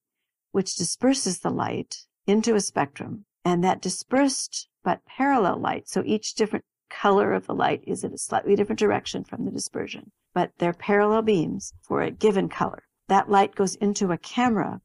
which 0.52 0.76
disperses 0.76 1.40
the 1.40 1.50
light 1.50 2.06
into 2.28 2.56
a 2.56 2.62
spectrum. 2.62 3.26
And 3.46 3.64
that 3.64 3.82
dispersed 3.82 4.70
but 4.84 5.06
parallel 5.06 5.58
light, 5.58 5.88
so 5.88 6.04
each 6.06 6.36
different 6.36 6.66
color 6.90 7.34
of 7.34 7.48
the 7.48 7.56
light 7.56 7.84
is 7.88 8.04
in 8.04 8.14
a 8.14 8.18
slightly 8.18 8.56
different 8.56 8.80
direction 8.80 9.24
from 9.24 9.46
the 9.46 9.52
dispersion, 9.52 10.12
but 10.34 10.52
they're 10.58 10.74
parallel 10.74 11.24
beams 11.24 11.74
for 11.82 12.02
a 12.02 12.12
given 12.12 12.48
color. 12.50 12.84
That 13.08 13.30
light 13.30 13.56
goes 13.56 13.76
into 13.76 14.12
a 14.12 14.18
camera, 14.18 14.82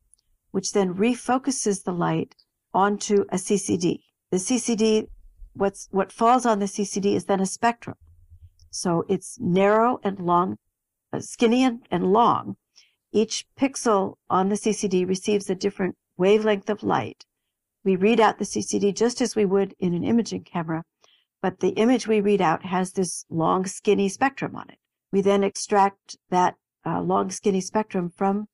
which 0.51 0.73
then 0.73 0.95
refocuses 0.95 1.85
the 1.85 1.93
light 1.93 2.35
onto 2.73 3.23
a 3.29 3.37
CCD. 3.37 4.01
The 4.31 4.39
CCD, 4.39 5.09
what's, 5.55 5.89
what 5.91 6.13
falls 6.13 6.47
on 6.47 6.59
the 6.59 6.67
CCD 6.67 7.15
is 7.15 7.27
then 7.27 7.41
a 7.41 7.47
spectrum. 7.47 7.97
So 8.71 9.05
it's 9.09 9.39
narrow 9.41 10.01
and 10.03 10.19
long, 10.19 10.59
uh, 11.13 11.21
skinny 11.21 11.63
and, 11.65 11.87
and 11.91 12.13
long. 12.13 12.57
Each 13.13 13.47
pixel 13.59 14.17
on 14.29 14.49
the 14.49 14.57
CCD 14.57 15.07
receives 15.09 15.49
a 15.49 15.55
different 15.55 15.97
wavelength 16.17 16.69
of 16.69 16.83
light. 16.83 17.25
We 17.85 17.97
read 17.97 18.21
out 18.21 18.39
the 18.39 18.45
CCD 18.45 18.95
just 18.95 19.21
as 19.21 19.35
we 19.35 19.45
would 19.45 19.75
in 19.79 19.95
an 19.95 20.05
imaging 20.05 20.45
camera, 20.45 20.85
but 21.41 21.61
the 21.61 21.71
image 21.71 22.07
we 22.07 22.21
read 22.21 22.41
out 22.41 22.65
has 22.65 22.93
this 22.93 23.25
long, 23.31 23.67
skinny 23.67 24.09
spectrum 24.09 24.57
on 24.57 24.69
it. 24.69 24.79
We 25.11 25.21
then 25.23 25.43
extract 25.43 26.17
that 26.31 26.57
uh, 26.85 27.01
long, 27.01 27.31
skinny 27.31 27.61
spectrum 27.61 28.11
from 28.11 28.49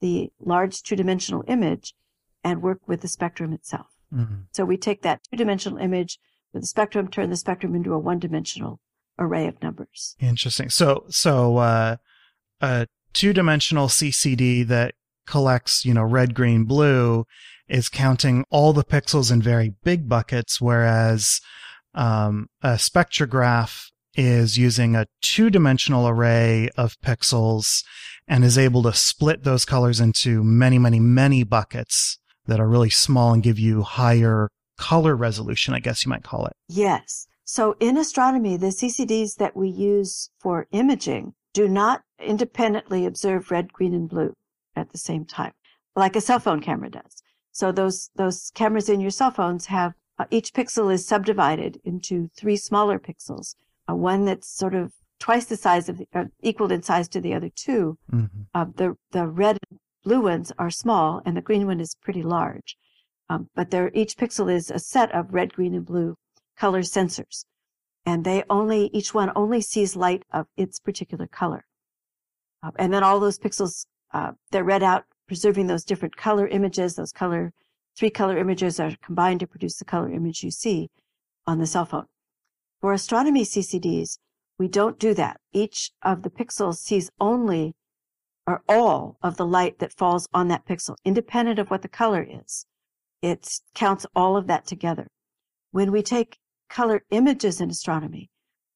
the 0.00 0.32
large 0.40 0.82
two 0.82 0.96
dimensional 0.96 1.44
image 1.46 1.94
and 2.42 2.60
work 2.62 2.80
with 2.88 3.02
the 3.02 3.08
spectrum 3.08 3.52
itself. 3.52 3.86
Mhm. 4.12 4.46
So 4.52 4.64
we 4.64 4.76
take 4.76 5.02
that 5.02 5.20
two 5.30 5.36
dimensional 5.36 5.78
image 5.78 6.18
with 6.52 6.64
the 6.64 6.66
spectrum, 6.66 7.08
turn 7.08 7.30
the 7.30 7.36
spectrum 7.36 7.74
into 7.74 7.92
a 7.92 7.98
one 7.98 8.18
dimensional 8.18 8.80
array 9.18 9.46
of 9.46 9.62
numbers. 9.62 10.16
Interesting. 10.18 10.70
So 10.70 11.06
so 11.08 11.58
uh, 11.58 11.96
a 12.60 12.86
two 13.12 13.32
dimensional 13.32 13.88
CCD 13.88 14.66
that 14.66 14.94
collects 15.26 15.84
you 15.84 15.94
know 15.94 16.02
red, 16.02 16.34
green, 16.34 16.64
blue 16.64 17.24
is 17.68 17.88
counting 17.88 18.44
all 18.50 18.72
the 18.72 18.84
pixels 18.84 19.32
in 19.32 19.40
very 19.40 19.74
big 19.82 20.08
buckets, 20.08 20.60
whereas 20.60 21.40
um, 21.94 22.48
a 22.62 22.72
spectrograph 22.72 23.86
is 24.14 24.58
using 24.58 24.94
a 24.94 25.06
two 25.22 25.48
dimensional 25.48 26.06
array 26.06 26.68
of 26.76 27.00
pixels 27.00 27.82
and 28.28 28.44
is 28.44 28.58
able 28.58 28.82
to 28.82 28.92
split 28.92 29.42
those 29.44 29.64
colors 29.64 30.00
into 30.00 30.44
many, 30.44 30.78
many, 30.78 31.00
many 31.00 31.44
buckets 31.44 32.18
that 32.46 32.60
are 32.60 32.68
really 32.68 32.90
small 32.90 33.32
and 33.32 33.42
give 33.42 33.58
you 33.58 33.82
higher 33.82 34.48
color 34.78 35.16
resolution, 35.16 35.74
I 35.74 35.78
guess 35.78 36.04
you 36.04 36.10
might 36.10 36.24
call 36.24 36.46
it. 36.46 36.54
Yes. 36.68 37.26
So 37.44 37.76
in 37.80 37.96
astronomy, 37.96 38.56
the 38.56 38.68
CCDs 38.68 39.36
that 39.36 39.56
we 39.56 39.68
use 39.68 40.30
for 40.38 40.66
imaging 40.72 41.34
do 41.52 41.68
not 41.68 42.02
independently 42.18 43.06
observe 43.06 43.50
red, 43.50 43.72
green, 43.72 43.94
and 43.94 44.08
blue 44.08 44.34
at 44.74 44.90
the 44.90 44.98
same 44.98 45.24
time, 45.24 45.52
like 45.94 46.16
a 46.16 46.20
cell 46.20 46.38
phone 46.38 46.60
camera 46.60 46.90
does. 46.90 47.22
So 47.50 47.72
those, 47.72 48.10
those 48.16 48.50
cameras 48.54 48.88
in 48.88 49.00
your 49.00 49.10
cell 49.10 49.30
phones 49.30 49.66
have 49.66 49.92
uh, 50.18 50.24
each 50.30 50.52
pixel 50.54 50.92
is 50.92 51.06
subdivided 51.06 51.80
into 51.84 52.28
three 52.36 52.56
smaller 52.56 52.98
pixels, 52.98 53.56
uh, 53.88 53.94
one 53.94 54.24
that's 54.24 54.48
sort 54.48 54.74
of 54.74 54.92
twice 55.18 55.46
the 55.46 55.56
size 55.56 55.88
of 55.88 55.98
the, 55.98 56.06
uh, 56.14 56.24
equal 56.42 56.72
in 56.72 56.82
size 56.82 57.08
to 57.08 57.20
the 57.20 57.34
other 57.34 57.50
two. 57.54 57.98
Mhm. 58.10 58.46
Uh, 58.54 58.66
the, 58.74 58.96
the 59.12 59.26
red 59.26 59.58
and 59.70 59.78
blue 60.04 60.22
ones 60.22 60.52
are 60.58 60.70
small 60.70 61.22
and 61.24 61.36
the 61.36 61.42
green 61.42 61.66
one 61.66 61.80
is 61.80 61.94
pretty 62.02 62.22
large. 62.22 62.76
Um, 63.28 63.48
but 63.54 63.70
they're, 63.70 63.90
each 63.94 64.16
pixel 64.16 64.52
is 64.52 64.70
a 64.70 64.78
set 64.78 65.12
of 65.12 65.32
red, 65.32 65.52
green, 65.54 65.74
and 65.74 65.86
blue 65.86 66.16
color 66.56 66.82
sensors. 66.82 67.44
And 68.04 68.24
they 68.24 68.44
only, 68.50 68.90
each 68.92 69.14
one 69.14 69.30
only 69.36 69.60
sees 69.60 69.94
light 69.96 70.24
of 70.32 70.46
its 70.56 70.80
particular 70.80 71.26
color. 71.26 71.64
Uh, 72.62 72.72
and 72.78 72.92
then 72.92 73.02
all 73.02 73.20
those 73.20 73.38
pixels, 73.38 73.86
uh, 74.12 74.32
they're 74.50 74.64
read 74.64 74.82
out, 74.82 75.04
preserving 75.26 75.66
those 75.66 75.84
different 75.84 76.16
color 76.16 76.46
images. 76.48 76.96
Those 76.96 77.12
color, 77.12 77.52
three 77.96 78.10
color 78.10 78.38
images 78.38 78.80
are 78.80 78.96
combined 79.02 79.40
to 79.40 79.46
produce 79.46 79.76
the 79.76 79.84
color 79.84 80.10
image 80.10 80.42
you 80.42 80.50
see 80.50 80.90
on 81.46 81.58
the 81.58 81.66
cell 81.66 81.86
phone. 81.86 82.06
For 82.80 82.92
astronomy 82.92 83.44
CCDs, 83.44 84.18
we 84.58 84.68
don't 84.68 84.98
do 84.98 85.14
that. 85.14 85.40
Each 85.52 85.92
of 86.02 86.22
the 86.22 86.30
pixels 86.30 86.76
sees 86.76 87.10
only 87.20 87.74
or 88.46 88.62
all 88.68 89.16
of 89.22 89.36
the 89.36 89.46
light 89.46 89.78
that 89.78 89.92
falls 89.92 90.28
on 90.34 90.48
that 90.48 90.66
pixel, 90.66 90.96
independent 91.04 91.58
of 91.58 91.70
what 91.70 91.82
the 91.82 91.88
color 91.88 92.26
is. 92.28 92.66
It 93.20 93.60
counts 93.74 94.04
all 94.16 94.36
of 94.36 94.48
that 94.48 94.66
together. 94.66 95.08
When 95.70 95.92
we 95.92 96.02
take 96.02 96.38
color 96.72 97.04
images 97.10 97.60
in 97.60 97.68
astronomy, 97.70 98.30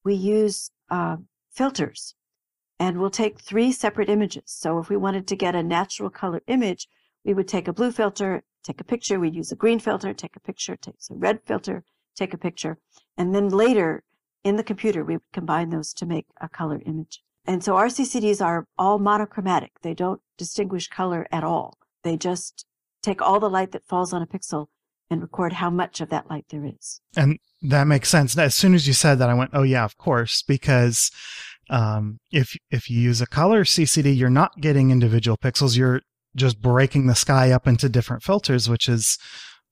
we 0.04 0.14
use 0.14 0.70
uh, 0.90 1.16
filters 1.50 2.14
and 2.78 3.00
we'll 3.00 3.10
take 3.10 3.40
three 3.40 3.72
separate 3.72 4.10
images. 4.10 4.42
So 4.46 4.78
if 4.78 4.90
we 4.90 4.98
wanted 4.98 5.26
to 5.28 5.36
get 5.36 5.54
a 5.54 5.62
natural 5.62 6.10
color 6.10 6.42
image, 6.46 6.88
we 7.24 7.32
would 7.32 7.48
take 7.48 7.66
a 7.66 7.72
blue 7.72 7.90
filter, 7.90 8.42
take 8.62 8.82
a 8.82 8.84
picture, 8.84 9.18
we'd 9.18 9.34
use 9.34 9.50
a 9.50 9.56
green 9.56 9.78
filter, 9.78 10.12
take 10.12 10.36
a 10.36 10.40
picture, 10.40 10.76
take 10.76 10.96
a 11.10 11.14
red 11.14 11.40
filter, 11.46 11.84
take 12.14 12.34
a 12.34 12.38
picture, 12.38 12.76
and 13.16 13.34
then 13.34 13.48
later 13.48 14.02
in 14.44 14.56
the 14.56 14.62
computer, 14.62 15.02
we 15.02 15.14
would 15.14 15.32
combine 15.32 15.70
those 15.70 15.94
to 15.94 16.06
make 16.06 16.26
a 16.40 16.48
color 16.48 16.80
image. 16.84 17.22
And 17.46 17.64
so 17.64 17.76
our 17.76 17.86
CCDs 17.86 18.44
are 18.44 18.66
all 18.78 18.98
monochromatic. 18.98 19.72
They 19.82 19.94
don't 19.94 20.20
distinguish 20.36 20.88
color 20.88 21.26
at 21.32 21.44
all. 21.44 21.78
They 22.04 22.16
just 22.16 22.66
take 23.02 23.22
all 23.22 23.40
the 23.40 23.50
light 23.50 23.72
that 23.72 23.88
falls 23.88 24.12
on 24.12 24.22
a 24.22 24.26
pixel 24.26 24.66
and 25.10 25.22
record 25.22 25.54
how 25.54 25.70
much 25.70 26.00
of 26.00 26.08
that 26.10 26.28
light 26.28 26.46
there 26.50 26.64
is. 26.64 27.00
And 27.16 27.38
that 27.62 27.84
makes 27.84 28.08
sense. 28.08 28.36
As 28.36 28.54
soon 28.54 28.74
as 28.74 28.86
you 28.86 28.92
said 28.92 29.18
that, 29.18 29.30
I 29.30 29.34
went, 29.34 29.50
"Oh 29.52 29.62
yeah, 29.62 29.84
of 29.84 29.96
course," 29.96 30.42
because 30.42 31.10
um, 31.70 32.18
if 32.30 32.56
if 32.70 32.90
you 32.90 33.00
use 33.00 33.20
a 33.20 33.26
color 33.26 33.64
CCD, 33.64 34.16
you're 34.16 34.30
not 34.30 34.60
getting 34.60 34.90
individual 34.90 35.36
pixels. 35.36 35.76
You're 35.76 36.00
just 36.34 36.60
breaking 36.60 37.06
the 37.06 37.14
sky 37.14 37.50
up 37.50 37.66
into 37.66 37.88
different 37.88 38.22
filters, 38.22 38.68
which 38.68 38.88
is 38.88 39.18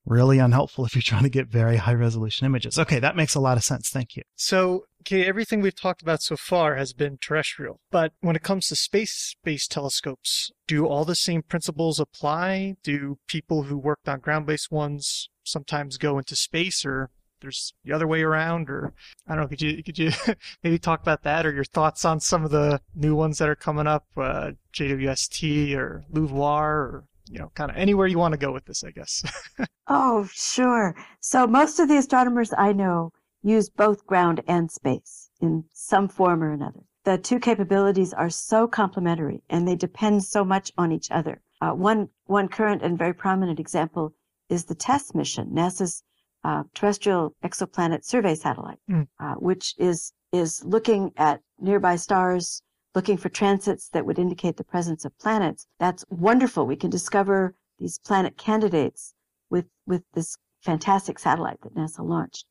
really 0.06 0.38
unhelpful 0.38 0.84
if 0.84 0.94
you're 0.94 1.02
trying 1.14 1.22
to 1.22 1.28
get 1.28 1.48
very 1.48 1.76
high 1.76 1.94
resolution 1.94 2.46
images. 2.46 2.78
Okay, 2.78 2.98
that 2.98 3.16
makes 3.16 3.34
a 3.34 3.40
lot 3.40 3.56
of 3.56 3.64
sense. 3.64 3.88
Thank 3.88 4.16
you. 4.16 4.22
So, 4.36 4.84
okay, 5.02 5.26
everything 5.26 5.60
we've 5.60 5.74
talked 5.74 6.02
about 6.02 6.22
so 6.22 6.36
far 6.36 6.76
has 6.76 6.92
been 6.92 7.18
terrestrial. 7.20 7.80
But 7.90 8.12
when 8.20 8.36
it 8.36 8.42
comes 8.42 8.68
to 8.68 8.76
space 8.76 9.36
based 9.44 9.70
telescopes, 9.70 10.50
do 10.66 10.86
all 10.86 11.04
the 11.04 11.14
same 11.14 11.42
principles 11.42 12.00
apply? 12.00 12.76
Do 12.82 13.18
people 13.26 13.64
who 13.64 13.78
worked 13.78 14.08
on 14.08 14.20
ground 14.20 14.46
based 14.46 14.70
ones 14.70 15.28
sometimes 15.44 15.98
go 15.98 16.18
into 16.18 16.36
space 16.36 16.84
or 16.84 17.10
there's 17.40 17.74
the 17.84 17.92
other 17.92 18.06
way 18.06 18.22
around 18.22 18.70
or 18.70 18.94
I 19.28 19.34
don't 19.34 19.42
know, 19.42 19.48
could 19.48 19.60
you 19.60 19.82
could 19.82 19.98
you 19.98 20.10
maybe 20.64 20.78
talk 20.78 21.02
about 21.02 21.22
that 21.24 21.44
or 21.44 21.52
your 21.52 21.64
thoughts 21.64 22.04
on 22.04 22.20
some 22.20 22.44
of 22.44 22.50
the 22.50 22.80
new 22.94 23.14
ones 23.14 23.38
that 23.38 23.48
are 23.48 23.54
coming 23.54 23.86
up, 23.86 24.06
uh, 24.16 24.52
JWST 24.72 25.76
or 25.76 26.04
LUVOIR 26.10 26.64
or 26.64 27.04
you 27.28 27.38
know, 27.38 27.50
kind 27.54 27.70
of 27.70 27.76
anywhere 27.76 28.06
you 28.06 28.18
want 28.18 28.32
to 28.32 28.38
go 28.38 28.52
with 28.52 28.64
this, 28.66 28.84
I 28.84 28.90
guess. 28.90 29.22
Oh, 29.86 30.26
sure. 30.32 30.96
So 31.20 31.46
most 31.46 31.78
of 31.78 31.88
the 31.88 31.98
astronomers 31.98 32.54
I 32.56 32.72
know 32.72 33.10
use 33.42 33.68
both 33.68 34.06
ground 34.06 34.42
and 34.48 34.70
space 34.70 35.28
in 35.42 35.64
some 35.74 36.08
form 36.08 36.42
or 36.42 36.52
another. 36.52 36.80
The 37.04 37.18
two 37.18 37.38
capabilities 37.38 38.14
are 38.14 38.30
so 38.30 38.66
complementary 38.66 39.42
and 39.50 39.68
they 39.68 39.76
depend 39.76 40.24
so 40.24 40.42
much 40.42 40.72
on 40.78 40.90
each 40.90 41.10
other. 41.10 41.42
Uh, 41.60 41.72
one, 41.72 42.08
one 42.24 42.48
current 42.48 42.80
and 42.82 42.96
very 42.98 43.12
prominent 43.12 43.60
example 43.60 44.14
is 44.48 44.64
the 44.64 44.74
TESS 44.74 45.14
mission, 45.14 45.50
NASA's 45.52 46.02
uh, 46.44 46.62
terrestrial 46.74 47.34
exoplanet 47.44 48.04
survey 48.06 48.34
satellite, 48.34 48.78
Mm. 48.90 49.06
uh, 49.20 49.34
which 49.34 49.74
is, 49.78 50.14
is 50.32 50.64
looking 50.64 51.12
at 51.18 51.40
nearby 51.60 51.96
stars, 51.96 52.62
looking 52.94 53.16
for 53.16 53.28
transits 53.28 53.88
that 53.88 54.06
would 54.06 54.18
indicate 54.18 54.56
the 54.56 54.64
presence 54.64 55.04
of 55.04 55.18
planets. 55.18 55.66
That's 55.78 56.04
wonderful. 56.08 56.66
We 56.66 56.76
can 56.76 56.90
discover 56.90 57.54
these 57.78 57.98
planet 57.98 58.36
candidates 58.36 59.14
with, 59.50 59.66
with 59.86 60.02
this 60.14 60.38
fantastic 60.62 61.18
satellite 61.18 61.60
that 61.62 61.74
NASA 61.74 62.06
launched. 62.06 62.46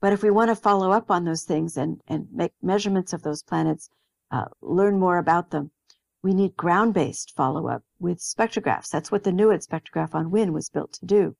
But 0.00 0.12
if 0.12 0.22
we 0.22 0.30
want 0.30 0.48
to 0.48 0.56
follow 0.56 0.90
up 0.92 1.10
on 1.10 1.24
those 1.24 1.44
things 1.44 1.76
and, 1.76 2.00
and 2.08 2.26
make 2.32 2.52
measurements 2.62 3.12
of 3.12 3.22
those 3.22 3.42
planets, 3.42 3.88
uh, 4.30 4.46
learn 4.60 4.98
more 4.98 5.18
about 5.18 5.50
them, 5.50 5.70
we 6.22 6.32
need 6.32 6.56
ground 6.56 6.94
based 6.94 7.34
follow 7.36 7.68
up 7.68 7.82
with 7.98 8.18
spectrographs. 8.18 8.88
That's 8.88 9.10
what 9.10 9.24
the 9.24 9.32
NEID 9.32 9.60
spectrograph 9.60 10.14
on 10.14 10.30
WIYN 10.30 10.50
was 10.50 10.70
built 10.70 10.92
to 10.94 11.06
do. 11.06 11.36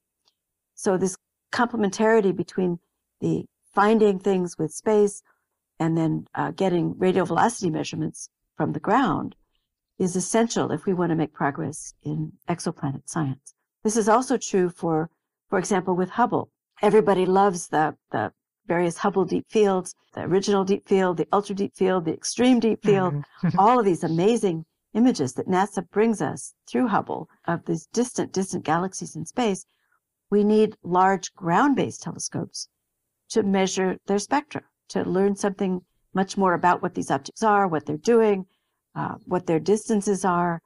So 0.75 0.97
this 0.97 1.17
complementarity 1.53 2.35
between 2.35 2.79
the 3.21 3.47
finding 3.73 4.19
things 4.19 4.59
with 4.59 4.73
space 4.73 5.23
and 5.79 5.97
then 5.97 6.27
uh, 6.35 6.51
getting 6.51 6.99
radial 6.99 7.27
velocity 7.27 7.71
measurements 7.71 8.29
from 8.57 8.73
the 8.73 8.81
ground 8.81 9.35
is 9.99 10.17
essential 10.17 10.71
if 10.73 10.87
we 10.87 10.93
want 10.93 11.11
to 11.11 11.17
make 11.17 11.33
progress 11.33 11.95
in 12.03 12.33
exoplanet 12.49 13.09
science. 13.09 13.55
This 13.85 13.97
is 13.97 14.09
also 14.09 14.37
true 14.37 14.69
for, 14.69 15.11
for 15.49 15.59
example, 15.59 15.95
with 15.95 16.11
Hubble. 16.11 16.51
Everybody 16.81 17.27
loves 17.27 17.69
the, 17.69 17.97
the 18.11 18.33
various 18.67 18.99
Hubble 18.99 19.25
deep 19.25 19.47
fields, 19.49 19.95
the 20.15 20.23
original 20.23 20.65
deep 20.65 20.89
field, 20.89 21.17
the 21.17 21.29
ultra 21.33 21.55
deep 21.55 21.75
field, 21.75 22.05
the 22.05 22.15
extreme 22.15 22.61
deep 22.61 22.83
field, 22.83 23.15
mm-hmm. 23.15 23.59
all 23.59 23.79
of 23.79 23.85
these 23.85 24.05
amazing 24.05 24.65
images 24.95 25.33
that 25.35 25.49
NASA 25.49 25.89
brings 25.91 26.21
us 26.21 26.55
through 26.69 26.89
Hubble 26.89 27.29
of 27.47 27.65
these 27.65 27.87
distant, 27.87 28.33
distant 28.33 28.65
galaxies 28.65 29.17
in 29.17 29.27
space. 29.27 29.65
We 30.31 30.45
need 30.45 30.77
large 30.83 31.33
ground 31.35 31.77
based 31.77 32.03
telescopes 32.03 32.69
to 33.31 33.43
measure 33.43 33.99
their 34.07 34.19
spectra, 34.19 34.63
to 34.89 35.05
learn 35.05 35.37
something 35.37 35.83
much 36.15 36.37
more 36.37 36.55
about 36.55 36.83
what 36.83 36.95
these 36.95 37.11
objects 37.11 37.43
are, 37.43 37.67
what 37.67 37.87
they're 37.87 37.97
doing, 37.97 38.47
uh, 38.95 39.15
what 39.25 39.47
their 39.47 39.61
distances 39.61 40.25
are 40.25 40.61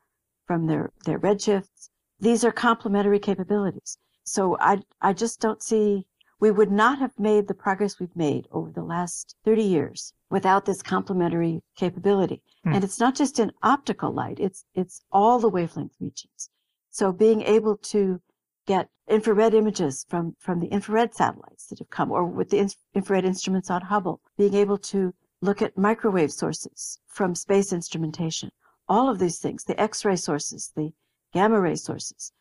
from 0.47 0.66
their, 0.66 0.93
their 1.05 1.18
redshifts. 1.18 1.90
These 2.20 2.44
are 2.44 2.52
complementary 2.52 3.18
capabilities. 3.18 3.98
So 4.24 4.56
I, 4.59 4.82
I 5.01 5.12
just 5.12 5.40
don't 5.40 5.62
see, 5.62 6.06
we 6.40 6.51
would 6.51 6.73
not 6.73 6.98
have 6.98 7.18
made 7.18 7.47
the 7.47 7.55
progress 7.55 8.01
we've 8.01 8.16
made 8.16 8.47
over 8.51 8.70
the 8.70 8.82
last 8.82 9.36
30 9.44 9.62
years 9.62 10.12
without 10.31 10.64
this 10.64 10.82
complementary 10.82 11.62
capability. 11.77 12.43
Mm. 12.66 12.74
And 12.74 12.85
it's 12.85 12.98
not 12.98 13.14
just 13.14 13.39
in 13.39 13.52
optical 13.62 14.12
light, 14.12 14.40
it's, 14.40 14.64
it's 14.74 15.02
all 15.12 15.39
the 15.39 15.48
wavelength 15.48 15.94
regions. 16.01 16.51
So 16.90 17.12
being 17.12 17.43
able 17.43 17.77
to 17.77 18.20
get 18.66 18.89
infrared 19.09 19.55
images 19.55 20.05
from, 20.09 20.35
from 20.40 20.60
the 20.60 20.66
infrared 20.66 21.14
satellites 21.14 21.66
that 21.66 21.78
have 21.78 21.90
come 21.90 22.10
or 22.10 22.24
with 22.24 22.51
the 22.51 22.68
infrared 22.94 23.24
instruments 23.24 23.70
on 23.70 23.82
Hubble, 23.82 24.20
being 24.36 24.55
able 24.55 24.78
to 24.78 25.14
look 25.43 25.63
at 25.63 25.77
microwave 25.77 26.33
sources 26.33 26.99
from 27.07 27.35
space 27.35 27.73
instrumentation. 27.73 28.51
All 28.89 29.09
of 29.09 29.19
these 29.19 29.39
things, 29.39 29.65
the 29.65 29.81
X-ray 29.81 30.17
sources, 30.17 30.73
the 30.75 30.93
gamma 31.33 31.61
ray 31.61 31.75
sources, 31.77 32.33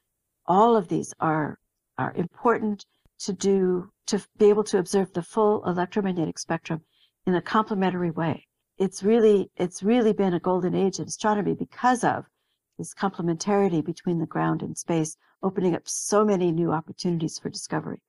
all 0.46 0.76
of 0.78 0.88
these 0.88 1.14
are, 1.20 1.60
are 1.98 2.14
important 2.16 2.86
to 3.20 3.34
do, 3.34 3.90
to 4.08 4.24
be 4.38 4.50
able 4.50 4.64
to 4.66 4.78
observe 4.78 5.12
the 5.14 5.24
full 5.24 5.64
electromagnetic 5.66 6.38
spectrum 6.38 6.82
in 7.26 7.36
a 7.36 7.42
complementary 7.42 8.12
way. 8.12 8.46
It's 8.78 9.04
really, 9.04 9.50
it's 9.56 9.82
really 9.82 10.14
been 10.14 10.34
a 10.34 10.40
golden 10.40 10.76
age 10.76 11.00
in 11.00 11.08
astronomy 11.08 11.54
because 11.54 12.04
of 12.04 12.26
this 12.78 12.94
complementarity 12.94 13.84
between 13.84 14.20
the 14.20 14.26
ground 14.26 14.62
and 14.62 14.78
space, 14.78 15.18
opening 15.42 15.76
up 15.76 15.88
so 15.88 16.26
many 16.26 16.52
new 16.52 16.72
opportunities 16.72 17.40
for 17.40 17.50
discovery. 17.50 18.02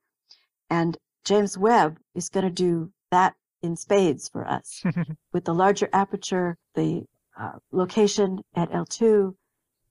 And 0.69 0.99
James 1.25 1.57
Webb 1.57 1.99
is 2.15 2.29
going 2.29 2.45
to 2.47 2.51
do 2.51 2.93
that 3.11 3.35
in 3.67 3.77
spades 3.77 4.29
for 4.29 4.47
us 4.47 4.83
with 5.33 5.45
the 5.45 5.55
larger 5.55 5.89
aperture, 5.93 6.57
the 6.75 7.05
uh, 7.39 7.53
location 7.73 8.39
at 8.55 8.71
L2, 8.71 9.35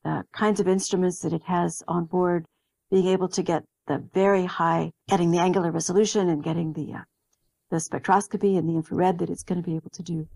the 0.03 0.23
kinds 0.31 0.59
of 0.59 0.67
instruments 0.67 1.19
that 1.19 1.33
it 1.33 1.43
has 1.43 1.83
on 1.87 2.05
board, 2.05 2.45
being 2.89 3.07
able 3.07 3.27
to 3.29 3.43
get 3.43 3.63
the 3.87 4.03
very 4.13 4.45
high, 4.45 4.91
getting 5.07 5.29
the 5.31 5.39
angular 5.39 5.71
resolution 5.71 6.29
and 6.29 6.43
getting 6.43 6.73
the 6.73 6.93
uh, 6.93 7.03
the 7.71 7.77
spectroscopy 7.77 8.57
and 8.57 8.69
the 8.69 8.75
infrared 8.75 9.17
that 9.19 9.29
it's 9.29 9.43
going 9.43 9.61
to 9.61 9.67
be 9.67 9.75
able 9.75 9.89
to 9.89 10.03
do. 10.03 10.27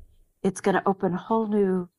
It's 0.44 0.62
going 0.62 0.76
to 0.76 0.88
open 0.88 1.14
whole 1.14 1.48
new 1.48 1.90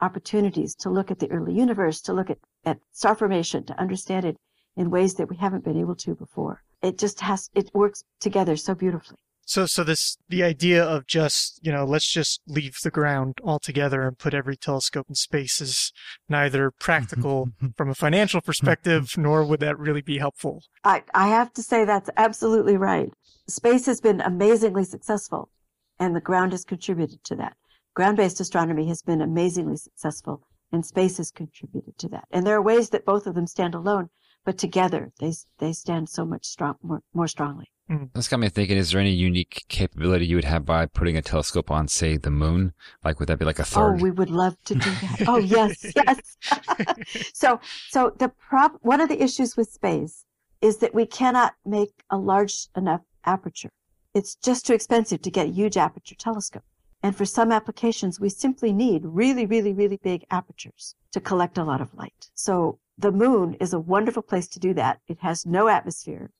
opportunities 0.00 0.74
to 0.76 0.90
look 0.90 1.10
at 1.10 1.18
the 1.18 1.30
early 1.30 1.54
universe, 1.54 2.00
to 2.02 2.12
look 2.12 2.30
at, 2.30 2.38
at 2.64 2.78
star 2.92 3.14
formation, 3.14 3.64
to 3.64 3.80
understand 3.80 4.24
it 4.24 4.36
in 4.76 4.90
ways 4.90 5.14
that 5.14 5.28
we 5.28 5.36
haven't 5.36 5.64
been 5.64 5.78
able 5.78 5.96
to 5.96 6.14
before. 6.14 6.62
It 6.82 6.98
just 6.98 7.20
has, 7.20 7.50
it 7.54 7.70
works 7.74 8.04
together 8.20 8.56
so 8.56 8.74
beautifully. 8.74 9.18
So, 9.48 9.64
so 9.64 9.82
this, 9.82 10.18
the 10.28 10.42
idea 10.42 10.84
of 10.84 11.06
just, 11.06 11.58
you 11.62 11.72
know, 11.72 11.86
let's 11.86 12.12
just 12.12 12.42
leave 12.46 12.76
the 12.82 12.90
ground 12.90 13.38
altogether 13.42 14.02
and 14.02 14.18
put 14.18 14.34
every 14.34 14.58
telescope 14.58 15.06
in 15.08 15.14
space 15.14 15.62
is 15.62 15.90
neither 16.28 16.70
practical 16.78 17.48
from 17.74 17.88
a 17.88 17.94
financial 17.94 18.42
perspective, 18.42 19.14
nor 19.16 19.42
would 19.42 19.60
that 19.60 19.78
really 19.78 20.02
be 20.02 20.18
helpful. 20.18 20.64
I, 20.84 21.02
I 21.14 21.28
have 21.28 21.54
to 21.54 21.62
say 21.62 21.86
that's 21.86 22.10
absolutely 22.18 22.76
right. 22.76 23.10
Space 23.48 23.86
has 23.86 24.02
been 24.02 24.20
amazingly 24.20 24.84
successful 24.84 25.48
and 25.98 26.14
the 26.14 26.20
ground 26.20 26.52
has 26.52 26.66
contributed 26.66 27.24
to 27.24 27.36
that. 27.36 27.56
Ground-based 27.94 28.40
astronomy 28.40 28.86
has 28.88 29.00
been 29.00 29.22
amazingly 29.22 29.78
successful 29.78 30.46
and 30.72 30.84
space 30.84 31.16
has 31.16 31.30
contributed 31.30 31.96
to 31.96 32.08
that. 32.10 32.26
And 32.30 32.46
there 32.46 32.56
are 32.56 32.62
ways 32.62 32.90
that 32.90 33.06
both 33.06 33.26
of 33.26 33.34
them 33.34 33.46
stand 33.46 33.74
alone, 33.74 34.10
but 34.48 34.56
together 34.56 35.12
they, 35.20 35.30
they 35.58 35.74
stand 35.74 36.08
so 36.08 36.24
much 36.24 36.46
strong, 36.46 36.76
more, 36.82 37.02
more 37.12 37.28
strongly. 37.28 37.70
Mm. 37.90 38.08
This 38.14 38.28
got 38.28 38.40
me 38.40 38.48
thinking, 38.48 38.78
is 38.78 38.90
there 38.90 39.00
any 39.02 39.10
unique 39.10 39.66
capability 39.68 40.24
you 40.24 40.36
would 40.36 40.46
have 40.46 40.64
by 40.64 40.86
putting 40.86 41.18
a 41.18 41.20
telescope 41.20 41.70
on, 41.70 41.86
say, 41.86 42.16
the 42.16 42.30
moon? 42.30 42.72
Like, 43.04 43.20
would 43.20 43.28
that 43.28 43.38
be 43.38 43.44
like 43.44 43.58
a 43.58 43.64
third? 43.66 43.98
Oh, 43.98 44.02
we 44.02 44.10
would 44.10 44.30
love 44.30 44.56
to 44.64 44.74
do 44.74 44.90
that. 44.90 45.24
oh, 45.28 45.36
yes, 45.36 45.92
yes. 45.94 46.38
so, 47.34 47.60
so 47.90 48.14
the 48.18 48.30
prob, 48.30 48.72
one 48.80 49.02
of 49.02 49.10
the 49.10 49.22
issues 49.22 49.54
with 49.54 49.70
space 49.70 50.24
is 50.62 50.78
that 50.78 50.94
we 50.94 51.04
cannot 51.04 51.52
make 51.66 52.02
a 52.08 52.16
large 52.16 52.68
enough 52.74 53.02
aperture. 53.26 53.72
It's 54.14 54.34
just 54.34 54.64
too 54.64 54.72
expensive 54.72 55.20
to 55.20 55.30
get 55.30 55.48
a 55.48 55.50
huge 55.50 55.76
aperture 55.76 56.14
telescope. 56.14 56.64
And 57.02 57.14
for 57.14 57.26
some 57.26 57.52
applications, 57.52 58.18
we 58.18 58.30
simply 58.30 58.72
need 58.72 59.02
really, 59.04 59.44
really, 59.44 59.74
really 59.74 59.98
big 60.02 60.24
apertures 60.30 60.94
to 61.12 61.20
collect 61.20 61.58
a 61.58 61.64
lot 61.64 61.80
of 61.80 61.94
light. 61.94 62.30
So 62.34 62.78
the 62.96 63.12
moon 63.12 63.54
is 63.54 63.72
a 63.72 63.80
wonderful 63.80 64.22
place 64.22 64.48
to 64.48 64.60
do 64.60 64.74
that. 64.74 65.00
It 65.08 65.18
has 65.20 65.46
no 65.46 65.68
atmosphere. 65.68 66.30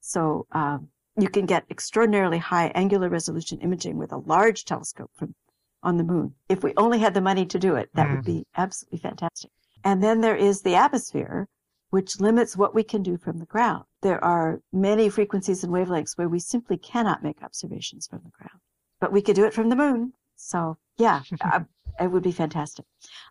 So 0.00 0.46
um, 0.52 0.88
you 1.18 1.28
can 1.28 1.46
get 1.46 1.64
extraordinarily 1.70 2.38
high 2.38 2.68
angular 2.68 3.08
resolution 3.08 3.60
imaging 3.60 3.98
with 3.98 4.12
a 4.12 4.18
large 4.18 4.64
telescope 4.64 5.10
from 5.14 5.34
on 5.82 5.96
the 5.96 6.04
moon. 6.04 6.34
If 6.48 6.62
we 6.62 6.72
only 6.76 6.98
had 6.98 7.14
the 7.14 7.20
money 7.20 7.46
to 7.46 7.58
do 7.58 7.76
it, 7.76 7.90
that 7.94 8.08
mm. 8.08 8.16
would 8.16 8.24
be 8.24 8.46
absolutely 8.56 8.98
fantastic. 8.98 9.50
And 9.84 10.02
then 10.02 10.20
there 10.20 10.36
is 10.36 10.62
the 10.62 10.74
atmosphere, 10.74 11.46
which 11.90 12.20
limits 12.20 12.56
what 12.56 12.74
we 12.74 12.82
can 12.82 13.02
do 13.02 13.16
from 13.16 13.38
the 13.38 13.46
ground. 13.46 13.84
There 14.02 14.22
are 14.22 14.60
many 14.72 15.08
frequencies 15.08 15.62
and 15.62 15.72
wavelengths 15.72 16.18
where 16.18 16.28
we 16.28 16.40
simply 16.40 16.76
cannot 16.76 17.22
make 17.22 17.42
observations 17.42 18.06
from 18.08 18.22
the 18.24 18.30
ground, 18.30 18.60
but 19.00 19.12
we 19.12 19.22
could 19.22 19.36
do 19.36 19.44
it 19.44 19.54
from 19.54 19.68
the 19.68 19.76
moon. 19.76 20.12
So 20.34 20.76
yeah, 20.98 21.22
uh, 21.40 21.60
it 22.00 22.10
would 22.10 22.22
be 22.22 22.32
fantastic. 22.32 22.84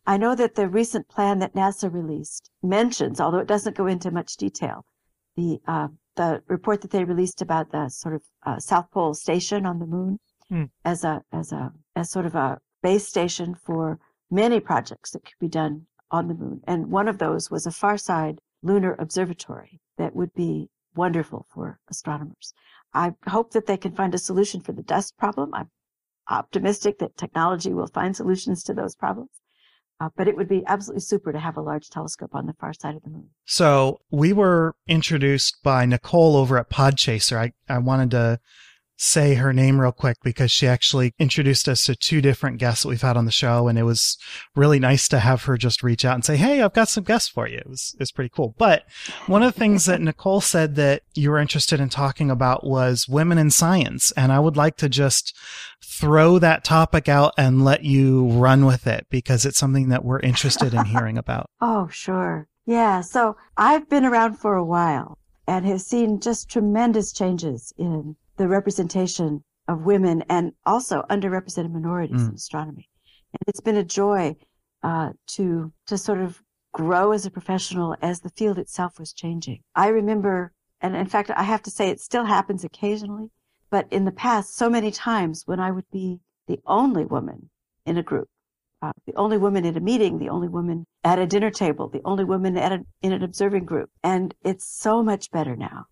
I 0.05 0.17
know 0.17 0.35
that 0.35 0.55
the 0.55 0.67
recent 0.67 1.07
plan 1.07 1.39
that 1.39 1.53
NASA 1.53 1.91
released 1.91 2.49
mentions, 2.63 3.19
although 3.19 3.39
it 3.39 3.47
doesn't 3.47 3.77
go 3.77 3.87
into 3.87 4.11
much 4.11 4.37
detail, 4.37 4.85
the 5.35 5.59
uh, 5.67 5.89
the 6.15 6.41
report 6.47 6.81
that 6.81 6.91
they 6.91 7.03
released 7.03 7.41
about 7.41 7.71
the 7.71 7.89
sort 7.89 8.15
of 8.15 8.23
uh, 8.45 8.59
South 8.59 8.89
Pole 8.91 9.13
station 9.13 9.65
on 9.65 9.79
the 9.79 9.85
moon 9.85 10.19
hmm. 10.49 10.63
as 10.83 11.03
a 11.03 11.21
as 11.31 11.51
a 11.51 11.73
as 11.95 12.09
sort 12.09 12.25
of 12.25 12.35
a 12.35 12.59
base 12.81 13.07
station 13.07 13.55
for 13.55 13.99
many 14.31 14.59
projects 14.59 15.11
that 15.11 15.25
could 15.25 15.39
be 15.39 15.47
done 15.47 15.85
on 16.11 16.27
the 16.27 16.33
moon. 16.33 16.61
And 16.67 16.91
one 16.91 17.07
of 17.07 17.17
those 17.17 17.51
was 17.51 17.65
a 17.65 17.71
Farside 17.71 18.37
lunar 18.63 18.95
observatory 18.99 19.79
that 19.97 20.15
would 20.15 20.33
be 20.33 20.69
wonderful 20.95 21.45
for 21.49 21.79
astronomers. 21.89 22.53
I 22.93 23.13
hope 23.27 23.51
that 23.51 23.65
they 23.65 23.77
can 23.77 23.91
find 23.91 24.13
a 24.15 24.19
solution 24.19 24.61
for 24.61 24.71
the 24.71 24.83
dust 24.83 25.17
problem. 25.17 25.53
I'm 25.53 25.69
optimistic 26.29 26.99
that 26.99 27.17
technology 27.17 27.73
will 27.73 27.87
find 27.87 28.15
solutions 28.15 28.63
to 28.63 28.73
those 28.73 28.95
problems. 28.95 29.29
Uh, 30.01 30.09
but 30.17 30.27
it 30.27 30.35
would 30.35 30.49
be 30.49 30.61
absolutely 30.67 30.99
super 30.99 31.31
to 31.31 31.39
have 31.39 31.55
a 31.55 31.61
large 31.61 31.89
telescope 31.89 32.31
on 32.33 32.47
the 32.47 32.53
far 32.59 32.73
side 32.73 32.95
of 32.95 33.03
the 33.03 33.09
moon. 33.09 33.29
So 33.45 34.01
we 34.11 34.33
were 34.33 34.75
introduced 34.87 35.63
by 35.63 35.85
Nicole 35.85 36.35
over 36.35 36.57
at 36.57 36.69
Podchaser. 36.69 37.37
I, 37.37 37.53
I 37.73 37.77
wanted 37.77 38.11
to 38.11 38.39
say 38.97 39.35
her 39.35 39.51
name 39.53 39.79
real 39.79 39.91
quick 39.91 40.17
because 40.23 40.51
she 40.51 40.67
actually 40.67 41.13
introduced 41.19 41.67
us 41.67 41.83
to 41.85 41.95
two 41.95 42.21
different 42.21 42.57
guests 42.57 42.83
that 42.83 42.89
we've 42.89 43.01
had 43.01 43.17
on 43.17 43.25
the 43.25 43.31
show. 43.31 43.67
And 43.67 43.77
it 43.77 43.83
was 43.83 44.17
really 44.55 44.79
nice 44.79 45.07
to 45.09 45.19
have 45.19 45.43
her 45.43 45.57
just 45.57 45.83
reach 45.83 46.05
out 46.05 46.15
and 46.15 46.25
say, 46.25 46.37
Hey, 46.37 46.61
I've 46.61 46.73
got 46.73 46.89
some 46.89 47.03
guests 47.03 47.29
for 47.29 47.47
you. 47.47 47.57
It 47.57 47.69
was, 47.69 47.91
it 47.95 47.99
was 47.99 48.11
pretty 48.11 48.31
cool. 48.33 48.55
But 48.57 48.85
one 49.27 49.43
of 49.43 49.53
the 49.53 49.59
things 49.59 49.85
that 49.85 50.01
Nicole 50.01 50.41
said 50.41 50.75
that 50.75 51.03
you 51.13 51.31
were 51.31 51.39
interested 51.39 51.79
in 51.79 51.89
talking 51.89 52.31
about 52.31 52.65
was 52.65 53.07
women 53.07 53.37
in 53.37 53.51
science. 53.51 54.11
And 54.15 54.31
I 54.31 54.39
would 54.39 54.57
like 54.57 54.77
to 54.77 54.89
just 54.89 55.35
throw 55.83 56.39
that 56.39 56.63
topic 56.63 57.09
out 57.09 57.33
and 57.37 57.63
let 57.63 57.83
you 57.83 58.27
run 58.27 58.65
with 58.65 58.87
it 58.87 59.07
because 59.09 59.45
it's 59.45 59.57
something 59.57 59.89
that 59.89 60.05
we're 60.05 60.19
interested 60.19 60.73
in 60.73 60.85
hearing 60.85 61.17
about. 61.17 61.49
Oh, 61.61 61.87
sure. 61.89 62.47
Yeah. 62.65 63.01
So 63.01 63.37
I've 63.57 63.89
been 63.89 64.05
around 64.05 64.35
for 64.35 64.55
a 64.55 64.65
while 64.65 65.17
and 65.47 65.65
have 65.65 65.81
seen 65.81 66.19
just 66.19 66.49
tremendous 66.49 67.13
changes 67.13 67.73
in 67.77 68.15
the 68.37 68.47
representation 68.47 69.43
of 69.67 69.85
women 69.85 70.23
and 70.29 70.53
also 70.65 71.03
underrepresented 71.09 71.71
minorities 71.71 72.21
mm. 72.21 72.29
in 72.29 72.35
astronomy. 72.35 72.89
And 73.33 73.39
it's 73.47 73.61
been 73.61 73.77
a 73.77 73.83
joy 73.83 74.35
uh, 74.83 75.13
to 75.27 75.71
to 75.87 75.97
sort 75.97 76.21
of 76.21 76.41
grow 76.73 77.11
as 77.11 77.25
a 77.25 77.31
professional 77.31 77.95
as 78.01 78.19
the 78.19 78.29
field 78.29 78.59
itself 78.59 78.99
was 78.99 79.13
changing. 79.13 79.61
I 79.75 79.87
remember 79.87 80.51
and 80.81 80.95
in 80.95 81.07
fact, 81.07 81.31
I 81.35 81.43
have 81.43 81.63
to 81.63 81.71
say 81.71 81.89
it 81.89 81.99
still 81.99 82.25
happens 82.25 82.63
occasionally. 82.63 83.31
But 83.71 83.91
in 83.91 84.05
the 84.05 84.11
past, 84.11 84.55
so 84.55 84.69
many 84.69 84.91
times 84.91 85.43
when 85.45 85.59
I 85.59 85.71
would 85.71 85.89
be 85.91 86.19
the 86.47 86.59
only 86.65 87.05
woman 87.05 87.49
in 87.85 87.97
a 87.97 88.03
group, 88.03 88.29
uh, 88.81 88.91
the 89.07 89.15
only 89.15 89.37
woman 89.37 89.65
at 89.65 89.77
a 89.77 89.79
meeting, 89.79 90.19
the 90.19 90.29
only 90.29 90.47
woman 90.47 90.85
at 91.03 91.17
a 91.17 91.25
dinner 91.25 91.49
table, 91.49 91.89
the 91.89 92.03
only 92.05 92.23
woman 92.23 92.57
at 92.57 92.71
a, 92.71 92.85
in 93.01 93.11
an 93.11 93.23
observing 93.23 93.65
group. 93.65 93.89
And 94.03 94.35
it's 94.43 94.67
so 94.67 95.01
much 95.01 95.31
better 95.31 95.55
now. 95.55 95.85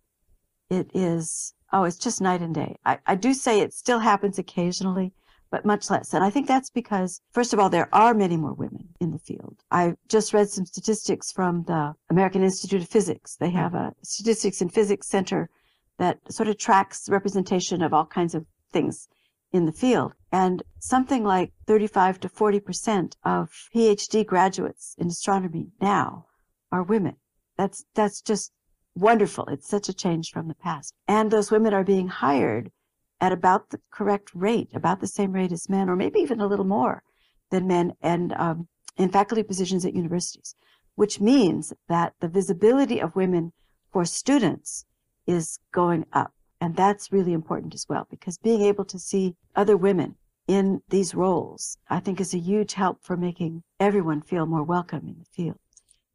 It 0.70 0.92
is, 0.94 1.56
oh, 1.74 1.84
it's 1.84 1.98
just 1.98 2.22
night 2.22 2.42
and 2.42 2.54
day. 2.54 2.78
I, 2.86 3.00
I 3.08 3.16
do 3.16 3.34
say 3.34 3.60
it 3.60 3.74
still 3.74 4.00
happens 4.00 4.38
occasionally, 4.38 5.12
but 5.50 5.66
much 5.66 5.90
less. 5.90 6.14
And 6.14 6.24
I 6.24 6.30
think 6.30 6.48
that's 6.48 6.70
because, 6.70 7.20
first 7.32 7.52
of 7.52 7.60
all, 7.60 7.70
there 7.70 7.90
are 7.94 8.14
many 8.14 8.38
more 8.38 8.54
women 8.54 8.90
in 9.02 9.12
the 9.12 9.20
field. 9.20 9.64
I 9.72 9.96
just 10.08 10.34
read 10.34 10.50
some 10.50 10.66
statistics 10.66 11.32
from 11.32 11.64
the 11.64 11.96
American 12.10 12.44
Institute 12.44 12.84
of 12.84 12.90
Physics. 12.90 13.36
They 13.36 13.50
have 13.50 13.74
a 13.74 13.94
statistics 14.04 14.62
and 14.62 14.72
physics 14.72 15.08
center 15.08 15.50
that 15.98 16.20
sort 16.32 16.48
of 16.48 16.58
tracks 16.58 17.10
representation 17.10 17.82
of 17.82 17.94
all 17.94 18.06
kinds 18.06 18.36
of 18.36 18.46
things 18.72 19.08
in 19.52 19.66
the 19.66 19.72
field. 19.72 20.14
And 20.32 20.64
something 20.80 21.24
like 21.24 21.54
35 21.68 22.20
to 22.22 22.30
40% 22.30 23.16
of 23.24 23.52
PhD 23.76 24.26
graduates 24.26 24.96
in 24.98 25.08
astronomy 25.08 25.68
now 25.82 26.26
are 26.72 26.84
women. 26.84 27.16
That's, 27.58 27.86
that's 27.94 28.22
just 28.22 28.52
wonderful. 28.96 29.46
It's 29.48 29.68
such 29.68 29.90
a 29.90 29.94
change 29.94 30.32
from 30.32 30.48
the 30.48 30.56
past. 30.56 30.94
And 31.08 31.32
those 31.32 31.52
women 31.52 31.74
are 31.74 31.84
being 31.84 32.08
hired 32.08 32.72
at 33.20 33.32
about 33.32 33.70
the 33.70 33.80
correct 33.92 34.32
rate, 34.34 34.70
about 34.74 35.00
the 35.00 35.08
same 35.08 35.32
rate 35.32 35.52
as 35.52 35.70
men, 35.70 35.90
or 35.90 35.96
maybe 35.96 36.20
even 36.20 36.42
a 36.42 36.48
little 36.48 36.66
more 36.66 37.04
than 37.52 37.68
men, 37.68 37.94
and 38.02 38.34
um, 38.34 38.68
in 38.98 39.10
faculty 39.10 39.44
positions 39.44 39.86
at 39.86 39.96
universities, 39.96 40.56
which 40.96 41.20
means 41.20 41.74
that 41.88 42.14
the 42.20 42.28
visibility 42.28 43.00
of 43.00 43.16
women 43.16 43.54
for 43.92 44.06
students 44.06 44.86
is 45.26 45.60
going 45.72 46.06
up. 46.14 46.34
And 46.60 46.76
that's 46.76 47.12
really 47.12 47.34
important 47.34 47.74
as 47.74 47.86
well, 47.88 48.08
because 48.10 48.38
being 48.38 48.62
able 48.62 48.86
to 48.86 49.00
see 49.00 49.36
other 49.56 49.78
women 49.78 50.16
in 50.48 50.82
these 50.90 51.16
roles, 51.16 51.78
I 51.90 52.00
think 52.00 52.20
is 52.20 52.34
a 52.34 52.40
huge 52.40 52.74
help 52.74 53.00
for 53.02 53.16
making 53.16 53.64
everyone 53.80 54.22
feel 54.22 54.46
more 54.46 54.64
welcome 54.64 55.08
in 55.08 55.16
the 55.20 55.26
field. 55.26 55.60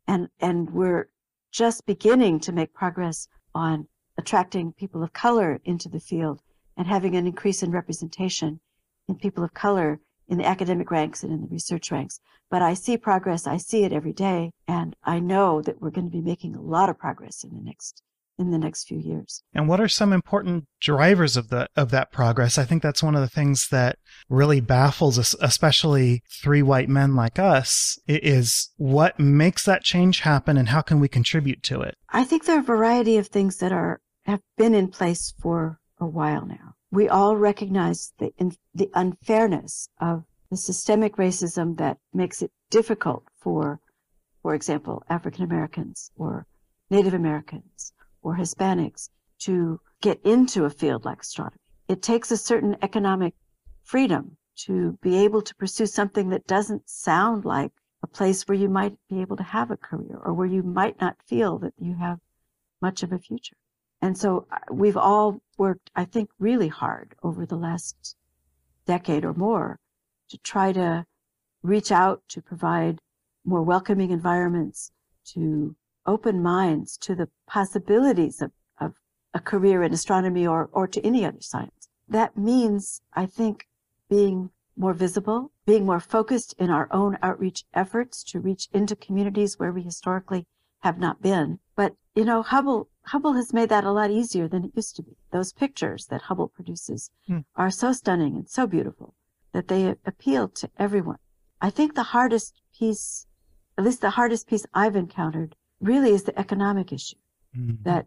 And, 0.06 0.28
and 0.40 0.70
we're 0.70 1.08
just 1.50 1.86
beginning 1.86 2.40
to 2.40 2.52
make 2.52 2.72
progress 2.72 3.28
on 3.54 3.88
attracting 4.16 4.72
people 4.72 5.02
of 5.02 5.12
color 5.12 5.60
into 5.64 5.88
the 5.88 6.00
field 6.00 6.42
and 6.76 6.86
having 6.86 7.16
an 7.16 7.26
increase 7.26 7.62
in 7.62 7.70
representation 7.70 8.60
in 9.08 9.16
people 9.16 9.42
of 9.42 9.54
color 9.54 10.00
in 10.28 10.38
the 10.38 10.46
academic 10.46 10.90
ranks 10.90 11.22
and 11.22 11.32
in 11.32 11.40
the 11.40 11.48
research 11.48 11.90
ranks. 11.90 12.20
But 12.50 12.62
I 12.62 12.74
see 12.74 12.96
progress. 12.96 13.46
I 13.46 13.56
see 13.56 13.84
it 13.84 13.92
every 13.92 14.12
day. 14.12 14.52
And 14.66 14.94
I 15.04 15.20
know 15.20 15.62
that 15.62 15.80
we're 15.80 15.90
going 15.90 16.06
to 16.06 16.16
be 16.16 16.20
making 16.20 16.54
a 16.54 16.60
lot 16.60 16.88
of 16.88 16.98
progress 16.98 17.44
in 17.44 17.54
the 17.54 17.62
next 17.62 18.02
in 18.38 18.50
the 18.50 18.58
next 18.58 18.86
few 18.86 18.98
years. 18.98 19.42
And 19.52 19.68
what 19.68 19.80
are 19.80 19.88
some 19.88 20.12
important 20.12 20.66
drivers 20.80 21.36
of 21.36 21.48
the 21.48 21.68
of 21.76 21.90
that 21.90 22.12
progress? 22.12 22.56
I 22.56 22.64
think 22.64 22.82
that's 22.82 23.02
one 23.02 23.14
of 23.14 23.20
the 23.20 23.28
things 23.28 23.68
that 23.70 23.98
really 24.28 24.60
baffles 24.60 25.18
us, 25.18 25.34
especially 25.40 26.22
three 26.40 26.62
white 26.62 26.88
men 26.88 27.16
like 27.16 27.38
us, 27.38 27.98
is 28.06 28.70
what 28.76 29.18
makes 29.18 29.64
that 29.64 29.82
change 29.82 30.20
happen 30.20 30.56
and 30.56 30.68
how 30.68 30.82
can 30.82 31.00
we 31.00 31.08
contribute 31.08 31.62
to 31.64 31.80
it? 31.80 31.96
I 32.10 32.24
think 32.24 32.44
there 32.44 32.56
are 32.56 32.60
a 32.60 32.62
variety 32.62 33.16
of 33.16 33.26
things 33.26 33.58
that 33.58 33.72
are 33.72 34.00
have 34.24 34.40
been 34.56 34.74
in 34.74 34.88
place 34.88 35.34
for 35.40 35.80
a 35.98 36.06
while 36.06 36.46
now. 36.46 36.74
We 36.90 37.08
all 37.08 37.36
recognize 37.36 38.12
the 38.18 38.32
in, 38.38 38.52
the 38.74 38.90
unfairness 38.94 39.88
of 40.00 40.24
the 40.50 40.56
systemic 40.56 41.16
racism 41.16 41.76
that 41.78 41.98
makes 42.14 42.40
it 42.40 42.52
difficult 42.70 43.24
for 43.40 43.80
for 44.42 44.54
example, 44.54 45.02
African 45.10 45.44
Americans 45.44 46.10
or 46.16 46.46
Native 46.90 47.12
Americans 47.12 47.92
or 48.28 48.36
Hispanics 48.36 49.08
to 49.40 49.80
get 50.00 50.20
into 50.24 50.64
a 50.64 50.70
field 50.70 51.04
like 51.04 51.22
astronomy. 51.22 51.56
It 51.88 52.02
takes 52.02 52.30
a 52.30 52.36
certain 52.36 52.76
economic 52.82 53.34
freedom 53.82 54.36
to 54.66 54.98
be 55.00 55.24
able 55.24 55.42
to 55.42 55.54
pursue 55.54 55.86
something 55.86 56.28
that 56.30 56.46
doesn't 56.46 56.88
sound 56.90 57.44
like 57.44 57.72
a 58.02 58.06
place 58.06 58.42
where 58.46 58.58
you 58.58 58.68
might 58.68 58.96
be 59.08 59.20
able 59.20 59.36
to 59.36 59.42
have 59.42 59.70
a 59.70 59.76
career 59.76 60.20
or 60.22 60.32
where 60.34 60.46
you 60.46 60.62
might 60.62 61.00
not 61.00 61.16
feel 61.26 61.58
that 61.58 61.72
you 61.78 61.94
have 61.94 62.18
much 62.82 63.02
of 63.02 63.12
a 63.12 63.18
future. 63.18 63.56
And 64.02 64.16
so 64.16 64.46
uh, 64.52 64.58
we've 64.70 64.96
all 64.96 65.40
worked, 65.56 65.90
I 65.96 66.04
think, 66.04 66.30
really 66.38 66.68
hard 66.68 67.14
over 67.22 67.46
the 67.46 67.56
last 67.56 68.16
decade 68.86 69.24
or 69.24 69.34
more 69.34 69.80
to 70.28 70.38
try 70.38 70.72
to 70.72 71.04
reach 71.62 71.90
out 71.90 72.22
to 72.28 72.42
provide 72.42 73.00
more 73.44 73.62
welcoming 73.62 74.10
environments, 74.10 74.92
to 75.24 75.74
open 76.08 76.42
minds 76.42 76.96
to 76.96 77.14
the 77.14 77.28
possibilities 77.46 78.40
of, 78.40 78.50
of 78.80 78.94
a 79.34 79.38
career 79.38 79.82
in 79.82 79.92
astronomy 79.92 80.46
or, 80.46 80.70
or 80.72 80.88
to 80.88 81.04
any 81.06 81.24
other 81.24 81.40
science. 81.40 81.88
That 82.08 82.36
means, 82.36 83.02
I 83.12 83.26
think, 83.26 83.68
being 84.08 84.50
more 84.74 84.94
visible, 84.94 85.52
being 85.66 85.84
more 85.84 86.00
focused 86.00 86.54
in 86.58 86.70
our 86.70 86.88
own 86.90 87.18
outreach 87.22 87.64
efforts 87.74 88.24
to 88.24 88.40
reach 88.40 88.68
into 88.72 88.96
communities 88.96 89.58
where 89.58 89.72
we 89.72 89.82
historically 89.82 90.46
have 90.80 90.98
not 90.98 91.20
been. 91.20 91.58
But, 91.76 91.94
you 92.14 92.24
know, 92.24 92.42
Hubble, 92.42 92.88
Hubble 93.02 93.34
has 93.34 93.52
made 93.52 93.68
that 93.68 93.84
a 93.84 93.92
lot 93.92 94.10
easier 94.10 94.48
than 94.48 94.64
it 94.64 94.72
used 94.74 94.96
to 94.96 95.02
be. 95.02 95.16
Those 95.30 95.52
pictures 95.52 96.06
that 96.06 96.22
Hubble 96.22 96.48
produces 96.48 97.10
hmm. 97.26 97.40
are 97.54 97.70
so 97.70 97.92
stunning 97.92 98.34
and 98.36 98.48
so 98.48 98.66
beautiful 98.66 99.14
that 99.52 99.68
they 99.68 99.94
appeal 100.06 100.48
to 100.48 100.70
everyone. 100.78 101.18
I 101.60 101.70
think 101.70 101.94
the 101.94 102.14
hardest 102.14 102.62
piece, 102.78 103.26
at 103.76 103.84
least 103.84 104.00
the 104.00 104.10
hardest 104.10 104.46
piece 104.46 104.64
I've 104.72 104.96
encountered 104.96 105.56
really 105.80 106.10
is 106.10 106.24
the 106.24 106.38
economic 106.38 106.92
issue 106.92 107.16
mm-hmm. 107.56 107.82
that 107.82 108.06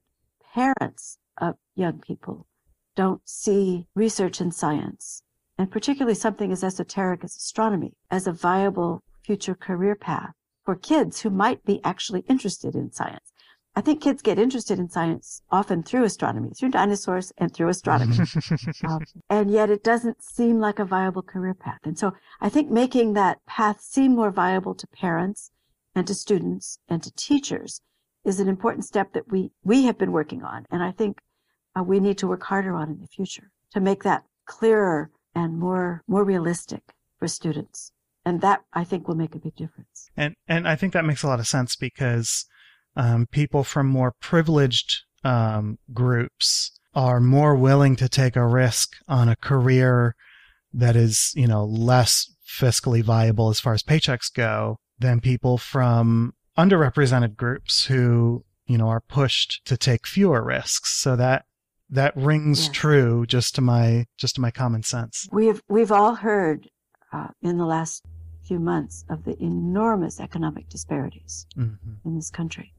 parents 0.53 1.17
of 1.37 1.55
young 1.75 1.99
people 1.99 2.47
don't 2.95 3.21
see 3.27 3.87
research 3.95 4.41
in 4.41 4.51
science, 4.51 5.23
and 5.57 5.71
particularly 5.71 6.15
something 6.15 6.51
as 6.51 6.63
esoteric 6.63 7.23
as 7.23 7.35
astronomy, 7.35 7.93
as 8.09 8.27
a 8.27 8.33
viable 8.33 9.01
future 9.23 9.55
career 9.55 9.95
path 9.95 10.33
for 10.65 10.75
kids 10.75 11.21
who 11.21 11.29
might 11.29 11.63
be 11.65 11.79
actually 11.83 12.21
interested 12.27 12.75
in 12.75 12.91
science. 12.91 13.31
I 13.73 13.79
think 13.79 14.01
kids 14.01 14.21
get 14.21 14.37
interested 14.37 14.79
in 14.79 14.89
science 14.89 15.41
often 15.49 15.81
through 15.81 16.03
astronomy, 16.03 16.49
through 16.49 16.71
dinosaurs 16.71 17.31
and 17.37 17.53
through 17.53 17.69
astronomy. 17.69 18.17
um, 18.87 18.99
and 19.29 19.49
yet 19.49 19.69
it 19.69 19.81
doesn't 19.81 20.21
seem 20.21 20.59
like 20.59 20.77
a 20.77 20.85
viable 20.85 21.21
career 21.21 21.53
path. 21.53 21.79
And 21.85 21.97
so 21.97 22.13
I 22.41 22.49
think 22.49 22.69
making 22.69 23.13
that 23.13 23.45
path 23.45 23.79
seem 23.79 24.13
more 24.15 24.29
viable 24.29 24.75
to 24.75 24.87
parents 24.87 25.51
and 25.95 26.07
to 26.07 26.13
students 26.13 26.79
and 26.87 27.03
to 27.03 27.11
teachers 27.15 27.81
is 28.23 28.39
an 28.39 28.47
important 28.47 28.85
step 28.85 29.13
that 29.13 29.31
we, 29.31 29.51
we 29.63 29.83
have 29.83 29.97
been 29.97 30.11
working 30.11 30.43
on. 30.43 30.65
And 30.69 30.83
I 30.83 30.91
think 30.91 31.19
uh, 31.77 31.83
we 31.83 31.99
need 31.99 32.17
to 32.19 32.27
work 32.27 32.43
harder 32.43 32.75
on 32.75 32.89
in 32.89 32.99
the 32.99 33.07
future 33.07 33.51
to 33.73 33.79
make 33.79 34.03
that 34.03 34.23
clearer 34.45 35.09
and 35.33 35.57
more, 35.57 36.03
more 36.07 36.23
realistic 36.23 36.81
for 37.17 37.27
students. 37.27 37.91
And 38.25 38.41
that 38.41 38.61
I 38.73 38.83
think 38.83 39.07
will 39.07 39.15
make 39.15 39.33
a 39.33 39.39
big 39.39 39.55
difference. 39.55 40.09
And, 40.15 40.35
and 40.47 40.67
I 40.67 40.75
think 40.75 40.93
that 40.93 41.05
makes 41.05 41.23
a 41.23 41.27
lot 41.27 41.39
of 41.39 41.47
sense 41.47 41.75
because, 41.75 42.45
um, 42.95 43.25
people 43.31 43.63
from 43.63 43.87
more 43.87 44.13
privileged, 44.21 45.03
um, 45.23 45.77
groups 45.93 46.77
are 46.93 47.19
more 47.19 47.55
willing 47.55 47.95
to 47.95 48.09
take 48.09 48.35
a 48.35 48.45
risk 48.45 48.91
on 49.07 49.29
a 49.29 49.35
career 49.35 50.15
that 50.73 50.95
is, 50.95 51.31
you 51.35 51.47
know, 51.47 51.63
less 51.63 52.31
fiscally 52.47 53.01
viable 53.01 53.49
as 53.49 53.59
far 53.59 53.73
as 53.73 53.81
paychecks 53.81 54.31
go 54.33 54.77
than 55.01 55.19
people 55.19 55.57
from 55.57 56.33
underrepresented 56.57 57.35
groups 57.35 57.85
who, 57.85 58.43
you 58.65 58.77
know, 58.77 58.87
are 58.87 59.01
pushed 59.01 59.65
to 59.65 59.77
take 59.77 60.07
fewer 60.07 60.43
risks. 60.43 60.93
So 60.93 61.15
that 61.15 61.45
that 61.89 62.15
rings 62.15 62.67
yes. 62.67 62.69
true 62.73 63.25
just 63.25 63.55
to 63.55 63.61
my 63.61 64.05
just 64.17 64.35
to 64.35 64.41
my 64.41 64.51
common 64.51 64.83
sense. 64.83 65.27
We've 65.31 65.61
we've 65.67 65.91
all 65.91 66.15
heard 66.15 66.69
uh, 67.11 67.27
in 67.41 67.57
the 67.57 67.65
last 67.65 68.03
few 68.43 68.59
months 68.59 69.05
of 69.09 69.25
the 69.25 69.41
enormous 69.43 70.19
economic 70.19 70.69
disparities 70.69 71.45
mm-hmm. 71.57 71.93
in 72.05 72.15
this 72.15 72.29
country. 72.29 72.73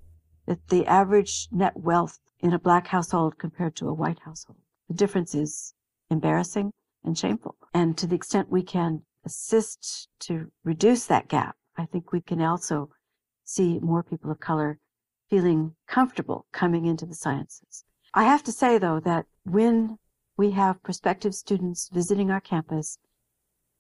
That 0.47 0.69
the 0.69 0.87
average 0.87 1.49
net 1.53 1.77
wealth 1.77 2.19
in 2.41 2.53
a 2.53 2.59
black 2.59 2.89
household 2.89 3.39
compared 3.39 3.77
to 3.77 3.89
a 3.89 3.95
white 3.95 4.19
household, 4.25 4.59
the 4.89 4.95
difference 4.95 5.35
is 5.35 5.75
embarrassing 6.11 6.73
and 7.05 7.17
shameful. 7.17 7.57
And 7.73 7.97
to 7.99 8.07
the 8.07 8.17
extent 8.17 8.51
we 8.51 8.63
can 8.63 9.03
assist 9.25 10.09
to 10.21 10.51
reduce 10.65 11.07
that 11.07 11.29
gap, 11.29 11.57
I 11.77 11.87
think 11.87 12.13
we 12.13 12.21
can 12.21 12.43
also 12.43 12.91
see 13.45 13.79
more 13.81 14.03
people 14.03 14.31
of 14.31 14.41
color 14.41 14.79
feeling 15.31 15.75
comfortable 15.87 16.47
coming 16.53 16.85
into 16.85 17.07
the 17.07 17.15
sciences. 17.15 17.85
I 18.15 18.25
have 18.25 18.43
to 18.45 18.53
say, 18.53 18.77
though, 18.79 19.01
that 19.01 19.27
when 19.45 19.99
we 20.37 20.51
have 20.51 20.83
prospective 20.83 21.35
students 21.35 21.89
visiting 21.89 22.31
our 22.31 22.41
campus 22.41 22.99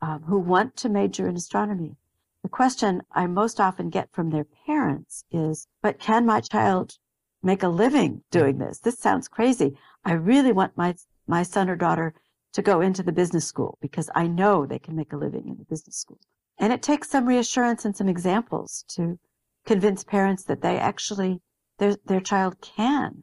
um, 0.00 0.22
who 0.22 0.38
want 0.38 0.76
to 0.76 0.88
major 0.88 1.28
in 1.28 1.36
astronomy, 1.36 1.96
the 2.42 2.48
question 2.48 3.02
I 3.12 3.26
most 3.26 3.60
often 3.60 3.90
get 3.90 4.10
from 4.12 4.30
their 4.30 4.46
parents 4.66 5.24
is, 5.30 5.68
but 5.82 6.00
can 6.00 6.26
my 6.26 6.40
child 6.40 6.96
make 7.42 7.62
a 7.62 7.68
living 7.68 8.24
doing 8.30 8.58
this? 8.58 8.80
This 8.80 8.98
sounds 8.98 9.28
crazy. 9.28 9.76
I 10.04 10.12
really 10.12 10.52
want 10.52 10.76
my, 10.76 10.94
my 11.26 11.42
son 11.42 11.68
or 11.68 11.76
daughter 11.76 12.14
to 12.54 12.62
go 12.62 12.80
into 12.80 13.02
the 13.02 13.12
business 13.12 13.46
school 13.46 13.78
because 13.80 14.10
I 14.14 14.26
know 14.26 14.66
they 14.66 14.78
can 14.78 14.96
make 14.96 15.12
a 15.12 15.16
living 15.16 15.48
in 15.48 15.58
the 15.58 15.64
business 15.64 15.96
school. 15.96 16.18
And 16.58 16.72
it 16.72 16.82
takes 16.82 17.10
some 17.10 17.26
reassurance 17.26 17.84
and 17.84 17.96
some 17.96 18.08
examples 18.08 18.84
to 18.88 19.18
convince 19.66 20.04
parents 20.04 20.44
that 20.44 20.62
they 20.62 20.78
actually, 20.78 21.40
their, 21.78 21.96
their 22.06 22.20
child 22.20 22.60
can 22.60 23.22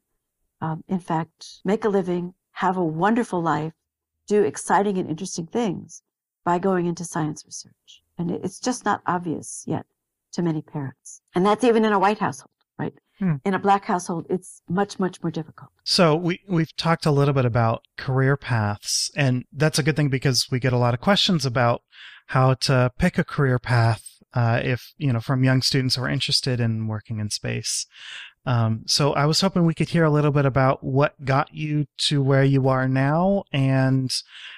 um, 0.62 0.84
in 0.88 1.00
fact, 1.00 1.60
make 1.64 1.86
a 1.86 1.90
living, 1.90 2.34
have 2.54 2.78
a 2.78 2.84
wonderful 2.84 3.42
life, 3.42 3.74
do 4.28 4.44
exciting 4.44 4.98
and 4.98 5.10
interesting 5.10 5.48
things 5.48 6.04
by 6.44 6.60
going 6.60 6.86
into 6.86 7.04
science 7.04 7.44
research. 7.46 8.04
And 8.18 8.32
it's 8.32 8.60
just 8.60 8.86
not 8.86 9.02
obvious 9.06 9.64
yet 9.66 9.86
to 10.34 10.42
many 10.42 10.62
parents. 10.62 11.22
And 11.34 11.46
that's 11.46 11.64
even 11.64 11.86
in 11.86 11.94
a 11.94 12.00
white 12.00 12.20
household, 12.20 12.52
right? 12.78 12.94
Hmm. 13.18 13.36
In 13.46 13.54
a 13.54 13.60
black 13.60 13.86
household, 13.86 14.26
it's 14.30 14.62
much, 14.70 15.00
much 15.00 15.22
more 15.22 15.32
difficult. 15.32 15.72
So 15.84 16.16
we 16.16 16.42
we've 16.48 16.76
talked 16.76 17.06
a 17.06 17.12
little 17.12 17.34
bit 17.34 17.46
about 17.46 17.84
career 17.98 18.38
paths, 18.38 19.12
and 19.16 19.44
that's 19.52 19.80
a 19.80 19.84
good 19.84 19.96
thing 19.96 20.10
because 20.10 20.48
we 20.52 20.60
get 20.60 20.74
a 20.74 20.78
lot 20.78 20.94
of 20.94 21.02
questions 21.02 21.46
about 21.46 21.82
how 22.30 22.54
to 22.54 22.92
pick 22.98 23.18
a 23.18 23.24
career 23.24 23.60
path. 23.60 24.04
Uh, 24.32 24.62
if 24.64 24.94
you 24.98 25.12
know, 25.12 25.20
from 25.20 25.44
young 25.44 25.60
students 25.64 25.96
who 25.96 26.04
are 26.04 26.10
interested 26.10 26.60
in 26.60 26.88
working 26.88 27.20
in 27.20 27.32
space. 27.32 27.88
Um, 28.46 28.84
so 28.86 29.14
I 29.14 29.26
was 29.26 29.42
hoping 29.42 29.66
we 29.66 29.74
could 29.74 29.90
hear 29.90 30.04
a 30.04 30.12
little 30.12 30.32
bit 30.32 30.46
about 30.46 30.84
what 30.84 31.26
got 31.26 31.52
you 31.52 31.86
to 32.08 32.22
where 32.22 32.44
you 32.44 32.68
are 32.68 32.88
now 32.88 33.44
and 33.52 34.12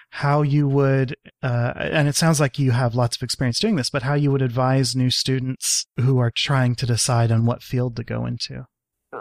how 0.09 0.41
you 0.41 0.67
would, 0.67 1.15
uh, 1.41 1.73
and 1.77 2.09
it 2.09 2.17
sounds 2.17 2.41
like 2.41 2.59
you 2.59 2.71
have 2.71 2.95
lots 2.95 3.15
of 3.15 3.23
experience 3.23 3.59
doing 3.59 3.77
this, 3.77 3.89
but 3.89 4.03
how 4.03 4.13
you 4.13 4.29
would 4.29 4.41
advise 4.41 4.93
new 4.93 5.09
students 5.09 5.85
who 5.97 6.19
are 6.19 6.31
trying 6.35 6.75
to 6.75 6.85
decide 6.85 7.31
on 7.31 7.45
what 7.45 7.63
field 7.63 7.95
to 7.95 8.03
go 8.03 8.25
into. 8.25 8.65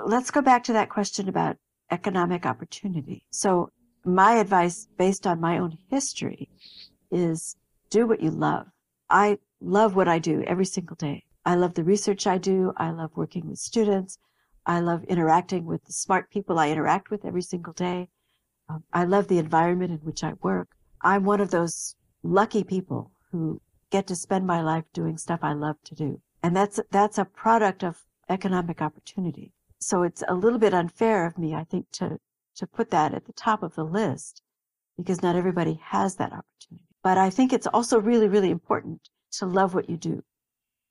Let's 0.05 0.33
go 0.33 0.43
back 0.43 0.65
to 0.65 0.73
that 0.73 0.89
question 0.89 1.29
about 1.29 1.57
economic 1.93 2.45
opportunity. 2.45 3.25
So 3.31 3.71
my 4.05 4.35
advice 4.35 4.89
based 4.99 5.29
on 5.29 5.41
my 5.41 5.59
own 5.59 5.79
history 5.89 6.49
is 7.13 7.55
do 7.91 8.07
what 8.07 8.21
you 8.21 8.31
love. 8.31 8.69
I 9.09 9.39
love 9.61 9.95
what 9.95 10.09
I 10.09 10.19
do 10.19 10.43
every 10.45 10.65
single 10.65 10.97
day. 10.97 11.25
I 11.45 11.55
love 11.57 11.75
the 11.75 11.85
research 11.85 12.27
I 12.27 12.39
do. 12.39 12.73
I 12.77 12.91
love 12.91 13.17
working 13.17 13.49
with 13.49 13.59
students. 13.59 14.19
I 14.67 14.81
love 14.81 15.05
interacting 15.05 15.65
with 15.65 15.85
the 15.85 15.93
smart 15.93 16.31
people 16.31 16.59
I 16.59 16.71
interact 16.71 17.11
with 17.11 17.25
every 17.25 17.43
single 17.43 17.73
day. 17.73 18.09
Um, 18.69 18.85
I 18.93 19.05
love 19.05 19.27
the 19.29 19.39
environment 19.39 19.91
in 19.91 19.99
which 19.99 20.23
I 20.23 20.35
work. 20.43 20.69
I'm 21.03 21.25
one 21.25 21.41
of 21.41 21.51
those 21.51 21.97
lucky 22.23 22.63
people 22.63 23.11
who 23.33 23.61
get 23.91 24.07
to 24.07 24.15
spend 24.15 24.47
my 24.47 24.61
life 24.61 24.85
doing 24.93 25.17
stuff 25.17 25.41
I 25.43 25.55
love 25.55 25.77
to 25.85 25.95
do. 25.95 26.21
And 26.43 26.55
that's, 26.55 26.79
that's 26.91 27.19
a 27.19 27.25
product 27.25 27.83
of 27.83 28.05
economic 28.29 28.81
opportunity. 28.81 29.53
So 29.81 30.03
it's 30.03 30.23
a 30.29 30.35
little 30.35 30.59
bit 30.59 30.75
unfair 30.75 31.27
of 31.27 31.39
me, 31.39 31.55
I 31.55 31.65
think, 31.65 31.91
to, 31.93 32.21
to 32.57 32.67
put 32.67 32.91
that 32.91 33.15
at 33.15 33.25
the 33.25 33.33
top 33.33 33.63
of 33.63 33.75
the 33.75 33.85
list 33.85 34.43
because 34.97 35.23
not 35.23 35.37
everybody 35.37 35.81
has 35.83 36.17
that 36.17 36.33
opportunity. 36.33 36.90
But 37.03 37.19
I 37.19 37.31
think 37.31 37.53
it's 37.53 37.67
also 37.67 37.99
really, 37.99 38.29
really 38.29 38.51
important 38.51 39.09
to 39.33 39.47
love 39.47 39.75
what 39.75 39.89
you 39.89 39.97
do. 39.97 40.23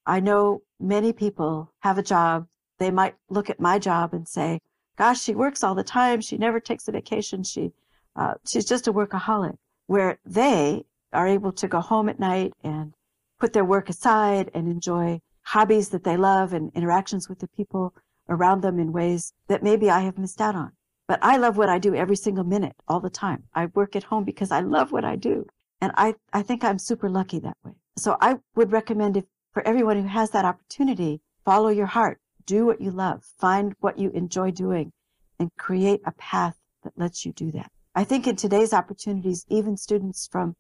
I 0.06 0.20
know 0.20 0.64
many 0.80 1.14
people 1.14 1.72
have 1.80 1.98
a 1.98 2.04
job. 2.04 2.48
They 2.80 2.92
might 2.92 3.16
look 3.30 3.50
at 3.50 3.60
my 3.60 3.78
job 3.78 4.14
and 4.14 4.28
say, 4.28 4.60
gosh, 4.98 5.22
she 5.22 5.36
works 5.36 5.64
all 5.64 5.76
the 5.76 5.84
time. 5.84 6.22
She 6.22 6.38
never 6.38 6.60
takes 6.60 6.88
a 6.88 6.92
vacation. 6.92 7.44
She, 7.44 7.72
uh, 8.16 8.36
she's 8.46 8.66
just 8.66 8.88
a 8.88 8.94
workaholic 8.94 9.58
where 9.88 10.20
they 10.26 10.86
are 11.14 11.28
able 11.28 11.52
to 11.52 11.68
go 11.68 11.80
home 11.80 12.10
at 12.10 12.20
night 12.20 12.54
and 12.64 12.94
put 13.40 13.54
their 13.54 13.66
work 13.66 13.90
aside 13.90 14.52
and 14.54 14.68
enjoy 14.68 15.22
hobbies 15.44 15.90
that 15.90 16.04
they 16.04 16.18
love 16.18 16.54
and 16.54 16.72
interactions 16.76 17.28
with 17.28 17.40
the 17.40 17.48
people 17.48 17.94
around 18.28 18.62
them 18.62 18.80
in 18.80 18.92
ways 18.92 19.34
that 19.48 19.64
maybe 19.64 19.90
I 19.90 20.02
have 20.02 20.18
missed 20.18 20.42
out 20.42 20.56
on. 20.56 20.72
But 21.08 21.20
I 21.24 21.38
love 21.38 21.58
what 21.58 21.70
I 21.70 21.80
do 21.80 21.96
every 21.96 22.16
single 22.16 22.44
minute, 22.44 22.76
all 22.88 23.00
the 23.00 23.10
time. 23.10 23.46
I 23.56 23.66
work 23.68 23.96
at 23.96 24.04
home 24.04 24.24
because 24.24 24.52
I 24.52 24.60
love 24.60 24.92
what 24.92 25.04
I 25.04 25.16
do. 25.16 25.48
And 25.82 25.92
I, 25.96 26.16
I 26.34 26.42
think 26.42 26.64
I'm 26.64 26.80
super 26.80 27.10
lucky 27.10 27.40
that 27.40 27.58
way. 27.64 27.74
So 27.98 28.18
I 28.22 28.38
would 28.56 28.72
recommend 28.72 29.18
if 29.18 29.26
for 29.54 29.66
everyone 29.68 30.02
who 30.02 30.08
has 30.08 30.32
that 30.32 30.46
opportunity, 30.46 31.22
follow 31.44 31.70
your 31.70 31.88
heart, 31.88 32.20
do 32.46 32.66
what 32.66 32.82
you 32.82 32.92
love, 32.92 33.24
find 33.40 33.76
what 33.80 33.98
you 33.98 34.10
enjoy 34.12 34.52
doing 34.52 34.92
and 35.40 35.50
create 35.58 36.02
a 36.06 36.12
path 36.14 36.56
that 36.84 36.98
lets 36.98 37.26
you 37.26 37.32
do 37.34 37.52
that. 37.52 37.72
I 37.96 38.04
think 38.04 38.28
in 38.28 38.36
today's 38.36 38.74
opportunities, 38.74 39.46
even 39.50 39.76
students 39.76 40.28
from 40.28 40.56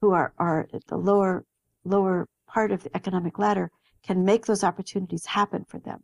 who 0.00 0.12
are, 0.12 0.32
are 0.38 0.68
at 0.72 0.86
the 0.86 0.96
lower, 0.96 1.44
lower 1.84 2.26
part 2.46 2.72
of 2.72 2.82
the 2.82 2.96
economic 2.96 3.38
ladder 3.38 3.70
can 4.02 4.24
make 4.24 4.46
those 4.46 4.64
opportunities 4.64 5.26
happen 5.26 5.64
for 5.64 5.78
them. 5.78 6.02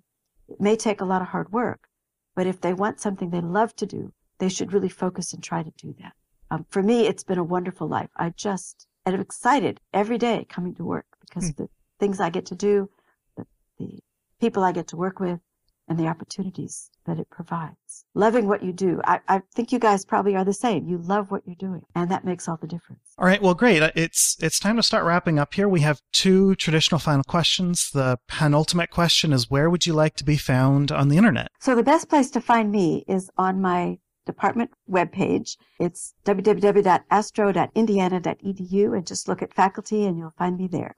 It 0.49 0.61
may 0.61 0.77
take 0.77 1.01
a 1.01 1.05
lot 1.05 1.23
of 1.23 1.29
hard 1.29 1.53
work, 1.53 1.89
but 2.35 2.47
if 2.47 2.61
they 2.61 2.73
want 2.73 3.01
something 3.01 3.31
they 3.31 3.41
love 3.41 3.75
to 3.77 3.87
do, 3.87 4.13
they 4.39 4.49
should 4.49 4.73
really 4.73 4.89
focus 4.89 5.33
and 5.33 5.43
try 5.43 5.63
to 5.63 5.73
do 5.77 5.95
that. 6.01 6.13
Um, 6.51 6.67
for 6.71 6.83
me, 6.83 7.07
it's 7.07 7.25
been 7.25 7.39
a 7.39 7.45
wonderful 7.45 7.89
life. 7.89 8.11
I 8.17 8.31
just, 8.31 8.87
and 9.05 9.15
I'm 9.15 9.21
excited 9.21 9.81
every 9.93 10.19
day 10.19 10.47
coming 10.49 10.75
to 10.77 10.85
work 10.85 11.07
because 11.21 11.45
mm. 11.45 11.51
of 11.51 11.57
the 11.57 11.69
things 11.99 12.21
I 12.21 12.31
get 12.31 12.47
to 12.47 12.55
do, 12.55 12.89
the, 13.37 13.47
the 13.79 13.99
people 14.41 14.65
I 14.65 14.73
get 14.73 14.89
to 14.89 14.97
work 14.97 15.21
with, 15.21 15.41
and 15.89 15.99
the 15.99 16.07
opportunities 16.07 16.91
that 17.07 17.19
it 17.19 17.29
provides. 17.31 18.05
Loving 18.15 18.47
what 18.47 18.63
you 18.63 18.73
do. 18.73 19.01
I, 19.05 19.21
I, 19.27 19.41
think 19.55 19.73
you 19.73 19.79
guys 19.79 20.05
probably 20.05 20.37
are 20.37 20.45
the 20.45 20.53
same. 20.53 20.87
You 20.87 20.99
love 20.99 21.31
what 21.31 21.43
you're 21.47 21.57
doing, 21.57 21.83
and 21.95 22.11
that 22.11 22.25
makes 22.25 22.47
all 22.47 22.59
the 22.59 22.67
difference. 22.67 23.01
All 23.17 23.25
right. 23.25 23.41
Well, 23.41 23.55
great. 23.55 23.83
Uh, 23.83 23.91
it's 23.95 24.37
it's 24.41 24.59
time 24.59 24.77
to 24.77 24.83
start 24.83 25.05
wrapping 25.05 25.39
up 25.39 25.55
here. 25.55 25.69
We 25.69 25.81
have 25.81 26.03
two 26.13 26.55
traditional 26.57 26.99
final 26.99 27.25
questions. 27.25 27.91
The 27.91 28.19
penultimate 28.29 28.91
question 28.91 29.33
is 29.33 29.51
where 29.51 29.71
would 29.71 29.87
you 29.87 29.95
like 29.95 30.15
to 30.17 30.25
be 30.25 30.37
found 30.37 30.93
on 30.93 31.09
the 31.09 31.17
internet? 31.17 31.49
So 31.59 31.75
the 31.75 31.83
best 31.83 32.09
place 32.09 32.31
to 32.33 32.41
find 32.41 32.71
me 32.71 33.05
is 33.09 33.31
on 33.39 33.61
my 33.61 33.99
department 34.29 34.71
webpage. 34.89 35.57
It's 35.81 36.15
www.astro.indiana.edu 36.25 38.97
and 38.97 39.07
just 39.07 39.27
look 39.27 39.43
at 39.43 39.55
faculty 39.55 40.05
and 40.05 40.19
you'll 40.19 40.35
find 40.39 40.57
me 40.57 40.69
there. 40.69 40.95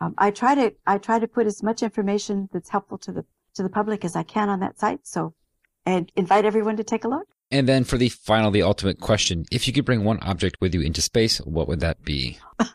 Um, 0.00 0.14
I 0.18 0.32
try 0.32 0.56
to 0.56 0.74
I 0.86 0.98
try 0.98 1.20
to 1.20 1.28
put 1.28 1.46
as 1.46 1.62
much 1.62 1.82
information 1.82 2.50
that's 2.52 2.68
helpful 2.68 2.98
to 2.98 3.12
the 3.12 3.24
to 3.54 3.62
the 3.62 3.68
public 3.68 4.04
as 4.04 4.16
I 4.16 4.24
can 4.24 4.48
on 4.48 4.60
that 4.60 4.78
site. 4.78 5.06
So, 5.06 5.34
and 5.86 6.10
invite 6.16 6.44
everyone 6.44 6.76
to 6.76 6.84
take 6.84 7.04
a 7.04 7.08
look. 7.08 7.28
And 7.50 7.68
then 7.68 7.84
for 7.84 7.96
the 7.96 8.08
final, 8.08 8.50
the 8.50 8.62
ultimate 8.62 9.00
question, 9.00 9.44
if 9.52 9.66
you 9.66 9.72
could 9.72 9.84
bring 9.84 10.02
one 10.02 10.18
object 10.20 10.56
with 10.60 10.74
you 10.74 10.80
into 10.80 11.00
space, 11.00 11.38
what 11.38 11.68
would 11.68 11.80
that 11.80 12.02
be? 12.02 12.38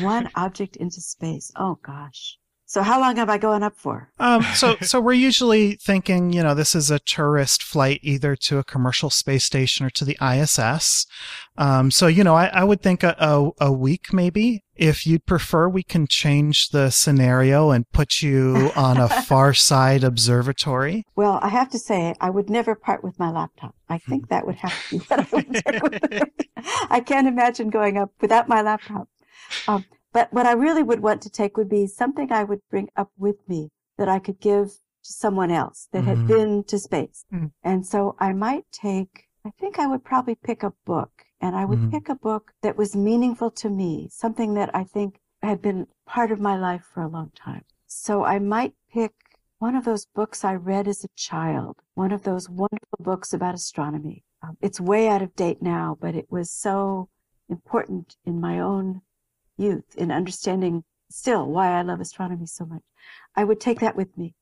one 0.00 0.28
object 0.34 0.76
into 0.76 1.00
space. 1.00 1.52
Oh 1.54 1.78
gosh. 1.80 2.38
So 2.70 2.82
how 2.82 3.00
long 3.00 3.18
am 3.18 3.28
I 3.28 3.36
going 3.36 3.64
up 3.64 3.74
for? 3.76 4.10
Um, 4.20 4.44
so, 4.54 4.76
so 4.80 5.00
we're 5.00 5.14
usually 5.14 5.74
thinking, 5.74 6.32
you 6.32 6.40
know, 6.40 6.54
this 6.54 6.76
is 6.76 6.88
a 6.88 7.00
tourist 7.00 7.64
flight 7.64 7.98
either 8.04 8.36
to 8.36 8.58
a 8.58 8.64
commercial 8.64 9.10
space 9.10 9.42
station 9.42 9.84
or 9.84 9.90
to 9.90 10.04
the 10.04 10.16
ISS. 10.22 11.04
Um, 11.58 11.90
so, 11.90 12.06
you 12.06 12.22
know, 12.22 12.36
I, 12.36 12.46
I 12.46 12.62
would 12.62 12.80
think 12.80 13.02
a, 13.02 13.16
a, 13.18 13.50
a, 13.60 13.72
week 13.72 14.12
maybe. 14.12 14.62
If 14.76 15.04
you'd 15.04 15.26
prefer, 15.26 15.68
we 15.68 15.82
can 15.82 16.06
change 16.06 16.68
the 16.68 16.90
scenario 16.90 17.72
and 17.72 17.90
put 17.90 18.22
you 18.22 18.70
on 18.76 18.98
a 18.98 19.08
far 19.08 19.52
side 19.52 20.04
observatory. 20.04 21.04
Well, 21.16 21.40
I 21.42 21.48
have 21.48 21.70
to 21.70 21.78
say, 21.80 22.14
I 22.20 22.30
would 22.30 22.48
never 22.48 22.76
part 22.76 23.02
with 23.02 23.18
my 23.18 23.32
laptop. 23.32 23.74
I 23.88 23.98
think 23.98 24.28
that 24.28 24.46
would 24.46 24.54
have 24.54 24.72
to 24.90 24.98
be 24.98 25.04
what 25.06 25.18
I 25.18 25.26
would 25.32 25.52
take 25.54 25.82
with 25.82 26.10
me. 26.12 26.20
I 26.88 27.00
can't 27.00 27.26
imagine 27.26 27.68
going 27.68 27.98
up 27.98 28.12
without 28.20 28.48
my 28.48 28.62
laptop. 28.62 29.08
Um, 29.66 29.84
but 30.12 30.32
what 30.32 30.46
I 30.46 30.52
really 30.52 30.82
would 30.82 31.00
want 31.00 31.22
to 31.22 31.30
take 31.30 31.56
would 31.56 31.68
be 31.68 31.86
something 31.86 32.32
I 32.32 32.44
would 32.44 32.60
bring 32.70 32.88
up 32.96 33.10
with 33.16 33.36
me 33.48 33.70
that 33.98 34.08
I 34.08 34.18
could 34.18 34.40
give 34.40 34.68
to 34.68 35.12
someone 35.12 35.50
else 35.50 35.88
that 35.92 36.04
had 36.04 36.18
mm-hmm. 36.18 36.26
been 36.26 36.64
to 36.64 36.78
space. 36.78 37.24
Mm. 37.32 37.52
And 37.62 37.86
so 37.86 38.16
I 38.18 38.32
might 38.32 38.64
take, 38.72 39.28
I 39.44 39.50
think 39.58 39.78
I 39.78 39.86
would 39.86 40.04
probably 40.04 40.34
pick 40.34 40.62
a 40.62 40.72
book 40.84 41.24
and 41.40 41.56
I 41.56 41.64
would 41.64 41.78
mm. 41.78 41.90
pick 41.90 42.08
a 42.08 42.14
book 42.14 42.52
that 42.62 42.76
was 42.76 42.96
meaningful 42.96 43.50
to 43.52 43.70
me, 43.70 44.08
something 44.10 44.54
that 44.54 44.74
I 44.74 44.84
think 44.84 45.20
had 45.42 45.62
been 45.62 45.86
part 46.06 46.32
of 46.32 46.40
my 46.40 46.56
life 46.56 46.84
for 46.92 47.02
a 47.02 47.08
long 47.08 47.30
time. 47.34 47.64
So 47.86 48.24
I 48.24 48.38
might 48.38 48.74
pick 48.92 49.12
one 49.58 49.76
of 49.76 49.84
those 49.84 50.06
books 50.06 50.44
I 50.44 50.54
read 50.54 50.88
as 50.88 51.04
a 51.04 51.08
child, 51.16 51.76
one 51.94 52.12
of 52.12 52.22
those 52.22 52.48
wonderful 52.48 52.98
books 52.98 53.32
about 53.32 53.54
astronomy. 53.54 54.24
Um, 54.42 54.56
it's 54.60 54.80
way 54.80 55.08
out 55.08 55.22
of 55.22 55.36
date 55.36 55.60
now, 55.60 55.96
but 56.00 56.14
it 56.14 56.26
was 56.30 56.50
so 56.50 57.08
important 57.48 58.16
in 58.24 58.40
my 58.40 58.58
own 58.58 59.02
youth 59.60 59.94
in 59.96 60.10
understanding 60.10 60.84
still 61.10 61.46
why 61.46 61.78
I 61.78 61.82
love 61.82 62.00
astronomy 62.00 62.46
so 62.46 62.64
much. 62.64 62.82
I 63.36 63.44
would 63.44 63.60
take 63.60 63.80
that 63.80 63.96
with 63.96 64.16
me 64.16 64.34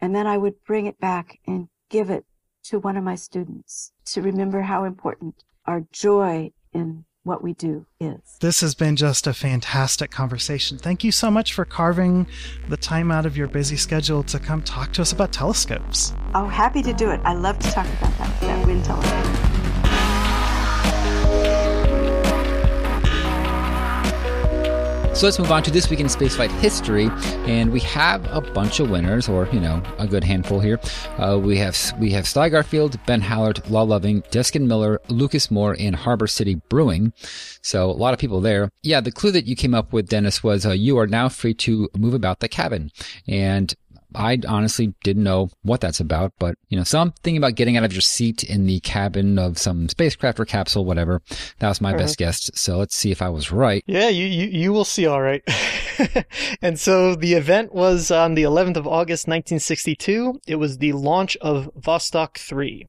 and 0.00 0.14
then 0.14 0.26
I 0.26 0.36
would 0.36 0.64
bring 0.64 0.86
it 0.86 0.98
back 0.98 1.38
and 1.46 1.68
give 1.88 2.10
it 2.10 2.24
to 2.64 2.78
one 2.78 2.96
of 2.96 3.04
my 3.04 3.14
students 3.14 3.92
to 4.06 4.22
remember 4.22 4.62
how 4.62 4.84
important 4.84 5.44
our 5.66 5.84
joy 5.92 6.52
in 6.72 7.04
what 7.22 7.42
we 7.42 7.54
do 7.54 7.86
is. 8.00 8.36
This 8.40 8.60
has 8.60 8.74
been 8.74 8.96
just 8.96 9.26
a 9.26 9.32
fantastic 9.32 10.10
conversation. 10.10 10.76
Thank 10.78 11.04
you 11.04 11.12
so 11.12 11.30
much 11.30 11.54
for 11.54 11.64
carving 11.64 12.26
the 12.68 12.76
time 12.76 13.10
out 13.10 13.24
of 13.24 13.36
your 13.36 13.48
busy 13.48 13.76
schedule 13.76 14.22
to 14.24 14.38
come 14.38 14.62
talk 14.62 14.92
to 14.94 15.02
us 15.02 15.12
about 15.12 15.32
telescopes. 15.32 16.12
Oh, 16.34 16.46
happy 16.46 16.82
to 16.82 16.92
do 16.92 17.10
it. 17.10 17.20
I 17.24 17.32
love 17.32 17.58
to 17.60 17.70
talk 17.70 17.86
about 17.86 18.18
that, 18.18 18.40
that 18.42 18.66
WIYN 18.66 18.84
telescope. 18.84 19.43
So 25.14 25.28
let's 25.28 25.38
move 25.38 25.52
on 25.52 25.62
to 25.62 25.70
this 25.70 25.88
week 25.88 26.00
in 26.00 26.06
spaceflight 26.08 26.50
history, 26.58 27.08
and 27.46 27.70
we 27.70 27.78
have 27.80 28.26
a 28.34 28.40
bunch 28.40 28.80
of 28.80 28.90
winners, 28.90 29.28
or 29.28 29.48
you 29.52 29.60
know, 29.60 29.80
a 29.98 30.08
good 30.08 30.24
handful 30.24 30.58
here. 30.58 30.80
Uh, 31.18 31.38
we 31.40 31.56
have 31.58 31.78
we 32.00 32.10
have 32.10 32.26
Sly 32.26 32.48
Ben 32.48 33.22
Hallert, 33.22 33.70
Law 33.70 33.82
Loving, 33.82 34.22
Deskin 34.32 34.66
Miller, 34.66 35.00
Lucas 35.06 35.52
Moore, 35.52 35.76
and 35.78 35.94
Harbor 35.94 36.26
City 36.26 36.56
Brewing. 36.68 37.12
So 37.62 37.88
a 37.88 37.92
lot 37.92 38.12
of 38.12 38.18
people 38.18 38.40
there. 38.40 38.70
Yeah, 38.82 39.00
the 39.00 39.12
clue 39.12 39.30
that 39.30 39.46
you 39.46 39.54
came 39.54 39.72
up 39.72 39.92
with, 39.92 40.08
Dennis, 40.08 40.42
was 40.42 40.66
uh, 40.66 40.72
you 40.72 40.98
are 40.98 41.06
now 41.06 41.28
free 41.28 41.54
to 41.54 41.88
move 41.96 42.14
about 42.14 42.40
the 42.40 42.48
cabin, 42.48 42.90
and 43.28 43.72
I 44.14 44.38
honestly 44.46 44.94
didn't 45.02 45.22
know 45.24 45.50
what 45.62 45.80
that's 45.80 46.00
about, 46.00 46.32
but 46.38 46.56
you 46.68 46.76
know, 46.78 46.84
something 46.84 47.36
about 47.36 47.54
getting 47.54 47.76
out 47.76 47.84
of 47.84 47.92
your 47.92 48.00
seat 48.00 48.44
in 48.44 48.66
the 48.66 48.80
cabin 48.80 49.38
of 49.38 49.58
some 49.58 49.88
spacecraft 49.88 50.38
or 50.40 50.44
capsule, 50.44 50.84
whatever. 50.84 51.22
That 51.58 51.68
was 51.68 51.80
my 51.80 51.90
Uh-huh. 51.90 51.98
best 51.98 52.18
guess. 52.18 52.50
So 52.54 52.78
let's 52.78 52.96
see 52.96 53.10
if 53.10 53.20
I 53.22 53.28
was 53.28 53.50
right. 53.52 53.82
Yeah, 53.86 54.08
you, 54.08 54.26
you, 54.26 54.46
you 54.46 54.72
will 54.72 54.84
see 54.84 55.06
all 55.06 55.22
right. 55.22 55.42
and 56.62 56.78
so 56.78 57.14
the 57.14 57.34
event 57.34 57.74
was 57.74 58.10
on 58.10 58.34
the 58.34 58.42
11th 58.42 58.76
of 58.76 58.86
August, 58.86 59.26
1962. 59.28 60.40
It 60.46 60.56
was 60.56 60.78
the 60.78 60.92
launch 60.92 61.36
of 61.40 61.70
Vostok 61.78 62.36
3. 62.38 62.86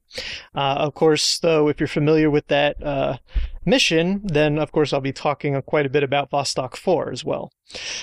Uh, 0.53 0.59
of 0.59 0.93
course, 0.93 1.39
though, 1.39 1.67
if 1.67 1.79
you're 1.79 1.87
familiar 1.87 2.29
with 2.29 2.47
that 2.47 2.81
uh, 2.83 3.17
mission, 3.65 4.21
then 4.23 4.57
of 4.57 4.71
course 4.71 4.93
I'll 4.93 5.01
be 5.01 5.13
talking 5.13 5.59
quite 5.63 5.85
a 5.85 5.89
bit 5.89 6.03
about 6.03 6.31
Vostok 6.31 6.75
4 6.75 7.11
as 7.11 7.23
well. 7.23 7.51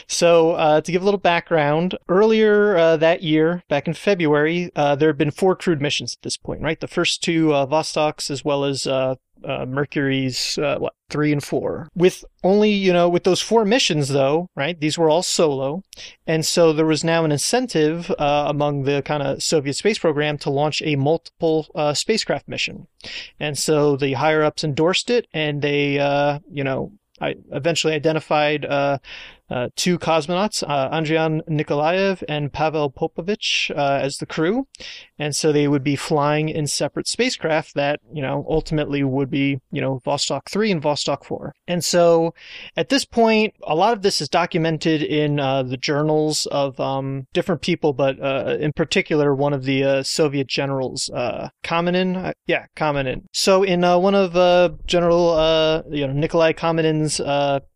So, 0.08 0.52
uh, 0.52 0.80
to 0.80 0.92
give 0.92 1.02
a 1.02 1.04
little 1.04 1.20
background, 1.20 1.96
earlier 2.08 2.76
uh, 2.76 2.96
that 2.96 3.22
year, 3.22 3.62
back 3.68 3.86
in 3.86 3.94
February, 3.94 4.70
uh, 4.74 4.96
there 4.96 5.08
had 5.08 5.18
been 5.18 5.30
four 5.30 5.54
crewed 5.54 5.80
missions 5.80 6.14
at 6.14 6.22
this 6.22 6.36
point, 6.36 6.62
right? 6.62 6.80
The 6.80 6.88
first 6.88 7.22
two 7.22 7.54
uh, 7.54 7.66
Vostoks, 7.66 8.30
as 8.30 8.44
well 8.44 8.64
as 8.64 8.86
uh, 9.44 9.62
uh, 9.62 9.66
Mercury's 9.66 10.58
uh, 10.58 10.78
what 10.78 10.94
three 11.10 11.32
and 11.32 11.42
four. 11.42 11.88
With 11.94 12.24
only 12.42 12.70
you 12.70 12.92
know 12.92 13.08
with 13.08 13.24
those 13.24 13.40
four 13.40 13.64
missions 13.64 14.08
though, 14.08 14.48
right? 14.56 14.78
These 14.78 14.98
were 14.98 15.08
all 15.08 15.22
solo, 15.22 15.82
and 16.26 16.44
so 16.44 16.72
there 16.72 16.86
was 16.86 17.04
now 17.04 17.24
an 17.24 17.32
incentive 17.32 18.10
uh, 18.18 18.46
among 18.48 18.84
the 18.84 19.02
kind 19.02 19.22
of 19.22 19.42
Soviet 19.42 19.74
space 19.74 19.98
program 19.98 20.38
to 20.38 20.50
launch 20.50 20.82
a 20.82 20.96
multiple 20.96 21.68
uh, 21.74 21.94
spacecraft 21.94 22.48
mission, 22.48 22.86
and 23.38 23.56
so 23.56 23.96
the 23.96 24.14
higher 24.14 24.42
ups 24.42 24.64
endorsed 24.64 25.10
it, 25.10 25.26
and 25.32 25.62
they 25.62 25.98
uh, 25.98 26.38
you 26.50 26.64
know 26.64 26.92
I 27.20 27.36
eventually 27.52 27.94
identified 27.94 28.64
uh, 29.50 29.68
two 29.76 29.98
cosmonauts, 29.98 30.62
uh, 30.66 30.88
Andrian 30.90 31.40
Nikolaev 31.48 32.22
and 32.28 32.52
Pavel 32.52 32.90
Popovich, 32.90 33.70
uh, 33.76 33.98
as 34.02 34.16
the 34.16 34.26
crew. 34.26 34.66
And 35.18 35.36
so 35.36 35.52
they 35.52 35.68
would 35.68 35.84
be 35.84 35.94
flying 35.94 36.48
in 36.48 36.66
separate 36.66 37.06
spacecraft 37.06 37.74
that, 37.74 38.00
you 38.12 38.22
know, 38.22 38.46
ultimately 38.48 39.04
would 39.04 39.30
be, 39.30 39.60
you 39.70 39.80
know, 39.80 40.00
Vostok 40.06 40.48
3 40.50 40.72
and 40.72 40.82
Vostok 40.82 41.24
4. 41.24 41.54
And 41.68 41.84
so 41.84 42.34
at 42.76 42.88
this 42.88 43.04
point, 43.04 43.54
a 43.62 43.74
lot 43.74 43.92
of 43.92 44.02
this 44.02 44.20
is 44.20 44.28
documented 44.28 45.02
in 45.02 45.38
uh, 45.38 45.62
the 45.62 45.76
journals 45.76 46.46
of 46.46 46.80
um, 46.80 47.26
different 47.32 47.60
people, 47.60 47.92
but 47.92 48.18
uh, 48.20 48.56
in 48.58 48.72
particular, 48.72 49.34
one 49.34 49.52
of 49.52 49.64
the 49.64 49.84
uh, 49.84 50.02
Soviet 50.02 50.46
generals, 50.46 51.10
uh, 51.10 51.50
Kamanin. 51.62 52.16
Uh, 52.16 52.32
yeah, 52.46 52.66
Kamanin. 52.76 53.24
So 53.32 53.62
in 53.62 53.82
one 53.82 54.14
of 54.14 54.32
General, 54.86 55.84
you 55.90 56.06
know, 56.06 56.12
Nikolai 56.12 56.52
Kamanin's 56.52 57.18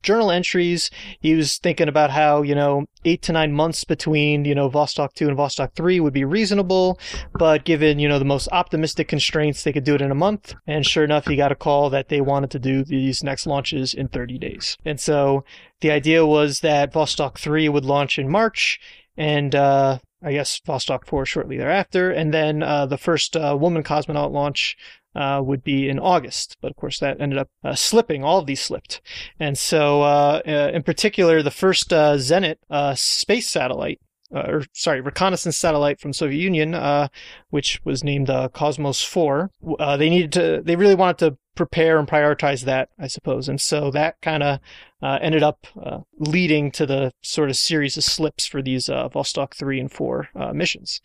journal 0.03 0.31
entries, 0.31 0.91
he 1.21 1.35
was 1.35 1.56
thinking 1.59 1.89
about 1.89 2.11
how, 2.11 2.43
you 2.43 2.55
know, 2.55 2.87
eight 3.05 3.23
to 3.23 3.33
nine 3.33 3.53
months 3.53 3.85
between, 3.85 4.45
you 4.45 4.55
know, 4.55 4.69
Vostok 4.69 5.13
2 5.15 5.29
and 5.29 5.37
Vostok 5.37 5.73
3 5.75 6.01
would 6.01 6.13
be 6.13 6.25
reasonable, 6.25 6.99
but 7.39 7.65
given, 7.65 7.99
you 7.99 8.09
know, 8.09 8.19
the 8.19 8.25
most 8.25 8.49
optimistic 8.53 9.09
constraints, 9.09 9.63
they 9.63 9.73
could 9.73 9.85
do 9.85 9.95
it 9.95 10.03
in 10.03 10.11
a 10.11 10.15
month. 10.15 10.55
And 10.67 10.85
sure 10.85 11.05
enough, 11.05 11.27
he 11.27 11.37
got 11.37 11.53
a 11.53 11.57
call 11.57 11.91
that 11.91 12.09
they 12.09 12.21
wanted 12.21 12.51
to 12.53 12.59
do 12.59 12.85
these 12.85 13.23
next 13.23 13.47
launches 13.47 13.95
in 13.95 14.09
30 14.09 14.39
days. 14.39 14.77
And 14.85 15.01
so 15.01 15.45
the 15.81 15.91
idea 15.91 16.27
was 16.27 16.61
that 16.61 16.93
Vostok 16.93 17.39
3 17.39 17.69
would 17.69 17.85
launch 17.85 18.19
in 18.19 18.31
March 18.31 18.81
and, 19.17 19.55
uh, 19.55 19.99
I 20.23 20.33
guess 20.33 20.61
Vostok 20.67 21.07
4 21.07 21.27
shortly 21.27 21.57
thereafter, 21.57 22.11
and 22.11 22.33
then 22.33 22.63
uh, 22.63 22.87
the 22.87 22.99
first 22.99 23.37
uh, 23.37 23.57
woman 23.59 23.83
cosmonaut 23.83 24.33
launch 24.33 24.77
uh, 25.17 25.41
would 25.43 25.65
be 25.65 25.89
in 25.89 25.99
August. 25.99 26.57
But 26.61 26.71
of 26.71 26.77
course, 26.77 27.01
that 27.01 27.21
ended 27.21 27.39
up 27.39 27.49
uh, 27.65 27.75
slipping. 27.75 28.23
All 28.23 28.39
of 28.39 28.47
these 28.47 28.61
slipped. 28.61 29.01
And 29.41 29.57
so, 29.57 30.03
uh, 30.03 30.43
uh, 30.47 30.71
in 30.75 30.83
particular, 30.83 31.43
the 31.43 31.51
first 31.51 31.93
uh, 31.93 32.17
Zenit 32.17 32.57
uh, 32.69 32.95
space 32.95 33.49
satellite, 33.49 34.01
or 34.31 34.65
sorry, 34.73 35.01
reconnaissance 35.01 35.57
satellite 35.57 36.01
from 36.01 36.13
Soviet 36.13 36.41
Union, 36.41 37.09
which 37.51 37.81
was 37.85 38.05
named 38.05 38.29
Cosmos 38.53 39.03
4, 39.03 39.51
uh, 39.79 39.97
they 39.97 40.11
needed 40.11 40.33
to, 40.33 40.63
they 40.63 40.77
really 40.77 40.95
wanted 40.95 41.19
to 41.19 41.39
prepare 41.57 41.99
and 41.99 42.07
prioritize 42.07 42.65
that, 42.65 42.91
I 42.99 43.09
suppose. 43.09 43.49
And 43.49 43.61
so 43.61 43.91
that 43.91 44.21
kind 44.21 44.43
of 44.43 44.61
uh, 45.03 45.19
ended 45.21 45.43
up 45.43 45.67
uh, 45.83 46.01
leading 46.19 46.71
to 46.71 46.87
the 46.87 47.13
sort 47.23 47.51
of 47.51 47.57
series 47.57 47.97
of 47.97 48.05
slips 48.05 48.47
for 48.47 48.63
these 48.63 48.89
uh, 48.89 49.09
Vostok 49.09 49.55
3 49.55 49.81
and 49.81 49.91
4 49.93 50.29
uh, 50.35 50.53
missions. 50.53 51.01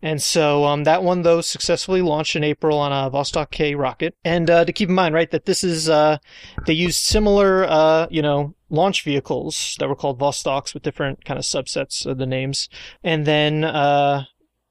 And 0.00 0.22
so 0.22 0.64
um, 0.64 0.84
that 0.84 1.02
one, 1.02 1.22
though, 1.22 1.40
successfully 1.40 2.02
launched 2.02 2.36
in 2.36 2.44
April 2.44 2.78
on 2.78 2.92
a 2.92 3.10
Vostok 3.10 3.50
K 3.50 3.74
rocket. 3.74 4.14
And 4.24 4.48
uh, 4.48 4.64
to 4.64 4.72
keep 4.72 4.88
in 4.88 4.94
mind, 4.94 5.14
right, 5.14 5.30
that 5.30 5.44
this 5.44 5.62
is, 5.62 5.88
uh, 5.88 6.18
they 6.66 6.72
used 6.72 7.02
similar, 7.02 7.64
uh, 7.64 8.06
you 8.10 8.22
know, 8.22 8.54
launch 8.70 9.04
vehicles 9.04 9.76
that 9.78 9.88
were 9.88 9.94
called 9.94 10.18
Vostoks 10.18 10.72
with 10.72 10.82
different 10.82 11.24
kind 11.24 11.38
of 11.38 11.44
subsets 11.44 12.06
of 12.06 12.18
the 12.18 12.26
names. 12.26 12.68
And 13.04 13.26
then, 13.26 13.62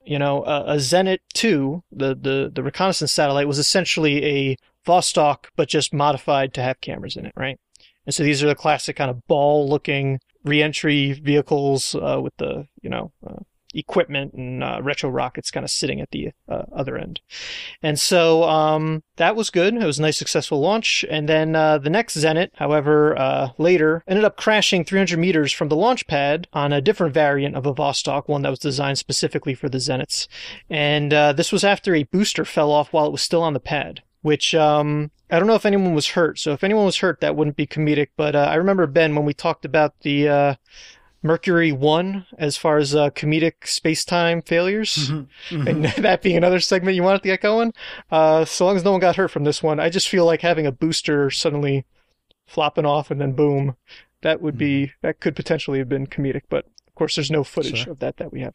you 0.05 0.19
know, 0.19 0.43
a, 0.43 0.73
a 0.73 0.75
Zenit 0.75 1.19
2, 1.33 1.83
the, 1.91 2.15
the, 2.15 2.51
the 2.53 2.63
reconnaissance 2.63 3.11
satellite, 3.11 3.47
was 3.47 3.59
essentially 3.59 4.23
a 4.23 4.57
Vostok, 4.85 5.45
but 5.55 5.69
just 5.69 5.93
modified 5.93 6.53
to 6.53 6.61
have 6.61 6.81
cameras 6.81 7.15
in 7.15 7.25
it, 7.25 7.33
right? 7.35 7.59
And 8.05 8.13
so 8.13 8.23
these 8.23 8.43
are 8.43 8.47
the 8.47 8.55
classic 8.55 8.95
kind 8.95 9.09
of 9.09 9.25
ball 9.27 9.67
looking 9.67 10.19
reentry 10.43 11.13
vehicles 11.13 11.95
uh, 11.95 12.19
with 12.21 12.35
the, 12.37 12.67
you 12.81 12.89
know, 12.89 13.11
uh, 13.25 13.39
equipment 13.73 14.33
and 14.33 14.63
uh, 14.63 14.79
retro 14.81 15.09
rockets 15.09 15.51
kind 15.51 15.65
of 15.65 15.69
sitting 15.69 15.99
at 15.99 16.09
the 16.11 16.29
uh, 16.47 16.63
other 16.73 16.97
end. 16.97 17.19
And 17.83 17.99
so 17.99 18.43
um, 18.43 19.03
that 19.17 19.35
was 19.35 19.49
good. 19.49 19.75
It 19.75 19.85
was 19.85 19.99
a 19.99 20.03
nice, 20.03 20.17
successful 20.17 20.61
launch. 20.61 21.03
And 21.09 21.27
then 21.27 21.55
uh, 21.55 21.79
the 21.79 21.89
next 21.89 22.15
Zenit, 22.15 22.51
however, 22.53 23.17
uh, 23.17 23.49
later 23.57 24.03
ended 24.07 24.23
up 24.23 24.37
crashing 24.37 24.85
300 24.85 25.19
meters 25.19 25.51
from 25.51 25.67
the 25.67 25.75
launch 25.75 26.07
pad 26.07 26.47
on 26.53 26.71
a 26.71 26.79
different 26.79 27.13
variant 27.13 27.55
of 27.55 27.65
a 27.65 27.73
Vostok, 27.73 28.27
one 28.27 28.43
that 28.43 28.49
was 28.49 28.59
designed 28.59 28.97
specifically 28.97 29.53
for 29.53 29.67
the 29.67 29.79
Zenits. 29.79 30.27
And 30.69 31.11
this 31.11 31.51
was 31.51 31.63
after 31.63 31.95
a 31.95 32.03
booster 32.03 32.45
fell 32.45 32.71
off 32.71 32.93
while 32.93 33.07
it 33.07 33.11
was 33.11 33.21
still 33.21 33.41
on 33.41 33.53
the 33.53 33.59
pad 33.59 34.03
which 34.25 34.55
um, 34.55 35.11
I 35.29 35.37
don't 35.37 35.47
know 35.47 35.53
if 35.53 35.67
anyone 35.67 35.93
was 35.93 36.07
hurt. 36.07 36.39
So 36.39 36.51
if 36.51 36.63
anyone 36.63 36.85
was 36.85 36.97
hurt, 36.97 37.21
that 37.21 37.35
wouldn't 37.35 37.55
be 37.55 37.67
comedic. 37.67 38.07
But 38.17 38.35
uh, 38.35 38.47
I 38.49 38.55
remember 38.55 38.87
Ben 38.87 39.13
when 39.13 39.23
we 39.23 39.35
talked 39.35 39.65
about 39.65 39.99
the 39.99 40.27
uh, 40.27 40.55
Mercury 41.21 41.71
One 41.71 42.25
as 42.35 42.57
far 42.57 42.77
as 42.77 42.95
uh, 42.95 43.11
comedic 43.11 43.67
space-time 43.67 44.41
failures, 44.41 45.11
and 45.51 45.85
that 45.97 46.23
being 46.23 46.37
another 46.37 46.59
segment 46.59 46.95
you 46.95 47.03
wanted 47.03 47.21
to 47.21 47.27
get 47.27 47.41
going. 47.41 47.71
Uh, 48.09 48.45
so 48.45 48.65
long 48.65 48.75
as 48.75 48.83
no 48.83 48.93
one 48.93 48.99
got 48.99 49.15
hurt 49.15 49.29
from 49.29 49.43
this 49.43 49.61
one, 49.61 49.79
I 49.79 49.89
just 49.89 50.09
feel 50.09 50.25
like 50.25 50.41
having 50.41 50.65
a 50.65 50.71
booster 50.71 51.29
suddenly 51.29 51.85
flopping 52.47 52.85
off 52.85 53.11
and 53.11 53.21
then 53.21 53.33
boom, 53.33 53.77
that 54.23 54.41
would 54.41 54.57
be 54.57 54.93
that 55.03 55.19
could 55.19 55.35
potentially 55.35 55.77
have 55.77 55.89
been 55.89 56.07
comedic, 56.07 56.41
but. 56.49 56.65
Of 56.95 56.97
course, 56.99 57.15
there's 57.15 57.29
no 57.29 57.43
footage 57.43 57.83
Sure. 57.83 57.91
of 57.91 57.99
that 57.99 58.15
that 58.17 58.31
we 58.31 58.39
have. 58.39 58.53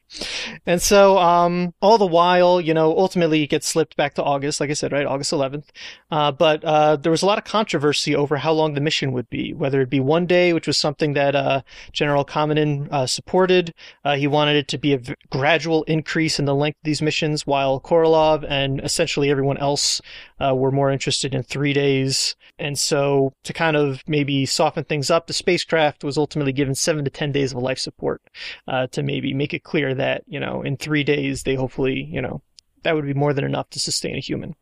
And 0.64 0.80
so, 0.80 1.18
um, 1.18 1.74
all 1.82 1.98
the 1.98 2.06
while, 2.06 2.58
you 2.58 2.72
know, 2.72 2.96
ultimately 2.96 3.42
it 3.42 3.48
gets 3.48 3.68
slipped 3.68 3.98
back 3.98 4.14
to 4.14 4.22
August, 4.24 4.60
like 4.60 4.70
I 4.70 4.72
said, 4.72 4.92
right? 4.92 5.04
August 5.04 5.30
11th. 5.30 5.66
Uh, 6.10 6.32
but, 6.32 6.64
uh, 6.64 6.96
there 6.96 7.12
was 7.12 7.20
a 7.20 7.26
lot 7.26 7.36
of 7.36 7.44
controversy 7.44 8.16
over 8.16 8.38
how 8.38 8.52
long 8.52 8.72
the 8.72 8.80
mission 8.80 9.12
would 9.12 9.28
be, 9.28 9.52
whether 9.52 9.82
it 9.82 9.90
be 9.90 10.00
one 10.00 10.24
day, 10.24 10.54
which 10.54 10.66
was 10.66 10.78
something 10.78 11.12
that, 11.12 11.36
uh, 11.36 11.60
General 11.92 12.24
Kamanin, 12.24 12.88
uh, 12.90 13.06
supported. 13.06 13.74
Uh, 14.06 14.16
he 14.16 14.26
wanted 14.26 14.56
it 14.56 14.68
to 14.68 14.78
be 14.78 14.94
a 14.94 14.98
v- 14.98 15.14
gradual 15.28 15.82
increase 15.82 16.38
in 16.38 16.46
the 16.46 16.54
length 16.54 16.76
of 16.78 16.84
these 16.84 17.02
missions, 17.02 17.46
while 17.46 17.78
Korolev 17.78 18.42
and 18.48 18.80
essentially 18.80 19.28
everyone 19.30 19.58
else, 19.58 20.00
uh, 20.40 20.54
were 20.54 20.70
more 20.70 20.90
interested 20.90 21.34
in 21.34 21.42
three 21.42 21.72
days. 21.72 22.34
And 22.58 22.78
so 22.78 23.32
to 23.44 23.52
kind 23.52 23.76
of 23.76 24.02
maybe 24.06 24.46
soften 24.46 24.84
things 24.84 25.10
up, 25.10 25.26
the 25.26 25.32
spacecraft 25.32 26.04
was 26.04 26.18
ultimately 26.18 26.52
given 26.52 26.74
seven 26.74 27.04
to 27.04 27.10
10 27.10 27.32
days 27.32 27.52
of 27.52 27.58
life 27.58 27.78
support 27.78 28.22
uh, 28.68 28.86
to 28.88 29.02
maybe 29.02 29.34
make 29.34 29.54
it 29.54 29.64
clear 29.64 29.94
that, 29.94 30.24
you 30.26 30.40
know, 30.40 30.62
in 30.62 30.76
three 30.76 31.04
days, 31.04 31.42
they 31.42 31.54
hopefully, 31.54 32.08
you 32.10 32.22
know, 32.22 32.42
that 32.82 32.94
would 32.94 33.06
be 33.06 33.14
more 33.14 33.32
than 33.32 33.44
enough 33.44 33.68
to 33.70 33.80
sustain 33.80 34.16
a 34.16 34.20
human. 34.20 34.54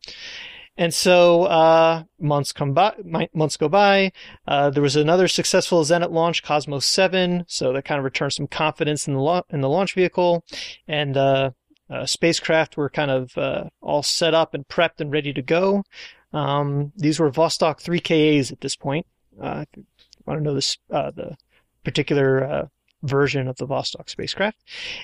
And 0.79 0.95
so 0.95 1.43
uh, 1.45 2.05
months 2.21 2.53
come 2.53 2.73
by, 2.73 2.95
months 3.35 3.57
go 3.57 3.69
by. 3.69 4.13
Uh, 4.47 4.71
there 4.71 4.83
was 4.83 4.95
another 4.95 5.27
successful 5.27 5.83
Zenit 5.83 6.13
launch, 6.13 6.45
Cosmos 6.45 6.87
Seven, 6.87 7.45
so 7.49 7.73
that 7.73 7.85
kind 7.85 7.99
of 7.99 8.05
returned 8.05 8.33
some 8.33 8.47
confidence 8.47 9.09
in 9.09 9.15
the 9.15 9.21
la- 9.21 9.43
in 9.51 9.61
the 9.61 9.69
launch 9.69 9.95
vehicle, 9.95 10.45
and 10.87 11.17
uh, 11.17 11.51
uh, 11.90 12.06
spacecraft 12.06 12.77
were 12.77 12.90
kind 12.90 13.10
of 13.10 13.36
uh, 13.39 13.65
all 13.81 14.02
set 14.02 14.35
up 14.35 14.55
and 14.55 14.69
prepped 14.69 15.01
and 15.01 15.12
ready 15.12 15.32
to 15.32 15.43
go. 15.43 15.85
Um, 16.32 16.93
these 16.97 17.19
were 17.19 17.31
Vostok 17.31 17.82
3KAs 17.82 18.52
at 18.52 18.60
this 18.60 18.77
point. 18.77 19.06
Uh, 19.40 19.65
if 19.70 19.78
you 19.78 19.85
want 20.27 20.40
to 20.40 20.44
know 20.44 20.55
this, 20.55 20.77
uh, 20.90 21.10
the 21.10 21.36
particular 21.85 22.44
uh, 22.44 22.66
version 23.02 23.48
of 23.48 23.56
the 23.56 23.66
Vostok 23.66 24.10
spacecraft. 24.10 24.59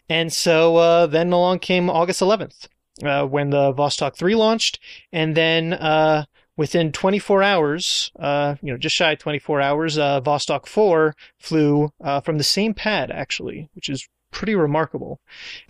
And 0.08 0.32
so 0.32 0.76
uh, 0.76 1.06
then 1.06 1.32
along 1.32 1.60
came 1.60 1.88
August 1.88 2.20
11th, 2.20 2.68
uh, 3.02 3.26
when 3.26 3.50
the 3.50 3.72
Vostok 3.72 4.16
3 4.16 4.34
launched, 4.34 4.80
and 5.12 5.34
then 5.34 6.26
within 6.56 6.92
24 6.92 7.42
hours, 7.42 8.12
you 8.16 8.72
know, 8.72 8.76
just 8.76 8.94
shy 8.94 9.12
of 9.12 9.18
24 9.18 9.60
hours, 9.60 9.96
Vostok 9.96 10.66
4 10.66 11.14
flew 11.38 11.90
from 12.22 12.38
the 12.38 12.44
same 12.44 12.74
pad, 12.74 13.10
actually, 13.10 13.70
which 13.74 13.88
is 13.88 14.08
pretty 14.34 14.54
remarkable. 14.54 15.20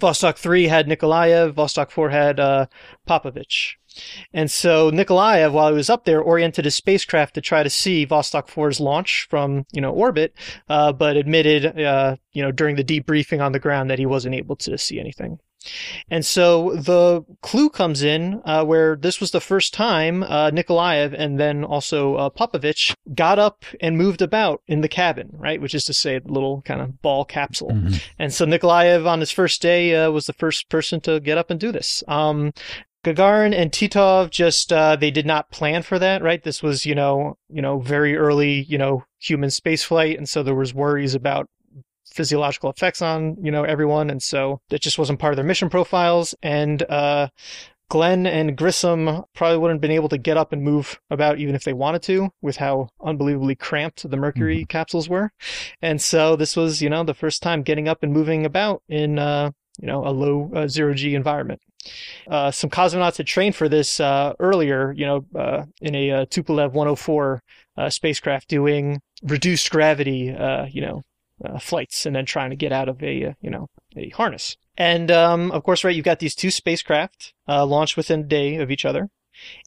Vostok 0.01 0.36
3 0.36 0.65
had 0.65 0.89
Nikolaev, 0.89 1.53
Vostok 1.53 1.91
4 1.91 2.11
had 2.11 2.41
uh, 2.41 2.66
Popovich. 3.07 3.74
And 4.32 4.51
so 4.51 4.91
Nikolaev, 4.91 5.53
while 5.53 5.69
he 5.69 5.77
was 5.77 5.89
up 5.91 6.05
there, 6.05 6.20
oriented 6.20 6.65
his 6.65 6.74
spacecraft 6.74 7.35
to 7.35 7.41
try 7.41 7.62
to 7.62 7.70
see 7.70 8.07
Vostok 8.07 8.49
4's 8.49 8.81
launch 8.81 9.28
from, 9.31 9.66
you 9.73 9.81
know, 9.81 9.93
orbit, 9.93 10.35
uh, 10.69 10.93
but 10.93 11.16
admitted, 11.16 11.78
uh, 11.78 12.16
you 12.32 12.43
know, 12.43 12.51
during 12.51 12.74
the 12.74 12.82
debriefing 12.82 13.41
on 13.41 13.53
the 13.53 13.61
ground 13.61 13.91
that 13.91 14.01
he 14.01 14.07
wasn't 14.07 14.35
able 14.35 14.57
to 14.57 14.77
see 14.77 14.99
anything. 14.99 15.39
And 16.11 16.24
so 16.24 16.74
the 16.74 17.24
clue 17.43 17.70
comes 17.70 18.03
in 18.03 18.43
uh, 18.45 18.65
where 18.65 18.97
this 18.97 19.20
was 19.20 19.31
the 19.31 19.41
first 19.41 19.74
time 19.74 20.23
uh, 20.23 20.51
Nikolaev 20.51 21.15
and 21.16 21.39
then 21.39 21.65
also 21.65 22.16
uh, 22.16 22.31
Popovich 22.31 22.95
got 23.15 23.39
up 23.39 23.65
and 23.81 23.97
moved 23.97 24.23
about 24.23 24.62
in 24.66 24.81
the 24.81 24.89
cabin, 24.89 25.31
right? 25.32 25.61
Which 25.61 25.74
is 25.74 25.85
to 25.85 25.95
say, 25.95 26.19
the 26.19 26.32
little 26.32 26.62
kind 26.62 26.81
of 26.81 27.01
ball 27.03 27.24
capsule. 27.24 27.70
Mhm. 27.70 28.03
And 28.19 28.32
so 28.32 28.45
Nikolaev 28.47 29.07
on 29.07 29.20
his 29.20 29.31
first 29.31 29.62
day 29.62 29.95
uh, 29.95 30.11
was 30.11 30.27
the 30.27 30.32
first 30.32 30.69
person 30.69 31.01
to 31.03 31.20
get 31.20 31.39
up 31.39 31.51
and 31.51 31.59
do 31.61 31.73
this. 31.73 32.03
Um, 32.09 32.53
Gagarin 33.05 33.55
and 33.55 33.70
Titov 33.70 34.31
just 34.31 34.73
uh, 34.73 34.97
they 34.97 35.11
did 35.11 35.27
not 35.27 35.51
plan 35.51 35.82
for 35.82 35.99
that, 35.99 36.23
right? 36.23 36.43
This 36.43 36.62
was 36.62 36.86
you 36.86 36.95
know 36.95 37.36
you 37.51 37.61
know 37.61 37.78
very 37.78 38.16
early 38.16 38.62
you 38.62 38.78
know 38.78 39.05
human 39.19 39.51
spaceflight, 39.51 40.16
and 40.16 40.28
so 40.28 40.43
there 40.43 40.55
was 40.55 40.73
worries 40.73 41.15
about 41.15 41.49
physiological 42.15 42.70
effects 42.70 43.03
on 43.03 43.36
you 43.43 43.51
know 43.51 43.65
everyone, 43.65 44.11
and 44.11 44.23
so 44.23 44.61
that 44.70 44.81
just 44.81 44.99
wasn't 44.99 45.19
part 45.19 45.32
of 45.32 45.36
their 45.36 45.45
mission 45.45 45.69
profiles. 45.69 46.35
And 46.43 46.82
uh, 46.85 47.28
Glenn 47.91 48.27
and 48.27 48.57
Grissom 48.57 49.24
probably 49.35 49.59
wouldn't 49.59 49.77
have 49.77 49.82
been 49.82 49.91
able 49.91 50.09
to 50.09 50.19
get 50.19 50.36
up 50.36 50.53
and 50.53 50.62
move 50.62 50.99
about 51.11 51.39
even 51.39 51.55
if 51.55 51.65
they 51.65 51.73
wanted 51.73 52.03
to, 52.05 52.31
with 52.41 52.57
how 52.57 52.89
unbelievably 53.03 53.57
cramped 53.57 54.09
the 54.09 54.16
Mercury 54.16 54.65
capsules 54.69 55.09
were. 55.09 55.31
And 55.82 56.01
so 56.01 56.36
this 56.36 56.57
was 56.57 56.81
you 56.81 56.89
know 56.89 57.05
the 57.05 57.15
first 57.15 57.43
time 57.43 57.62
getting 57.62 57.89
up 57.89 58.03
and 58.03 58.12
moving 58.12 58.47
about 58.47 58.82
in 58.89 59.19
uh, 59.19 59.51
you 59.81 59.86
know 59.86 60.07
a 60.07 60.11
low 60.11 60.51
uh, 60.55 60.69
zero 60.69 60.95
g 60.95 61.15
environment. 61.15 61.61
Uh, 62.28 62.51
some 62.51 62.70
cosmonauts 62.70 63.19
had 63.19 63.27
trained 63.27 63.55
for 63.55 63.69
this 63.69 64.01
uh, 64.01 64.32
earlier, 64.39 64.93
you 64.93 65.05
know, 65.05 65.24
uh, 65.39 65.65
in 65.82 65.95
a 65.95 66.11
uh, 66.11 66.24
Tupolev 66.27 66.73
104 66.73 67.43
uh, 67.77 67.91
spacecraft 67.91 68.49
doing 68.49 69.01
reduced 69.23 69.70
gravity, 69.70 70.31
uh, 70.31 70.66
you 70.66 70.81
know, 70.81 71.03
uh, 71.45 71.59
flights, 71.59 72.07
and 72.07 72.16
then 72.16 72.27
trying 72.27 72.51
to 72.51 72.57
get 72.57 72.73
out 72.73 72.89
of 72.89 73.03
a, 73.03 73.27
uh, 73.27 73.33
you 73.41 73.51
know, 73.51 73.69
a 73.97 74.09
harness. 74.11 74.57
And 74.77 75.11
um, 75.11 75.53
of 75.53 75.62
course, 75.62 75.85
right, 75.85 75.95
you've 75.95 76.05
got 76.05 76.19
these 76.19 76.35
two 76.35 76.51
spacecraft 76.51 77.33
uh, 77.49 77.65
launched 77.65 77.97
within 77.97 78.21
a 78.21 78.25
day 78.25 78.57
of 78.57 78.71
each 78.71 78.85
other, 78.85 79.09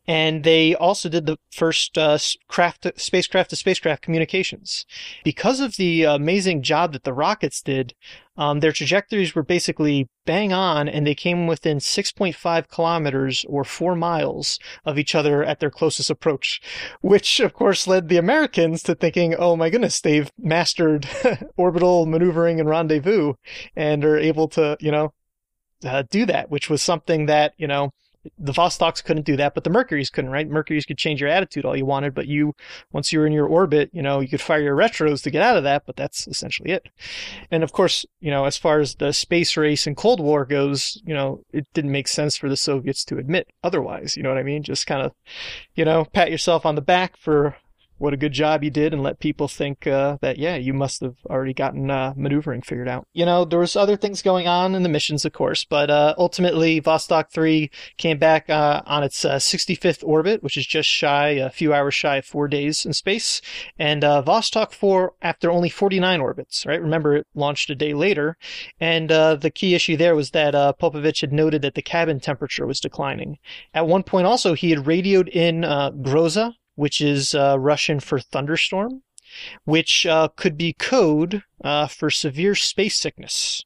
and 0.08 0.44
they 0.44 0.76
also 0.76 1.10
did 1.10 1.26
the 1.26 1.38
first 1.52 1.98
uh, 1.98 2.18
craft 2.48 2.88
spacecraft 2.98 3.52
to 3.52 3.56
spacecraft 3.56 4.02
communications. 4.02 4.86
Because 5.24 5.60
of 5.60 5.78
the 5.78 6.04
amazing 6.04 6.62
job 6.62 6.94
that 6.94 7.04
the 7.04 7.14
rockets 7.14 7.62
did, 7.62 7.94
um, 8.38 8.60
their 8.60 8.72
trajectories 8.72 9.34
were 9.34 9.44
basically 9.44 10.08
bang 10.26 10.54
on, 10.54 10.88
and 10.88 11.08
they 11.08 11.16
came 11.16 11.48
within 11.48 11.78
6.5 11.80 12.68
kilometers 12.68 13.46
or 13.50 13.64
four 13.64 13.96
miles 13.96 14.60
of 14.86 15.00
each 15.00 15.16
other 15.16 15.44
at 15.44 15.60
their 15.60 15.72
closest 15.72 16.10
approach, 16.10 16.62
which 17.02 17.40
of 17.40 17.54
course 17.54 17.88
led 17.88 18.10
the 18.10 18.18
Americans 18.18 18.84
to 18.84 18.96
thinking, 18.96 19.36
"Oh 19.36 19.56
my 19.56 19.70
goodness, 19.70 20.00
they've 20.02 20.32
mastered 20.38 21.08
orbital 21.58 22.06
maneuvering 22.06 22.60
and 22.60 22.70
rendezvous, 22.70 23.34
and 23.76 24.06
are 24.06 24.18
able 24.18 24.48
to, 24.50 24.78
you 24.80 24.92
know, 24.92 25.14
uh, 25.84 26.04
do 26.10 26.26
that." 26.26 26.52
Which 26.52 26.70
was 26.70 26.82
something 26.82 27.26
that 27.26 27.54
you 27.58 27.68
know 27.68 27.92
the 28.38 28.52
Vostoks 28.52 29.04
couldn't 29.04 29.26
do 29.26 29.36
that, 29.38 29.54
but 29.54 29.64
the 29.64 29.70
Mercuries 29.70 30.10
couldn't, 30.10 30.32
right? 30.32 30.50
Mercuries 30.50 30.86
could 30.86 30.98
change 30.98 31.22
your 31.22 31.30
attitude 31.30 31.66
all 31.66 31.76
you 31.76 31.86
wanted, 31.86 32.14
but 32.14 32.28
you, 32.28 32.54
once 32.92 33.12
you 33.12 33.20
were 33.20 33.28
in 33.28 33.34
your 33.34 33.48
orbit, 33.48 33.90
you 33.94 34.02
know, 34.02 34.20
you 34.20 34.28
could 34.28 34.42
fire 34.42 34.62
your 34.62 34.76
retros 34.76 35.24
to 35.24 35.32
get 35.32 35.42
out 35.42 35.58
of 35.58 35.64
that, 35.64 35.84
but 35.86 35.96
that's 35.96 36.28
essentially 36.28 36.72
it. 36.72 36.88
And 37.52 37.64
of 37.64 37.72
course, 37.72 38.06
you 38.20 38.32
know, 38.32 38.46
as 38.46 38.58
far 38.58 38.80
as 38.80 38.96
the 38.96 39.12
space 39.14 39.58
race 39.58 39.88
and 39.88 39.98
Cold 39.98 40.20
War 40.20 40.46
goes, 40.46 41.02
you 41.06 41.14
know, 41.14 41.42
it 41.52 41.66
didn't 41.74 41.92
make 41.92 42.08
sense 42.08 42.38
for 42.38 42.50
the 42.50 42.58
Soviets 42.58 43.04
to 43.06 43.18
admit 43.18 43.48
otherwise. 43.64 44.16
You 44.18 44.24
know 44.24 44.30
what 44.30 44.38
I 44.38 44.44
mean? 44.44 44.64
Just 44.64 44.88
kind 44.88 45.02
of, 45.02 45.12
you 45.76 45.86
know, 45.86 46.06
pat 46.06 46.32
yourself 46.32 46.66
on 46.66 46.76
the 46.76 46.82
back 46.82 47.18
for 47.18 47.56
what 47.98 48.14
a 48.14 48.18
good 48.18 48.32
job 48.32 48.64
you 48.64 48.70
did 48.70 48.94
and 48.94 49.04
let 49.04 49.20
people 49.20 49.48
think 49.48 49.88
uh, 49.88 50.18
that 50.22 50.38
yeah 50.38 50.56
you 50.56 50.74
must 50.74 51.02
have 51.02 51.16
already 51.30 51.54
gotten 51.54 51.90
uh, 51.90 52.14
maneuvering 52.16 52.62
figured 52.62 52.88
out. 52.88 53.08
You 53.14 53.26
know 53.26 53.46
there 53.46 53.60
was 53.60 53.76
other 53.76 53.98
things 53.98 54.22
going 54.22 54.48
on 54.48 54.76
in 54.76 54.84
the 54.84 54.90
missions 54.90 55.26
of 55.26 55.34
course 55.34 55.66
but 55.66 55.90
uh, 55.90 56.14
ultimately 56.18 56.82
vostok 56.82 57.32
3 57.32 57.70
came 57.98 58.18
back 58.18 58.50
uh, 58.50 58.82
on 58.86 59.04
its 59.04 59.26
uh, 59.26 59.36
65th 59.36 60.04
orbit 60.06 60.44
which 60.44 60.58
is 60.58 60.66
just 60.66 60.90
shy 60.90 61.30
a 61.30 61.50
few 61.50 61.74
hours 61.74 61.94
shy 61.94 62.18
of 62.18 62.26
four 62.26 62.48
days 62.48 62.86
in 62.86 62.94
space. 62.94 63.42
And 63.78 64.04
uh, 64.04 64.24
vostok 64.26 64.72
4 64.74 65.14
after 65.22 65.52
only 65.52 65.70
49 65.70 66.22
orbits 66.22 66.66
right? 66.66 66.82
Remember 66.82 67.16
it 67.16 67.28
launched 67.36 67.70
a 67.70 67.76
day 67.76 67.94
later. 67.94 68.38
And 68.80 69.12
uh, 69.12 69.36
the 69.36 69.52
key 69.52 69.76
issue 69.76 69.98
there 69.98 70.16
was 70.16 70.32
that 70.32 70.56
uh, 70.56 70.74
popovich 70.80 71.22
had 71.22 71.34
noted 71.34 71.62
that 71.62 71.76
the 71.76 71.82
cabin 71.82 72.20
temperature 72.20 72.66
was 72.66 72.80
declining. 72.80 73.38
At 73.74 73.88
one 73.88 74.04
point 74.04 74.28
also 74.28 74.54
he 74.54 74.70
had 74.70 74.88
radioed 74.88 75.30
in 75.30 75.64
uh, 75.64 75.92
groza 75.92 76.54
which 76.78 77.02
is 77.02 77.34
uh, 77.34 77.58
Russian 77.60 78.00
for 78.00 78.20
thunderstorm, 78.20 79.02
which 79.66 80.06
uh, 80.06 80.30
could 80.36 80.58
be 80.58 80.74
code 80.74 81.44
uh, 81.64 81.88
for 81.88 82.12
severe 82.12 82.54
space 82.54 82.98
sickness. 82.98 83.66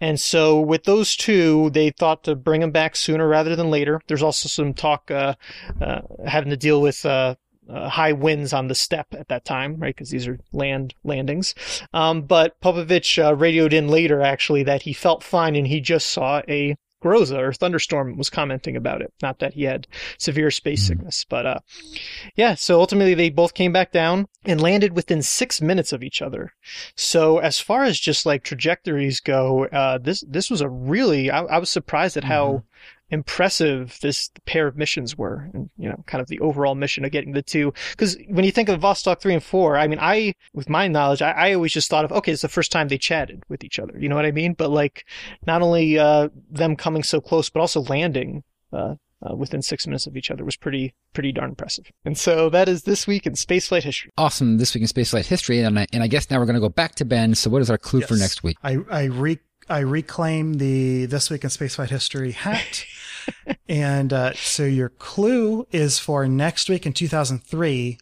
And 0.00 0.18
so, 0.18 0.58
with 0.58 0.84
those 0.84 1.14
two, 1.14 1.68
they 1.70 1.90
thought 1.90 2.24
to 2.24 2.34
bring 2.34 2.62
them 2.62 2.70
back 2.70 2.96
sooner 2.96 3.28
rather 3.28 3.54
than 3.54 3.70
later. 3.70 4.00
There's 4.08 4.22
also 4.22 4.48
some 4.48 4.72
talk 4.72 5.10
uh, 5.10 5.34
uh, 5.80 6.00
having 6.26 6.50
to 6.50 6.56
deal 6.56 6.80
with. 6.80 7.06
Uh, 7.06 7.36
high 7.70 8.12
winds 8.12 8.54
on 8.54 8.68
the 8.68 8.74
steppe 8.74 9.12
at 9.12 9.28
that 9.28 9.44
time, 9.44 9.76
right? 9.76 9.94
Because 9.94 10.08
these 10.08 10.26
are 10.26 10.38
land 10.54 10.94
landings. 11.04 11.54
Um, 11.92 12.22
but 12.22 12.58
Popovich 12.62 13.18
radioed 13.38 13.74
in 13.74 13.88
later, 13.88 14.22
actually, 14.22 14.62
that 14.62 14.80
he 14.80 14.94
felt 14.94 15.22
fine 15.22 15.54
and 15.54 15.66
he 15.66 15.78
just 15.78 16.08
saw 16.08 16.40
a 16.48 16.78
Groza 17.02 17.38
or 17.38 17.52
thunderstorm 17.52 18.16
was 18.16 18.30
commenting 18.30 18.76
about 18.76 19.02
it. 19.02 19.12
Not 19.22 19.38
that 19.38 19.54
he 19.54 19.64
had 19.64 19.86
severe 20.18 20.50
space 20.50 20.86
sickness, 20.86 21.24
but 21.28 21.46
uh, 21.46 21.60
yeah. 22.36 22.54
So 22.54 22.80
ultimately, 22.80 23.14
they 23.14 23.30
both 23.30 23.54
came 23.54 23.72
back 23.72 23.92
down 23.92 24.26
and 24.44 24.60
landed 24.60 24.94
within 24.94 25.22
six 25.22 25.60
minutes 25.60 25.92
of 25.92 26.02
each 26.02 26.22
other. 26.22 26.52
So 26.96 27.38
as 27.38 27.60
far 27.60 27.84
as 27.84 27.98
just 27.98 28.26
like 28.26 28.42
trajectories 28.42 29.20
go, 29.20 29.66
uh, 29.66 29.98
this 29.98 30.24
this 30.28 30.50
was 30.50 30.60
a 30.60 30.68
really 30.68 31.30
I, 31.30 31.42
I 31.44 31.58
was 31.58 31.70
surprised 31.70 32.16
at 32.16 32.24
how 32.24 32.64
impressive 33.10 33.98
this 34.02 34.30
pair 34.44 34.66
of 34.66 34.76
missions 34.76 35.16
were 35.16 35.48
and 35.54 35.70
you 35.78 35.88
know 35.88 36.02
kind 36.06 36.20
of 36.20 36.28
the 36.28 36.38
overall 36.40 36.74
mission 36.74 37.04
of 37.04 37.10
getting 37.10 37.32
the 37.32 37.42
two 37.42 37.72
because 37.90 38.16
when 38.28 38.44
you 38.44 38.52
think 38.52 38.68
of 38.68 38.80
vostok 38.80 39.20
3 39.20 39.34
and 39.34 39.42
4 39.42 39.78
i 39.78 39.86
mean 39.86 39.98
i 40.00 40.34
with 40.52 40.68
my 40.68 40.88
knowledge 40.88 41.22
I, 41.22 41.30
I 41.30 41.54
always 41.54 41.72
just 41.72 41.88
thought 41.88 42.04
of 42.04 42.12
okay 42.12 42.32
it's 42.32 42.42
the 42.42 42.48
first 42.48 42.70
time 42.70 42.88
they 42.88 42.98
chatted 42.98 43.42
with 43.48 43.64
each 43.64 43.78
other 43.78 43.94
you 43.98 44.08
know 44.08 44.16
what 44.16 44.26
i 44.26 44.30
mean 44.30 44.52
but 44.52 44.70
like 44.70 45.06
not 45.46 45.62
only 45.62 45.98
uh, 45.98 46.28
them 46.50 46.76
coming 46.76 47.02
so 47.02 47.20
close 47.20 47.48
but 47.48 47.60
also 47.60 47.80
landing 47.82 48.44
uh, 48.72 48.94
uh, 49.20 49.34
within 49.34 49.62
six 49.62 49.86
minutes 49.86 50.06
of 50.06 50.16
each 50.16 50.30
other 50.30 50.44
was 50.44 50.56
pretty 50.56 50.94
pretty 51.14 51.32
darn 51.32 51.50
impressive 51.50 51.86
and 52.04 52.18
so 52.18 52.50
that 52.50 52.68
is 52.68 52.82
this 52.82 53.06
week 53.06 53.26
in 53.26 53.32
spaceflight 53.32 53.82
history 53.84 54.12
Awesome 54.28 54.58
this 54.58 54.74
week 54.74 54.82
in 54.82 54.88
spaceflight 54.88 55.24
history, 55.24 55.60
and 55.60 55.78
I, 55.78 55.86
and 55.92 56.02
I 56.02 56.06
guess 56.06 56.30
now 56.30 56.38
we're 56.38 56.44
going 56.44 56.54
to 56.54 56.60
go 56.60 56.68
back 56.68 56.96
to 56.96 57.06
Ben. 57.06 57.34
So, 57.34 57.48
what 57.48 57.62
is 57.62 57.70
our 57.70 57.78
clue 57.78 58.02
for 58.02 58.14
next 58.14 58.42
week? 58.42 58.58
I 58.62 58.78
I 58.90 59.04
re 59.04 59.38
I 59.68 59.80
reclaim 59.80 60.54
the 60.54 61.06
this 61.06 61.30
week 61.30 61.44
in 61.44 61.50
spaceflight 61.50 61.90
history 61.90 62.32
hat, 62.32 62.84
and 63.68 64.12
uh, 64.12 64.32
so 64.34 64.64
your 64.64 64.88
clue 64.88 65.66
is 65.70 65.98
for 65.98 66.26
next 66.26 66.68
week 66.68 66.86
in 66.86 66.92
2003. 66.92 67.98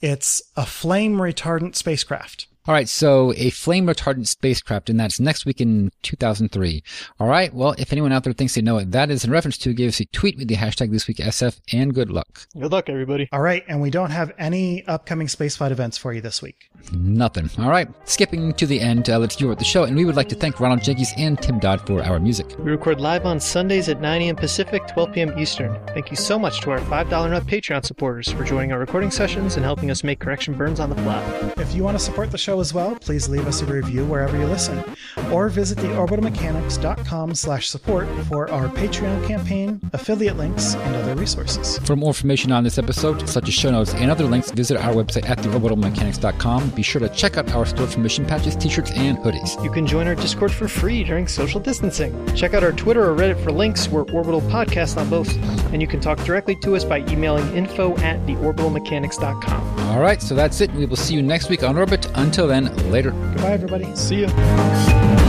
It's 0.00 0.42
a 0.56 0.64
flame 0.64 1.16
retardant 1.16 1.76
spacecraft. 1.76 2.46
All 2.66 2.74
right, 2.74 2.88
so 2.88 3.32
a 3.36 3.48
flame 3.50 3.86
retardant 3.86 4.26
spacecraft, 4.26 4.90
and 4.90 5.00
that's 5.00 5.18
next 5.18 5.46
week 5.46 5.62
in 5.62 5.90
2003. 6.02 6.82
All 7.18 7.26
right, 7.26 7.52
well, 7.54 7.74
if 7.78 7.90
anyone 7.90 8.12
out 8.12 8.22
there 8.24 8.34
thinks 8.34 8.54
they 8.54 8.60
know 8.60 8.74
what 8.74 8.92
that 8.92 9.10
is 9.10 9.24
in 9.24 9.30
reference 9.30 9.56
to, 9.58 9.72
give 9.72 9.88
us 9.88 9.98
a 9.98 10.04
tweet 10.06 10.36
with 10.36 10.48
the 10.48 10.56
hashtag 10.56 10.90
this 10.90 11.08
week 11.08 11.16
SF, 11.16 11.58
and 11.72 11.94
good 11.94 12.10
luck. 12.10 12.46
good 12.52 12.70
luck 12.70 12.90
everybody 12.90 13.28
All 13.32 13.40
right, 13.40 13.64
and 13.66 13.80
we 13.80 13.88
don't 13.88 14.10
have 14.10 14.32
any 14.38 14.86
upcoming 14.86 15.26
spaceflight 15.26 15.70
events 15.70 15.96
for 15.96 16.12
you 16.12 16.20
this 16.20 16.42
week. 16.42 16.70
Nothing. 16.92 17.48
All 17.58 17.70
right, 17.70 17.88
skipping 18.06 18.52
to 18.54 18.66
the 18.66 18.78
end, 18.78 19.08
uh, 19.08 19.18
let's 19.18 19.36
do 19.36 19.54
the 19.54 19.64
show, 19.64 19.84
and 19.84 19.96
we 19.96 20.04
would 20.04 20.16
like 20.16 20.28
to 20.28 20.34
thank 20.34 20.60
Ronald 20.60 20.80
Jenkees 20.80 21.14
and 21.16 21.40
Tim 21.40 21.60
Dodd 21.60 21.86
for 21.86 22.02
our 22.02 22.20
music. 22.20 22.54
We 22.58 22.70
record 22.70 23.00
live 23.00 23.24
on 23.24 23.40
Sundays 23.40 23.88
at 23.88 24.02
9 24.02 24.20
a.m. 24.20 24.36
Pacific, 24.36 24.86
12 24.86 25.12
p.m. 25.14 25.38
Eastern. 25.38 25.78
Thank 25.88 26.10
you 26.10 26.16
so 26.16 26.38
much 26.38 26.60
to 26.60 26.72
our 26.72 26.80
$5 26.80 27.24
and 27.24 27.34
up 27.34 27.44
Patreon 27.44 27.86
supporters 27.86 28.30
for 28.30 28.44
joining 28.44 28.70
our 28.72 28.78
recording 28.78 29.10
sessions 29.10 29.56
and 29.56 29.64
helping 29.64 29.90
us 29.90 30.04
make 30.04 30.20
correction 30.20 30.52
burns 30.52 30.78
on 30.78 30.90
the 30.90 30.96
fly. 30.96 31.52
If 31.56 31.74
you 31.74 31.82
want 31.82 31.98
to 31.98 32.04
support 32.04 32.30
the 32.30 32.38
show 32.38 32.49
as 32.58 32.74
well, 32.74 32.96
please 32.96 33.28
leave 33.28 33.46
us 33.46 33.62
a 33.62 33.66
review 33.66 34.04
wherever 34.04 34.36
you 34.36 34.46
listen, 34.46 34.82
or 35.30 35.48
visit 35.48 35.78
the 35.78 35.86
orbitalmechanics.com 35.88 37.34
slash 37.36 37.68
support 37.68 38.08
for 38.28 38.50
our 38.50 38.68
Patreon 38.68 39.24
campaign, 39.28 39.80
affiliate 39.92 40.36
links, 40.36 40.74
and 40.74 40.96
other 40.96 41.14
resources. 41.14 41.78
For 41.84 41.94
more 41.94 42.08
information 42.08 42.50
on 42.50 42.64
this 42.64 42.78
episode, 42.78 43.28
such 43.28 43.46
as 43.46 43.54
show 43.54 43.70
notes 43.70 43.94
and 43.94 44.10
other 44.10 44.24
links, 44.24 44.50
visit 44.50 44.78
our 44.78 44.92
website 44.92 45.28
at 45.28 45.38
theorbitalmechanics.com. 45.38 46.70
Be 46.70 46.82
sure 46.82 47.00
to 47.00 47.08
check 47.10 47.36
out 47.36 47.52
our 47.52 47.66
store 47.66 47.86
for 47.86 48.00
mission 48.00 48.26
patches, 48.26 48.56
t-shirts, 48.56 48.90
and 48.92 49.16
hoodies. 49.18 49.62
You 49.62 49.70
can 49.70 49.86
join 49.86 50.08
our 50.08 50.14
Discord 50.14 50.50
for 50.50 50.66
free 50.66 51.04
during 51.04 51.28
social 51.28 51.60
distancing. 51.60 52.34
Check 52.34 52.54
out 52.54 52.64
our 52.64 52.72
Twitter 52.72 53.08
or 53.08 53.14
Reddit 53.14 53.42
for 53.44 53.52
links. 53.52 53.88
We're 53.88 54.10
Orbital 54.10 54.40
Podcast 54.42 54.96
on 54.96 55.08
both. 55.10 55.30
And 55.72 55.82
you 55.82 55.86
can 55.86 56.00
talk 56.00 56.18
directly 56.24 56.56
to 56.56 56.74
us 56.74 56.84
by 56.84 56.98
emailing 57.10 57.54
info 57.54 57.96
at 57.98 58.18
theorbitalmechanics.com. 58.26 59.80
All 59.90 60.00
right, 60.00 60.22
so 60.22 60.34
that's 60.34 60.60
it. 60.60 60.72
We 60.72 60.86
will 60.86 60.96
see 60.96 61.14
you 61.14 61.22
next 61.22 61.48
week 61.50 61.62
on 61.62 61.76
Orbit. 61.76 62.08
Until 62.14 62.39
then, 62.46 62.74
later. 62.90 63.10
Goodbye, 63.10 63.52
everybody. 63.52 63.94
See 63.94 64.22
ya. 64.22 65.19